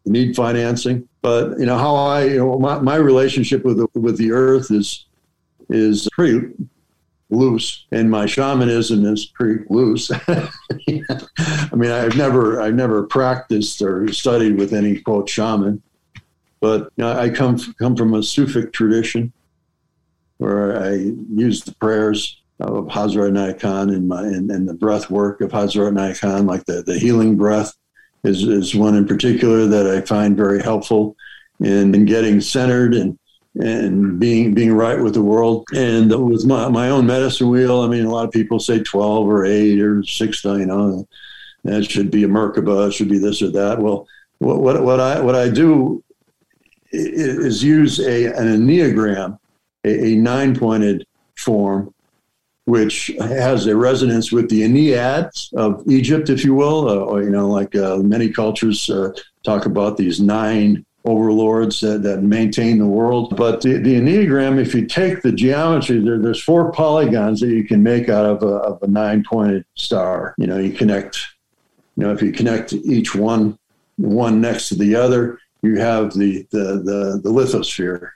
I 0.06 0.10
need 0.10 0.36
financing. 0.36 1.08
But 1.22 1.58
you 1.58 1.66
know 1.66 1.78
how 1.78 1.94
I 1.94 2.24
you 2.24 2.38
know 2.38 2.58
my, 2.58 2.78
my 2.78 2.96
relationship 2.96 3.64
with 3.64 3.78
the, 3.78 3.88
with 3.98 4.16
the 4.18 4.32
earth 4.32 4.70
is 4.70 5.06
is 5.68 6.08
pretty 6.12 6.48
loose, 7.30 7.86
and 7.90 8.10
my 8.10 8.26
shamanism 8.26 9.04
is 9.04 9.26
pretty 9.26 9.64
loose. 9.68 10.10
I 10.28 11.70
mean, 11.74 11.90
I've 11.90 12.16
never 12.16 12.60
I've 12.60 12.74
never 12.74 13.02
practiced 13.04 13.82
or 13.82 14.12
studied 14.12 14.56
with 14.56 14.72
any 14.72 15.00
quote 15.00 15.28
shaman, 15.28 15.82
but 16.60 16.92
you 16.96 17.04
know, 17.04 17.18
I 17.18 17.28
come 17.30 17.58
come 17.78 17.96
from 17.96 18.14
a 18.14 18.18
Sufic 18.18 18.72
tradition 18.72 19.32
where 20.38 20.80
I 20.80 21.12
use 21.34 21.62
the 21.62 21.74
prayers 21.74 22.40
of 22.60 22.86
Hazrat 22.86 23.58
Khan 23.58 23.90
and 23.90 24.08
my 24.08 24.22
and, 24.22 24.50
and 24.50 24.68
the 24.68 24.74
breath 24.74 25.10
work 25.10 25.40
of 25.40 25.50
Hazrat 25.50 26.20
Khan, 26.20 26.46
like 26.46 26.64
the, 26.66 26.82
the 26.82 26.98
healing 26.98 27.36
breath 27.36 27.74
is, 28.26 28.42
is 28.42 28.74
one 28.74 28.96
in 28.96 29.06
particular 29.06 29.66
that 29.66 29.86
I 29.86 30.00
find 30.02 30.36
very 30.36 30.62
helpful 30.62 31.16
in, 31.60 31.94
in 31.94 32.04
getting 32.04 32.40
centered 32.40 32.94
and 32.94 33.18
and 33.58 34.20
being 34.20 34.52
being 34.52 34.74
right 34.74 35.00
with 35.00 35.14
the 35.14 35.22
world. 35.22 35.64
And 35.74 36.10
with 36.28 36.44
my, 36.44 36.68
my 36.68 36.90
own 36.90 37.06
medicine 37.06 37.48
wheel, 37.48 37.80
I 37.80 37.88
mean 37.88 38.04
a 38.04 38.10
lot 38.10 38.26
of 38.26 38.30
people 38.30 38.60
say 38.60 38.82
twelve 38.82 39.26
or 39.26 39.46
eight 39.46 39.80
or 39.80 40.02
six, 40.04 40.44
you 40.44 40.66
know, 40.66 41.08
that 41.64 41.90
should 41.90 42.10
be 42.10 42.24
a 42.24 42.28
Merkaba, 42.28 42.88
it 42.88 42.92
should 42.92 43.08
be 43.08 43.18
this 43.18 43.40
or 43.40 43.50
that. 43.52 43.78
Well 43.78 44.06
what 44.38 44.60
what, 44.60 44.82
what 44.82 45.00
I 45.00 45.20
what 45.20 45.34
I 45.34 45.48
do 45.48 46.02
is 46.92 47.62
use 47.62 47.98
a 47.98 48.26
an 48.26 48.46
enneagram, 48.46 49.38
a, 49.84 50.12
a 50.12 50.16
nine 50.16 50.54
pointed 50.54 51.06
form 51.36 51.94
which 52.66 53.12
has 53.20 53.66
a 53.66 53.76
resonance 53.76 54.32
with 54.32 54.50
the 54.50 54.62
Enneads 54.62 55.52
of 55.54 55.82
Egypt, 55.88 56.28
if 56.28 56.44
you 56.44 56.54
will. 56.54 56.88
Uh, 56.88 56.96
or, 56.96 57.22
you 57.22 57.30
know, 57.30 57.48
like 57.48 57.74
uh, 57.76 57.96
many 57.98 58.28
cultures 58.28 58.90
uh, 58.90 59.12
talk 59.42 59.66
about 59.66 59.96
these 59.96 60.20
nine 60.20 60.84
overlords 61.04 61.80
that, 61.80 62.02
that 62.02 62.24
maintain 62.24 62.78
the 62.78 62.86
world. 62.86 63.36
But 63.36 63.60
the, 63.60 63.74
the 63.74 63.94
Enneagram, 63.94 64.58
if 64.58 64.74
you 64.74 64.84
take 64.84 65.22
the 65.22 65.30
geometry, 65.30 66.00
there, 66.00 66.18
there's 66.18 66.42
four 66.42 66.72
polygons 66.72 67.40
that 67.40 67.50
you 67.50 67.62
can 67.62 67.84
make 67.84 68.08
out 68.08 68.26
of 68.26 68.42
a, 68.42 68.56
of 68.56 68.82
a 68.82 68.88
nine 68.88 69.22
pointed 69.22 69.64
star. 69.76 70.34
You 70.36 70.48
know, 70.48 70.58
you 70.58 70.72
connect, 70.72 71.24
you 71.96 72.04
know, 72.04 72.12
if 72.12 72.20
you 72.20 72.32
connect 72.32 72.72
each 72.72 73.14
one, 73.14 73.56
one 73.96 74.40
next 74.40 74.70
to 74.70 74.74
the 74.74 74.96
other, 74.96 75.38
you 75.62 75.78
have 75.78 76.14
the, 76.14 76.44
the, 76.50 76.82
the, 76.82 77.20
the 77.22 77.30
lithosphere. 77.30 78.10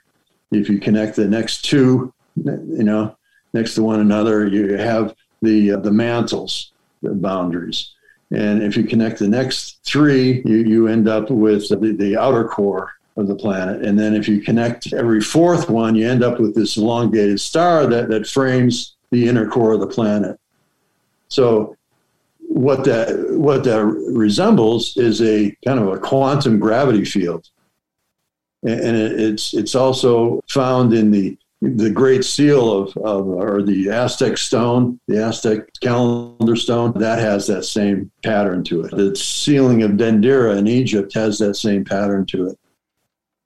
If 0.51 0.67
you 0.67 0.77
connect 0.77 1.15
the 1.15 1.27
next 1.27 1.63
two, 1.63 2.13
you 2.35 2.83
know, 2.83 3.15
next 3.53 3.75
to 3.75 3.83
one 3.83 3.99
another. 3.99 4.47
You 4.47 4.77
have 4.77 5.15
the 5.41 5.73
uh, 5.73 5.77
the 5.77 5.91
mantles, 5.91 6.71
the 7.01 7.11
boundaries, 7.11 7.93
And 8.31 8.63
if 8.63 8.77
you 8.77 8.85
connect 8.85 9.19
the 9.19 9.27
next 9.27 9.79
three, 9.83 10.41
you, 10.45 10.57
you 10.57 10.87
end 10.87 11.07
up 11.07 11.29
with 11.29 11.67
the, 11.67 11.75
the 11.75 12.17
outer 12.17 12.47
core 12.47 12.93
of 13.17 13.27
the 13.27 13.35
planet. 13.35 13.83
And 13.83 13.99
then 13.99 14.15
if 14.15 14.27
you 14.27 14.39
connect 14.39 14.93
every 14.93 15.19
fourth 15.19 15.69
one, 15.69 15.95
you 15.95 16.07
end 16.07 16.23
up 16.23 16.39
with 16.39 16.55
this 16.55 16.77
elongated 16.77 17.41
star 17.41 17.85
that, 17.87 18.07
that 18.07 18.25
frames 18.25 18.95
the 19.11 19.27
inner 19.27 19.49
core 19.49 19.73
of 19.73 19.81
the 19.81 19.87
planet. 19.87 20.39
So 21.27 21.75
what 22.39 22.83
that 22.85 23.31
what 23.31 23.63
that 23.63 23.83
resembles 23.85 24.95
is 24.97 25.21
a 25.21 25.55
kind 25.65 25.79
of 25.79 25.87
a 25.87 25.99
quantum 25.99 26.59
gravity 26.59 27.03
field. 27.03 27.49
And 28.63 28.95
it's 28.95 29.53
it's 29.53 29.75
also 29.75 30.41
found 30.47 30.93
in 30.93 31.11
the 31.11 31.37
the 31.61 31.91
Great 31.91 32.25
Seal 32.25 32.71
of, 32.71 32.97
of, 32.97 33.27
or 33.27 33.61
the 33.61 33.89
Aztec 33.89 34.37
stone, 34.37 34.99
the 35.07 35.23
Aztec 35.23 35.71
calendar 35.79 36.55
stone, 36.55 36.91
that 36.93 37.19
has 37.19 37.45
that 37.47 37.65
same 37.65 38.11
pattern 38.23 38.63
to 38.65 38.81
it. 38.81 38.91
The 38.91 39.15
ceiling 39.15 39.83
of 39.83 39.91
Dendera 39.91 40.57
in 40.57 40.67
Egypt 40.67 41.13
has 41.13 41.37
that 41.37 41.55
same 41.55 41.85
pattern 41.85 42.25
to 42.27 42.47
it. 42.47 42.59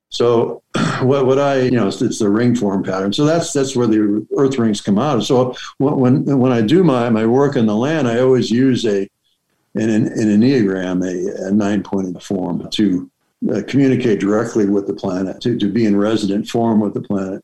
So 0.09 0.63
what, 1.01 1.25
what 1.25 1.39
I, 1.39 1.63
you 1.63 1.71
know, 1.71 1.89
it's, 1.89 2.01
it's, 2.01 2.19
the 2.19 2.29
ring 2.29 2.55
form 2.55 2.83
pattern. 2.83 3.11
So 3.11 3.25
that's 3.25 3.51
that's 3.51 3.75
where 3.75 3.87
the 3.87 4.25
earth 4.37 4.57
rings 4.57 4.79
come 4.79 4.97
out. 4.97 5.23
So 5.23 5.55
when 5.77 6.23
when 6.23 6.53
I 6.53 6.61
do 6.61 6.83
my, 6.85 7.09
my 7.09 7.25
work 7.25 7.57
in 7.57 7.65
the 7.65 7.75
land, 7.75 8.07
I 8.07 8.19
always 8.19 8.49
use 8.49 8.85
a 8.85 9.09
in 9.75 9.89
an, 9.89 10.07
an 10.07 10.29
enneagram, 10.29 11.03
a, 11.03 11.47
a 11.47 11.51
nine 11.51 11.83
pointed 11.83 12.23
form 12.23 12.69
to 12.69 13.11
uh, 13.53 13.61
communicate 13.67 14.21
directly 14.21 14.69
with 14.69 14.87
the 14.87 14.93
planet, 14.93 15.41
to, 15.41 15.59
to 15.59 15.67
be 15.67 15.85
in 15.85 15.97
resident 15.97 16.47
form 16.47 16.79
with 16.79 16.93
the 16.93 17.01
planet. 17.01 17.43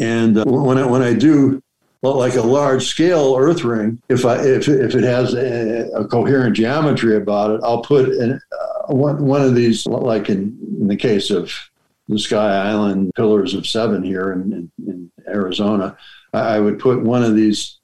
And 0.00 0.38
uh, 0.38 0.44
when 0.44 0.78
I, 0.78 0.86
when 0.86 1.02
I 1.02 1.12
do 1.12 1.62
well, 2.02 2.16
like 2.16 2.34
a 2.34 2.42
large 2.42 2.86
scale 2.86 3.34
earth 3.36 3.64
ring, 3.64 4.00
if 4.08 4.24
I 4.24 4.36
if, 4.36 4.68
if 4.68 4.94
it 4.94 5.04
has 5.04 5.34
a, 5.34 5.90
a 5.94 6.06
coherent 6.06 6.54
geometry 6.54 7.16
about 7.16 7.50
it, 7.50 7.60
I'll 7.64 7.82
put 7.82 8.08
an, 8.08 8.40
uh, 8.52 8.94
one 8.94 9.24
one 9.24 9.42
of 9.42 9.54
these, 9.54 9.86
like 9.86 10.28
in, 10.28 10.56
in 10.80 10.86
the 10.86 10.96
case 10.96 11.30
of 11.30 11.52
the 12.08 12.18
Sky 12.18 12.70
Island 12.70 13.12
Pillars 13.16 13.54
of 13.54 13.66
Seven 13.66 14.02
here 14.02 14.32
in, 14.32 14.52
in, 14.52 14.70
in 14.86 15.10
Arizona, 15.26 15.96
I, 16.32 16.56
I 16.56 16.60
would 16.60 16.78
put 16.78 17.02
one 17.02 17.24
of 17.24 17.34
these 17.34 17.78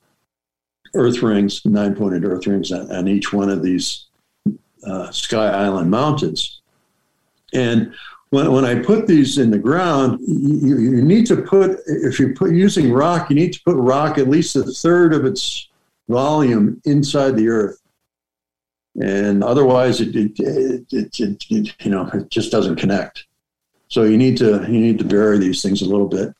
earth 0.94 1.20
rings, 1.22 1.64
nine 1.64 1.94
pointed 1.94 2.24
earth 2.24 2.46
rings, 2.46 2.70
on, 2.72 2.90
on, 2.90 3.08
each 3.08 3.32
one 3.32 3.50
of 3.50 3.62
these 3.62 4.06
uh, 4.86 5.10
Sky 5.10 5.48
Island 5.48 5.90
mountains. 5.90 6.60
And 7.52 7.94
when, 8.34 8.50
when 8.50 8.64
I 8.64 8.82
put 8.82 9.06
these 9.06 9.38
in 9.38 9.50
the 9.50 9.58
ground, 9.58 10.18
you, 10.26 10.78
you 10.78 11.02
need 11.02 11.26
to 11.26 11.36
put, 11.36 11.78
if 11.86 12.18
you're 12.18 12.34
put, 12.34 12.50
using 12.50 12.92
rock, 12.92 13.30
you 13.30 13.36
need 13.36 13.52
to 13.52 13.60
put 13.64 13.76
rock 13.76 14.18
at 14.18 14.28
least 14.28 14.56
a 14.56 14.64
third 14.64 15.14
of 15.14 15.24
its 15.24 15.68
volume 16.08 16.82
inside 16.84 17.36
the 17.36 17.48
earth. 17.48 17.80
And 19.00 19.44
otherwise, 19.44 20.00
it, 20.00 20.16
it, 20.16 20.32
it, 20.38 21.20
it, 21.20 21.84
you 21.84 21.90
know, 21.90 22.10
it 22.12 22.28
just 22.28 22.50
doesn't 22.50 22.76
connect. 22.76 23.26
So 23.88 24.02
you 24.02 24.18
need 24.18 24.36
to 24.38 24.64
you 24.68 24.80
need 24.80 24.98
to 24.98 25.04
bury 25.04 25.38
these 25.38 25.62
things 25.62 25.82
a 25.82 25.88
little 25.88 26.08
bit. 26.08 26.34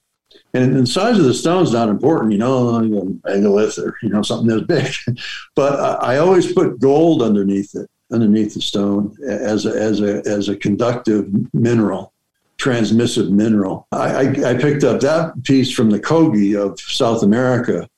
And 0.54 0.74
the 0.74 0.86
size 0.86 1.18
of 1.18 1.24
the 1.24 1.34
stone 1.34 1.62
is 1.62 1.72
not 1.72 1.88
important, 1.88 2.32
you 2.32 2.38
know, 2.38 2.80
megalith 3.24 3.78
or 3.78 3.96
you 4.02 4.08
know 4.08 4.22
something 4.22 4.48
that's 4.48 4.66
big. 5.06 5.18
but 5.54 6.02
I 6.02 6.18
always 6.18 6.52
put 6.52 6.80
gold 6.80 7.22
underneath 7.22 7.74
it 7.74 7.88
underneath 8.12 8.54
the 8.54 8.60
stone 8.60 9.16
as 9.26 9.66
a, 9.66 9.70
as 9.70 10.00
a, 10.00 10.22
as 10.26 10.48
a 10.48 10.56
conductive 10.56 11.28
mineral, 11.54 12.12
transmissive 12.58 13.30
mineral. 13.30 13.86
I, 13.92 13.98
I, 13.98 14.50
I 14.50 14.54
picked 14.54 14.84
up 14.84 15.00
that 15.00 15.42
piece 15.42 15.72
from 15.72 15.90
the 15.90 16.00
Kogi 16.00 16.56
of 16.58 16.78
South 16.80 17.22
America, 17.22 17.88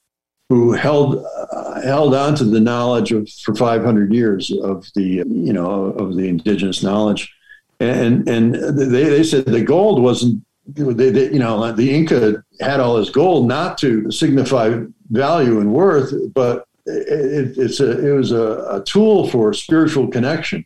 who 0.48 0.72
held 0.72 1.24
uh, 1.52 1.80
held 1.80 2.14
on 2.14 2.34
to 2.36 2.44
the 2.44 2.60
knowledge 2.60 3.12
of 3.12 3.28
for 3.28 3.54
500 3.54 4.12
years 4.14 4.50
of 4.62 4.86
the 4.94 5.02
you 5.02 5.52
know 5.52 5.86
of 5.86 6.16
the 6.16 6.28
indigenous 6.28 6.82
knowledge, 6.82 7.32
and 7.80 8.28
and 8.28 8.54
they, 8.54 9.04
they 9.04 9.24
said 9.24 9.44
the 9.46 9.62
gold 9.62 10.02
wasn't 10.02 10.42
they, 10.68 11.10
they, 11.10 11.32
you 11.32 11.38
know 11.38 11.72
the 11.72 11.92
Inca 11.92 12.44
had 12.60 12.80
all 12.80 12.96
this 12.96 13.10
gold 13.10 13.48
not 13.48 13.76
to 13.78 14.10
signify 14.10 14.78
value 15.10 15.60
and 15.60 15.72
worth, 15.72 16.12
but 16.32 16.66
it, 16.86 17.58
it's 17.58 17.80
a, 17.80 18.06
it 18.06 18.12
was 18.12 18.32
a, 18.32 18.78
a, 18.80 18.84
tool 18.84 19.28
for 19.28 19.52
spiritual 19.52 20.08
connection. 20.08 20.64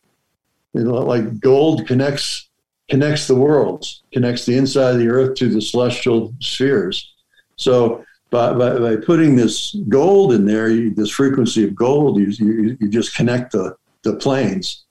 You 0.74 0.84
know, 0.84 0.94
like 0.94 1.40
gold 1.40 1.86
connects 1.86 2.48
connects 2.88 3.26
the 3.26 3.34
worlds, 3.34 4.02
connects 4.12 4.44
the 4.44 4.56
inside 4.56 4.94
of 4.94 4.98
the 4.98 5.08
earth 5.08 5.36
to 5.36 5.48
the 5.48 5.62
celestial 5.62 6.34
spheres. 6.40 7.12
So 7.56 8.04
by, 8.30 8.52
by, 8.52 8.78
by 8.78 8.96
putting 8.96 9.36
this 9.36 9.74
gold 9.88 10.32
in 10.32 10.44
there, 10.44 10.68
you, 10.68 10.92
this 10.92 11.10
frequency 11.10 11.64
of 11.64 11.74
gold, 11.74 12.18
you, 12.18 12.26
you, 12.26 12.76
you 12.80 12.88
just 12.88 13.14
connect 13.14 13.52
the, 13.52 13.76
the 14.02 14.16
planes. 14.16 14.84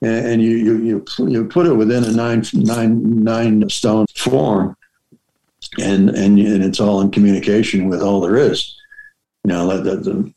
And, 0.00 0.26
and 0.26 0.42
you, 0.42 0.56
you, 0.56 0.78
you, 0.78 1.04
you 1.28 1.44
put 1.44 1.66
it 1.66 1.74
within 1.74 2.04
a 2.04 2.12
nine, 2.12 2.44
nine, 2.54 3.22
nine 3.24 3.68
stone 3.68 4.06
form, 4.16 4.76
and, 5.80 6.10
and, 6.10 6.38
and 6.38 6.64
it's 6.64 6.80
all 6.80 7.00
in 7.00 7.10
communication 7.10 7.88
with 7.88 8.00
all 8.00 8.20
there 8.20 8.36
is. 8.36 8.79
Know, 9.44 9.82
the, 9.82 9.96
the, 9.96 10.32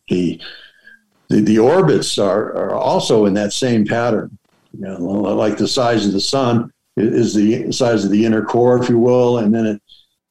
the, 1.29 1.41
the 1.41 1.59
orbits 1.59 2.17
are, 2.17 2.53
are 2.55 2.75
also 2.75 3.25
in 3.25 3.33
that 3.35 3.53
same 3.53 3.85
pattern. 3.85 4.37
You 4.73 4.81
know, 4.81 4.97
like 4.97 5.57
the 5.57 5.67
size 5.67 6.05
of 6.05 6.13
the 6.13 6.21
sun 6.21 6.71
is 6.97 7.33
the 7.33 7.71
size 7.71 8.05
of 8.05 8.11
the 8.11 8.25
inner 8.25 8.43
core, 8.43 8.81
if 8.81 8.89
you 8.89 8.97
will, 8.97 9.39
and 9.39 9.53
then 9.53 9.65
it 9.65 9.81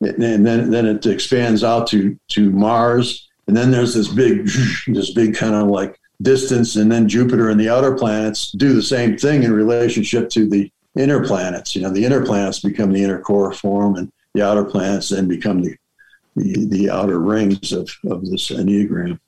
and 0.01 0.45
then 0.45 0.71
then 0.71 0.87
it 0.87 1.07
expands 1.07 1.63
out 1.63 1.87
to 1.89 2.19
to 2.29 2.51
Mars, 2.51 3.29
and 3.47 3.57
then 3.57 3.71
there's 3.71 3.95
this 3.95 4.09
big 4.09 4.49
this 4.89 5.13
big 5.13 5.35
kind 5.35 5.55
of 5.55 5.69
like 5.69 5.99
distance, 6.23 6.77
and 6.77 6.91
then 6.91 7.09
Jupiter 7.09 7.51
and 7.51 7.61
the 7.61 7.69
outer 7.69 7.95
planets 7.95 8.51
do 8.53 8.73
the 8.73 8.83
same 8.83 9.17
thing 9.17 9.43
in 9.45 9.53
relationship 9.53 10.29
to 10.31 10.49
the 10.49 10.71
inner 10.97 11.25
planets. 11.25 11.75
You 11.75 11.83
know, 11.83 11.91
the 11.91 12.05
inner 12.05 12.25
planets 12.25 12.61
become 12.61 12.93
the 12.93 13.03
inner 13.03 13.21
core 13.21 13.53
form, 13.53 13.97
and 13.97 14.11
the 14.35 14.43
outer 14.43 14.65
planets 14.65 15.11
then 15.11 15.29
become 15.29 15.63
the 15.63 15.77
the, 16.37 16.67
the 16.67 16.91
outer 16.91 17.21
rings 17.21 17.73
of, 17.73 17.91
of 18.05 18.29
this 18.29 18.51
Enneagram. 18.51 19.19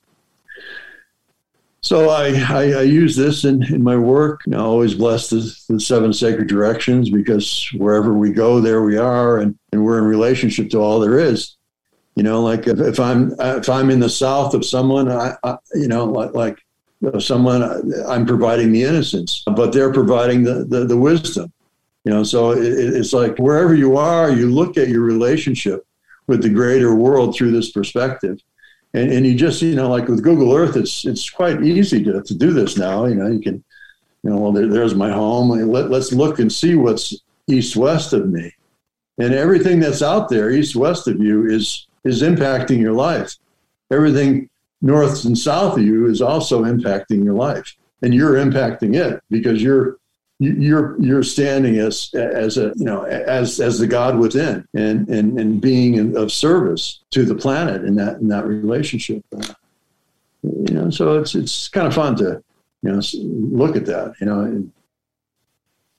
So 1.80 2.08
I, 2.08 2.28
I, 2.48 2.62
I, 2.78 2.82
use 2.82 3.14
this 3.14 3.44
in, 3.44 3.62
in 3.64 3.82
my 3.82 3.94
work. 3.94 4.40
I 4.50 4.56
always 4.56 4.94
bless 4.94 5.28
the, 5.28 5.54
the, 5.68 5.78
seven 5.78 6.14
sacred 6.14 6.48
directions 6.48 7.10
because 7.10 7.68
wherever 7.76 8.14
we 8.14 8.32
go, 8.32 8.58
there 8.58 8.82
we 8.82 8.96
are, 8.96 9.40
and, 9.40 9.58
and 9.70 9.84
we're 9.84 9.98
in 9.98 10.04
relationship 10.04 10.70
to 10.70 10.78
all 10.78 10.98
there 10.98 11.18
is. 11.18 11.56
You 12.16 12.22
know, 12.22 12.42
like 12.42 12.66
if, 12.66 12.80
if 12.80 12.98
I'm 12.98 13.34
if 13.38 13.68
I'm 13.68 13.90
in 13.90 14.00
the 14.00 14.08
south 14.08 14.54
of 14.54 14.64
someone, 14.64 15.10
I, 15.10 15.36
I 15.42 15.56
you 15.74 15.88
know, 15.88 16.06
like 16.06 16.32
like 16.32 16.58
someone, 17.20 17.62
I'm 18.06 18.24
providing 18.24 18.72
the 18.72 18.84
innocence, 18.84 19.42
but 19.54 19.72
they're 19.72 19.92
providing 19.92 20.42
the, 20.42 20.64
the, 20.64 20.84
the 20.86 20.96
wisdom. 20.96 21.52
You 22.04 22.12
know, 22.12 22.22
so 22.22 22.52
it, 22.52 22.64
it's 22.64 23.12
like 23.12 23.36
wherever 23.38 23.74
you 23.74 23.96
are, 23.96 24.30
you 24.30 24.50
look 24.50 24.78
at 24.78 24.88
your 24.88 25.02
relationship 25.02 25.86
with 26.26 26.42
the 26.42 26.48
greater 26.48 26.94
world 26.94 27.34
through 27.34 27.52
this 27.52 27.70
perspective. 27.70 28.38
And, 28.94 29.12
and 29.12 29.26
you 29.26 29.34
just, 29.34 29.60
you 29.60 29.74
know, 29.74 29.88
like 29.88 30.08
with 30.08 30.22
Google 30.22 30.54
Earth, 30.54 30.76
it's 30.76 31.04
it's 31.04 31.28
quite 31.28 31.62
easy 31.62 32.02
to, 32.04 32.22
to 32.22 32.34
do 32.34 32.52
this 32.52 32.76
now. 32.78 33.06
You 33.06 33.16
know, 33.16 33.26
you 33.26 33.40
can, 33.40 33.64
you 34.22 34.30
know, 34.30 34.36
well, 34.36 34.52
there, 34.52 34.68
there's 34.68 34.94
my 34.94 35.10
home. 35.10 35.50
Let, 35.50 35.90
let's 35.90 36.12
look 36.12 36.38
and 36.38 36.52
see 36.52 36.76
what's 36.76 37.14
east 37.48 37.76
west 37.76 38.12
of 38.12 38.30
me. 38.30 38.52
And 39.18 39.34
everything 39.34 39.80
that's 39.80 40.02
out 40.02 40.28
there, 40.28 40.50
east 40.50 40.76
west 40.76 41.08
of 41.08 41.20
you, 41.20 41.46
is 41.48 41.86
is 42.04 42.22
impacting 42.22 42.78
your 42.78 42.92
life. 42.92 43.34
Everything 43.90 44.48
north 44.80 45.24
and 45.24 45.36
south 45.36 45.78
of 45.78 45.84
you 45.84 46.06
is 46.06 46.20
also 46.20 46.64
impacting 46.64 47.24
your 47.24 47.34
life. 47.34 47.76
And 48.02 48.14
you're 48.14 48.34
impacting 48.34 48.96
it 48.96 49.22
because 49.30 49.62
you're 49.62 49.96
you're 50.40 51.00
you're 51.00 51.22
standing 51.22 51.78
as 51.78 52.10
as 52.14 52.58
a 52.58 52.72
you 52.76 52.84
know 52.84 53.04
as 53.04 53.60
as 53.60 53.78
the 53.78 53.86
God 53.86 54.18
within 54.18 54.66
and 54.74 55.08
and 55.08 55.38
and 55.38 55.60
being 55.60 56.16
of 56.16 56.32
service 56.32 57.00
to 57.10 57.24
the 57.24 57.34
planet 57.34 57.84
in 57.84 57.94
that 57.96 58.20
in 58.20 58.28
that 58.28 58.46
relationship. 58.46 59.24
You 60.42 60.74
know, 60.74 60.90
so 60.90 61.20
it's 61.20 61.34
it's 61.34 61.68
kind 61.68 61.86
of 61.86 61.94
fun 61.94 62.16
to 62.16 62.42
you 62.82 62.92
know 62.92 63.00
look 63.14 63.76
at 63.76 63.86
that. 63.86 64.14
You 64.20 64.26
know, 64.26 64.40
and, 64.40 64.72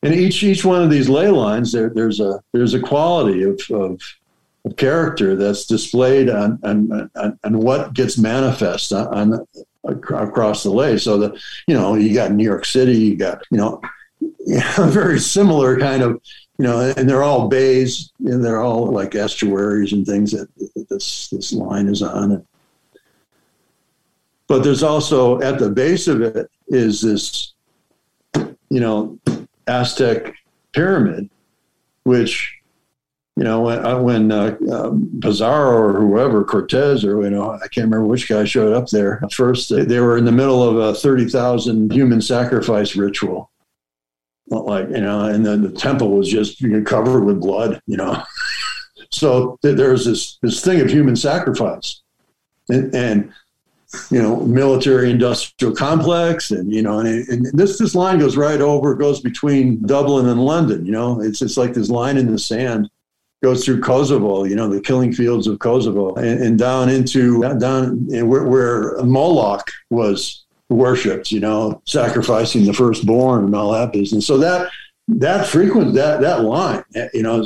and 0.03 0.13
each 0.13 0.43
each 0.43 0.65
one 0.65 0.83
of 0.83 0.89
these 0.89 1.07
ley 1.07 1.29
lines 1.29 1.71
there 1.71 1.89
there's 1.89 2.19
a 2.19 2.41
there's 2.51 2.73
a 2.73 2.81
quality 2.81 3.43
of 3.43 3.59
of, 3.71 4.01
of 4.65 4.75
character 4.75 5.35
that's 5.37 5.65
displayed 5.65 6.29
on, 6.29 6.59
on 6.63 7.09
on, 7.15 7.39
on 7.41 7.57
what 7.59 7.93
gets 7.93 8.17
manifest 8.17 8.91
on, 8.91 9.07
on 9.33 9.47
across 9.85 10.63
the 10.63 10.71
ley. 10.71 10.97
So 10.97 11.17
that 11.19 11.41
you 11.67 11.73
know 11.73 11.95
you 11.95 12.13
got 12.13 12.31
New 12.31 12.43
York 12.43 12.65
City, 12.65 12.97
you 12.97 13.15
got 13.15 13.41
you 13.49 13.57
know 13.57 13.79
yeah, 14.45 14.75
very 14.89 15.19
similar 15.19 15.77
kind 15.79 16.01
of, 16.01 16.21
you 16.57 16.65
know, 16.65 16.93
and 16.95 17.09
they're 17.09 17.23
all 17.23 17.47
bays 17.47 18.11
and 18.19 18.43
they're 18.43 18.61
all 18.61 18.91
like 18.91 19.15
estuaries 19.15 19.93
and 19.93 20.05
things 20.05 20.31
that, 20.31 20.47
this 20.89 21.29
this 21.29 21.51
line 21.53 21.87
is 21.87 22.01
on. 22.01 22.45
But 24.47 24.63
there's 24.63 24.83
also 24.83 25.41
at 25.41 25.59
the 25.59 25.69
base 25.69 26.07
of 26.07 26.21
it 26.21 26.49
is 26.67 27.01
this, 27.01 27.53
you 28.69 28.79
know, 28.79 29.19
Aztec 29.67 30.33
pyramid, 30.71 31.29
which 32.03 32.55
you 33.37 33.43
know, 33.43 33.61
when, 33.61 33.85
uh, 33.85 33.99
when 33.99 34.31
uh, 34.31 34.55
um, 34.71 35.09
Pizarro 35.21 35.77
or 35.77 35.99
whoever, 35.99 36.43
Cortez 36.45 37.03
or, 37.03 37.21
you 37.21 37.29
know, 37.29 37.51
I 37.51 37.67
can't 37.67 37.85
remember 37.85 38.05
which 38.05 38.29
guy 38.29 38.45
showed 38.45 38.73
up 38.73 38.87
there. 38.89 39.21
First, 39.31 39.69
they, 39.69 39.83
they 39.83 39.99
were 39.99 40.17
in 40.17 40.23
the 40.23 40.31
middle 40.31 40.63
of 40.63 40.77
a 40.77 40.97
30,000 40.97 41.91
human 41.91 42.21
sacrifice 42.21 42.95
ritual. 42.95 43.51
Like, 44.47 44.89
you 44.89 45.01
know, 45.01 45.25
and 45.25 45.45
then 45.45 45.61
the 45.61 45.71
temple 45.71 46.11
was 46.11 46.29
just 46.29 46.61
you 46.61 46.69
know, 46.69 46.83
covered 46.83 47.23
with 47.23 47.41
blood, 47.41 47.81
you 47.87 47.97
know. 47.97 48.23
so 49.11 49.57
th- 49.61 49.75
there's 49.75 50.05
this, 50.05 50.37
this 50.41 50.63
thing 50.63 50.81
of 50.81 50.89
human 50.89 51.15
sacrifice. 51.15 52.01
And, 52.69 52.93
and 52.95 53.33
you 54.11 54.21
know, 54.21 54.41
military 54.41 55.11
industrial 55.11 55.75
complex. 55.75 56.51
And, 56.51 56.71
you 56.71 56.81
know, 56.81 56.99
and, 56.99 57.27
and 57.27 57.45
this, 57.57 57.77
this 57.77 57.95
line 57.95 58.19
goes 58.19 58.37
right 58.37 58.61
over, 58.61 58.95
goes 58.95 59.21
between 59.21 59.81
Dublin 59.85 60.27
and 60.27 60.43
London, 60.43 60.85
you 60.85 60.91
know, 60.91 61.21
it's, 61.21 61.41
it's 61.41 61.57
like 61.57 61.73
this 61.73 61.89
line 61.89 62.17
in 62.17 62.31
the 62.31 62.39
sand 62.39 62.89
goes 63.43 63.63
through 63.63 63.81
Kosovo, 63.81 64.45
you 64.45 64.55
know, 64.55 64.67
the 64.67 64.81
killing 64.81 65.13
fields 65.13 65.45
of 65.45 65.59
Kosovo 65.59 66.15
and, 66.15 66.41
and 66.41 66.57
down 66.57 66.89
into 66.89 67.41
down 67.59 68.07
where, 68.27 68.43
where 68.43 69.03
Moloch 69.03 69.69
was 69.89 70.44
worshipped, 70.69 71.31
you 71.31 71.39
know, 71.39 71.81
sacrificing 71.85 72.65
the 72.65 72.73
firstborn 72.73 73.45
and 73.45 73.55
all 73.55 73.71
that 73.71 73.93
business. 73.93 74.25
So 74.25 74.37
that, 74.39 74.71
that 75.07 75.47
frequent, 75.47 75.93
that, 75.93 76.21
that 76.21 76.43
line, 76.43 76.83
you 77.13 77.23
know, 77.23 77.45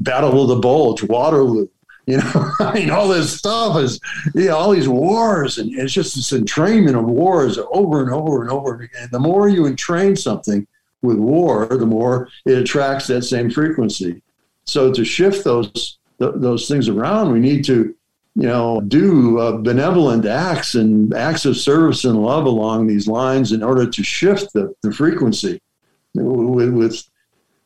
Battle 0.00 0.42
of 0.42 0.48
the 0.48 0.56
Bulge, 0.56 1.02
Waterloo, 1.02 1.68
you 2.06 2.18
know, 2.18 2.50
I 2.60 2.74
mean, 2.74 2.90
all 2.90 3.08
this 3.08 3.36
stuff 3.36 3.76
is, 3.76 4.00
you 4.34 4.46
know, 4.46 4.56
all 4.56 4.70
these 4.70 4.88
wars, 4.88 5.58
and 5.58 5.72
it's 5.78 5.92
just 5.92 6.14
this 6.14 6.32
entrainment 6.32 6.98
of 6.98 7.04
wars 7.04 7.58
over 7.72 8.02
and 8.02 8.12
over 8.12 8.42
and 8.42 8.50
over 8.50 8.74
again. 8.74 9.08
The 9.12 9.20
more 9.20 9.48
you 9.48 9.66
entrain 9.66 10.16
something 10.16 10.66
with 11.02 11.18
war, 11.18 11.66
the 11.66 11.86
more 11.86 12.28
it 12.44 12.58
attracts 12.58 13.06
that 13.06 13.22
same 13.22 13.50
frequency. 13.50 14.22
So 14.64 14.92
to 14.92 15.04
shift 15.04 15.44
those 15.44 15.98
th- 16.18 16.32
those 16.36 16.68
things 16.68 16.88
around, 16.88 17.32
we 17.32 17.40
need 17.40 17.64
to, 17.66 17.94
you 18.34 18.46
know, 18.46 18.80
do 18.80 19.38
uh, 19.38 19.56
benevolent 19.56 20.24
acts 20.24 20.74
and 20.74 21.12
acts 21.14 21.44
of 21.44 21.56
service 21.56 22.04
and 22.04 22.22
love 22.22 22.46
along 22.46 22.86
these 22.86 23.08
lines 23.08 23.52
in 23.52 23.62
order 23.62 23.88
to 23.88 24.02
shift 24.02 24.52
the, 24.52 24.74
the 24.82 24.92
frequency 24.92 25.60
with, 26.14 26.70
with 26.70 27.10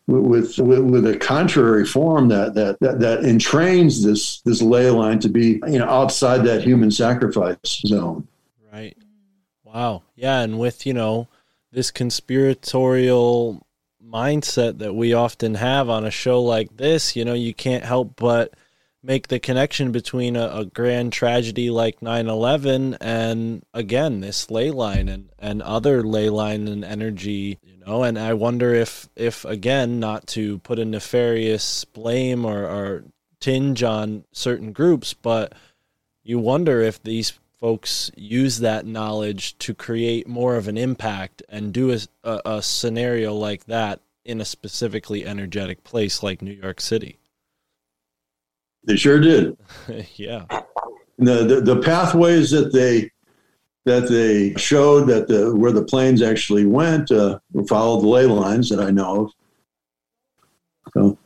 with, 0.06 0.58
with, 0.58 1.06
a 1.06 1.16
contrary 1.16 1.86
form 1.86 2.28
that, 2.28 2.52
that 2.54 2.78
that 2.80 3.00
that 3.00 3.20
entrains 3.20 4.04
this 4.04 4.42
this 4.42 4.60
ley 4.60 4.90
line 4.90 5.18
to 5.20 5.30
be 5.30 5.62
you 5.66 5.78
know 5.78 5.88
outside 5.88 6.44
that 6.44 6.62
human 6.62 6.90
sacrifice 6.90 7.56
zone. 7.86 8.28
Right. 8.70 8.96
Wow. 9.64 10.02
Yeah, 10.14 10.40
and 10.40 10.58
with 10.58 10.84
you 10.84 10.92
know 10.92 11.28
this 11.72 11.90
conspiratorial 11.90 13.66
mindset 14.06 14.78
that 14.78 14.94
we 14.94 15.12
often 15.12 15.54
have 15.54 15.88
on 15.88 16.04
a 16.04 16.10
show 16.10 16.40
like 16.42 16.76
this, 16.76 17.16
you 17.16 17.24
know, 17.24 17.34
you 17.34 17.52
can't 17.52 17.84
help 17.84 18.14
but 18.16 18.54
make 19.04 19.28
the 19.28 19.38
connection 19.38 19.92
between 19.92 20.34
a, 20.34 20.48
a 20.48 20.64
grand 20.64 21.12
tragedy 21.12 21.68
like 21.68 22.00
9-11 22.00 22.96
and 23.00 23.64
again 23.74 24.20
this 24.20 24.50
ley 24.50 24.70
line 24.70 25.08
and, 25.08 25.28
and 25.38 25.60
other 25.62 26.02
ley 26.02 26.30
line 26.30 26.66
and 26.66 26.84
energy 26.84 27.58
you 27.62 27.76
know? 27.86 28.02
And 28.02 28.18
i 28.18 28.32
wonder 28.32 28.74
if 28.74 29.08
if 29.14 29.44
again 29.44 30.00
not 30.00 30.26
to 30.28 30.58
put 30.60 30.78
a 30.78 30.84
nefarious 30.84 31.84
blame 31.84 32.44
or, 32.44 32.64
or 32.64 33.04
tinge 33.40 33.82
on 33.82 34.24
certain 34.32 34.72
groups 34.72 35.12
but 35.12 35.54
you 36.22 36.38
wonder 36.38 36.80
if 36.80 37.02
these 37.02 37.34
folks 37.60 38.10
use 38.16 38.58
that 38.60 38.86
knowledge 38.86 39.56
to 39.58 39.74
create 39.74 40.26
more 40.26 40.56
of 40.56 40.66
an 40.66 40.78
impact 40.78 41.42
and 41.50 41.72
do 41.74 41.92
a, 41.92 41.98
a, 42.24 42.40
a 42.46 42.62
scenario 42.62 43.34
like 43.34 43.66
that 43.66 44.00
in 44.24 44.40
a 44.40 44.44
specifically 44.46 45.26
energetic 45.26 45.84
place 45.84 46.22
like 46.22 46.40
new 46.40 46.52
york 46.52 46.80
city 46.80 47.18
They 48.86 48.96
sure 48.96 49.20
did. 49.20 49.56
yeah. 50.16 50.44
The, 51.18 51.44
the 51.44 51.60
the 51.60 51.80
pathways 51.80 52.50
that 52.50 52.72
they 52.72 53.10
that 53.84 54.08
they 54.08 54.54
showed 54.54 55.06
that 55.08 55.28
the 55.28 55.54
where 55.54 55.72
the 55.72 55.84
planes 55.84 56.22
actually 56.22 56.66
went 56.66 57.10
uh, 57.10 57.38
followed 57.68 58.02
the 58.02 58.08
ley 58.08 58.26
lines 58.26 58.68
that 58.70 58.80
I 58.80 58.90
know 58.90 59.26
of. 59.26 59.32
So 60.92 61.18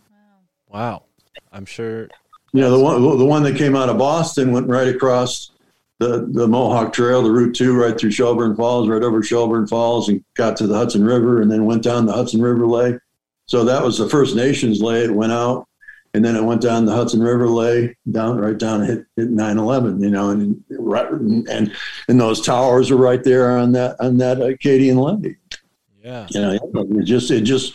Wow. 0.69 1.05
I'm 1.53 1.65
sure. 1.65 2.09
you 2.53 2.61
know 2.61 2.71
the 2.71 2.83
one 2.83 3.19
the 3.19 3.25
one 3.25 3.43
that 3.45 3.57
came 3.57 3.75
out 3.75 3.89
of 3.89 3.99
Boston 3.99 4.53
went 4.53 4.69
right 4.69 4.89
across 4.89 5.51
the 5.99 6.29
the 6.31 6.47
Mohawk 6.47 6.93
Trail, 6.93 7.23
the 7.23 7.31
Route 7.31 7.55
Two, 7.55 7.75
right 7.75 7.99
through 7.99 8.13
Shelburne 8.13 8.57
Falls, 8.57 8.89
right 8.89 9.03
over 9.03 9.23
Shelburne 9.23 9.67
Falls, 9.67 10.09
and 10.09 10.23
got 10.35 10.57
to 10.59 10.67
the 10.67 10.77
Hudson 10.77 11.05
River, 11.05 11.41
and 11.41 11.51
then 11.51 11.65
went 11.65 11.83
down 11.83 12.07
the 12.07 12.13
Hudson 12.13 12.41
River 12.41 12.67
Ley. 12.67 12.99
So 13.47 13.65
that 13.65 13.83
was 13.83 13.99
the 13.99 14.09
First 14.09 14.37
Nations 14.37 14.83
ley. 14.83 15.05
It 15.05 15.15
went 15.15 15.33
out, 15.33 15.67
and 16.19 16.25
then 16.25 16.35
it 16.35 16.43
went 16.43 16.61
down 16.61 16.85
the 16.85 16.93
Hudson 16.93 17.23
River 17.23 17.47
ley, 17.47 17.97
down 18.11 18.39
right 18.39 18.59
down 18.59 18.85
hit, 18.85 19.07
hit 19.15 19.31
9/11. 19.31 20.03
You 20.03 20.11
know, 20.11 20.31
and 20.31 20.61
right 20.69 21.09
and 21.09 21.73
and 22.09 22.21
those 22.21 22.41
towers 22.41 22.91
are 22.91 22.97
right 22.97 23.23
there 23.23 23.57
on 23.57 23.71
that 23.73 23.95
on 24.01 24.17
that 24.19 24.43
Acadian 24.43 24.99
ley. 24.99 25.37
Yeah. 26.03 26.27
You 26.31 26.41
know, 26.41 26.59
it 26.75 27.05
just 27.05 27.31
it 27.31 27.43
just 27.43 27.73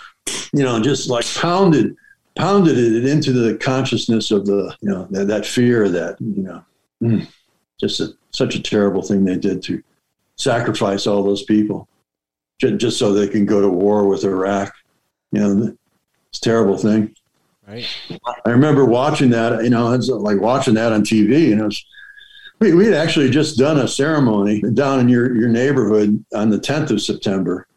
you 0.51 0.61
know 0.61 0.81
just 0.81 1.09
like 1.09 1.25
pounded 1.35 1.95
pounded 2.35 2.77
it 2.77 3.05
into 3.05 3.31
the 3.31 3.55
consciousness 3.59 4.29
of 4.29 4.45
the 4.45 4.75
you 4.81 4.89
know 4.89 5.07
that, 5.11 5.29
that 5.29 5.45
fear 5.45 5.87
that 5.87 6.19
you 6.19 6.43
know 6.43 6.65
mm, 7.01 7.25
just 7.79 8.01
a, 8.01 8.09
such 8.31 8.55
a 8.55 8.61
terrible 8.61 9.03
thing 9.03 9.23
they 9.23 9.37
did 9.37 9.63
to 9.63 9.81
sacrifice 10.35 11.07
all 11.07 11.23
those 11.23 11.43
people 11.43 11.87
just, 12.59 12.75
just 12.75 12.99
so 12.99 13.13
they 13.13 13.29
can 13.29 13.45
go 13.45 13.61
to 13.61 13.69
war 13.69 14.05
with 14.05 14.25
Iraq. 14.25 14.73
You 15.31 15.39
know, 15.39 15.77
it's 16.27 16.39
a 16.39 16.41
terrible 16.41 16.77
thing. 16.77 17.15
Right. 17.67 17.87
I 18.45 18.49
remember 18.49 18.85
watching 18.85 19.29
that. 19.31 19.63
You 19.63 19.69
know, 19.69 19.91
it's 19.93 20.09
like 20.09 20.39
watching 20.39 20.73
that 20.75 20.91
on 20.91 21.03
TV, 21.03 21.51
and 21.51 21.61
it 21.61 21.65
was. 21.65 21.85
We, 22.59 22.73
we 22.73 22.85
had 22.85 22.93
actually 22.93 23.29
just 23.29 23.57
done 23.57 23.79
a 23.79 23.87
ceremony 23.87 24.61
down 24.73 24.99
in 24.99 25.09
your, 25.09 25.35
your 25.35 25.49
neighborhood 25.49 26.23
on 26.33 26.49
the 26.49 26.59
10th 26.59 26.91
of 26.91 27.01
September 27.01 27.67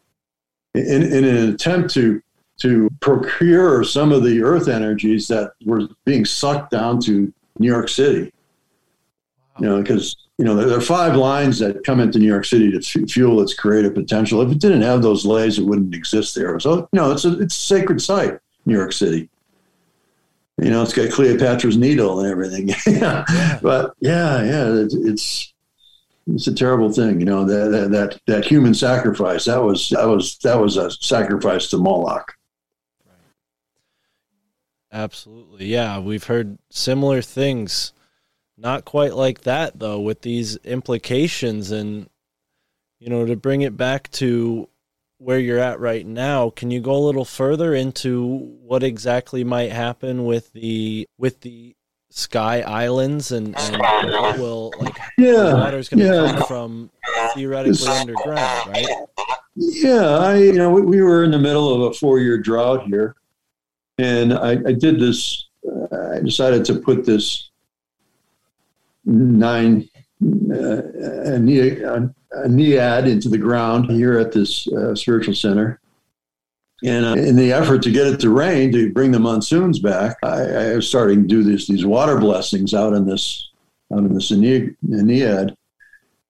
in, 0.73 1.03
in 1.03 1.25
an 1.25 1.53
attempt 1.53 1.93
to 1.95 2.21
to 2.59 2.89
procure 3.01 3.83
some 3.83 4.11
of 4.11 4.23
the 4.23 4.41
earth 4.41 4.67
energies 4.67 5.27
that 5.27 5.51
were 5.65 5.87
being 6.05 6.25
sucked 6.25 6.71
down 6.71 6.99
to 6.99 7.31
New 7.59 7.67
York 7.67 7.87
City. 7.87 8.31
You 9.59 9.67
know, 9.67 9.81
because 9.81 10.15
you 10.37 10.45
know 10.45 10.55
there, 10.55 10.77
are 10.77 10.81
five 10.81 11.15
lines 11.15 11.59
that 11.59 11.83
come 11.83 11.99
into 11.99 12.19
New 12.19 12.27
York 12.27 12.45
City 12.45 12.71
to 12.71 12.77
f- 12.77 13.09
fuel 13.09 13.41
its 13.41 13.53
creative 13.53 13.93
potential. 13.93 14.41
If 14.41 14.51
it 14.51 14.59
didn't 14.59 14.81
have 14.83 15.01
those 15.01 15.25
leys, 15.25 15.57
it 15.57 15.65
wouldn't 15.65 15.95
exist 15.95 16.35
there. 16.35 16.59
So 16.59 16.77
you 16.77 16.87
know, 16.93 17.11
it's 17.11 17.25
a 17.25 17.39
it's 17.39 17.55
a 17.55 17.59
sacred 17.59 18.01
site, 18.01 18.39
New 18.65 18.75
York 18.75 18.93
City. 18.93 19.29
You 20.59 20.71
know, 20.71 20.81
it's 20.81 20.93
got 20.93 21.11
Cleopatra's 21.11 21.77
Needle 21.77 22.19
and 22.19 22.31
everything. 22.31 22.69
yeah. 22.87 23.23
But 23.61 23.93
yeah, 23.99 24.43
yeah, 24.43 24.73
it's, 24.73 24.95
it's 24.95 25.53
it's 26.25 26.47
a 26.47 26.53
terrible 26.53 26.91
thing. 26.91 27.19
You 27.19 27.25
know 27.25 27.45
that, 27.45 27.69
that 27.69 27.91
that 27.91 28.19
that 28.25 28.45
human 28.45 28.73
sacrifice. 28.73 29.45
That 29.45 29.61
was 29.61 29.89
that 29.89 30.05
was 30.05 30.37
that 30.39 30.59
was 30.59 30.77
a 30.77 30.89
sacrifice 30.91 31.69
to 31.69 31.77
Moloch. 31.77 32.33
Absolutely. 34.91 35.65
Yeah. 35.65 35.99
We've 35.99 36.23
heard 36.23 36.57
similar 36.69 37.21
things. 37.21 37.93
Not 38.57 38.85
quite 38.85 39.13
like 39.13 39.41
that, 39.41 39.77
though, 39.77 39.99
with 39.99 40.21
these 40.21 40.55
implications. 40.57 41.71
And, 41.71 42.09
you 42.99 43.09
know, 43.09 43.25
to 43.25 43.35
bring 43.35 43.61
it 43.61 43.77
back 43.77 44.09
to 44.13 44.67
where 45.19 45.39
you're 45.39 45.59
at 45.59 45.79
right 45.79 46.05
now, 46.05 46.49
can 46.51 46.71
you 46.71 46.79
go 46.79 46.93
a 46.95 47.05
little 47.05 47.25
further 47.25 47.73
into 47.73 48.25
what 48.61 48.83
exactly 48.83 49.43
might 49.43 49.71
happen 49.71 50.25
with 50.25 50.53
the 50.53 51.07
with 51.17 51.41
the 51.41 51.75
sky 52.09 52.61
islands 52.61 53.31
and, 53.31 53.57
and 53.57 53.77
what 53.77 54.39
will 54.39 54.73
like 54.79 54.95
the 55.17 55.23
Yeah, 55.25 55.53
water's 55.53 55.89
going 55.89 55.99
to 55.99 56.05
yeah. 56.05 56.31
come 56.31 56.47
from 56.47 56.91
theoretically 57.33 57.87
underground, 57.87 58.69
right? 58.69 58.87
Yeah, 59.55 60.17
I 60.17 60.37
you 60.37 60.53
know 60.53 60.69
we, 60.71 60.81
we 60.81 61.01
were 61.01 61.23
in 61.23 61.31
the 61.31 61.39
middle 61.39 61.73
of 61.73 61.91
a 61.91 61.93
four 61.95 62.19
year 62.19 62.37
drought 62.37 62.85
here, 62.85 63.15
and 63.97 64.33
I, 64.33 64.51
I 64.51 64.73
did 64.73 64.99
this. 64.99 65.47
Uh, 65.67 66.15
I 66.15 66.19
decided 66.19 66.63
to 66.65 66.75
put 66.75 67.05
this 67.05 67.49
nine 69.05 69.89
a, 70.21 71.33
a, 71.33 72.09
a 72.31 72.47
nead 72.47 73.07
into 73.07 73.29
the 73.29 73.37
ground 73.37 73.91
here 73.91 74.17
at 74.17 74.31
this 74.31 74.67
uh, 74.69 74.95
spiritual 74.95 75.33
center. 75.33 75.79
And 76.83 77.05
uh, 77.05 77.13
in 77.13 77.35
the 77.35 77.51
effort 77.51 77.81
to 77.83 77.91
get 77.91 78.07
it 78.07 78.19
to 78.19 78.29
rain 78.29 78.71
to 78.73 78.91
bring 78.93 79.11
the 79.11 79.19
monsoons 79.19 79.79
back, 79.79 80.17
I, 80.23 80.43
I 80.43 80.75
was 80.75 80.87
starting 80.87 81.23
to 81.23 81.27
do 81.27 81.43
this 81.43 81.67
these 81.67 81.85
water 81.85 82.19
blessings 82.19 82.73
out 82.73 82.93
in 82.93 83.05
this 83.07 83.49
out 83.91 83.99
in 83.99 84.13
this. 84.13 84.31
ennead. 84.31 85.55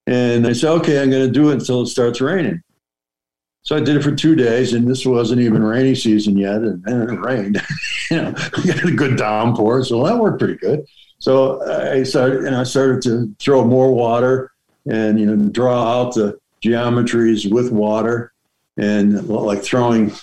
And 0.06 0.46
I 0.46 0.54
said, 0.54 0.70
okay, 0.70 1.02
I'm 1.02 1.10
going 1.10 1.26
to 1.26 1.30
do 1.30 1.50
it 1.50 1.54
until 1.54 1.82
it 1.82 1.88
starts 1.88 2.22
raining. 2.22 2.62
So 3.60 3.76
I 3.76 3.80
did 3.80 3.96
it 3.96 4.02
for 4.02 4.14
two 4.14 4.34
days, 4.34 4.72
and 4.72 4.88
this 4.88 5.04
wasn't 5.04 5.42
even 5.42 5.62
rainy 5.62 5.94
season 5.94 6.38
yet, 6.38 6.62
and 6.62 6.82
then 6.84 7.02
it 7.02 7.20
rained. 7.20 7.60
you 8.10 8.16
know, 8.16 8.34
we 8.56 8.72
got 8.72 8.84
a 8.84 8.92
good 8.92 9.18
downpour, 9.18 9.84
so 9.84 10.02
that 10.06 10.18
worked 10.18 10.38
pretty 10.38 10.54
good. 10.54 10.86
So 11.18 11.62
I 11.68 12.02
started, 12.04 12.44
and 12.44 12.54
I 12.54 12.62
started 12.62 13.02
to 13.02 13.34
throw 13.38 13.64
more 13.64 13.92
water, 13.92 14.52
and 14.86 15.18
you 15.18 15.26
know, 15.26 15.48
draw 15.50 15.82
out 15.82 16.14
the 16.14 16.38
geometries 16.62 17.50
with 17.50 17.72
water, 17.72 18.32
and 18.76 19.28
like 19.28 19.62
throwing, 19.62 20.10
you 20.10 20.14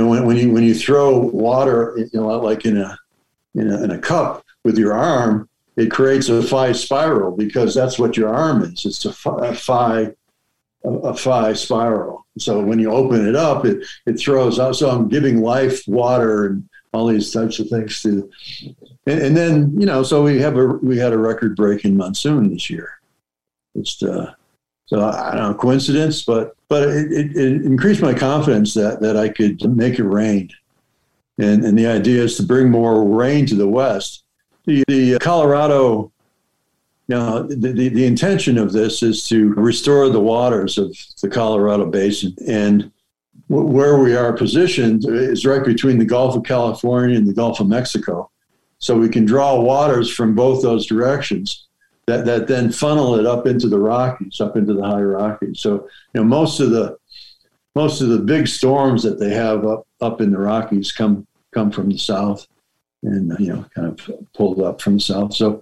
know, 0.00 0.08
when, 0.08 0.26
when 0.26 0.36
you 0.36 0.50
when 0.50 0.64
you 0.64 0.74
throw 0.74 1.18
water, 1.18 1.94
you 1.96 2.08
know, 2.14 2.28
like 2.40 2.64
in 2.64 2.78
a 2.78 2.98
in 3.54 3.70
a, 3.70 3.82
in 3.84 3.90
a 3.90 3.98
cup 3.98 4.44
with 4.64 4.78
your 4.78 4.94
arm, 4.94 5.48
it 5.76 5.90
creates 5.90 6.28
a 6.28 6.42
phi 6.42 6.72
spiral 6.72 7.36
because 7.36 7.74
that's 7.74 7.98
what 7.98 8.16
your 8.16 8.34
arm 8.34 8.62
is. 8.62 8.84
It's 8.84 9.04
a 9.04 9.12
phi, 9.12 9.46
a 9.46 9.54
phi, 9.54 10.12
a 10.84 11.14
phi 11.14 11.52
spiral. 11.52 12.26
So 12.38 12.60
when 12.60 12.78
you 12.78 12.90
open 12.90 13.26
it 13.26 13.36
up, 13.36 13.64
it, 13.64 13.84
it 14.06 14.14
throws 14.14 14.58
out. 14.58 14.76
So 14.76 14.90
I'm 14.90 15.08
giving 15.08 15.40
life, 15.40 15.82
water, 15.86 16.46
and 16.46 16.68
all 16.92 17.06
these 17.06 17.32
types 17.32 17.58
of 17.58 17.68
things 17.68 18.02
to, 18.02 18.30
and, 19.06 19.20
and 19.20 19.36
then 19.36 19.78
you 19.78 19.86
know, 19.86 20.02
so 20.02 20.22
we 20.22 20.38
have 20.40 20.56
a 20.56 20.66
we 20.66 20.98
had 20.98 21.12
a 21.12 21.18
record 21.18 21.56
breaking 21.56 21.96
monsoon 21.96 22.52
this 22.52 22.68
year. 22.68 23.00
Just 23.76 24.02
uh, 24.02 24.32
so 24.86 25.00
I 25.00 25.34
don't 25.34 25.52
know 25.52 25.54
coincidence, 25.54 26.22
but 26.22 26.56
but 26.68 26.88
it, 26.88 27.12
it, 27.12 27.36
it 27.36 27.62
increased 27.62 28.02
my 28.02 28.14
confidence 28.14 28.74
that 28.74 29.00
that 29.00 29.16
I 29.16 29.28
could 29.28 29.62
make 29.76 29.98
it 29.98 30.04
rain, 30.04 30.50
and 31.38 31.64
and 31.64 31.78
the 31.78 31.86
idea 31.86 32.22
is 32.22 32.36
to 32.36 32.42
bring 32.42 32.70
more 32.70 33.04
rain 33.04 33.46
to 33.46 33.54
the 33.54 33.68
west. 33.68 34.24
The, 34.66 34.84
the 34.88 35.18
Colorado 35.20 36.12
now, 37.10 37.42
the, 37.42 37.56
the, 37.56 37.88
the, 37.88 38.06
intention 38.06 38.56
of 38.56 38.70
this 38.70 39.02
is 39.02 39.26
to 39.30 39.52
restore 39.54 40.08
the 40.08 40.20
waters 40.20 40.78
of 40.78 40.96
the 41.20 41.28
Colorado 41.28 41.86
Basin. 41.86 42.36
And 42.46 42.92
where 43.50 43.98
we 43.98 44.14
are 44.14 44.32
positioned 44.32 45.04
is 45.04 45.44
right 45.44 45.64
between 45.64 45.98
the 45.98 46.04
Gulf 46.04 46.36
of 46.36 46.44
California 46.44 47.16
and 47.16 47.26
the 47.26 47.32
Gulf 47.32 47.58
of 47.58 47.66
Mexico. 47.66 48.30
So 48.78 48.96
we 48.96 49.08
can 49.08 49.24
draw 49.24 49.60
waters 49.60 50.08
from 50.08 50.36
both 50.36 50.62
those 50.62 50.86
directions 50.86 51.66
that, 52.06 52.24
that 52.26 52.46
then 52.46 52.70
funnel 52.70 53.16
it 53.16 53.26
up 53.26 53.48
into 53.48 53.68
the 53.68 53.78
Rockies, 53.78 54.40
up 54.40 54.56
into 54.56 54.72
the 54.72 54.84
high 54.84 55.02
Rockies. 55.02 55.60
So, 55.60 55.88
you 56.14 56.20
know, 56.20 56.24
most 56.24 56.60
of 56.60 56.70
the 56.70 56.96
most 57.74 58.00
of 58.00 58.08
the 58.08 58.18
big 58.18 58.46
storms 58.48 59.02
that 59.02 59.18
they 59.18 59.30
have 59.30 59.66
up, 59.66 59.86
up 60.00 60.20
in 60.20 60.30
the 60.30 60.38
Rockies 60.38 60.92
come 60.92 61.26
come 61.52 61.72
from 61.72 61.90
the 61.90 61.98
south 61.98 62.46
and 63.02 63.36
you 63.40 63.52
know 63.52 63.64
kind 63.74 63.88
of 63.88 64.32
pulled 64.32 64.60
up 64.60 64.80
from 64.80 64.94
the 64.94 65.00
south. 65.00 65.34
So 65.34 65.60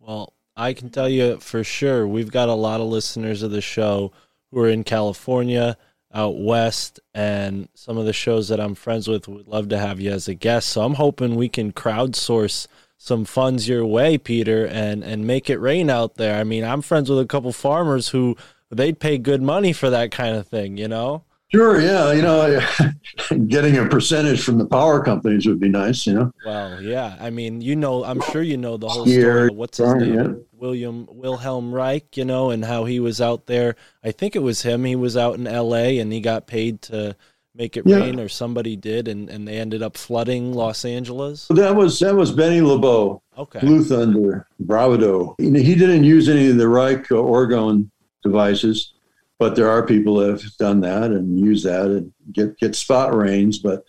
well 0.00 0.32
I 0.56 0.72
can 0.72 0.90
tell 0.90 1.08
you 1.08 1.38
for 1.38 1.64
sure, 1.64 2.06
we've 2.06 2.30
got 2.30 2.48
a 2.48 2.54
lot 2.54 2.80
of 2.80 2.86
listeners 2.86 3.42
of 3.42 3.50
the 3.50 3.60
show 3.60 4.12
who 4.50 4.60
are 4.60 4.68
in 4.68 4.84
California, 4.84 5.76
out 6.12 6.38
west, 6.38 7.00
and 7.14 7.68
some 7.74 7.98
of 7.98 8.06
the 8.06 8.12
shows 8.12 8.48
that 8.48 8.60
I'm 8.60 8.74
friends 8.74 9.08
with 9.08 9.28
would 9.28 9.48
love 9.48 9.68
to 9.68 9.78
have 9.78 10.00
you 10.00 10.10
as 10.10 10.28
a 10.28 10.34
guest. 10.34 10.68
So 10.70 10.82
I'm 10.82 10.94
hoping 10.94 11.34
we 11.34 11.48
can 11.48 11.72
crowdsource 11.72 12.66
some 12.96 13.24
funds 13.24 13.68
your 13.68 13.86
way, 13.86 14.18
Peter, 14.18 14.66
and 14.66 15.04
and 15.04 15.26
make 15.26 15.48
it 15.48 15.58
rain 15.58 15.90
out 15.90 16.16
there. 16.16 16.40
I 16.40 16.44
mean, 16.44 16.64
I'm 16.64 16.82
friends 16.82 17.08
with 17.08 17.20
a 17.20 17.26
couple 17.26 17.52
farmers 17.52 18.08
who 18.08 18.36
they'd 18.70 18.98
pay 18.98 19.18
good 19.18 19.42
money 19.42 19.72
for 19.72 19.90
that 19.90 20.10
kind 20.10 20.36
of 20.36 20.48
thing, 20.48 20.76
you 20.76 20.88
know. 20.88 21.24
Sure, 21.50 21.80
yeah, 21.80 22.12
you 22.12 22.20
know, 22.20 22.60
getting 23.46 23.78
a 23.78 23.86
percentage 23.86 24.42
from 24.42 24.58
the 24.58 24.66
power 24.66 25.02
companies 25.02 25.46
would 25.46 25.58
be 25.58 25.68
nice, 25.68 26.06
you 26.06 26.12
know. 26.12 26.32
Well, 26.44 26.82
yeah, 26.82 27.16
I 27.18 27.30
mean, 27.30 27.62
you 27.62 27.74
know, 27.74 28.04
I'm 28.04 28.20
sure 28.20 28.42
you 28.42 28.58
know 28.58 28.76
the 28.76 28.88
whole 28.88 29.06
story. 29.06 29.48
What's 29.48 29.78
his 29.78 29.94
name? 29.94 30.14
Yeah. 30.14 30.32
William 30.52 31.08
Wilhelm 31.10 31.72
Reich, 31.72 32.16
you 32.16 32.24
know, 32.24 32.50
and 32.50 32.64
how 32.64 32.84
he 32.84 33.00
was 33.00 33.20
out 33.20 33.46
there. 33.46 33.76
I 34.04 34.10
think 34.10 34.36
it 34.36 34.40
was 34.40 34.62
him. 34.62 34.84
He 34.84 34.96
was 34.96 35.16
out 35.16 35.36
in 35.36 35.46
L.A. 35.46 36.00
and 36.00 36.12
he 36.12 36.20
got 36.20 36.46
paid 36.46 36.82
to 36.82 37.16
make 37.54 37.76
it 37.76 37.86
yeah. 37.86 37.96
rain, 37.96 38.20
or 38.20 38.28
somebody 38.28 38.76
did, 38.76 39.08
and, 39.08 39.30
and 39.30 39.46
they 39.46 39.58
ended 39.58 39.82
up 39.82 39.96
flooding 39.96 40.52
Los 40.52 40.84
Angeles. 40.84 41.46
That 41.48 41.74
was 41.74 41.98
that 42.00 42.14
was 42.14 42.30
Benny 42.30 42.60
LeBeau. 42.60 43.22
Okay. 43.36 43.60
Blue 43.60 43.84
Thunder, 43.84 44.46
Bravado. 44.60 45.34
He, 45.38 45.62
he 45.62 45.74
didn't 45.74 46.04
use 46.04 46.28
any 46.28 46.50
of 46.50 46.56
the 46.56 46.68
Reich 46.68 47.08
orgone 47.08 47.90
devices, 48.22 48.94
but 49.38 49.56
there 49.56 49.68
are 49.68 49.86
people 49.86 50.16
that 50.16 50.30
have 50.30 50.56
done 50.56 50.80
that 50.80 51.10
and 51.10 51.38
use 51.38 51.62
that 51.62 51.86
and 51.86 52.12
get 52.32 52.58
get 52.58 52.76
spot 52.76 53.14
rains, 53.14 53.58
but. 53.58 53.84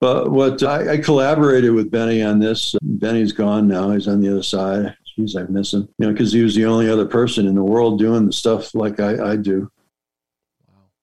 But 0.00 0.30
what 0.30 0.62
I, 0.62 0.92
I 0.92 0.98
collaborated 0.98 1.72
with 1.72 1.90
Benny 1.90 2.22
on 2.22 2.38
this. 2.38 2.72
Benny's 2.80 3.32
gone 3.32 3.66
now; 3.66 3.90
he's 3.90 4.06
on 4.06 4.20
the 4.20 4.30
other 4.30 4.44
side 4.44 4.94
geez, 5.18 5.36
I 5.36 5.42
miss 5.44 5.74
him. 5.74 5.88
You 5.98 6.06
know, 6.06 6.12
because 6.12 6.32
he 6.32 6.42
was 6.42 6.54
the 6.54 6.64
only 6.64 6.88
other 6.88 7.06
person 7.06 7.46
in 7.46 7.54
the 7.54 7.62
world 7.62 7.98
doing 7.98 8.26
the 8.26 8.32
stuff 8.32 8.74
like 8.74 9.00
I, 9.00 9.32
I 9.32 9.36
do. 9.36 9.70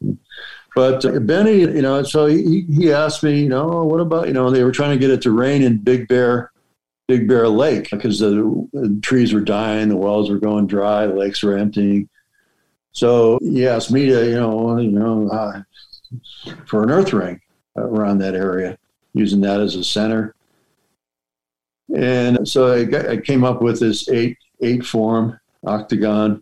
Wow. 0.02 0.18
But 0.76 1.06
uh, 1.06 1.20
Benny, 1.20 1.60
you 1.60 1.82
know, 1.82 2.04
so 2.04 2.26
he, 2.26 2.66
he 2.70 2.92
asked 2.92 3.24
me, 3.24 3.42
you 3.42 3.50
know, 3.50 3.84
what 3.84 4.02
about, 4.02 4.28
you 4.28 4.34
know, 4.34 4.50
they 4.50 4.64
were 4.64 4.72
trying 4.72 4.92
to 4.92 5.00
get 5.00 5.12
it 5.12 5.22
to 5.24 5.32
rain 5.32 5.64
in 5.64 5.78
Big 5.78 6.08
Bear, 6.08 6.52
Big 7.08 7.28
Bear 7.28 7.48
Lake 7.48 7.90
because 7.92 8.20
the, 8.20 8.68
the 8.74 9.00
trees 9.02 9.34
were 9.34 9.42
dying, 9.42 9.90
the 9.90 9.98
wells 9.98 10.30
were 10.30 10.40
going 10.40 10.68
dry, 10.68 11.08
the 11.08 11.14
lakes 11.14 11.44
were 11.44 11.58
emptying. 11.58 12.10
So 12.96 13.38
he 13.42 13.68
asked 13.68 13.92
me 13.92 14.06
to, 14.08 14.26
you 14.26 14.36
know, 14.36 14.78
you 14.78 14.92
know, 14.92 15.30
uh, 15.30 15.62
for 16.66 16.84
an 16.84 16.92
earth 16.92 17.12
ring 17.12 17.42
around 17.76 18.20
that 18.20 18.36
area, 18.36 18.78
using 19.14 19.42
that 19.42 19.60
as 19.60 19.76
a 19.76 19.84
center. 19.84 20.34
And 21.94 22.48
so 22.48 22.74
I, 22.74 22.86
got, 22.86 23.10
I 23.10 23.18
came 23.18 23.44
up 23.44 23.62
with 23.62 23.82
this 23.82 24.08
eight 24.10 24.38
eight 24.62 24.86
form 24.86 25.38
octagon, 25.66 26.42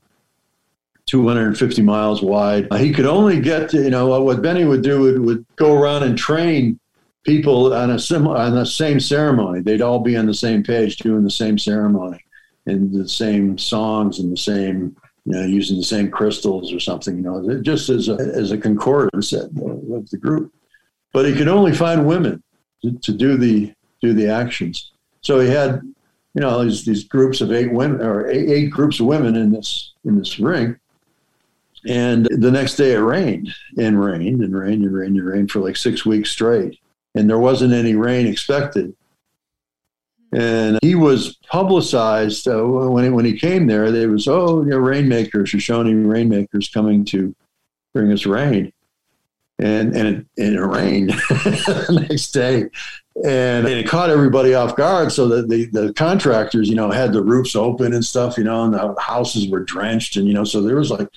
250 1.07 1.81
miles 1.81 2.21
wide. 2.21 2.71
He 2.73 2.93
could 2.93 3.07
only 3.07 3.41
get 3.41 3.69
to, 3.71 3.81
you 3.81 3.89
know, 3.89 4.21
what 4.21 4.41
Benny 4.43 4.63
would 4.65 4.84
do 4.84 5.01
would, 5.01 5.19
would 5.21 5.45
go 5.55 5.73
around 5.73 6.03
and 6.03 6.15
train 6.15 6.80
people 7.23 7.73
on 7.73 7.89
a 7.89 7.97
sim- 7.97 8.27
on 8.27 8.53
the 8.53 8.65
same 8.65 8.99
ceremony. 8.99 9.61
They'd 9.61 9.81
all 9.81 9.99
be 9.99 10.15
on 10.15 10.27
the 10.27 10.34
same 10.35 10.61
page 10.61 10.97
doing 10.97 11.23
the 11.23 11.31
same 11.31 11.57
ceremony 11.57 12.23
and 12.67 12.93
the 12.93 13.09
same 13.09 13.57
songs 13.57 14.19
and 14.19 14.31
the 14.31 14.38
same, 14.38 14.95
you 15.26 15.34
know, 15.34 15.44
using 15.44 15.78
the 15.78 15.84
same 15.84 16.12
crystals 16.12 16.74
or 16.74 16.80
something, 16.80 17.16
you 17.16 17.24
know, 17.24 17.62
just 17.62 17.90
as 17.90 18.10
a, 18.10 18.14
as 18.14 18.52
a 18.52 18.58
concordance 18.58 19.32
of 19.32 19.54
the 19.56 20.20
group. 20.20 20.54
But 21.14 21.26
he 21.26 21.36
could 21.36 21.48
only 21.48 21.74
find 21.74 22.06
women 22.08 22.44
to, 22.82 22.98
to 23.00 23.14
do 23.14 23.38
the 23.38 23.74
do 24.02 24.14
the 24.14 24.28
actions. 24.28 24.91
So 25.22 25.40
he 25.40 25.50
had, 25.50 25.82
you 26.34 26.41
know, 26.41 26.64
these, 26.64 26.84
these 26.84 27.06
groups 27.06 27.40
of 27.40 27.54
eight 27.54 27.72
women 27.72 28.02
or 28.02 28.28
eight, 28.30 28.50
eight 28.50 28.70
groups 28.70 29.00
of 29.00 29.06
women 29.06 29.36
in 29.36 29.52
this 29.52 29.94
in 30.04 30.18
this 30.18 30.40
ring. 30.40 30.76
And 31.88 32.26
the 32.26 32.52
next 32.52 32.76
day 32.76 32.94
it 32.94 32.98
rained 32.98 33.54
and 33.78 34.04
rained 34.04 34.41
and 34.41 34.56
rained 34.56 34.84
and 34.84 34.94
rained 34.94 35.18
and 35.18 35.26
rained 35.26 35.52
for 35.52 35.60
like 35.60 35.78
six 35.78 36.06
weeks 36.06 36.32
straight. 36.32 36.80
And 37.16 37.30
there 37.30 37.40
wasn't 37.40 37.74
any 37.74 37.95
rain 37.95 38.26
expected. 38.26 38.95
And 40.35 40.80
he 40.81 40.95
was 40.95 41.35
publicized 41.49 42.47
uh, 42.47 42.64
when, 42.64 43.03
he, 43.03 43.10
when 43.10 43.26
he 43.26 43.38
came 43.38 43.68
there. 43.68 43.91
There 43.91 44.10
was, 44.10 44.27
oh, 44.27 44.61
you 44.64 44.69
know, 44.69 44.77
rainmakers, 44.77 45.49
Shoshone 45.49 45.93
rainmakers 46.05 46.69
coming 46.69 47.05
to 47.05 47.35
bring 47.93 48.11
us 48.11 48.26
rain. 48.26 48.73
And, 49.60 49.95
and, 49.95 50.07
it, 50.07 50.26
and 50.38 50.55
it 50.55 50.61
rained 50.61 51.10
the 51.30 52.07
next 52.10 52.31
day 52.31 52.69
and 53.23 53.68
it 53.68 53.88
caught 53.88 54.10
everybody 54.10 54.53
off 54.53 54.76
guard. 54.76 55.11
So 55.11 55.27
the, 55.27 55.65
the 55.72 55.93
contractors, 55.93 56.68
you 56.68 56.76
know, 56.76 56.89
had 56.89 57.14
the 57.14 57.23
roofs 57.23 57.55
open 57.55 57.93
and 57.93 58.03
stuff, 58.03 58.38
you 58.38 58.43
know, 58.43 58.64
and 58.64 58.73
the 58.73 58.95
houses 58.99 59.49
were 59.49 59.64
drenched, 59.64 60.15
and 60.15 60.27
you 60.27 60.34
know, 60.34 60.43
so 60.43 60.61
there 60.61 60.77
was 60.77 60.89
like 60.89 61.10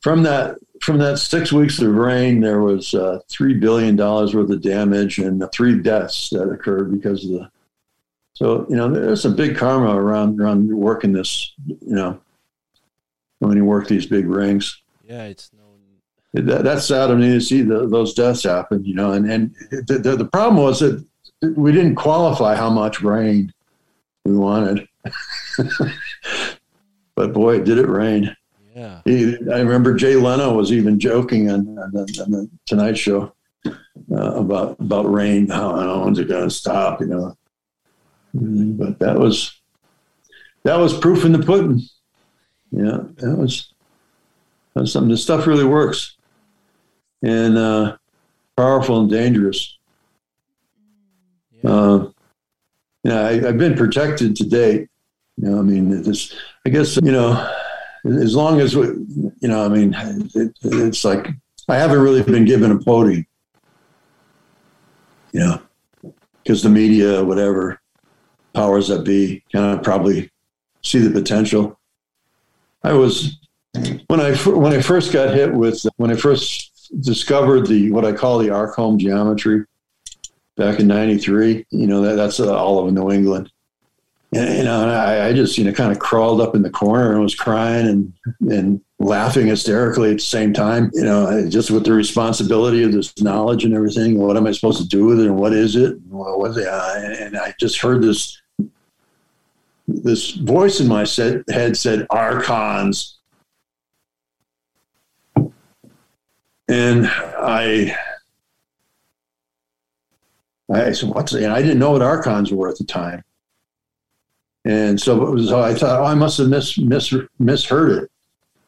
from 0.00 0.22
that 0.24 0.56
from 0.82 0.98
that 0.98 1.18
six 1.18 1.52
weeks 1.52 1.80
of 1.80 1.94
rain, 1.94 2.40
there 2.40 2.60
was 2.60 2.92
uh, 2.92 3.20
three 3.28 3.54
billion 3.54 3.96
dollars 3.96 4.34
worth 4.34 4.50
of 4.50 4.60
damage 4.60 5.18
and 5.18 5.42
three 5.52 5.80
deaths 5.80 6.30
that 6.30 6.50
occurred 6.50 6.92
because 6.92 7.24
of 7.24 7.30
the. 7.30 7.50
So 8.36 8.66
you 8.68 8.76
know, 8.76 8.90
there's 8.90 9.24
a 9.24 9.30
big 9.30 9.56
karma 9.56 9.96
around 9.96 10.38
around 10.38 10.68
working 10.68 11.12
this. 11.12 11.54
You 11.66 11.94
know, 11.94 12.20
when 13.38 13.56
you 13.56 13.64
work 13.64 13.88
these 13.88 14.04
big 14.04 14.26
rings. 14.26 14.82
Yeah, 15.08 15.24
it's 15.24 15.50
that, 16.34 16.64
that's 16.64 16.86
sad. 16.86 17.10
I 17.10 17.14
mean, 17.14 17.32
to 17.32 17.40
see 17.40 17.62
the, 17.62 17.86
those 17.86 18.12
deaths 18.12 18.42
happen, 18.42 18.84
you 18.84 18.94
know, 18.94 19.12
and, 19.12 19.30
and 19.30 19.54
the, 19.70 19.98
the, 19.98 20.16
the 20.16 20.26
problem 20.26 20.62
was 20.62 20.80
that 20.80 21.02
we 21.56 21.72
didn't 21.72 21.94
qualify 21.94 22.54
how 22.54 22.68
much 22.68 23.00
rain 23.00 23.54
we 24.26 24.36
wanted. 24.36 24.86
but 27.14 27.32
boy, 27.32 27.62
did 27.62 27.78
it 27.78 27.88
rain. 27.88 28.36
Yeah. 28.74 29.00
He, 29.06 29.34
I 29.50 29.60
remember 29.60 29.94
Jay 29.94 30.16
Leno 30.16 30.52
was 30.52 30.72
even 30.72 31.00
joking 31.00 31.50
on, 31.50 31.78
on, 31.78 31.90
the, 31.92 32.22
on 32.22 32.30
the, 32.30 32.50
Tonight 32.66 32.98
Show 32.98 33.32
uh, 33.66 34.34
about 34.34 34.78
about 34.78 35.10
rain. 35.10 35.48
How, 35.48 35.74
how 35.74 36.04
when's 36.04 36.18
it 36.18 36.28
going 36.28 36.44
to 36.44 36.54
stop? 36.54 37.00
You 37.00 37.06
know. 37.06 37.36
But 38.34 38.98
that 38.98 39.18
was 39.18 39.60
that 40.66 40.78
was 40.78 40.98
proof 40.98 41.24
in 41.24 41.32
the 41.32 41.38
pudding. 41.38 41.80
Yeah, 42.72 42.98
that 43.18 43.36
was 43.36 43.72
that 44.74 44.80
was 44.80 44.92
something. 44.92 45.10
This 45.10 45.22
stuff 45.22 45.46
really 45.46 45.64
works 45.64 46.16
and 47.22 47.56
uh, 47.56 47.96
powerful 48.56 49.00
and 49.00 49.10
dangerous. 49.10 49.78
Yeah. 51.62 51.70
Uh, 51.70 51.98
you 53.04 53.10
know, 53.10 53.26
I, 53.26 53.40
have 53.40 53.58
been 53.58 53.76
protected 53.76 54.34
to 54.36 54.44
date. 54.44 54.88
You 55.36 55.50
know, 55.50 55.58
I 55.60 55.62
mean, 55.62 56.02
this. 56.02 56.34
I 56.66 56.70
guess 56.70 56.96
you 56.96 57.12
know, 57.12 57.52
as 58.04 58.34
long 58.34 58.60
as 58.60 58.74
we, 58.74 58.86
you 58.86 59.48
know, 59.48 59.64
I 59.64 59.68
mean, 59.68 59.94
it, 60.34 60.52
it's 60.62 61.04
like 61.04 61.28
I 61.68 61.76
haven't 61.76 62.00
really 62.00 62.22
been 62.22 62.44
given 62.44 62.72
a 62.72 62.78
podium. 62.78 63.24
You 65.32 65.40
know, 65.40 65.62
because 66.42 66.62
the 66.64 66.70
media, 66.70 67.22
whatever 67.22 67.80
powers 68.56 68.88
that 68.88 69.04
be, 69.04 69.44
kind 69.52 69.78
of 69.78 69.84
probably 69.84 70.30
see 70.82 70.98
the 70.98 71.10
potential. 71.20 71.78
I 72.82 72.92
was 72.92 73.38
when 74.08 74.20
I 74.20 74.34
when 74.64 74.72
I 74.72 74.80
first 74.80 75.12
got 75.12 75.34
hit 75.34 75.52
with 75.52 75.84
when 75.96 76.10
I 76.10 76.16
first 76.16 76.90
discovered 77.02 77.66
the 77.66 77.90
what 77.92 78.04
I 78.04 78.12
call 78.12 78.38
the 78.38 78.48
Arkhom 78.48 78.98
geometry. 78.98 79.64
back 80.56 80.80
in 80.80 80.86
'93. 80.88 81.66
You 81.70 81.86
know, 81.86 82.00
that, 82.02 82.16
that's 82.16 82.40
uh, 82.40 82.56
all 82.56 82.84
of 82.84 82.92
New 82.92 83.10
England. 83.12 83.50
And, 84.32 84.58
you 84.58 84.64
know, 84.64 84.82
and 84.82 84.90
I, 84.90 85.28
I 85.28 85.32
just, 85.32 85.56
you 85.56 85.64
know, 85.64 85.72
kind 85.72 85.92
of 85.92 86.00
crawled 86.00 86.40
up 86.40 86.56
in 86.56 86.62
the 86.62 86.70
corner 86.70 87.12
and 87.12 87.22
was 87.22 87.34
crying 87.34 87.86
and, 87.86 88.12
and 88.52 88.80
laughing 88.98 89.46
hysterically 89.46 90.10
at 90.10 90.16
the 90.16 90.22
same 90.22 90.52
time, 90.52 90.90
you 90.94 91.04
know, 91.04 91.48
just 91.48 91.70
with 91.70 91.84
the 91.84 91.92
responsibility 91.92 92.82
of 92.82 92.92
this 92.92 93.16
knowledge 93.22 93.64
and 93.64 93.72
everything. 93.72 94.18
What 94.18 94.36
am 94.36 94.46
I 94.46 94.52
supposed 94.52 94.82
to 94.82 94.88
do 94.88 95.04
with 95.04 95.20
it? 95.20 95.26
And 95.26 95.38
what 95.38 95.52
is 95.52 95.76
it? 95.76 95.96
What 96.08 96.40
was 96.40 96.56
it? 96.56 96.66
Uh, 96.66 96.94
and 96.96 97.36
I 97.36 97.54
just 97.60 97.80
heard 97.80 98.02
this, 98.02 98.40
this 99.86 100.32
voice 100.32 100.80
in 100.80 100.88
my 100.88 101.04
set, 101.04 101.48
head 101.48 101.76
said, 101.76 102.06
archons. 102.10 103.18
And 106.68 107.06
I, 107.06 107.96
I 110.72 110.92
said, 110.92 111.10
what's 111.10 111.32
it? 111.32 111.44
And 111.44 111.52
I 111.52 111.62
didn't 111.62 111.78
know 111.78 111.92
what 111.92 112.02
archons 112.02 112.52
were 112.52 112.68
at 112.68 112.78
the 112.78 112.84
time. 112.84 113.22
And 114.64 115.00
so, 115.00 115.36
so 115.36 115.60
I 115.60 115.74
thought, 115.74 116.00
oh, 116.00 116.04
I 116.04 116.14
must 116.14 116.38
have 116.38 116.48
mis, 116.48 116.76
mis, 116.76 117.14
misheard 117.38 118.04
it. 118.04 118.10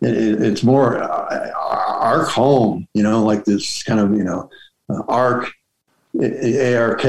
it 0.06 0.42
it's 0.42 0.62
more 0.62 1.02
uh, 1.02 1.50
arc 1.54 2.28
home, 2.28 2.86
you 2.94 3.02
know, 3.02 3.24
like 3.24 3.44
this 3.44 3.82
kind 3.82 3.98
of, 3.98 4.12
you 4.12 4.22
know, 4.22 4.48
uh, 4.88 5.02
arc, 5.08 5.50
ARK 6.14 7.04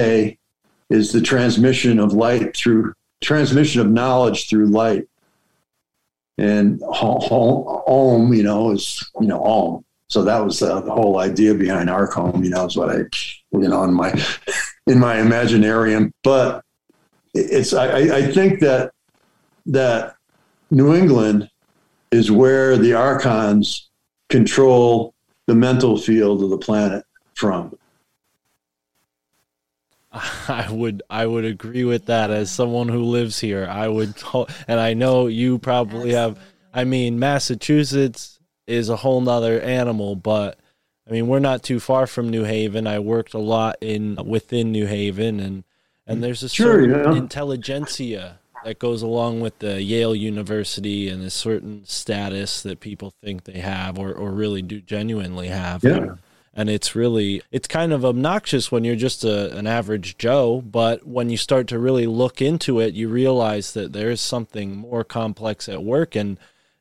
is 0.90 1.12
the 1.12 1.22
transmission 1.22 2.00
of 2.00 2.14
light 2.14 2.58
through 2.58 2.94
transmission 3.22 3.82
of 3.82 3.90
knowledge 3.90 4.50
through 4.50 4.68
light. 4.68 5.08
And 6.38 6.82
home, 6.88 8.34
you 8.34 8.44
know, 8.44 8.72
is, 8.72 9.06
you 9.20 9.28
know, 9.28 9.40
home. 9.40 9.86
So 10.08 10.24
that 10.24 10.40
was 10.40 10.60
the, 10.60 10.80
the 10.82 10.92
whole 10.92 11.20
idea 11.20 11.54
behind 11.54 11.90
Arkhom, 11.90 12.44
you 12.44 12.50
know, 12.50 12.66
is 12.66 12.78
what 12.78 12.90
I, 12.90 13.00
you 13.52 13.68
know, 13.68 13.84
in 13.84 13.94
my, 13.94 14.12
in 14.88 15.00
my 15.00 15.18
imaginarium. 15.18 16.12
But 16.24 16.64
it's 17.34 17.74
I, 17.74 17.98
I 17.98 18.32
think 18.32 18.60
that 18.62 18.92
that 19.68 20.16
New 20.72 20.96
England 20.96 21.50
is 22.12 22.32
where 22.32 22.78
the 22.78 22.94
archons 22.94 23.90
control 24.30 25.14
the 25.48 25.56
mental 25.56 25.98
field 25.98 26.44
of 26.44 26.50
the 26.50 26.58
planet 26.58 27.04
from. 27.36 27.78
I 30.48 30.68
would 30.72 31.04
I 31.10 31.26
would 31.26 31.46
agree 31.46 31.84
with 31.84 32.08
that 32.08 32.32
as 32.32 32.52
someone 32.52 32.90
who 32.90 33.04
lives 33.04 33.40
here. 33.40 33.68
I 33.70 33.88
would 33.88 34.16
and 34.68 34.80
I 34.80 34.94
know 34.94 35.28
you 35.28 35.60
probably 35.60 36.14
have 36.14 36.40
I 36.74 36.84
mean 36.84 37.20
Massachusetts 37.20 38.40
is 38.66 38.90
a 38.90 38.96
whole 38.96 39.22
nother 39.22 39.62
animal, 39.62 40.16
but 40.16 40.60
I 41.08 41.12
mean 41.12 41.28
we're 41.28 41.40
not 41.40 41.64
too 41.64 41.80
far 41.80 42.08
from 42.08 42.30
New 42.30 42.44
Haven. 42.44 42.88
I 42.88 43.00
worked 43.00 43.34
a 43.34 43.40
lot 43.40 43.78
in 43.82 44.18
within 44.26 44.72
New 44.72 44.88
Haven 44.88 45.40
and 45.40 45.64
and 46.08 46.20
mm, 46.20 46.22
there's 46.22 46.42
a 46.42 46.50
sure, 46.50 46.82
certain 46.82 47.14
yeah. 47.14 47.18
intelligentsia 47.18 48.40
that 48.64 48.80
goes 48.80 49.02
along 49.02 49.42
with 49.42 49.60
the 49.60 49.82
Yale 49.82 50.16
University 50.16 51.08
and 51.08 51.24
a 51.24 51.30
certain 51.30 51.86
status 51.86 52.64
that 52.64 52.80
people 52.80 53.14
think 53.24 53.44
they 53.46 53.60
have 53.60 53.98
or, 53.98 54.12
or 54.12 54.32
really 54.32 54.62
do 54.62 54.82
genuinely 54.82 55.48
have. 55.48 55.84
Yeah. 55.84 56.16
And 56.54 56.70
it's 56.70 56.96
really 56.96 57.42
it's 57.52 57.68
kind 57.68 57.94
of 57.94 58.04
obnoxious 58.04 58.72
when 58.72 58.84
you're 58.84 58.96
just 58.96 59.24
a, 59.24 59.56
an 59.56 59.68
average 59.68 60.18
Joe, 60.18 60.62
but 60.62 61.08
when 61.08 61.30
you 61.30 61.38
start 61.38 61.68
to 61.68 61.80
really 61.80 62.08
look 62.08 62.42
into 62.42 62.80
it, 62.80 62.94
you 62.94 63.08
realize 63.08 63.74
that 63.74 63.94
there's 63.94 64.20
something 64.20 64.76
more 64.76 65.04
complex 65.04 65.70
at 65.70 65.84
work 65.84 66.16
and 66.16 66.38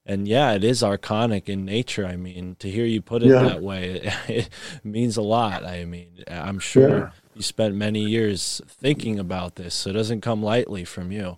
and 0.07 0.27
yeah, 0.27 0.53
it 0.53 0.65
is 0.65 0.81
archonic 0.83 1.51
in 1.51 1.67
nature. 1.67 2.07
I 2.07 2.17
mean, 2.17 2.57
to 2.61 2.71
hear 2.71 2.87
you 2.87 3.03
put 3.03 3.23
it 3.23 3.29
Yeah. 3.29 3.43
that 3.43 3.63
way, 3.63 3.91
it, 3.91 4.15
it 4.29 4.49
means 4.83 5.19
a 5.19 5.23
lot. 5.23 5.65
I 5.67 5.85
mean, 5.85 6.25
I'm 6.27 6.59
sure 6.59 6.89
Yeah. 6.99 7.11
you 7.35 7.43
spent 7.43 7.75
many 7.75 8.01
years 8.01 8.63
thinking 8.67 9.19
about 9.19 9.57
this, 9.57 9.75
so 9.75 9.91
it 9.91 9.93
doesn't 9.93 10.23
come 10.23 10.43
lightly 10.43 10.85
from 10.87 11.13
you. 11.13 11.37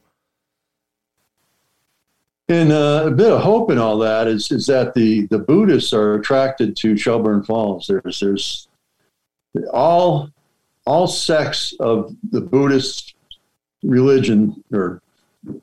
And 2.51 2.73
uh, 2.73 3.05
a 3.07 3.11
bit 3.13 3.31
of 3.31 3.41
hope 3.41 3.71
in 3.71 3.79
all 3.79 3.97
that 3.99 4.27
is 4.27 4.51
is 4.51 4.67
that 4.67 4.93
the 4.95 5.27
the 5.29 5.39
Buddhists 5.39 5.93
are 5.93 6.15
attracted 6.15 6.77
to 6.79 6.97
Shelburne 6.97 7.45
Falls. 7.45 7.87
There's 7.87 8.19
there's 8.19 8.69
all 9.73 10.31
all 10.85 11.07
sects 11.07 11.75
of 11.79 12.13
the 12.33 12.41
Buddhist 12.41 13.15
religion 13.85 14.65
or 14.73 15.01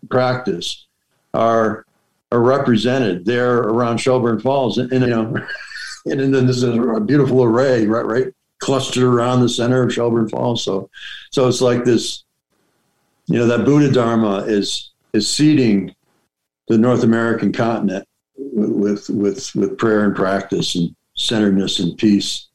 practice 0.09 0.87
are 1.33 1.85
are 2.31 2.41
represented 2.41 3.25
there 3.25 3.57
around 3.57 3.97
Shelburne 3.97 4.39
Falls, 4.39 4.77
and, 4.77 4.89
and 4.93 5.03
you 5.03 5.09
know, 5.09 5.35
and 6.05 6.33
then 6.33 6.45
there's 6.45 6.63
a 6.63 7.01
beautiful 7.01 7.43
array 7.43 7.85
right 7.85 8.05
right 8.05 8.27
clustered 8.59 9.03
around 9.03 9.41
the 9.41 9.49
center 9.49 9.83
of 9.83 9.93
Shelburne 9.93 10.29
Falls. 10.29 10.63
So 10.63 10.89
so 11.31 11.49
it's 11.49 11.59
like 11.59 11.83
this, 11.83 12.23
you 13.25 13.39
know, 13.39 13.45
that 13.47 13.65
Buddha 13.65 13.91
Dharma 13.91 14.45
is 14.47 14.91
is 15.11 15.29
seeding 15.29 15.93
the 16.67 16.77
North 16.77 17.03
American 17.03 17.51
continent 17.51 18.07
with 18.35 19.09
with 19.09 19.55
with 19.55 19.77
prayer 19.77 20.03
and 20.03 20.15
practice 20.15 20.75
and 20.75 20.95
centeredness 21.15 21.79
and 21.79 21.97
peace. 21.97 22.47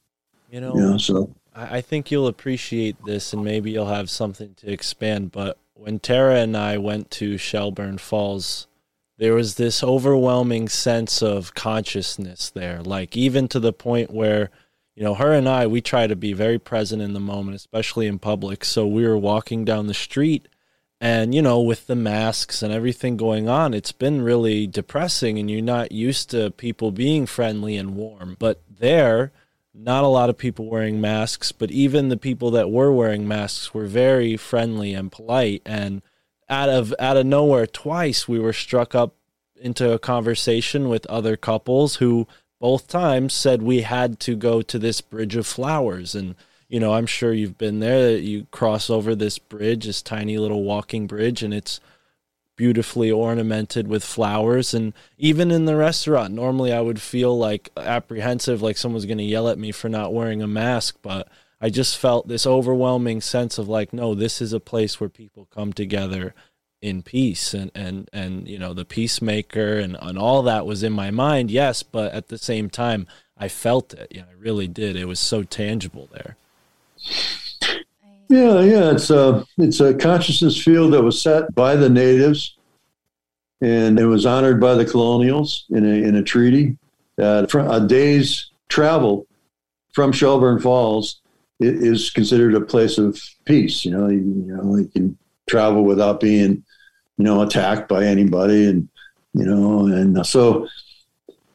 You 0.51 0.61
know, 0.61 0.75
You 0.75 0.81
know, 0.83 0.99
so 0.99 1.35
I 1.55 1.79
I 1.79 1.81
think 1.81 2.11
you'll 2.11 2.27
appreciate 2.27 2.97
this, 3.05 3.33
and 3.33 3.45
maybe 3.45 3.71
you'll 3.71 3.87
have 3.87 4.11
something 4.11 4.55
to 4.57 4.71
expand. 4.71 5.33
But 5.33 5.59
when 5.75 5.99
Tara 5.99 6.37
and 6.37 6.57
I 6.57 6.79
went 6.79 7.11
to 7.13 7.37
Shelburne 7.39 7.99
Falls, 7.99 8.69
there 9.19 9.35
was 9.35 9.55
this 9.55 9.83
overwhelming 9.83 10.69
sense 10.69 11.23
of 11.23 11.55
consciousness 11.55 12.51
there, 12.51 12.83
like 12.83 13.17
even 13.17 13.49
to 13.49 13.61
the 13.61 13.73
point 13.73 14.11
where, 14.11 14.51
you 14.95 15.03
know, 15.03 15.15
her 15.15 15.33
and 15.33 15.49
I, 15.49 15.67
we 15.67 15.81
try 15.81 16.07
to 16.07 16.17
be 16.17 16.33
very 16.33 16.59
present 16.59 17.03
in 17.03 17.13
the 17.13 17.21
moment, 17.21 17.57
especially 17.57 18.07
in 18.07 18.19
public. 18.19 18.65
So 18.65 18.87
we 18.87 19.07
were 19.07 19.19
walking 19.19 19.65
down 19.65 19.87
the 19.87 19.95
street, 19.95 20.49
and, 21.03 21.35
you 21.35 21.43
know, 21.43 21.61
with 21.61 21.89
the 21.89 21.97
masks 21.97 22.63
and 22.63 22.73
everything 22.73 23.17
going 23.17 23.49
on, 23.49 23.75
it's 23.75 23.91
been 23.91 24.23
really 24.23 24.69
depressing, 24.69 25.37
and 25.37 25.51
you're 25.51 25.61
not 25.61 25.91
used 25.91 26.31
to 26.31 26.53
people 26.53 26.93
being 26.93 27.27
friendly 27.27 27.77
and 27.77 27.97
warm. 27.97 28.37
But 28.39 28.63
there, 28.71 29.33
not 29.75 30.05
a 30.05 30.07
lot 30.07 30.31
of 30.31 30.39
people 30.39 30.71
wearing 30.71 31.01
masks, 31.01 31.51
but 31.51 31.73
even 31.73 32.09
the 32.09 32.17
people 32.17 32.53
that 32.53 32.71
were 32.71 32.93
wearing 32.93 33.27
masks 33.27 33.75
were 33.75 33.87
very 33.87 34.37
friendly 34.37 34.95
and 34.95 35.11
polite. 35.11 35.61
And 35.67 36.03
out 36.49 36.69
of 36.69 36.95
out 37.01 37.17
of 37.17 37.27
nowhere, 37.27 37.67
twice 37.67 38.29
we 38.29 38.39
were 38.39 38.53
struck 38.53 38.95
up 38.95 39.17
into 39.61 39.91
a 39.91 39.99
conversation 39.99 40.89
with 40.89 41.05
other 41.07 41.37
couples 41.37 41.97
who 41.97 42.29
both 42.61 42.87
times 42.87 43.33
said 43.33 43.61
we 43.61 43.81
had 43.81 44.21
to 44.21 44.37
go 44.37 44.63
to 44.63 44.79
this 44.79 45.01
bridge 45.01 45.35
of 45.35 45.49
flowers 45.49 46.15
and 46.15 46.37
you 46.73 46.81
know 46.81 46.95
i'm 46.95 47.07
sure 47.07 47.33
you've 47.35 47.59
been 47.59 47.81
there 47.81 48.17
you 48.17 48.47
cross 48.51 48.89
over 48.89 49.15
this 49.15 49.39
bridge 49.39 49.85
this 49.85 50.01
tiny 50.01 50.39
little 50.39 50.65
walking 50.65 51.07
bridge 51.07 51.43
and 51.43 51.53
it's 51.53 51.79
beautifully 52.55 53.11
ornamented 53.11 53.89
with 53.89 54.05
flowers. 54.05 54.75
And 54.75 54.93
even 55.17 55.51
in 55.51 55.65
the 55.65 55.77
restaurant 55.77 56.33
normally 56.33 56.73
i 56.73 56.81
would 56.81 57.01
feel 57.01 57.37
like 57.39 57.71
apprehensive 57.77 58.63
like 58.63 58.77
someone's 58.77 59.07
going 59.07 59.19
to 59.19 59.25
yell 59.25 59.49
at 59.49 59.59
me 59.59 59.71
for 59.71 59.89
not 59.89 60.15
wearing 60.15 60.43
a 60.43 60.47
mask 60.47 60.97
but 61.03 61.29
i 61.61 61.69
just 61.69 61.99
felt 61.99 62.29
this 62.29 62.47
overwhelming 62.47 63.21
sense 63.21 63.59
of 63.59 63.69
like 63.69 63.93
no 63.93 64.15
this 64.15 64.41
is 64.41 64.53
a 64.53 64.61
place 64.61 64.99
where 64.99 65.11
people 65.11 65.47
come 65.51 65.73
together 65.73 66.35
in 66.81 67.03
peace 67.03 67.53
and 67.53 67.71
and 67.75 68.09
and 68.13 68.49
you 68.49 68.59
know 68.59 68.73
the 68.73 68.85
peacemaker 68.85 69.79
and 69.79 69.97
and 70.01 70.19
all 70.19 70.43
that 70.43 70.67
was 70.67 70.83
in 70.83 70.93
my 70.93 71.11
mind 71.11 71.51
yes 71.51 71.83
but 71.83 72.13
at 72.13 72.29
the 72.29 72.39
same 72.39 72.71
time 72.71 73.07
i 73.37 73.47
felt 73.47 73.93
it. 73.95 74.09
Yeah 74.11 74.23
i 74.23 74.35
really 74.39 74.69
did. 74.69 74.97
It 74.97 75.07
was 75.07 75.21
so 75.21 75.43
tangible 75.43 76.09
there 76.13 76.37
yeah, 78.29 78.61
yeah, 78.61 78.91
it's 78.93 79.11
a 79.11 79.45
it's 79.59 79.81
a 79.81 79.95
consciousness 79.95 80.63
field 80.63 80.93
that 80.93 81.03
was 81.03 81.21
set 81.21 81.55
by 81.55 81.77
the 81.77 81.89
natives, 81.91 82.57
and 83.61 83.99
it 83.99 84.07
was 84.07 84.27
honored 84.27 84.61
by 84.61 84.75
the 84.75 84.85
colonials 84.85 85.67
in 85.71 85.85
a 85.85 86.07
in 86.07 86.17
a 86.17 86.23
treaty 86.23 86.77
fr- 87.49 87.61
a 87.61 87.81
day's 87.81 88.51
travel 88.69 89.27
from 89.93 90.13
Shelburne 90.13 90.61
Falls 90.61 91.21
is 91.61 92.11
considered 92.11 92.55
a 92.55 92.61
place 92.61 92.99
of 92.99 93.21
peace. 93.45 93.85
You 93.85 93.93
know, 93.93 94.09
you, 94.09 94.19
you 94.19 94.57
know, 94.57 94.77
you 94.77 94.87
can 94.89 95.17
travel 95.49 95.85
without 95.85 96.21
being, 96.21 96.65
you 97.19 97.25
know, 97.25 97.43
attacked 97.43 97.89
by 97.89 98.05
anybody, 98.05 98.69
and 98.69 98.89
you 99.35 99.45
know, 99.45 99.87
and 99.87 100.27
so 100.27 100.69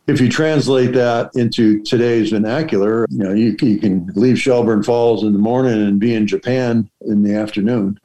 if 0.07 0.21
you 0.21 0.29
translate 0.29 0.93
that 0.93 1.31
into 1.35 1.83
today's 1.83 2.29
vernacular, 2.29 3.05
you 3.09 3.17
know, 3.17 3.33
you, 3.33 3.55
you 3.61 3.77
can 3.77 4.07
leave 4.15 4.39
Shelburne 4.39 4.81
Falls 4.81 5.23
in 5.23 5.33
the 5.33 5.39
morning 5.39 5.73
and 5.73 5.99
be 5.99 6.15
in 6.15 6.25
Japan 6.25 6.89
in 7.01 7.23
the 7.23 7.35
afternoon. 7.35 7.99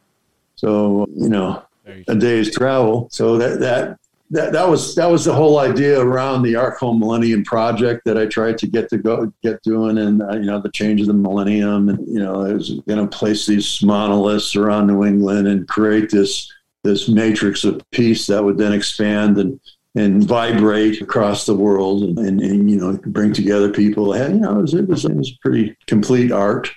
So, 0.57 1.07
you 1.15 1.29
know, 1.29 1.62
a 2.09 2.16
day's 2.16 2.53
travel. 2.53 3.09
So 3.12 3.39
that, 3.39 3.61
that, 3.61 3.99
that, 4.31 4.53
that 4.53 4.69
was, 4.69 4.97
that 4.97 5.11
was 5.11 5.24
the 5.24 5.35
whole 5.35 5.59
idea 5.61 6.01
around 6.01 6.43
the 6.43 6.55
Arkhom 6.55 6.99
Millennium 6.99 7.45
project 7.45 8.05
that 8.05 8.19
I 8.19 8.27
tried 8.27 8.59
to 8.59 8.66
get 8.66 8.89
to 8.91 8.99
go, 8.99 9.33
get 9.43 9.62
doing. 9.62 9.99
And, 9.99 10.23
uh, 10.23 10.35
you 10.35 10.47
know, 10.47 10.61
the 10.61 10.73
change 10.73 11.01
of 11.03 11.07
the 11.07 11.15
millennium 11.15 11.89
and, 11.89 12.07
you 12.09 12.19
know, 12.19 12.45
I 12.45 12.53
was 12.53 12.81
going 12.89 13.09
to 13.09 13.16
place 13.16 13.47
these 13.47 13.81
monoliths 13.83 14.57
around 14.57 14.89
New 14.89 15.05
England 15.05 15.47
and 15.47 15.69
create 15.69 16.11
this, 16.11 16.53
this 16.83 17.09
matrix 17.09 17.62
of 17.62 17.81
peace 17.93 18.27
that 18.27 18.43
would 18.43 18.59
then 18.59 18.73
expand 18.73 19.39
and, 19.39 19.61
and 19.94 20.24
vibrate 20.24 21.02
across 21.02 21.44
the 21.44 21.55
world 21.55 22.02
and, 22.02 22.19
and, 22.19 22.40
and 22.40 22.70
you 22.70 22.78
know 22.78 22.98
bring 23.06 23.32
together 23.32 23.70
people 23.70 24.14
and 24.14 24.36
you 24.36 24.40
know 24.40 24.59
it 24.59 24.62
was, 24.62 24.74
it 24.74 24.89
was, 24.89 25.05
it 25.05 25.14
was 25.14 25.32
pretty 25.43 25.77
complete 25.86 26.32
art 26.32 26.70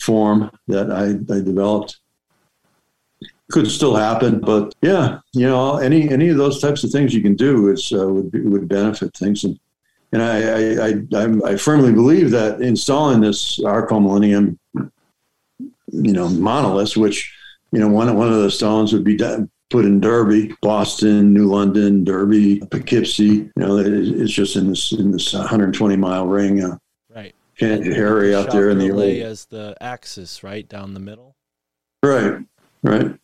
form 0.00 0.50
that 0.68 0.90
I, 0.90 1.10
I 1.32 1.40
developed. 1.40 1.98
Could 3.50 3.70
still 3.70 3.96
happen, 3.96 4.40
but 4.40 4.74
yeah, 4.82 5.20
you 5.32 5.46
know, 5.46 5.78
any 5.78 6.10
any 6.10 6.28
of 6.28 6.36
those 6.36 6.60
types 6.60 6.84
of 6.84 6.90
things 6.90 7.14
you 7.14 7.22
can 7.22 7.34
do 7.34 7.70
is 7.70 7.90
uh, 7.94 8.06
would 8.06 8.30
would 8.44 8.68
benefit 8.68 9.16
things, 9.16 9.42
and 9.44 9.58
and 10.12 10.22
I 10.22 10.36
I, 10.42 10.88
I 11.14 11.52
I 11.52 11.56
firmly 11.56 11.90
believe 11.90 12.30
that 12.32 12.60
installing 12.60 13.22
this 13.22 13.58
Arkhom 13.60 14.02
Millennium, 14.02 14.58
you 14.74 16.12
know, 16.12 16.28
monolith, 16.28 16.94
which 16.98 17.34
you 17.72 17.78
know 17.78 17.88
one 17.88 18.14
one 18.18 18.30
of 18.30 18.42
the 18.42 18.50
stones 18.50 18.92
would 18.92 19.04
be 19.04 19.16
done, 19.16 19.48
put 19.70 19.84
in 19.84 20.00
Derby, 20.00 20.54
Boston, 20.62 21.32
New 21.32 21.46
London, 21.46 22.04
Derby, 22.04 22.60
Poughkeepsie. 22.70 23.24
You 23.24 23.52
know, 23.56 23.76
it- 23.78 23.86
it's 23.86 24.32
just 24.32 24.56
in 24.56 24.68
this 24.70 24.92
in 24.92 25.10
this 25.10 25.34
120 25.34 25.96
mile 25.96 26.26
ring. 26.26 26.62
Uh, 26.64 26.78
Right. 27.14 27.34
Kansas 27.58 27.94
area 27.96 28.38
out 28.38 28.50
there 28.50 28.70
in 28.70 28.78
the 28.78 28.90
lay 28.92 29.20
old, 29.22 29.30
as 29.32 29.44
the 29.46 29.76
axis, 29.80 30.42
right 30.42 30.66
down 30.68 30.94
the 30.94 31.00
middle. 31.00 31.34
right, 32.02 32.38
right. 32.82 33.14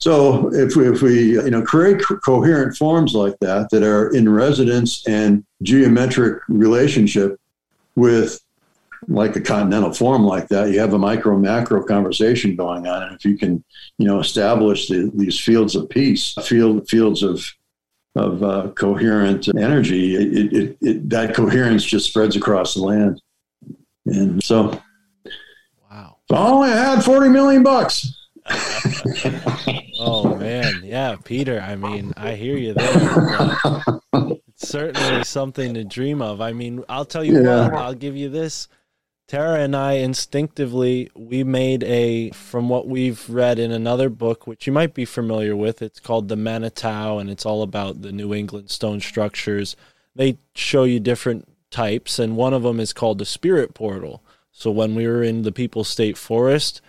So 0.00 0.54
if 0.54 0.76
we, 0.76 0.88
if 0.88 1.02
we 1.02 1.32
you 1.32 1.50
know 1.50 1.62
create 1.62 2.00
co- 2.04 2.18
coherent 2.18 2.76
forms 2.76 3.14
like 3.14 3.34
that 3.40 3.70
that 3.70 3.82
are 3.82 4.10
in 4.14 4.28
resonance 4.28 5.04
and 5.08 5.44
geometric 5.62 6.40
relationship 6.48 7.40
with 7.96 8.40
like 9.08 9.34
a 9.36 9.40
continental 9.40 9.92
form 9.92 10.24
like 10.24 10.48
that, 10.48 10.70
you 10.70 10.78
have 10.80 10.92
a 10.92 10.98
micro 10.98 11.36
macro 11.38 11.82
conversation 11.82 12.54
going 12.56 12.86
on, 12.86 13.02
and 13.04 13.16
if 13.16 13.24
you 13.24 13.36
can 13.38 13.64
you 13.98 14.06
know 14.06 14.20
establish 14.20 14.88
the, 14.88 15.10
these 15.14 15.40
fields 15.40 15.74
of 15.74 15.88
peace, 15.88 16.34
field 16.44 16.88
fields 16.88 17.22
of 17.22 17.44
of 18.16 18.42
uh, 18.42 18.68
coherent 18.74 19.48
energy, 19.56 20.16
it, 20.16 20.52
it, 20.52 20.76
it, 20.80 21.08
that 21.10 21.34
coherence 21.34 21.84
just 21.84 22.08
spreads 22.08 22.36
across 22.36 22.74
the 22.74 22.80
land, 22.82 23.20
and 24.06 24.42
so 24.42 24.80
Wow. 25.90 26.16
I 26.30 26.48
only 26.48 26.70
had 26.70 27.02
forty 27.02 27.28
million 27.28 27.62
bucks. 27.62 28.14
Oh 30.00 30.36
man, 30.36 30.82
yeah, 30.84 31.16
Peter. 31.24 31.60
I 31.60 31.74
mean, 31.74 32.12
I 32.16 32.34
hear 32.34 32.56
you 32.56 32.72
there. 32.72 32.88
It's 34.14 34.68
certainly 34.68 35.24
something 35.24 35.74
to 35.74 35.82
dream 35.84 36.22
of. 36.22 36.40
I 36.40 36.52
mean, 36.52 36.84
I'll 36.88 37.04
tell 37.04 37.24
you 37.24 37.42
Yeah. 37.42 37.64
what. 37.68 37.74
I'll 37.74 37.94
give 37.94 38.16
you 38.16 38.28
this. 38.28 38.68
Tara 39.28 39.60
and 39.60 39.76
I 39.76 39.92
instinctively 39.92 41.10
we 41.14 41.44
made 41.44 41.84
a 41.84 42.30
from 42.30 42.70
what 42.70 42.88
we've 42.88 43.28
read 43.28 43.58
in 43.58 43.70
another 43.70 44.08
book, 44.08 44.46
which 44.46 44.66
you 44.66 44.72
might 44.72 44.94
be 44.94 45.04
familiar 45.04 45.54
with. 45.54 45.82
It's 45.82 46.00
called 46.00 46.28
the 46.28 46.36
Manitou, 46.36 47.18
and 47.18 47.28
it's 47.28 47.44
all 47.44 47.62
about 47.62 48.00
the 48.00 48.10
New 48.10 48.32
England 48.32 48.70
stone 48.70 49.00
structures. 49.00 49.76
They 50.16 50.38
show 50.54 50.84
you 50.84 50.98
different 50.98 51.46
types, 51.70 52.18
and 52.18 52.38
one 52.38 52.54
of 52.54 52.62
them 52.62 52.80
is 52.80 52.94
called 52.94 53.18
the 53.18 53.26
Spirit 53.26 53.74
Portal. 53.74 54.22
So 54.50 54.70
when 54.70 54.94
we 54.94 55.06
were 55.06 55.22
in 55.22 55.42
the 55.42 55.52
People's 55.52 55.90
State 55.90 56.16
Forest, 56.16 56.80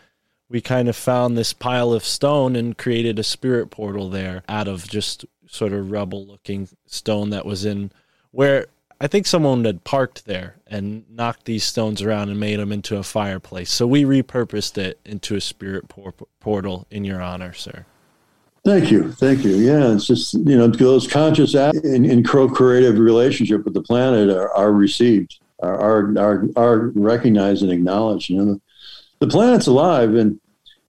we 0.47 0.61
kind 0.61 0.87
of 0.87 0.95
found 0.95 1.37
this 1.37 1.51
pile 1.51 1.91
of 1.91 2.05
stone 2.05 2.55
and 2.55 2.77
created 2.77 3.19
a 3.19 3.23
spirit 3.23 3.69
portal 3.69 4.09
there 4.09 4.43
out 4.47 4.69
of 4.69 4.87
just 4.87 5.25
sort 5.45 5.73
of 5.73 5.91
rubble 5.91 6.25
looking 6.25 6.69
stone 6.85 7.31
that 7.31 7.45
was 7.45 7.65
in 7.65 7.91
where 8.31 8.67
I 9.01 9.07
think 9.07 9.25
someone 9.25 9.65
had 9.65 9.83
parked 9.83 10.25
there 10.25 10.55
and 10.69 11.03
knocked 11.09 11.45
these 11.45 11.63
stones 11.63 12.01
around 12.01 12.29
and 12.29 12.39
made 12.39 12.59
them 12.59 12.71
into 12.71 12.97
a 12.97 13.03
fireplace. 13.03 13.71
So 13.71 13.87
we 13.87 14.03
repurposed 14.03 14.77
it 14.77 14.99
into 15.03 15.35
a 15.35 15.41
spirit 15.41 15.89
por- 15.89 16.13
portal 16.39 16.85
in 16.91 17.03
your 17.03 17.21
honor, 17.21 17.53
sir. 17.53 17.85
Thank 18.65 18.91
you, 18.91 19.11
thank 19.13 19.43
you. 19.43 19.55
Yeah, 19.55 19.93
it's 19.93 20.05
just 20.05 20.33
you 20.33 20.57
know 20.57 20.67
those 20.67 21.07
conscious 21.07 21.55
in, 21.55 22.05
in 22.05 22.23
co-creative 22.23 22.99
relationship 22.99 23.63
with 23.63 23.73
the 23.73 23.81
planet 23.81 24.29
are, 24.29 24.53
are 24.53 24.73
received, 24.73 25.39
are, 25.63 26.15
are 26.17 26.45
are 26.55 26.77
recognized 26.93 27.63
and 27.63 27.71
acknowledged. 27.71 28.29
You 28.29 28.37
know, 28.37 28.53
the, 28.53 28.61
the 29.19 29.27
planet's 29.27 29.67
alive, 29.67 30.13
and 30.13 30.39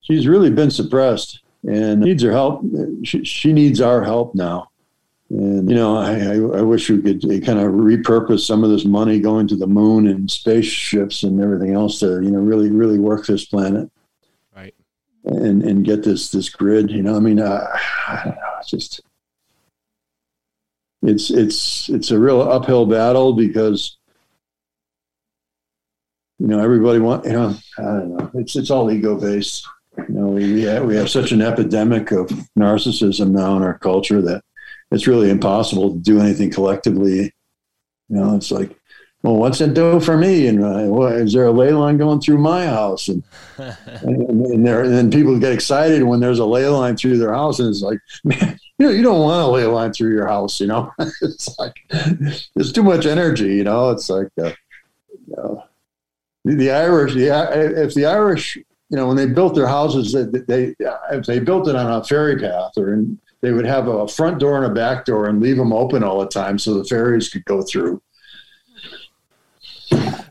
she's 0.00 0.26
really 0.26 0.50
been 0.50 0.70
suppressed, 0.70 1.42
and 1.62 2.00
needs 2.00 2.24
our 2.24 2.32
help. 2.32 2.64
She, 3.04 3.24
she 3.24 3.52
needs 3.52 3.80
our 3.80 4.02
help 4.02 4.34
now. 4.34 4.69
And 5.30 5.70
you 5.70 5.76
know, 5.76 5.96
I, 5.96 6.14
I, 6.14 6.58
I 6.58 6.62
wish 6.62 6.90
we 6.90 7.00
could 7.00 7.22
kind 7.46 7.60
of 7.60 7.72
repurpose 7.72 8.40
some 8.40 8.64
of 8.64 8.70
this 8.70 8.84
money 8.84 9.20
going 9.20 9.46
to 9.48 9.56
the 9.56 9.66
moon 9.66 10.08
and 10.08 10.28
spaceships 10.28 11.22
and 11.22 11.40
everything 11.40 11.72
else 11.72 12.00
to 12.00 12.20
you 12.20 12.30
know 12.32 12.40
really 12.40 12.70
really 12.70 12.98
work 12.98 13.26
this 13.26 13.44
planet 13.44 13.88
Right. 14.56 14.74
and 15.24 15.62
and 15.62 15.84
get 15.84 16.02
this 16.02 16.30
this 16.30 16.48
grid. 16.48 16.90
You 16.90 17.02
know, 17.04 17.16
I 17.16 17.20
mean, 17.20 17.38
uh, 17.38 17.64
I 18.08 18.22
don't 18.24 18.34
know. 18.34 18.50
It's 18.58 18.70
just 18.70 19.00
it's 21.02 21.30
it's 21.30 21.88
it's 21.88 22.10
a 22.10 22.18
real 22.18 22.42
uphill 22.42 22.86
battle 22.86 23.32
because 23.32 23.98
you 26.40 26.48
know 26.48 26.58
everybody 26.58 26.98
want 26.98 27.24
you 27.24 27.32
know 27.32 27.56
I 27.78 27.82
don't 27.82 28.16
know. 28.16 28.30
It's 28.34 28.56
it's 28.56 28.70
all 28.70 28.90
ego 28.90 29.14
based. 29.18 29.64
You 29.96 30.14
know, 30.14 30.26
we 30.28 30.52
we 30.54 30.62
have, 30.62 30.84
we 30.84 30.96
have 30.96 31.08
such 31.10 31.30
an 31.30 31.40
epidemic 31.42 32.10
of 32.10 32.28
narcissism 32.58 33.30
now 33.30 33.56
in 33.56 33.62
our 33.62 33.78
culture 33.78 34.20
that 34.22 34.42
it's 34.90 35.06
really 35.06 35.30
impossible 35.30 35.92
to 35.92 35.98
do 35.98 36.20
anything 36.20 36.50
collectively. 36.50 37.32
You 38.08 38.16
know, 38.16 38.36
it's 38.36 38.50
like. 38.50 38.76
Well, 39.22 39.36
what's 39.36 39.60
it 39.60 39.74
do 39.74 40.00
for 40.00 40.16
me? 40.16 40.46
And 40.46 40.64
uh, 40.64 40.84
what, 40.84 41.12
is 41.12 41.34
there 41.34 41.44
a 41.44 41.52
ley 41.52 41.72
line 41.72 41.98
going 41.98 42.22
through 42.22 42.38
my 42.38 42.64
house? 42.64 43.08
And 43.08 43.22
and, 43.58 44.46
and, 44.46 44.66
there, 44.66 44.82
and 44.82 44.94
then 44.94 45.10
people 45.10 45.38
get 45.38 45.52
excited 45.52 46.02
when 46.02 46.20
there's 46.20 46.38
a 46.38 46.46
ley 46.46 46.66
line 46.66 46.96
through 46.96 47.18
their 47.18 47.34
house, 47.34 47.58
and 47.58 47.68
it's 47.68 47.82
like, 47.82 47.98
man, 48.24 48.58
you 48.78 48.86
know, 48.86 48.92
you 48.92 49.02
don't 49.02 49.20
want 49.20 49.46
a 49.46 49.50
ley 49.50 49.64
line 49.66 49.92
through 49.92 50.14
your 50.14 50.26
house, 50.26 50.58
you 50.58 50.66
know. 50.66 50.90
it's 51.20 51.58
like 51.58 51.76
it's 51.90 52.72
too 52.72 52.82
much 52.82 53.04
energy, 53.04 53.56
you 53.56 53.64
know. 53.64 53.90
It's 53.90 54.08
like 54.08 54.28
uh, 54.40 54.52
you 55.10 55.36
know, 55.36 55.64
the, 56.46 56.54
the 56.54 56.70
Irish, 56.70 57.14
yeah, 57.14 57.50
if 57.52 57.92
the 57.92 58.06
Irish, 58.06 58.56
you 58.56 58.96
know, 58.96 59.06
when 59.06 59.18
they 59.18 59.26
built 59.26 59.54
their 59.54 59.66
houses, 59.66 60.12
that 60.12 60.46
they 60.48 60.74
if 61.12 61.26
they 61.26 61.40
built 61.40 61.68
it 61.68 61.76
on 61.76 61.92
a 61.92 62.02
fairy 62.02 62.38
path, 62.38 62.72
or 62.78 62.94
in, 62.94 63.18
they 63.42 63.52
would 63.52 63.66
have 63.66 63.88
a 63.88 64.06
front 64.06 64.38
door 64.38 64.56
and 64.62 64.66
a 64.70 64.74
back 64.74 65.04
door 65.04 65.26
and 65.26 65.40
leave 65.40 65.56
them 65.56 65.72
open 65.72 66.02
all 66.04 66.20
the 66.20 66.26
time 66.28 66.58
so 66.58 66.74
the 66.74 66.84
fairies 66.84 67.28
could 67.28 67.44
go 67.46 67.62
through. 67.62 68.00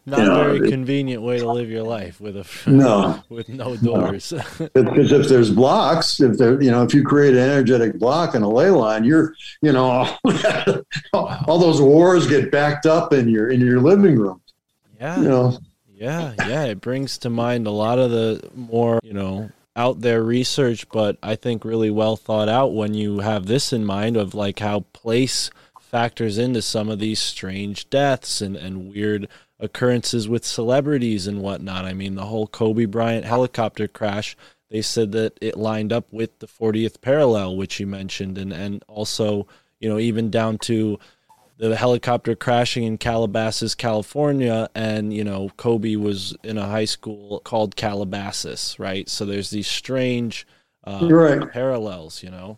Not 0.05 0.19
You 0.21 0.25
know, 0.25 0.41
a 0.41 0.43
very 0.55 0.67
it- 0.67 0.71
convenient 0.71 1.21
way 1.21 1.37
to 1.39 1.51
live 1.51 1.69
your 1.69 1.83
life 1.83 2.19
with 2.21 2.35
a 2.37 2.45
No. 2.69 3.21
with 3.29 3.49
no 3.49 3.75
doors. 3.75 4.31
because 4.73 5.11
if 5.11 5.27
there's 5.27 5.51
blocks, 5.51 6.19
if 6.19 6.37
there, 6.37 6.59
you 6.61 6.71
know, 6.71 6.83
if 6.83 6.93
you 6.93 7.03
create 7.03 7.33
an 7.33 7.39
energetic 7.41 7.99
block 7.99 8.33
in 8.35 8.41
a 8.41 8.49
ley 8.49 8.69
line, 8.69 9.03
you're, 9.03 9.33
you 9.61 9.71
know, 9.71 10.07
all 11.13 11.59
those 11.59 11.81
wars 11.81 12.25
get 12.27 12.51
backed 12.51 12.85
up 12.85 13.13
in 13.13 13.27
your 13.29 13.49
in 13.49 13.59
your 13.59 13.81
living 13.81 14.17
room. 14.17 14.41
yeah. 14.99 15.19
You 15.19 15.27
know, 15.27 15.57
Yeah, 15.93 16.33
yeah, 16.47 16.63
it 16.65 16.79
brings 16.81 17.17
to 17.19 17.29
mind 17.29 17.67
a 17.67 17.71
lot 17.71 17.99
of 17.99 18.09
the 18.11 18.49
more, 18.55 18.99
you 19.03 19.13
know, 19.13 19.51
out 19.75 20.01
there 20.01 20.23
research, 20.23 20.87
but 20.89 21.17
I 21.23 21.35
think 21.35 21.63
really 21.63 21.89
well 21.89 22.15
thought 22.15 22.49
out 22.49 22.73
when 22.73 22.93
you 22.93 23.19
have 23.19 23.45
this 23.45 23.71
in 23.71 23.85
mind 23.85 24.17
of 24.17 24.33
like 24.33 24.59
how 24.59 24.81
place 24.93 25.49
factors 25.79 26.37
into 26.37 26.61
some 26.61 26.89
of 26.89 26.99
these 26.99 27.19
strange 27.19 27.89
deaths 27.89 28.41
and, 28.41 28.55
and 28.55 28.91
weird 28.91 29.27
occurrences 29.59 30.27
with 30.27 30.45
celebrities 30.45 31.27
and 31.27 31.41
whatnot. 31.41 31.85
I 31.85 31.93
mean, 31.93 32.15
the 32.15 32.25
whole 32.25 32.47
Kobe 32.47 32.85
Bryant 32.85 33.25
helicopter 33.25 33.87
crash, 33.87 34.37
they 34.69 34.81
said 34.81 35.11
that 35.13 35.37
it 35.41 35.57
lined 35.57 35.91
up 35.91 36.05
with 36.11 36.39
the 36.39 36.47
40th 36.47 37.01
parallel, 37.01 37.55
which 37.57 37.79
you 37.79 37.87
mentioned, 37.87 38.37
and, 38.37 38.53
and 38.53 38.83
also, 38.87 39.47
you 39.79 39.89
know, 39.89 39.99
even 39.99 40.29
down 40.29 40.57
to 40.59 40.99
the 41.59 41.75
helicopter 41.75 42.35
crashing 42.35 42.83
in 42.85 42.97
Calabasas, 42.97 43.75
California, 43.75 44.69
and 44.73 45.13
you 45.13 45.23
know 45.23 45.51
Kobe 45.57 45.95
was 45.97 46.35
in 46.43 46.57
a 46.57 46.65
high 46.65 46.85
school 46.85 47.41
called 47.43 47.75
Calabasas, 47.75 48.79
right? 48.79 49.07
So 49.09 49.25
there's 49.25 49.49
these 49.49 49.67
strange 49.67 50.47
uh, 50.85 51.07
Right. 51.11 51.51
parallels, 51.51 52.23
you 52.23 52.31
know, 52.31 52.57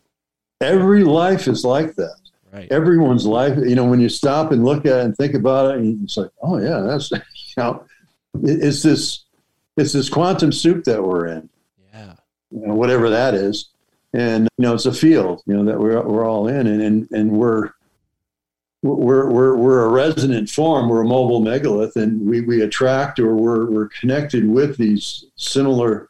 every 0.62 1.04
life 1.04 1.48
is 1.48 1.66
like 1.66 1.96
that. 1.96 2.16
right? 2.54 2.72
Everyone's 2.72 3.26
life, 3.26 3.58
you 3.58 3.74
know, 3.76 3.86
when 3.86 4.00
you 4.00 4.08
stop 4.10 4.52
and 4.52 4.64
look 4.64 4.86
at 4.86 5.00
it 5.00 5.06
and 5.06 5.18
think 5.18 5.34
about 5.34 5.76
it, 5.76 5.82
it's 6.04 6.18
like, 6.18 6.30
oh 6.44 6.60
yeah, 6.60 6.80
that's, 6.82 7.12
you 7.12 7.20
know, 7.58 7.84
it's 8.44 8.84
this, 8.84 9.26
it's 9.78 9.94
this 9.94 10.10
quantum 10.10 10.52
soup 10.52 10.84
that 10.86 11.02
we're 11.04 11.26
in. 11.28 11.50
Yeah, 11.92 12.14
you 12.52 12.68
know, 12.68 12.76
whatever 12.76 13.10
that 13.10 13.34
is. 13.34 13.70
And 14.14 14.48
you 14.58 14.64
know, 14.64 14.74
it's 14.76 14.86
a 14.86 14.94
field, 14.94 15.42
you 15.48 15.56
know, 15.56 15.64
that 15.66 15.80
we're 15.80 16.02
we're 16.04 16.28
all 16.28 16.48
in, 16.50 16.68
and 16.68 16.82
and, 16.82 17.10
and 17.12 17.32
we're 17.32 17.72
we're 18.84 19.30
we're 19.30 19.56
we're 19.56 19.86
a 19.86 19.90
resonant 19.90 20.50
form. 20.50 20.90
We're 20.90 21.02
a 21.02 21.08
mobile 21.08 21.42
megalith, 21.42 21.96
and 21.96 22.28
we 22.28 22.42
we 22.42 22.62
attract 22.62 23.20
or 23.20 23.36
we're 23.36 23.70
we're 23.70 23.90
connected 23.90 24.48
with 24.50 24.78
these 24.78 25.26
similar 25.36 26.10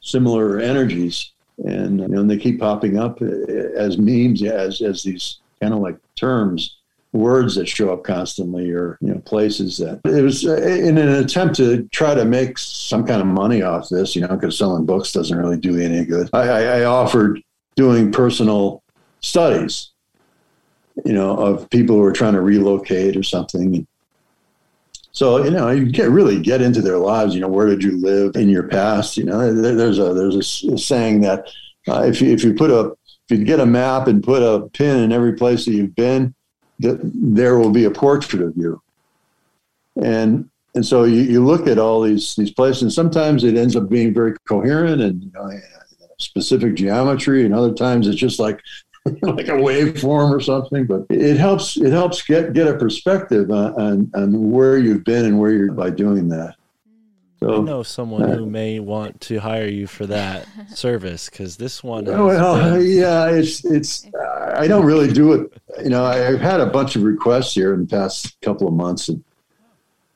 similar 0.00 0.58
energies, 0.58 1.32
and 1.58 2.00
you 2.00 2.08
know, 2.08 2.20
and 2.20 2.30
they 2.30 2.36
keep 2.36 2.60
popping 2.60 2.98
up 2.98 3.22
as 3.22 3.98
memes, 3.98 4.42
as 4.42 4.82
as 4.82 5.02
these 5.02 5.38
kind 5.60 5.72
of 5.72 5.80
like 5.80 5.96
terms 6.16 6.76
words 7.12 7.54
that 7.54 7.66
show 7.66 7.92
up 7.92 8.04
constantly 8.04 8.70
or 8.70 8.98
you 9.00 9.08
know 9.08 9.20
places 9.20 9.78
that 9.78 10.00
it 10.04 10.22
was 10.22 10.46
uh, 10.46 10.56
in 10.56 10.98
an 10.98 11.08
attempt 11.08 11.54
to 11.54 11.88
try 11.88 12.14
to 12.14 12.26
make 12.26 12.58
some 12.58 13.06
kind 13.06 13.22
of 13.22 13.26
money 13.26 13.62
off 13.62 13.88
this 13.88 14.14
you 14.14 14.20
know 14.20 14.28
because 14.28 14.58
selling 14.58 14.84
books 14.84 15.12
doesn't 15.12 15.38
really 15.38 15.56
do 15.56 15.78
any 15.80 16.04
good 16.04 16.28
I, 16.34 16.48
I, 16.48 16.62
I 16.80 16.84
offered 16.84 17.40
doing 17.74 18.12
personal 18.12 18.82
studies 19.20 19.92
you 21.04 21.12
know 21.12 21.36
of 21.36 21.68
people 21.70 21.96
who 21.96 22.02
are 22.02 22.12
trying 22.12 22.34
to 22.34 22.40
relocate 22.40 23.16
or 23.16 23.22
something 23.22 23.86
So 25.16 25.42
you 25.42 25.50
know, 25.50 25.70
you 25.70 25.90
get 25.90 26.10
really 26.10 26.38
get 26.42 26.60
into 26.60 26.82
their 26.82 26.98
lives. 26.98 27.34
You 27.34 27.40
know, 27.40 27.48
where 27.48 27.66
did 27.66 27.82
you 27.82 27.96
live 27.96 28.36
in 28.36 28.50
your 28.50 28.68
past? 28.68 29.16
You 29.16 29.24
know, 29.24 29.50
there's 29.50 29.98
a 29.98 30.12
there's 30.12 30.62
a, 30.64 30.76
saying 30.76 31.22
that 31.22 31.48
uh, 31.88 32.02
if 32.02 32.20
you 32.20 32.30
if 32.32 32.44
you 32.44 32.52
put 32.52 32.70
a 32.70 32.92
if 33.28 33.38
you 33.38 33.42
get 33.42 33.58
a 33.58 33.64
map 33.64 34.08
and 34.08 34.22
put 34.22 34.42
a 34.42 34.68
pin 34.68 34.98
in 34.98 35.12
every 35.12 35.32
place 35.32 35.64
that 35.64 35.72
you've 35.72 35.96
been, 35.96 36.34
that 36.80 37.00
there 37.02 37.58
will 37.58 37.70
be 37.70 37.84
a 37.84 37.90
portrait 37.90 38.42
of 38.42 38.54
you. 38.58 38.82
And 40.02 40.50
and 40.74 40.84
so 40.84 41.04
you, 41.04 41.22
you 41.22 41.42
look 41.42 41.66
at 41.66 41.78
all 41.78 42.02
these 42.02 42.36
these 42.36 42.52
places, 42.52 42.82
and 42.82 42.92
sometimes 42.92 43.42
it 43.42 43.56
ends 43.56 43.74
up 43.74 43.88
being 43.88 44.12
very 44.12 44.34
coherent 44.46 45.00
and 45.00 45.22
you 45.22 45.30
know, 45.32 45.50
specific 46.18 46.74
geometry, 46.74 47.46
and 47.46 47.54
other 47.54 47.72
times 47.72 48.06
it's 48.06 48.20
just 48.20 48.38
like 48.38 48.60
like 49.22 49.48
a 49.48 49.52
waveform 49.52 50.30
or 50.30 50.40
something. 50.40 50.86
But 50.86 51.06
it 51.10 51.36
helps 51.36 51.76
it 51.76 51.92
helps 51.92 52.22
get 52.22 52.52
get 52.52 52.66
a 52.66 52.76
perspective 52.76 53.50
on, 53.50 53.74
on, 53.80 54.10
on 54.14 54.50
where 54.50 54.78
you've 54.78 55.04
been 55.04 55.24
and 55.24 55.38
where 55.38 55.52
you're 55.52 55.72
by 55.72 55.90
doing 55.90 56.28
that. 56.28 56.54
I 57.42 57.58
know 57.60 57.82
someone 57.82 58.28
who 58.30 58.46
may 58.46 58.80
want 58.80 59.20
to 59.22 59.38
hire 59.38 59.68
you 59.68 59.86
for 59.86 60.06
that 60.06 60.48
service 60.74 61.28
because 61.28 61.56
this 61.56 61.84
one. 61.84 62.06
Has 62.06 62.14
well, 62.16 62.74
been- 62.78 62.86
yeah, 62.90 63.28
it's 63.30 63.64
it's. 63.64 64.06
I 64.54 64.66
don't 64.66 64.84
really 64.86 65.12
do 65.12 65.32
it. 65.34 65.52
You 65.84 65.90
know, 65.90 66.04
I've 66.04 66.40
had 66.40 66.60
a 66.60 66.66
bunch 66.66 66.96
of 66.96 67.02
requests 67.02 67.52
here 67.52 67.74
in 67.74 67.80
the 67.82 67.86
past 67.86 68.40
couple 68.40 68.66
of 68.66 68.74
months, 68.74 69.10
and 69.10 69.22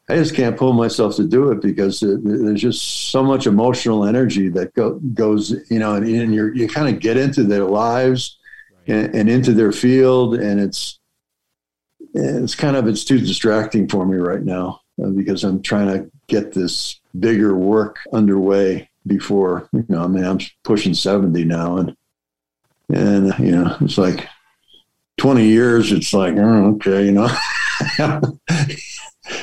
I 0.08 0.16
just 0.16 0.34
can't 0.34 0.56
pull 0.56 0.72
myself 0.72 1.14
to 1.16 1.24
do 1.24 1.52
it 1.52 1.60
because 1.60 2.00
there- 2.00 2.16
there's 2.20 2.62
just 2.62 3.10
so 3.10 3.22
much 3.22 3.46
emotional 3.46 4.06
energy 4.06 4.48
that 4.48 4.74
go, 4.74 4.94
goes. 5.14 5.54
You 5.70 5.78
know, 5.78 5.94
and, 5.94 6.06
and 6.08 6.34
you 6.34 6.52
you 6.52 6.66
kind 6.68 6.92
of 6.92 7.00
get 7.00 7.16
into 7.18 7.44
their 7.44 7.64
lives 7.64 8.38
and, 8.90 9.14
and 9.14 9.30
into 9.30 9.52
their 9.52 9.72
field, 9.72 10.34
and 10.34 10.60
it's 10.60 10.98
it's 12.14 12.54
kind 12.54 12.76
of 12.76 12.88
it's 12.88 13.04
too 13.04 13.18
distracting 13.18 13.88
for 13.88 14.04
me 14.04 14.16
right 14.16 14.42
now 14.42 14.80
uh, 15.02 15.10
because 15.10 15.44
I'm 15.44 15.62
trying 15.62 15.86
to 15.88 16.10
get 16.26 16.52
this 16.52 17.00
bigger 17.18 17.54
work 17.56 17.98
underway 18.12 18.88
before 19.06 19.68
you 19.72 19.84
know. 19.88 20.04
I 20.04 20.06
mean, 20.08 20.24
I'm 20.24 20.40
pushing 20.64 20.94
seventy 20.94 21.44
now, 21.44 21.78
and 21.78 21.96
and 22.92 23.38
you 23.38 23.52
know, 23.52 23.76
it's 23.80 23.98
like 23.98 24.28
twenty 25.16 25.46
years. 25.46 25.92
It's 25.92 26.12
like 26.12 26.34
oh, 26.36 26.74
okay, 26.76 27.04
you 27.04 27.12
know. 27.12 27.28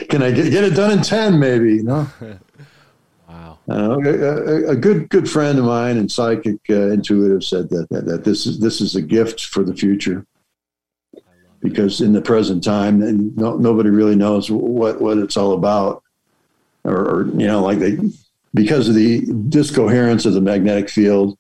Can 0.10 0.22
I 0.22 0.32
get, 0.32 0.52
get 0.52 0.64
it 0.64 0.76
done 0.76 0.92
in 0.92 1.02
ten? 1.02 1.40
Maybe 1.40 1.76
you 1.76 1.84
know. 1.84 2.08
Uh, 3.70 4.00
a, 4.02 4.10
a, 4.10 4.70
a 4.70 4.76
good 4.76 5.10
good 5.10 5.30
friend 5.30 5.60
of 5.60 5.66
mine 5.66 5.98
and 5.98 6.10
psychic 6.10 6.58
uh, 6.70 6.90
intuitive 6.90 7.44
said 7.44 7.70
that, 7.70 7.88
that 7.90 8.06
that 8.06 8.24
this 8.24 8.46
is 8.46 8.60
this 8.60 8.80
is 8.80 8.96
a 8.96 9.02
gift 9.02 9.46
for 9.46 9.64
the 9.64 9.76
future. 9.76 10.26
Because 11.60 12.00
in 12.00 12.14
the 12.14 12.22
present 12.22 12.64
time 12.64 13.02
and 13.02 13.36
no, 13.36 13.58
nobody 13.58 13.90
really 13.90 14.16
knows 14.16 14.50
what 14.50 15.02
what 15.02 15.18
it's 15.18 15.36
all 15.36 15.54
about. 15.54 16.04
Or, 16.86 16.96
or 16.96 17.28
you 17.32 17.48
know 17.48 17.62
like 17.62 17.80
they 17.80 17.98
because 18.54 18.88
of 18.88 18.96
the 18.96 19.26
discoherence 19.50 20.26
of 20.26 20.34
the 20.34 20.42
magnetic 20.42 20.90
field 20.90 21.38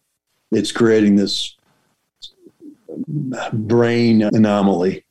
it's 0.51 0.73
creating 0.73 1.15
this 1.15 1.55
brain 3.53 4.23
anomaly 4.23 5.05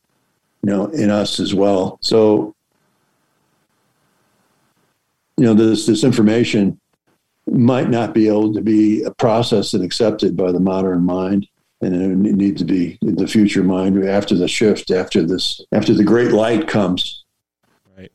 you 0.63 0.71
know 0.71 0.87
in 0.87 1.11
us 1.11 1.41
as 1.41 1.55
well. 1.55 1.99
So 2.03 2.55
you 5.39 5.45
know 5.45 5.55
this 5.55 5.87
this 5.87 6.05
information 6.05 6.79
might 7.47 7.89
not 7.89 8.13
be 8.13 8.29
able 8.29 8.53
to 8.53 8.61
be 8.61 9.05
processed 9.19 9.75
and 9.75 9.85
accepted 9.85 10.37
by 10.37 10.51
the 10.53 10.61
modern 10.61 11.05
mind 11.05 11.47
and 11.83 12.27
it 12.27 12.35
needs 12.35 12.61
to 12.61 12.65
be 12.65 12.99
the 13.03 13.27
future 13.27 13.63
mind 13.63 14.03
after 14.05 14.35
the 14.35 14.49
shift 14.49 14.91
after 14.91 15.23
this 15.23 15.61
after 15.73 15.93
the 15.95 16.05
great 16.05 16.33
light 16.33 16.67
comes 16.67 17.25
Right. 17.97 18.13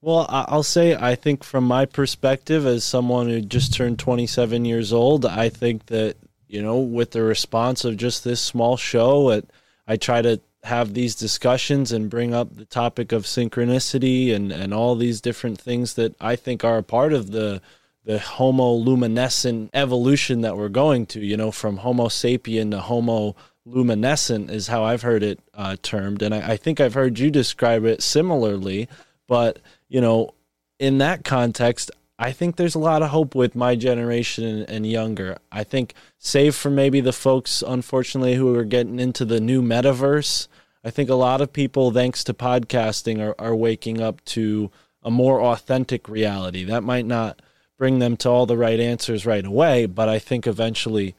Well, 0.00 0.26
I'll 0.28 0.62
say 0.62 0.94
I 0.94 1.14
think 1.14 1.42
from 1.42 1.64
my 1.64 1.84
perspective 1.84 2.66
as 2.66 2.84
someone 2.84 3.28
who 3.28 3.40
just 3.40 3.74
turned 3.74 3.98
27 3.98 4.64
years 4.64 4.92
old, 4.92 5.26
I 5.26 5.48
think 5.48 5.86
that 5.86 6.16
you 6.46 6.62
know 6.62 6.78
with 6.78 7.10
the 7.10 7.22
response 7.22 7.84
of 7.84 7.96
just 7.96 8.22
this 8.22 8.40
small 8.40 8.76
show, 8.76 9.30
it, 9.30 9.50
I 9.86 9.96
try 9.96 10.22
to 10.22 10.40
have 10.64 10.94
these 10.94 11.14
discussions 11.14 11.92
and 11.92 12.10
bring 12.10 12.34
up 12.34 12.54
the 12.54 12.64
topic 12.64 13.10
of 13.10 13.24
synchronicity 13.24 14.34
and 14.34 14.52
and 14.52 14.72
all 14.72 14.94
these 14.94 15.20
different 15.20 15.60
things 15.60 15.94
that 15.94 16.14
I 16.20 16.36
think 16.36 16.64
are 16.64 16.78
a 16.78 16.82
part 16.82 17.12
of 17.12 17.32
the 17.32 17.60
the 18.08 18.18
homo 18.18 18.72
luminescent 18.72 19.68
evolution 19.74 20.40
that 20.40 20.56
we're 20.56 20.70
going 20.70 21.04
to 21.04 21.20
you 21.20 21.36
know 21.36 21.50
from 21.50 21.76
homo 21.76 22.06
sapien 22.06 22.70
to 22.70 22.80
homo 22.80 23.36
luminescent 23.66 24.50
is 24.50 24.66
how 24.68 24.82
i've 24.82 25.02
heard 25.02 25.22
it 25.22 25.38
uh, 25.52 25.76
termed. 25.82 26.22
And 26.22 26.34
I, 26.34 26.52
I 26.52 26.56
think 26.56 26.80
i've 26.80 26.94
heard 26.94 27.18
you 27.18 27.30
describe 27.30 27.84
it 27.84 28.02
similarly 28.02 28.88
but 29.26 29.58
you 29.88 30.00
know 30.00 30.32
in 30.78 30.96
that 30.98 31.22
context 31.22 31.90
i 32.18 32.32
think 32.32 32.56
there's 32.56 32.74
a 32.74 32.78
lot 32.80 33.02
of 33.02 33.10
hope 33.10 33.34
with 33.34 33.54
my 33.54 33.76
generation 33.76 34.64
and, 34.64 34.86
younger. 34.86 35.36
I 35.52 35.62
think 35.62 35.92
save 36.18 36.54
for 36.54 36.70
maybe 36.70 37.02
the 37.02 37.12
folks 37.12 37.62
unfortunately 37.66 38.36
who 38.36 38.56
are 38.56 38.64
getting 38.64 38.98
into 38.98 39.26
the 39.26 39.38
new 39.38 39.60
metaverse 39.60 40.48
i 40.82 40.88
think 40.88 41.10
a 41.10 41.14
lot 41.14 41.42
of 41.42 41.52
people 41.52 41.90
thanks 41.90 42.24
to 42.24 42.32
podcasting 42.32 43.20
are, 43.20 43.34
are 43.38 43.54
waking 43.54 44.00
up 44.00 44.24
to 44.24 44.70
a 45.02 45.10
more 45.10 45.40
authentic 45.40 46.08
reality. 46.08 46.64
That 46.64 46.82
might 46.82 47.06
not 47.06 47.40
bring 47.78 48.00
them 48.00 48.16
to 48.18 48.28
all 48.28 48.44
the 48.44 48.56
right 48.56 48.80
answers 48.80 49.24
right 49.24 49.46
away, 49.46 49.86
but 49.86 50.08
I 50.08 50.18
think 50.18 50.46
eventually 50.46 51.14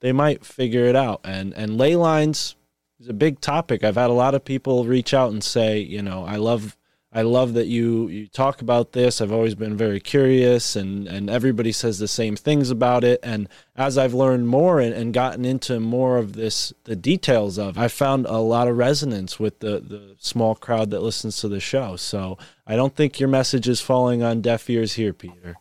they 0.00 0.12
might 0.12 0.44
figure 0.44 0.84
it 0.84 0.94
out. 0.94 1.20
And 1.24 1.52
and 1.54 1.78
ley 1.78 1.96
lines 1.96 2.54
is 3.00 3.08
a 3.08 3.14
big 3.14 3.40
topic. 3.40 3.82
I've 3.82 3.96
had 3.96 4.10
a 4.10 4.14
lot 4.14 4.34
of 4.34 4.44
people 4.44 4.84
reach 4.84 5.14
out 5.14 5.32
and 5.32 5.42
say, 5.42 5.78
you 5.78 6.02
know, 6.02 6.24
I 6.24 6.36
love 6.36 6.76
I 7.14 7.22
love 7.22 7.52
that 7.54 7.66
you 7.66 8.08
you 8.08 8.26
talk 8.26 8.62
about 8.62 8.92
this. 8.92 9.20
I've 9.20 9.32
always 9.32 9.54
been 9.54 9.76
very 9.76 10.00
curious 10.00 10.76
and 10.76 11.06
and 11.06 11.30
everybody 11.30 11.72
says 11.72 11.98
the 11.98 12.08
same 12.08 12.36
things 12.36 12.70
about 12.70 13.04
it. 13.04 13.20
And 13.22 13.48
as 13.76 13.96
I've 13.96 14.14
learned 14.14 14.48
more 14.48 14.80
and, 14.80 14.94
and 14.94 15.14
gotten 15.14 15.44
into 15.44 15.78
more 15.80 16.18
of 16.18 16.34
this 16.34 16.72
the 16.84 16.96
details 16.96 17.58
of, 17.58 17.78
I 17.78 17.88
found 17.88 18.26
a 18.26 18.38
lot 18.38 18.68
of 18.68 18.76
resonance 18.76 19.38
with 19.38 19.60
the 19.60 19.80
the 19.80 20.16
small 20.18 20.54
crowd 20.54 20.90
that 20.90 21.00
listens 21.00 21.38
to 21.38 21.48
the 21.48 21.60
show. 21.60 21.96
So 21.96 22.38
I 22.66 22.76
don't 22.76 22.96
think 22.96 23.20
your 23.20 23.28
message 23.28 23.68
is 23.68 23.80
falling 23.80 24.22
on 24.22 24.40
deaf 24.40 24.68
ears 24.68 24.94
here, 24.94 25.12
Peter. 25.12 25.56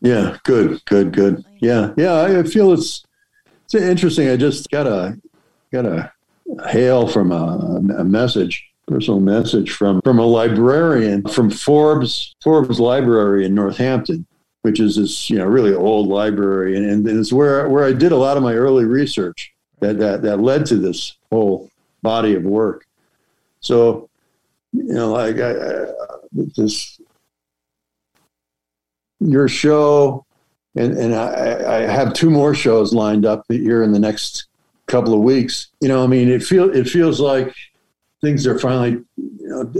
Yeah 0.00 0.36
good 0.44 0.84
good 0.84 1.12
good. 1.12 1.44
Yeah 1.60 1.92
yeah 1.96 2.22
i 2.22 2.42
feel 2.42 2.72
it's 2.72 3.04
it's 3.64 3.74
interesting. 3.74 4.28
I 4.28 4.36
just 4.36 4.70
got 4.70 4.86
a 4.86 5.18
got 5.72 5.86
a 5.86 6.12
hail 6.68 7.06
from 7.06 7.32
a, 7.32 7.80
a 7.98 8.04
message 8.04 8.66
personal 8.86 9.20
message 9.20 9.70
from 9.70 10.02
from 10.02 10.18
a 10.18 10.26
librarian 10.26 11.26
from 11.28 11.50
forbes 11.50 12.34
forbes 12.42 12.78
library 12.78 13.46
in 13.46 13.54
northampton 13.54 14.26
which 14.64 14.80
is 14.80 14.96
this 14.96 15.28
you 15.28 15.36
know 15.36 15.44
really 15.44 15.74
old 15.74 16.08
library. 16.08 16.74
And, 16.74 17.06
and 17.06 17.18
it's 17.18 17.32
where 17.32 17.68
where 17.68 17.84
i 17.84 17.92
did 17.92 18.12
a 18.12 18.16
lot 18.16 18.38
of 18.38 18.42
my 18.42 18.54
early 18.54 18.86
research 18.86 19.52
that 19.80 19.98
that 19.98 20.22
that 20.22 20.40
led 20.40 20.64
to 20.66 20.76
this 20.76 21.16
whole 21.30 21.70
body 22.02 22.34
of 22.34 22.44
work. 22.44 22.86
So 23.60 24.08
you 24.72 24.94
know 24.94 25.12
like 25.12 25.38
I, 25.38 25.50
I, 25.50 25.86
this 26.32 26.93
your 29.30 29.48
show 29.48 30.24
and 30.76 30.96
and 30.96 31.14
I, 31.14 31.78
I 31.78 31.80
have 31.82 32.14
two 32.14 32.30
more 32.30 32.54
shows 32.54 32.92
lined 32.92 33.24
up 33.24 33.44
here 33.48 33.82
in 33.82 33.92
the 33.92 33.98
next 33.98 34.46
couple 34.86 35.14
of 35.14 35.20
weeks. 35.20 35.68
You 35.80 35.88
know 35.88 36.02
i 36.02 36.06
mean 36.06 36.28
it 36.28 36.42
feel 36.42 36.74
it 36.74 36.88
feels 36.88 37.20
like 37.20 37.54
things 38.20 38.46
are 38.46 38.58
finally 38.58 39.02
you 39.16 39.48
know 39.48 39.72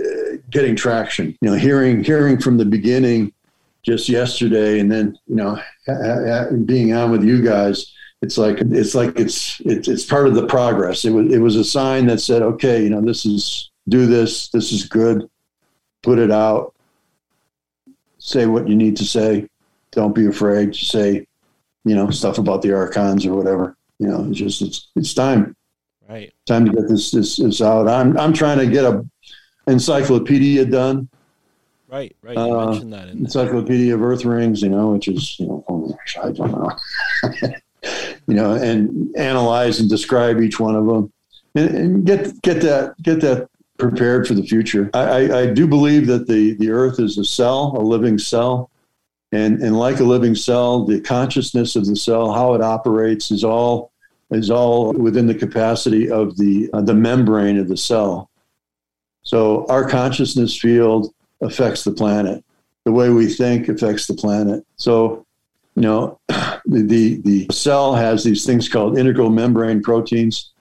getting 0.50 0.76
traction. 0.76 1.36
You 1.40 1.50
know 1.50 1.56
hearing 1.56 2.02
hearing 2.04 2.38
from 2.38 2.56
the 2.56 2.64
beginning 2.64 3.32
just 3.82 4.08
yesterday 4.08 4.80
and 4.80 4.90
then 4.90 5.18
you 5.26 5.36
know 5.36 5.60
being 6.64 6.94
on 6.94 7.10
with 7.10 7.22
you 7.22 7.42
guys 7.42 7.92
it's 8.24 8.38
like 8.38 8.58
it's 8.60 8.94
like 8.94 9.18
it's 9.18 9.60
it's 9.60 9.86
it's 9.86 10.04
part 10.04 10.26
of 10.26 10.34
the 10.34 10.46
progress. 10.46 11.04
It 11.04 11.10
was 11.10 11.32
it 11.32 11.38
was 11.38 11.56
a 11.56 11.64
sign 11.64 12.06
that 12.06 12.20
said 12.20 12.42
okay 12.42 12.82
you 12.82 12.90
know 12.90 13.02
this 13.02 13.26
is 13.26 13.70
do 13.88 14.06
this 14.06 14.48
this 14.48 14.72
is 14.72 14.88
good 14.88 15.28
put 16.02 16.18
it 16.18 16.30
out 16.30 16.73
say 18.24 18.46
what 18.46 18.66
you 18.66 18.74
need 18.74 18.96
to 18.96 19.05
say. 19.05 19.46
Don't 19.92 20.14
be 20.14 20.26
afraid 20.26 20.72
to 20.72 20.84
say 20.84 21.26
you 21.84 21.94
know 21.94 22.10
stuff 22.10 22.38
about 22.38 22.62
the 22.62 22.72
archons 22.72 23.26
or 23.26 23.34
whatever. 23.34 23.76
You 23.98 24.09
know 24.09 24.26
it's 24.28 24.38
just 24.38 24.62
it's 24.62 24.88
it's 24.96 25.14
time. 25.14 25.55
Right. 26.09 26.32
time 26.46 26.66
to 26.66 26.72
get 26.72 26.88
this 26.88 27.10
this, 27.10 27.36
this 27.36 27.60
out. 27.62 27.88
I'm 27.88 28.18
i'm 28.18 28.32
trying 28.32 28.59
to 28.59 28.66
get 28.66 28.84
a 28.84 29.05
encyclopedia 29.66 30.64
done. 30.64 31.09
Right, 31.88 32.14
right. 32.22 32.36
You 32.36 32.42
Uh, 32.42 32.70
mentioned 32.70 32.92
that 32.92 33.09
encyclopedia 33.09 33.94
of 33.94 34.02
earth 34.02 34.24
rings 34.24 34.62
you 34.62 34.68
know 34.70 34.88
which 34.92 35.09
is 35.09 35.38
you 35.38 35.46
know 35.46 35.64
oh 35.68 35.88
gosh, 35.88 36.16
i 36.22 36.30
don't 36.32 36.51
know. 36.52 37.51
You 38.26 38.34
know 38.34 38.52
and 38.55 39.14
analyze 39.16 39.78
and 39.80 39.88
describe 39.90 40.40
each 40.40 40.59
one 40.59 40.74
of 40.74 40.86
them. 40.86 41.12
And, 41.55 41.70
and 41.76 42.06
get 42.06 42.40
get 42.40 42.62
that 42.62 42.94
get 43.02 43.20
that 43.20 43.48
prepared 43.78 44.26
for 44.26 44.34
the 44.34 44.42
future 44.42 44.90
I, 44.94 45.01
I 45.01 45.38
i 45.40 45.46
do 45.46 45.66
believe 45.66 46.06
that 46.06 46.26
the 46.26 46.55
the 46.55 46.70
earth 46.70 47.01
is 47.01 47.18
a 47.18 47.24
cell 47.24 47.74
a 47.76 47.82
living 47.82 48.18
cell 48.18 48.70
and 49.32 49.60
and 49.62 49.78
like 49.78 50.01
a 50.01 50.05
living 50.05 50.34
cell 50.34 50.84
the 50.84 51.01
consciousness 51.01 51.74
of 51.76 51.86
the 51.86 51.96
cell 51.96 52.32
how 52.32 52.55
it 52.55 52.62
operates 52.62 53.30
is 53.30 53.44
all 53.44 53.90
is 54.30 54.51
all 54.51 54.92
within 54.92 55.26
the 55.26 55.34
capacity 55.34 56.10
of 56.10 56.36
the 56.36 56.70
uh, 56.72 56.80
the 56.80 56.94
membrane 56.94 57.59
of 57.59 57.68
the 57.68 57.76
cell 57.76 58.30
so 59.22 59.66
our 59.68 59.88
consciousness 59.88 60.56
field 60.56 61.12
affects 61.40 61.82
the 61.82 61.92
planet 61.92 62.44
the 62.84 62.92
way 62.92 63.10
we 63.10 63.26
think 63.26 63.68
affects 63.68 64.06
the 64.06 64.14
planet. 64.14 64.64
So, 64.76 65.26
you 65.74 65.82
know, 65.82 66.20
the, 66.28 66.62
the, 66.66 67.20
the 67.22 67.46
cell 67.51 67.94
has 67.94 68.22
these 68.22 68.46
things 68.46 68.68
called 68.68 68.98
integral 68.98 69.30
membrane 69.30 69.82
proteins. 69.82 70.52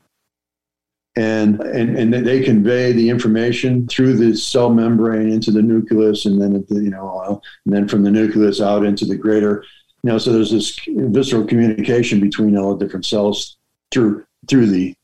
And, 1.16 1.62
and, 1.62 1.96
and 1.96 2.26
they 2.26 2.42
convey 2.42 2.92
the 2.92 3.10
information 3.10 3.88
through 3.88 4.18
the 4.18 4.36
cell 4.36 4.72
membrane 4.72 5.30
into 5.30 5.52
the 5.52 5.62
nucleus 5.62 6.26
and 6.26 6.42
then, 6.42 6.54
the, 6.68 6.76
you 6.76 6.90
know, 6.90 7.20
uh, 7.20 7.40
and 7.66 7.74
then 7.74 7.88
from 7.88 8.04
the 8.04 8.10
nucleus 8.10 8.60
out 8.60 8.84
into 8.84 9.06
the 9.06 9.16
greater, 9.16 9.64
you 10.04 10.12
know, 10.12 10.18
so 10.18 10.34
there's 10.34 10.52
this 10.52 10.80
visceral 10.88 11.46
communication 11.46 12.20
between 12.20 12.58
all 12.58 12.76
the 12.76 12.84
different 12.84 13.06
cells 13.06 13.58
through, 13.92 14.26
through 14.48 14.66
the, 14.68 14.96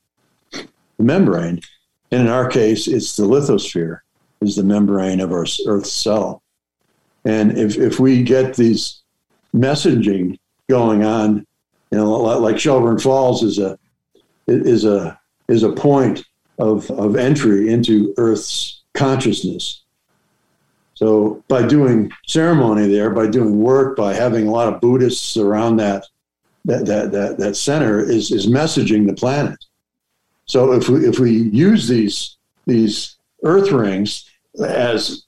the 0.51 1.03
membrane. 1.03 1.61
And 2.11 2.23
in 2.23 2.27
our 2.27 2.49
case, 2.49 2.87
it's 2.87 3.15
the 3.15 3.23
lithosphere 3.23 3.99
is 4.41 4.55
the 4.55 4.63
membrane 4.63 5.19
of 5.19 5.31
our 5.31 5.45
Earth 5.67 5.85
cell. 5.85 6.41
And 7.23 7.55
if, 7.55 7.77
if 7.77 7.99
we 7.99 8.23
get 8.23 8.55
these 8.55 9.03
messaging 9.53 10.39
going 10.69 11.03
on, 11.03 11.45
you 11.91 11.97
know, 11.97 12.11
like 12.11 12.59
Shelburne 12.59 12.99
Falls 12.99 13.43
is 13.43 13.59
a 13.59 13.77
is 14.47 14.85
a 14.85 15.18
is 15.49 15.63
a 15.63 15.71
point 15.71 16.25
of, 16.57 16.89
of 16.91 17.15
entry 17.15 17.69
into 17.69 18.13
Earth's 18.17 18.81
consciousness. 18.93 19.81
So 20.93 21.43
by 21.47 21.65
doing 21.65 22.11
ceremony 22.27 22.87
there, 22.87 23.09
by 23.09 23.27
doing 23.27 23.59
work, 23.59 23.95
by 23.95 24.13
having 24.13 24.47
a 24.47 24.51
lot 24.51 24.71
of 24.71 24.81
Buddhists 24.81 25.37
around 25.37 25.77
that 25.77 26.05
that 26.65 26.85
that 26.87 27.11
that, 27.13 27.37
that 27.37 27.55
center 27.55 28.01
is 28.01 28.31
is 28.31 28.47
messaging 28.47 29.07
the 29.07 29.13
planet. 29.13 29.57
So 30.45 30.73
if 30.73 30.89
we 30.89 31.07
if 31.07 31.19
we 31.19 31.31
use 31.31 31.87
these 31.87 32.37
these 32.65 33.15
earth 33.43 33.71
rings 33.71 34.29
as 34.61 35.23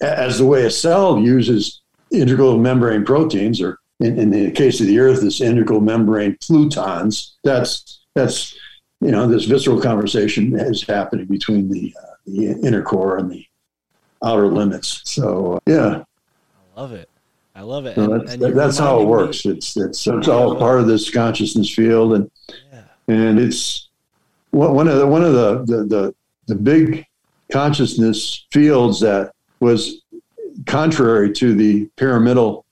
as 0.00 0.38
the 0.38 0.46
way 0.46 0.64
a 0.64 0.70
cell 0.70 1.18
uses 1.18 1.80
integral 2.10 2.58
membrane 2.58 3.04
proteins, 3.04 3.60
or 3.60 3.78
in, 4.00 4.18
in 4.18 4.30
the 4.30 4.50
case 4.50 4.80
of 4.80 4.86
the 4.86 4.98
Earth, 4.98 5.20
this 5.20 5.40
integral 5.40 5.80
membrane 5.80 6.36
plutons. 6.40 7.36
That's 7.44 8.00
that's 8.14 8.58
you 9.00 9.10
know 9.10 9.26
this 9.26 9.44
visceral 9.44 9.80
conversation 9.80 10.58
is 10.58 10.82
happening 10.82 11.26
between 11.26 11.68
the, 11.70 11.94
uh, 12.02 12.14
the 12.26 12.46
inner 12.66 12.82
core 12.82 13.18
and 13.18 13.30
the 13.30 13.44
outer 14.24 14.46
limits. 14.48 15.02
So 15.04 15.54
uh, 15.54 15.58
yeah, 15.66 16.02
I 16.76 16.80
love 16.80 16.92
it. 16.92 17.08
I 17.54 17.62
love 17.62 17.86
it. 17.86 17.96
And- 17.96 18.20
that's, 18.26 18.36
you're 18.36 18.50
that's 18.52 18.78
how 18.78 18.96
it 18.98 19.00
me- 19.00 19.06
works. 19.06 19.44
It's 19.46 19.76
it's 19.76 20.06
it's 20.06 20.28
all 20.28 20.56
part 20.56 20.80
of 20.80 20.86
this 20.86 21.10
consciousness 21.10 21.72
field, 21.74 22.14
and 22.14 22.30
Yeah. 22.72 22.82
and 23.08 23.38
it's 23.38 23.88
one 24.50 24.74
one 24.74 24.88
of 24.88 24.96
the 24.98 25.06
one 25.06 25.22
of 25.22 25.32
the 25.34 25.64
the 25.64 25.84
the, 25.84 26.14
the 26.46 26.54
big 26.54 27.06
consciousness 27.52 28.46
fields 28.50 29.00
that 29.00 29.32
was 29.60 30.02
contrary 30.66 31.32
to 31.32 31.54
the 31.54 31.86
pyramidal 31.96 32.64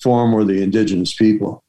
form 0.00 0.32
were 0.32 0.44
the 0.44 0.62
indigenous 0.62 1.14
people. 1.14 1.62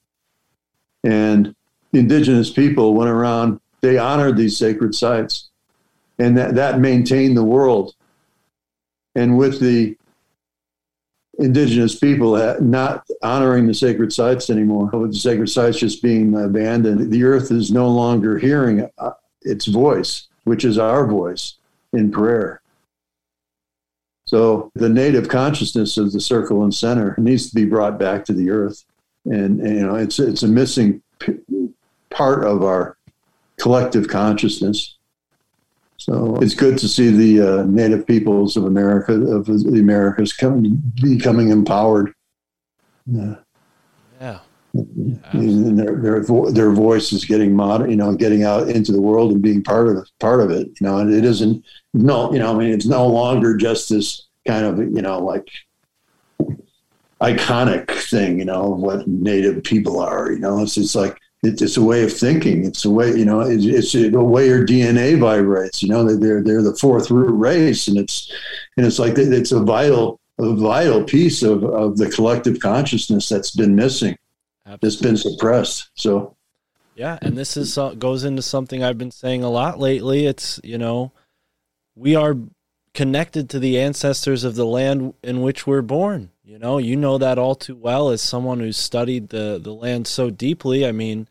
And 1.04 1.56
the 1.92 2.00
indigenous 2.00 2.50
people 2.50 2.94
went 2.94 3.10
around, 3.10 3.60
they 3.82 3.98
honored 3.98 4.38
these 4.38 4.58
sacred 4.58 4.96
sites, 4.96 5.50
and 6.20 6.38
that, 6.38 6.56
that 6.56 6.80
maintained 6.80 7.36
the 7.36 7.44
world. 7.44 7.96
And 9.16 9.38
with 9.38 9.60
the 9.60 9.98
indigenous 11.40 11.98
people 11.98 12.36
uh, 12.36 12.56
not 12.60 13.06
honoring 13.22 13.68
the 13.68 13.74
sacred 13.74 14.14
sites 14.14 14.50
anymore, 14.50 14.90
with 14.94 15.14
the 15.14 15.20
sacred 15.20 15.50
sites 15.50 15.80
just 15.80 16.02
being 16.02 16.36
abandoned, 16.36 17.12
the 17.12 17.24
earth 17.24 17.52
is 17.52 17.72
no 17.72 17.90
longer 17.90 18.38
hearing 18.38 18.90
uh, 18.98 19.12
its 19.42 19.66
voice, 19.66 20.28
which 20.44 20.64
is 20.64 20.78
our 20.78 21.06
voice 21.08 21.56
in 21.94 22.12
prayer. 22.12 22.62
So 24.26 24.72
the 24.76 24.88
native 24.88 25.28
consciousness 25.28 25.98
of 25.98 26.14
the 26.14 26.22
circle 26.22 26.64
and 26.64 26.74
center 26.74 27.16
needs 27.18 27.50
to 27.50 27.56
be 27.56 27.66
brought 27.66 28.00
back 28.00 28.24
to 28.26 28.34
the 28.34 28.50
earth, 28.50 28.86
and, 29.26 29.60
and, 29.60 29.76
you 29.76 29.86
know 29.86 29.96
it's 29.96 30.20
it's 30.20 30.44
a 30.44 30.48
missing 30.48 31.02
part 32.12 32.46
of 32.46 32.64
our 32.64 32.98
collective 33.60 34.08
consciousness. 34.08 34.98
So 35.98 36.36
it's 36.42 36.56
good 36.56 36.80
to 36.80 36.88
see 36.88 37.10
the 37.12 37.42
uh, 37.42 37.64
native 37.66 38.08
peoples 38.08 38.58
of 38.58 38.66
America 38.66 39.14
of 39.14 39.46
the 39.46 39.80
Americas 39.80 40.34
coming 40.34 40.82
becoming 41.00 41.50
empowered. 41.50 42.14
Yeah. 43.06 43.36
Yeah. 44.20 44.40
And 44.74 45.78
their 45.78 45.98
their 45.98 46.24
vo- 46.24 46.50
their 46.50 46.72
voice 46.72 47.14
is 47.14 47.26
getting 47.26 47.56
mod, 47.56 47.88
you 47.90 47.96
know, 47.96 48.16
getting 48.16 48.44
out 48.44 48.70
into 48.70 48.92
the 48.92 49.02
world 49.02 49.32
and 49.32 49.42
being 49.42 49.62
part 49.62 49.90
of 49.90 49.98
it, 49.98 50.10
part 50.20 50.40
of 50.40 50.50
it. 50.50 50.68
You 50.80 50.88
know, 50.88 50.98
and 50.98 51.14
it 51.14 51.24
isn't 51.24 51.64
no, 51.94 52.34
you 52.34 52.40
know, 52.40 52.56
I 52.56 52.58
mean, 52.58 52.72
it's 52.72 52.88
no 52.88 53.06
longer 53.06 53.56
just 53.56 53.90
this 53.90 54.28
kind 54.48 54.66
of, 54.66 54.80
you 54.80 55.04
know, 55.04 55.20
like 55.20 55.48
iconic 57.22 57.92
thing, 58.10 58.40
you 58.40 58.46
know, 58.46 58.70
what 58.70 59.08
Native 59.08 59.64
people 59.64 60.00
are. 60.00 60.32
You 60.32 60.40
know, 60.40 60.64
it's 60.64 60.78
it's 60.78 60.96
like 60.96 61.20
it's, 61.44 61.62
it's 61.62 61.78
a 61.78 61.84
way 61.84 62.04
of 62.04 62.14
thinking. 62.14 62.66
It's 62.66 62.86
a 62.86 62.90
way, 62.90 63.10
you 63.16 63.26
know, 63.26 63.42
it's, 63.42 63.66
it's 63.66 63.96
a 63.96 64.10
way 64.10 64.48
your 64.48 64.66
DNA 64.66 65.20
vibrates. 65.20 65.82
You 65.82 65.90
know, 65.90 66.04
they're 66.04 66.44
they're 66.44 66.62
the 66.62 66.76
fourth 66.76 67.10
root 67.10 67.34
race, 67.34 67.88
and 67.88 67.98
it's 67.98 68.32
and 68.78 68.86
it's 68.86 69.00
like 69.00 69.18
it's 69.18 69.52
a 69.52 69.60
vital 69.60 70.20
a 70.40 70.54
vital 70.56 71.04
piece 71.04 71.44
of 71.44 71.64
of 71.64 71.98
the 71.98 72.10
collective 72.10 72.60
consciousness 72.60 73.30
that's 73.30 73.52
been 73.52 73.76
missing 73.76 74.18
that's 74.80 74.96
been 74.96 75.18
suppressed. 75.18 75.90
So 75.96 76.36
Yeah, 76.96 77.18
and 77.22 77.38
this 77.38 77.58
is 77.58 77.78
uh, 77.78 77.96
goes 77.96 78.24
into 78.24 78.42
something 78.42 78.84
I've 78.84 78.98
been 78.98 79.12
saying 79.12 79.44
a 79.44 79.50
lot 79.50 79.80
lately. 79.80 80.28
It's 80.28 80.60
you 80.64 80.78
know, 80.78 81.12
we 81.96 82.16
are 82.16 82.38
connected 82.94 83.50
to 83.50 83.60
the 83.60 83.80
ancestors 83.80 84.44
of 84.44 84.56
the 84.56 84.66
land 84.66 85.14
in 85.24 85.42
which 85.42 85.66
we're 85.66 85.82
born. 85.82 86.30
You 86.52 86.60
know, 86.60 86.80
you 86.80 86.98
know 86.98 87.18
that 87.18 87.38
all 87.38 87.56
too 87.56 87.78
well 87.78 88.10
as 88.10 88.22
someone 88.22 88.60
who's 88.60 88.76
studied 88.76 89.30
the 89.30 89.58
the 89.58 89.74
land 89.74 90.06
so 90.06 90.30
deeply. 90.30 90.86
I 90.86 90.92
mean, 90.92 91.30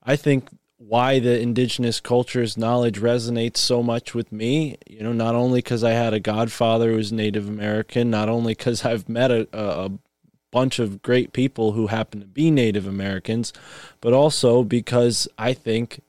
I 0.00 0.14
think 0.14 0.48
why 0.76 1.18
the 1.18 1.40
indigenous 1.40 1.98
culture's 1.98 2.56
knowledge 2.56 3.00
resonates 3.00 3.56
so 3.56 3.82
much 3.82 4.14
with 4.14 4.30
me, 4.30 4.76
you 4.86 5.02
know, 5.02 5.12
not 5.12 5.34
only 5.34 5.58
because 5.58 5.82
I 5.82 5.90
had 5.90 6.14
a 6.14 6.20
godfather 6.20 6.90
who 6.90 6.98
was 6.98 7.10
Native 7.10 7.48
American, 7.48 8.10
not 8.10 8.28
only 8.28 8.52
because 8.52 8.84
I've 8.84 9.08
met 9.08 9.32
a, 9.32 9.48
a, 9.52 9.86
a 9.86 9.90
bunch 10.52 10.78
of 10.78 11.02
great 11.02 11.32
people 11.32 11.72
who 11.72 11.88
happen 11.88 12.20
to 12.20 12.26
be 12.26 12.52
Native 12.52 12.86
Americans, 12.86 13.52
but 14.00 14.12
also 14.12 14.62
because 14.62 15.26
I 15.36 15.52
think 15.52 16.00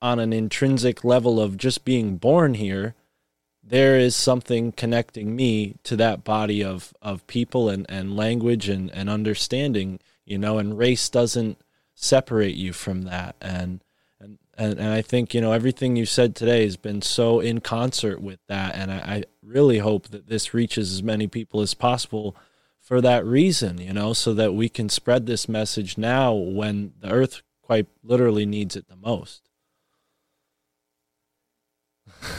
on 0.00 0.20
an 0.20 0.32
intrinsic 0.32 1.02
level 1.02 1.40
of 1.40 1.56
just 1.56 1.84
being 1.84 2.18
born 2.18 2.54
here, 2.54 2.94
there 3.66 3.98
is 3.98 4.14
something 4.14 4.72
connecting 4.72 5.34
me 5.34 5.76
to 5.84 5.96
that 5.96 6.22
body 6.22 6.62
of, 6.62 6.92
of 7.00 7.26
people 7.26 7.68
and, 7.68 7.86
and 7.88 8.16
language 8.16 8.68
and, 8.68 8.90
and 8.90 9.08
understanding, 9.08 10.00
you 10.24 10.38
know, 10.38 10.58
and 10.58 10.76
race 10.76 11.08
doesn't 11.08 11.58
separate 11.94 12.56
you 12.56 12.72
from 12.72 13.02
that. 13.02 13.36
And, 13.40 13.82
and, 14.20 14.38
and, 14.58 14.78
and 14.78 14.88
I 14.88 15.00
think, 15.00 15.32
you 15.32 15.40
know, 15.40 15.52
everything 15.52 15.96
you 15.96 16.04
said 16.04 16.36
today 16.36 16.64
has 16.64 16.76
been 16.76 17.00
so 17.00 17.40
in 17.40 17.60
concert 17.60 18.20
with 18.20 18.40
that. 18.48 18.74
And 18.74 18.92
I, 18.92 18.96
I 18.96 19.24
really 19.42 19.78
hope 19.78 20.08
that 20.08 20.28
this 20.28 20.52
reaches 20.52 20.92
as 20.92 21.02
many 21.02 21.26
people 21.26 21.60
as 21.60 21.72
possible 21.72 22.36
for 22.78 23.00
that 23.00 23.24
reason, 23.24 23.78
you 23.78 23.94
know, 23.94 24.12
so 24.12 24.34
that 24.34 24.52
we 24.52 24.68
can 24.68 24.90
spread 24.90 25.24
this 25.24 25.48
message 25.48 25.96
now 25.96 26.34
when 26.34 26.92
the 27.00 27.10
earth 27.10 27.40
quite 27.62 27.86
literally 28.02 28.44
needs 28.44 28.76
it 28.76 28.88
the 28.88 28.96
most. 28.96 29.48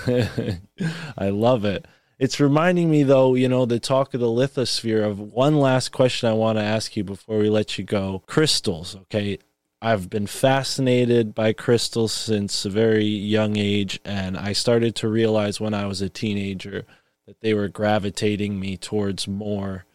I 1.17 1.29
love 1.29 1.65
it. 1.65 1.85
It's 2.17 2.39
reminding 2.39 2.89
me, 2.89 3.03
though, 3.03 3.35
you 3.35 3.49
know, 3.49 3.65
the 3.65 3.79
talk 3.79 4.13
of 4.13 4.21
the 4.21 4.27
lithosphere 4.27 5.05
of 5.05 5.19
one 5.19 5.57
last 5.57 5.91
question 5.91 6.29
I 6.29 6.33
want 6.33 6.57
to 6.57 6.63
ask 6.63 6.95
you 6.95 7.03
before 7.03 7.39
we 7.39 7.49
let 7.49 7.77
you 7.77 7.83
go. 7.83 8.23
Crystals, 8.25 8.95
okay? 8.95 9.37
I've 9.81 10.09
been 10.09 10.25
fascinated 10.25 11.35
by 11.35 11.53
crystals 11.53 12.13
since 12.13 12.65
a 12.65 12.69
very 12.69 13.03
young 13.03 13.57
age, 13.57 13.99
and 14.05 14.37
I 14.37 14.53
started 14.53 14.95
to 14.95 15.09
realize 15.09 15.59
when 15.59 15.73
I 15.73 15.85
was 15.87 16.01
a 16.01 16.09
teenager 16.09 16.85
that 17.27 17.41
they 17.41 17.53
were 17.53 17.67
gravitating 17.67 18.59
me 18.59 18.77
towards 18.77 19.27
more 19.27 19.85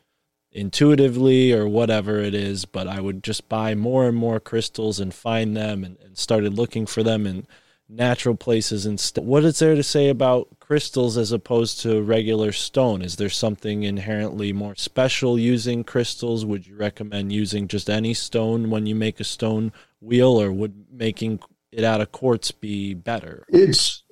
intuitively 0.52 1.52
or 1.52 1.68
whatever 1.68 2.18
it 2.18 2.34
is, 2.34 2.66
but 2.66 2.86
I 2.86 3.00
would 3.00 3.22
just 3.22 3.48
buy 3.48 3.74
more 3.74 4.06
and 4.06 4.16
more 4.16 4.40
crystals 4.40 5.00
and 5.00 5.14
find 5.14 5.56
them 5.56 5.84
and, 5.84 5.96
and 6.04 6.18
started 6.18 6.54
looking 6.54 6.86
for 6.86 7.02
them 7.02 7.26
in 7.26 7.46
natural 7.90 8.36
places 8.36 8.86
and 8.86 8.98
st- 9.00 9.26
what 9.26 9.44
is 9.44 9.58
there 9.58 9.74
to 9.74 9.82
say 9.82 10.08
about 10.08 10.48
crystals 10.60 11.16
as 11.16 11.32
opposed 11.32 11.80
to 11.80 12.02
regular 12.02 12.52
stone? 12.52 13.02
Is 13.02 13.16
there 13.16 13.28
something 13.28 13.82
inherently 13.82 14.52
more 14.52 14.76
special 14.76 15.38
using 15.38 15.82
crystals? 15.82 16.44
Would 16.44 16.66
you 16.66 16.76
recommend 16.76 17.32
using 17.32 17.66
just 17.68 17.90
any 17.90 18.14
stone 18.14 18.70
when 18.70 18.86
you 18.86 18.94
make 18.94 19.18
a 19.18 19.24
stone 19.24 19.72
wheel 20.00 20.40
or 20.40 20.52
would 20.52 20.86
making 20.92 21.40
it 21.72 21.84
out 21.84 22.00
of 22.00 22.12
quartz 22.12 22.52
be 22.52 22.94
better? 22.94 23.44
It's 23.48 24.04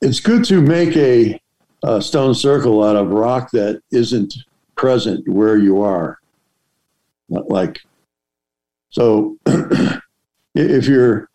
it's 0.00 0.20
good 0.20 0.44
to 0.44 0.60
make 0.60 0.96
a, 0.96 1.40
a 1.82 2.00
stone 2.00 2.34
circle 2.34 2.84
out 2.84 2.96
of 2.96 3.10
rock 3.10 3.50
that 3.52 3.82
isn't 3.90 4.34
present 4.76 5.26
where 5.28 5.56
you 5.56 5.82
are. 5.82 6.18
Like 7.28 7.80
so 8.90 9.38
if 10.54 10.86
you're 10.86 11.27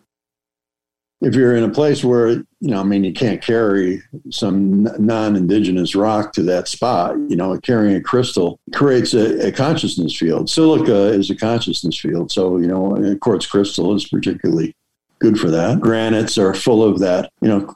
if 1.24 1.36
you're 1.36 1.56
in 1.56 1.64
a 1.64 1.70
place 1.70 2.04
where 2.04 2.30
you 2.30 2.46
know, 2.62 2.80
I 2.80 2.84
mean, 2.84 3.04
you 3.04 3.14
can't 3.14 3.42
carry 3.42 4.02
some 4.30 4.84
non-indigenous 5.00 5.96
rock 5.96 6.34
to 6.34 6.44
that 6.44 6.68
spot. 6.68 7.16
You 7.30 7.36
know, 7.36 7.58
carrying 7.60 7.96
a 7.96 8.02
crystal 8.02 8.60
creates 8.74 9.14
a, 9.14 9.48
a 9.48 9.52
consciousness 9.52 10.16
field. 10.16 10.50
Silica 10.50 11.08
is 11.08 11.30
a 11.30 11.36
consciousness 11.36 12.00
field, 12.00 12.32
so 12.32 12.58
you 12.58 12.68
know, 12.68 13.18
quartz 13.22 13.46
crystal 13.46 13.96
is 13.96 14.08
particularly 14.08 14.76
good 15.20 15.40
for 15.40 15.50
that. 15.50 15.80
Granites 15.80 16.38
are 16.38 16.54
full 16.54 16.84
of 16.84 17.00
that. 17.00 17.32
You 17.42 17.50
know, 17.50 17.76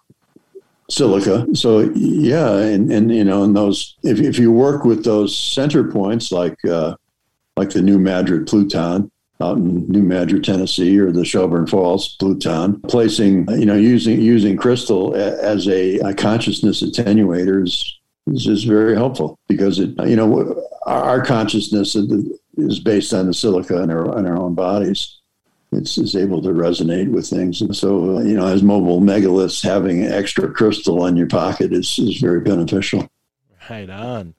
silica. 0.90 1.48
So 1.54 1.80
yeah, 1.96 2.58
and 2.58 2.92
and 2.92 3.14
you 3.14 3.24
know, 3.24 3.44
and 3.44 3.56
those 3.56 3.98
if 4.04 4.20
if 4.20 4.40
you 4.40 4.52
work 4.52 4.84
with 4.84 5.04
those 5.04 5.38
center 5.38 5.84
points 5.84 6.32
like 6.32 6.64
uh, 6.66 6.96
like 7.56 7.72
the 7.72 7.82
New 7.82 8.00
Madrid 8.00 8.48
Pluton 8.48 9.12
out 9.42 9.58
in 9.58 9.88
New 9.88 10.04
Madrid, 10.04 10.44
Tennessee, 10.44 10.98
or 11.00 11.12
the 11.12 11.26
Shelburne 11.26 11.68
Falls 11.68 12.16
Pluton, 12.16 12.82
placing 12.82 13.50
you 13.52 13.66
know 13.66 13.76
using 13.76 14.22
using 14.22 14.58
crystal 14.58 15.16
as 15.16 15.68
a, 15.68 16.00
a 16.00 16.14
consciousness 16.14 16.82
attenuator 16.84 17.64
is, 17.64 18.00
is 18.28 18.48
is 18.48 18.64
very 18.64 18.96
helpful 18.96 19.38
because 19.48 19.80
it 19.80 19.92
you 20.06 20.16
know 20.16 20.64
our 20.86 21.24
consciousness 21.24 21.96
is 21.96 22.80
based 22.80 23.14
on 23.14 23.28
the 23.28 23.34
silica 23.34 23.82
in 23.82 23.92
our 23.92 24.18
in 24.18 24.26
our 24.26 24.38
own 24.38 24.56
bodies 24.56 25.18
it's, 25.72 25.98
it's 25.98 26.16
able 26.16 26.42
to 26.42 26.50
resonate 26.50 27.12
with 27.12 27.28
things. 27.28 27.62
And 27.62 27.76
so, 27.76 28.18
uh, 28.18 28.22
you 28.22 28.36
know, 28.36 28.48
as 28.48 28.64
mobile 28.64 29.02
megaliths, 29.02 29.64
having 29.64 30.04
extra 30.04 30.52
crystal 30.52 31.06
in 31.06 31.18
your 31.18 31.28
pocket 31.28 31.74
is, 31.74 32.00
is 32.00 32.20
very 32.20 32.40
beneficial. 32.40 33.10
Right 33.70 33.90
on. 33.90 34.34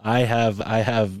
I 0.00 0.20
have 0.20 0.60
I 0.60 0.78
have 0.78 1.12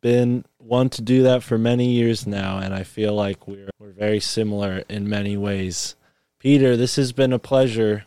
been 0.00 0.44
one 0.62 0.88
to 0.90 1.02
do 1.02 1.22
that 1.24 1.42
for 1.42 1.58
many 1.58 1.90
years 1.90 2.26
now, 2.26 2.58
and 2.58 2.74
I 2.74 2.84
feel 2.84 3.14
like 3.14 3.46
we're 3.46 3.70
we're 3.78 3.92
very 3.92 4.20
similar 4.20 4.84
in 4.88 5.08
many 5.08 5.36
ways. 5.36 5.96
Peter, 6.38 6.76
this 6.76 6.96
has 6.96 7.12
been 7.12 7.32
a 7.32 7.38
pleasure 7.38 8.04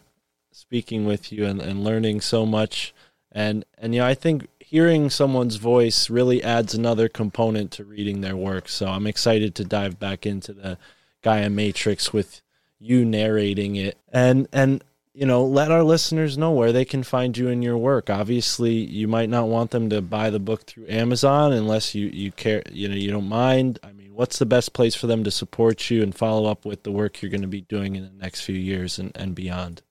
speaking 0.52 1.06
with 1.06 1.32
you 1.32 1.45
and, 1.45 1.61
and 1.61 1.84
learning 1.84 2.22
so 2.22 2.45
much. 2.45 2.94
And 3.32 3.65
and 3.77 3.94
yeah, 3.94 4.07
I 4.07 4.14
think 4.14 4.48
hearing 4.60 5.10
someone's 5.10 5.57
voice 5.57 6.10
really 6.10 6.44
adds 6.44 6.73
another 6.73 7.07
component 7.10 7.72
to 7.72 7.84
reading 7.84 8.22
their 8.22 8.36
work. 8.36 8.69
So 8.69 8.88
I'm 8.88 9.07
excited 9.07 9.53
to 9.56 9.65
dive 9.65 9.99
back 9.99 10.26
into 10.26 10.53
the 10.53 10.77
Gaia 11.22 11.49
Matrix 11.49 12.14
with 12.14 12.41
you 12.80 13.06
narrating 13.06 13.76
it 13.76 13.98
and 14.11 14.48
and 14.52 14.84
you 15.15 15.25
know 15.25 15.45
let 15.45 15.71
our 15.71 15.83
listeners 15.83 16.37
know 16.37 16.51
where 16.51 16.71
they 16.71 16.85
can 16.85 17.01
find 17.01 17.37
you 17.37 17.47
in 17.47 17.61
your 17.61 17.77
work 17.77 18.09
obviously 18.09 18.73
you 18.73 19.07
might 19.07 19.29
not 19.29 19.47
want 19.47 19.71
them 19.71 19.89
to 19.89 20.01
buy 20.01 20.29
the 20.29 20.39
book 20.39 20.63
through 20.63 20.85
amazon 20.89 21.53
unless 21.53 21.95
you 21.95 22.07
you 22.07 22.31
care 22.31 22.61
you 22.71 22.87
know 22.87 22.95
you 22.95 23.09
don't 23.09 23.27
mind 23.27 23.79
i 23.83 23.91
mean 23.93 24.13
what's 24.13 24.37
the 24.37 24.45
best 24.45 24.73
place 24.73 24.93
for 24.93 25.07
them 25.07 25.23
to 25.23 25.31
support 25.31 25.89
you 25.89 26.03
and 26.03 26.13
follow 26.15 26.49
up 26.49 26.65
with 26.65 26.83
the 26.83 26.91
work 26.91 27.21
you're 27.21 27.31
going 27.31 27.41
to 27.41 27.47
be 27.47 27.61
doing 27.61 27.95
in 27.95 28.03
the 28.03 28.23
next 28.23 28.41
few 28.41 28.55
years 28.55 28.99
and, 28.99 29.11
and 29.15 29.33
beyond 29.33 29.81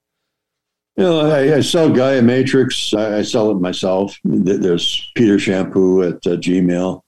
you 0.96 1.02
know, 1.02 1.28
I, 1.28 1.56
I, 1.56 1.60
sell 1.60 1.90
Gaia 1.90 2.22
Matrix. 2.22 2.94
I, 2.94 3.18
I, 3.18 3.22
sell 3.22 3.50
it 3.50 3.54
myself. 3.54 4.16
There's 4.22 5.10
Peter 5.16 5.38
Champoux 5.38 6.08
at 6.08 6.24
uh, 6.24 6.36
Gmail. 6.36 7.02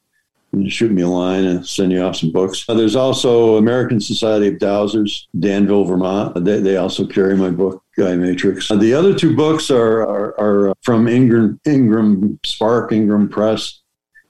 Shoot 0.69 0.91
me 0.91 1.03
a 1.03 1.09
line 1.09 1.45
and 1.45 1.67
send 1.67 1.93
you 1.93 2.01
off 2.03 2.17
some 2.17 2.33
books. 2.33 2.65
Uh, 2.69 2.75
there's 2.75 2.97
also 2.97 3.57
American 3.57 4.01
Society 4.01 4.49
of 4.49 4.55
Dowsers, 4.55 5.27
Danville, 5.39 5.85
Vermont. 5.85 6.45
They, 6.45 6.61
they 6.61 6.77
also 6.77 7.07
carry 7.07 7.37
my 7.37 7.51
book, 7.51 7.85
Gaia 7.97 8.17
Matrix. 8.17 8.71
Uh, 8.71 8.77
the 8.77 8.95
other 8.95 9.15
two 9.15 9.37
books 9.37 9.71
are, 9.71 10.03
are, 10.03 10.41
are 10.41 10.75
from 10.83 11.09
Ingram, 11.09 11.61
Ingram 11.67 12.39
Spark, 12.45 12.93
Ingram 12.93 13.29
Press, 13.29 13.83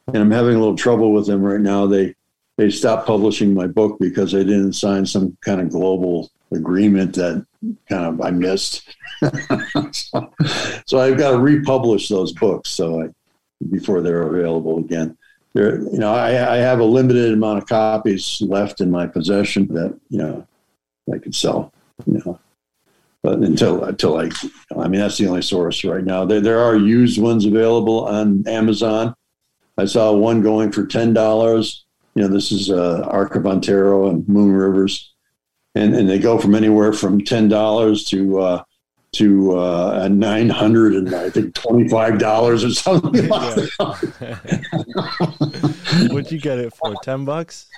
and 0.09 0.16
I'm 0.16 0.31
having 0.31 0.57
a 0.57 0.59
little 0.59 0.77
trouble 0.77 1.12
with 1.12 1.27
them 1.27 1.43
right 1.43 1.61
now. 1.61 1.86
They 1.86 2.15
they 2.57 2.70
stopped 2.70 3.07
publishing 3.07 3.53
my 3.53 3.66
book 3.66 3.98
because 4.01 4.32
they 4.32 4.44
didn't 4.44 4.73
sign 4.73 5.05
some 5.05 5.36
kind 5.43 5.61
of 5.61 5.70
global 5.70 6.31
agreement 6.53 7.15
that 7.16 7.47
kind 7.89 8.07
of 8.07 8.20
I 8.20 8.31
missed. 8.31 8.97
so, 9.93 10.32
so, 10.86 10.98
I've 10.98 11.19
got 11.19 11.32
to 11.32 11.39
republish 11.39 12.09
those 12.09 12.32
books 12.32 12.70
so 12.70 13.03
I, 13.03 13.09
before 13.70 14.01
they're 14.01 14.23
available 14.23 14.78
again. 14.78 15.16
There, 15.56 15.80
you 15.80 15.98
know, 15.98 16.12
I, 16.12 16.54
I, 16.54 16.56
have 16.58 16.80
a 16.80 16.84
limited 16.84 17.32
amount 17.32 17.58
of 17.58 17.66
copies 17.66 18.42
left 18.42 18.82
in 18.82 18.90
my 18.90 19.06
possession 19.06 19.66
that 19.68 19.98
you 20.10 20.18
know 20.18 20.46
I 21.12 21.18
could 21.18 21.34
sell. 21.34 21.72
You 22.04 22.22
know, 22.24 22.38
but 23.22 23.38
until 23.38 23.84
until 23.84 24.18
I, 24.18 24.30
I 24.76 24.86
mean, 24.86 25.00
that's 25.00 25.16
the 25.16 25.26
only 25.28 25.40
source 25.40 25.82
right 25.82 26.04
now. 26.04 26.26
There 26.26 26.42
there 26.42 26.60
are 26.60 26.76
used 26.76 27.20
ones 27.20 27.46
available 27.46 28.06
on 28.06 28.46
Amazon. 28.46 29.14
I 29.78 29.86
saw 29.86 30.12
one 30.12 30.42
going 30.42 30.72
for 30.72 30.86
ten 30.86 31.14
dollars. 31.14 31.84
You 32.14 32.22
know, 32.22 32.28
this 32.28 32.52
is 32.52 32.70
uh, 32.70 33.02
Ark 33.08 33.34
of 33.34 33.46
Antero 33.46 34.10
and 34.10 34.28
Moon 34.28 34.52
Rivers 34.52 35.14
and, 35.76 35.94
and 35.94 36.08
they 36.08 36.18
go 36.18 36.38
from 36.38 36.54
anywhere 36.54 36.92
from 36.92 37.22
ten 37.22 37.48
dollars 37.48 38.04
to 38.04 38.40
uh, 38.40 38.62
to 39.16 39.59
uh, 39.59 40.09
nine 40.09 40.48
hundred 40.48 40.94
and 40.94 41.14
I 41.14 41.28
think 41.30 41.55
twenty 41.55 41.88
five 41.88 42.18
dollars 42.18 42.64
or 42.64 42.70
something. 42.70 43.28
Like 43.28 43.68
What'd 46.10 46.32
you 46.32 46.40
get 46.40 46.59
it 46.59 46.74
for? 46.74 46.94
Ten 47.02 47.24
bucks. 47.24 47.68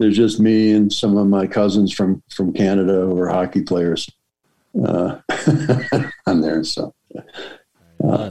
There's 0.00 0.16
just 0.16 0.40
me 0.40 0.72
and 0.72 0.90
some 0.90 1.18
of 1.18 1.26
my 1.26 1.46
cousins 1.46 1.92
from 1.92 2.22
from 2.30 2.54
Canada 2.54 3.02
who 3.02 3.18
are 3.20 3.28
hockey 3.28 3.60
players 3.60 4.10
uh, 4.82 5.18
on 6.26 6.40
there. 6.40 6.64
So, 6.64 6.94
uh, 8.02 8.30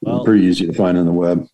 well, 0.00 0.24
pretty 0.24 0.44
easy 0.44 0.66
to 0.66 0.72
find 0.72 0.96
on 0.96 1.04
the 1.04 1.12
web. 1.12 1.46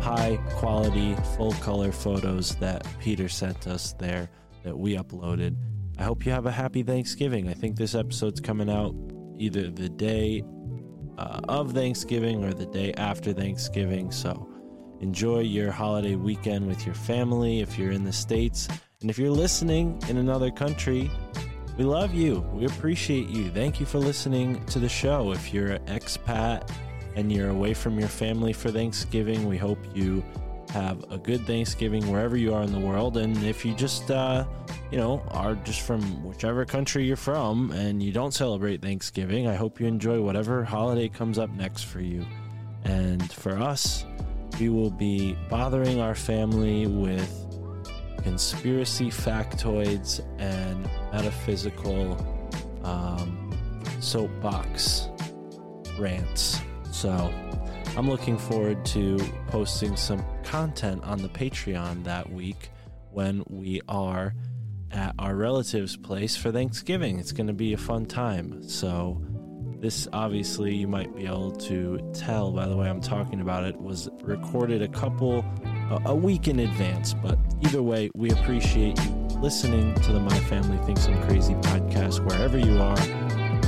high 0.00 0.38
quality, 0.54 1.14
full 1.36 1.52
color 1.52 1.92
photos 1.92 2.54
that 2.56 2.86
Peter 3.00 3.28
sent 3.28 3.66
us 3.66 3.92
there 3.98 4.28
that 4.64 4.76
we 4.76 4.96
uploaded. 4.96 5.56
I 5.98 6.04
hope 6.04 6.24
you 6.24 6.32
have 6.32 6.46
a 6.46 6.50
happy 6.50 6.82
Thanksgiving. 6.82 7.48
I 7.48 7.54
think 7.54 7.76
this 7.76 7.94
episode's 7.94 8.40
coming 8.40 8.70
out 8.70 8.94
either 9.38 9.70
the 9.70 9.88
day 9.88 10.42
uh, 11.18 11.40
of 11.48 11.72
Thanksgiving 11.72 12.44
or 12.44 12.54
the 12.54 12.66
day 12.66 12.94
after 12.94 13.32
Thanksgiving. 13.32 14.10
So 14.10 14.48
enjoy 15.00 15.40
your 15.40 15.70
holiday 15.70 16.14
weekend 16.14 16.66
with 16.66 16.86
your 16.86 16.94
family 16.94 17.60
if 17.60 17.78
you're 17.78 17.92
in 17.92 18.04
the 18.04 18.12
States. 18.12 18.68
And 19.02 19.10
if 19.10 19.18
you're 19.18 19.30
listening 19.30 20.02
in 20.08 20.16
another 20.16 20.50
country, 20.50 21.10
we 21.76 21.84
love 21.84 22.14
you. 22.14 22.40
We 22.52 22.66
appreciate 22.66 23.28
you. 23.28 23.50
Thank 23.50 23.80
you 23.80 23.86
for 23.86 23.98
listening 23.98 24.64
to 24.66 24.78
the 24.78 24.88
show. 24.88 25.32
If 25.32 25.52
you're 25.52 25.72
an 25.72 25.84
expat 25.86 26.70
and 27.16 27.32
you're 27.32 27.50
away 27.50 27.74
from 27.74 27.98
your 27.98 28.08
family 28.08 28.52
for 28.52 28.70
Thanksgiving, 28.70 29.48
we 29.48 29.56
hope 29.56 29.78
you 29.94 30.24
have 30.70 31.04
a 31.10 31.18
good 31.18 31.46
Thanksgiving 31.46 32.10
wherever 32.10 32.36
you 32.36 32.54
are 32.54 32.62
in 32.62 32.72
the 32.72 32.78
world. 32.78 33.16
And 33.16 33.36
if 33.44 33.64
you 33.64 33.74
just, 33.74 34.10
uh, 34.10 34.44
you 34.90 34.98
know, 34.98 35.22
are 35.28 35.54
just 35.56 35.82
from 35.82 36.00
whichever 36.24 36.64
country 36.64 37.04
you're 37.04 37.16
from 37.16 37.72
and 37.72 38.02
you 38.02 38.12
don't 38.12 38.32
celebrate 38.32 38.80
Thanksgiving, 38.80 39.48
I 39.48 39.54
hope 39.54 39.80
you 39.80 39.86
enjoy 39.86 40.20
whatever 40.20 40.64
holiday 40.64 41.08
comes 41.08 41.38
up 41.38 41.50
next 41.50 41.84
for 41.84 42.00
you. 42.00 42.24
And 42.84 43.30
for 43.32 43.58
us, 43.58 44.04
we 44.58 44.68
will 44.68 44.90
be 44.90 45.36
bothering 45.48 46.00
our 46.00 46.14
family 46.14 46.86
with 46.86 47.46
conspiracy 48.22 49.10
factoids 49.10 50.20
and 50.38 50.88
metaphysical 51.12 52.16
um, 52.84 53.52
soapbox 54.00 55.08
rants. 55.98 56.60
So 56.90 57.32
I'm 57.96 58.08
looking 58.08 58.38
forward 58.38 58.84
to 58.86 59.18
posting 59.48 59.96
some 59.96 60.24
content 60.44 61.02
on 61.04 61.22
the 61.22 61.28
Patreon 61.28 62.04
that 62.04 62.30
week 62.30 62.70
when 63.10 63.42
we 63.48 63.80
are 63.88 64.34
at 64.92 65.14
our 65.18 65.34
relative's 65.34 65.96
place 65.96 66.36
for 66.36 66.52
Thanksgiving. 66.52 67.18
It's 67.18 67.32
going 67.32 67.46
to 67.46 67.52
be 67.52 67.72
a 67.72 67.78
fun 67.78 68.06
time. 68.06 68.62
So, 68.68 69.20
this 69.80 70.06
obviously, 70.12 70.74
you 70.74 70.86
might 70.86 71.14
be 71.16 71.24
able 71.24 71.52
to 71.52 71.98
tell 72.12 72.52
by 72.52 72.66
the 72.66 72.76
way 72.76 72.88
I'm 72.88 73.00
talking 73.00 73.40
about 73.40 73.64
it, 73.64 73.80
was 73.80 74.10
recorded 74.22 74.82
a 74.82 74.88
couple, 74.88 75.44
a 76.04 76.14
week 76.14 76.48
in 76.48 76.60
advance. 76.60 77.14
But 77.14 77.38
either 77.62 77.82
way, 77.82 78.10
we 78.14 78.30
appreciate 78.30 79.02
you 79.02 79.10
listening 79.40 79.94
to 79.94 80.12
the 80.12 80.20
My 80.20 80.38
Family 80.40 80.76
Thinks 80.84 81.06
I'm 81.06 81.22
Crazy 81.22 81.54
podcast 81.54 82.24
wherever 82.24 82.58
you 82.58 82.78
are 82.78 83.00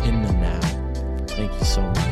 in 0.06 0.22
the 0.22 0.32
now. 0.34 0.60
Thank 1.28 1.52
you 1.58 1.64
so 1.64 1.80
much. 1.80 2.11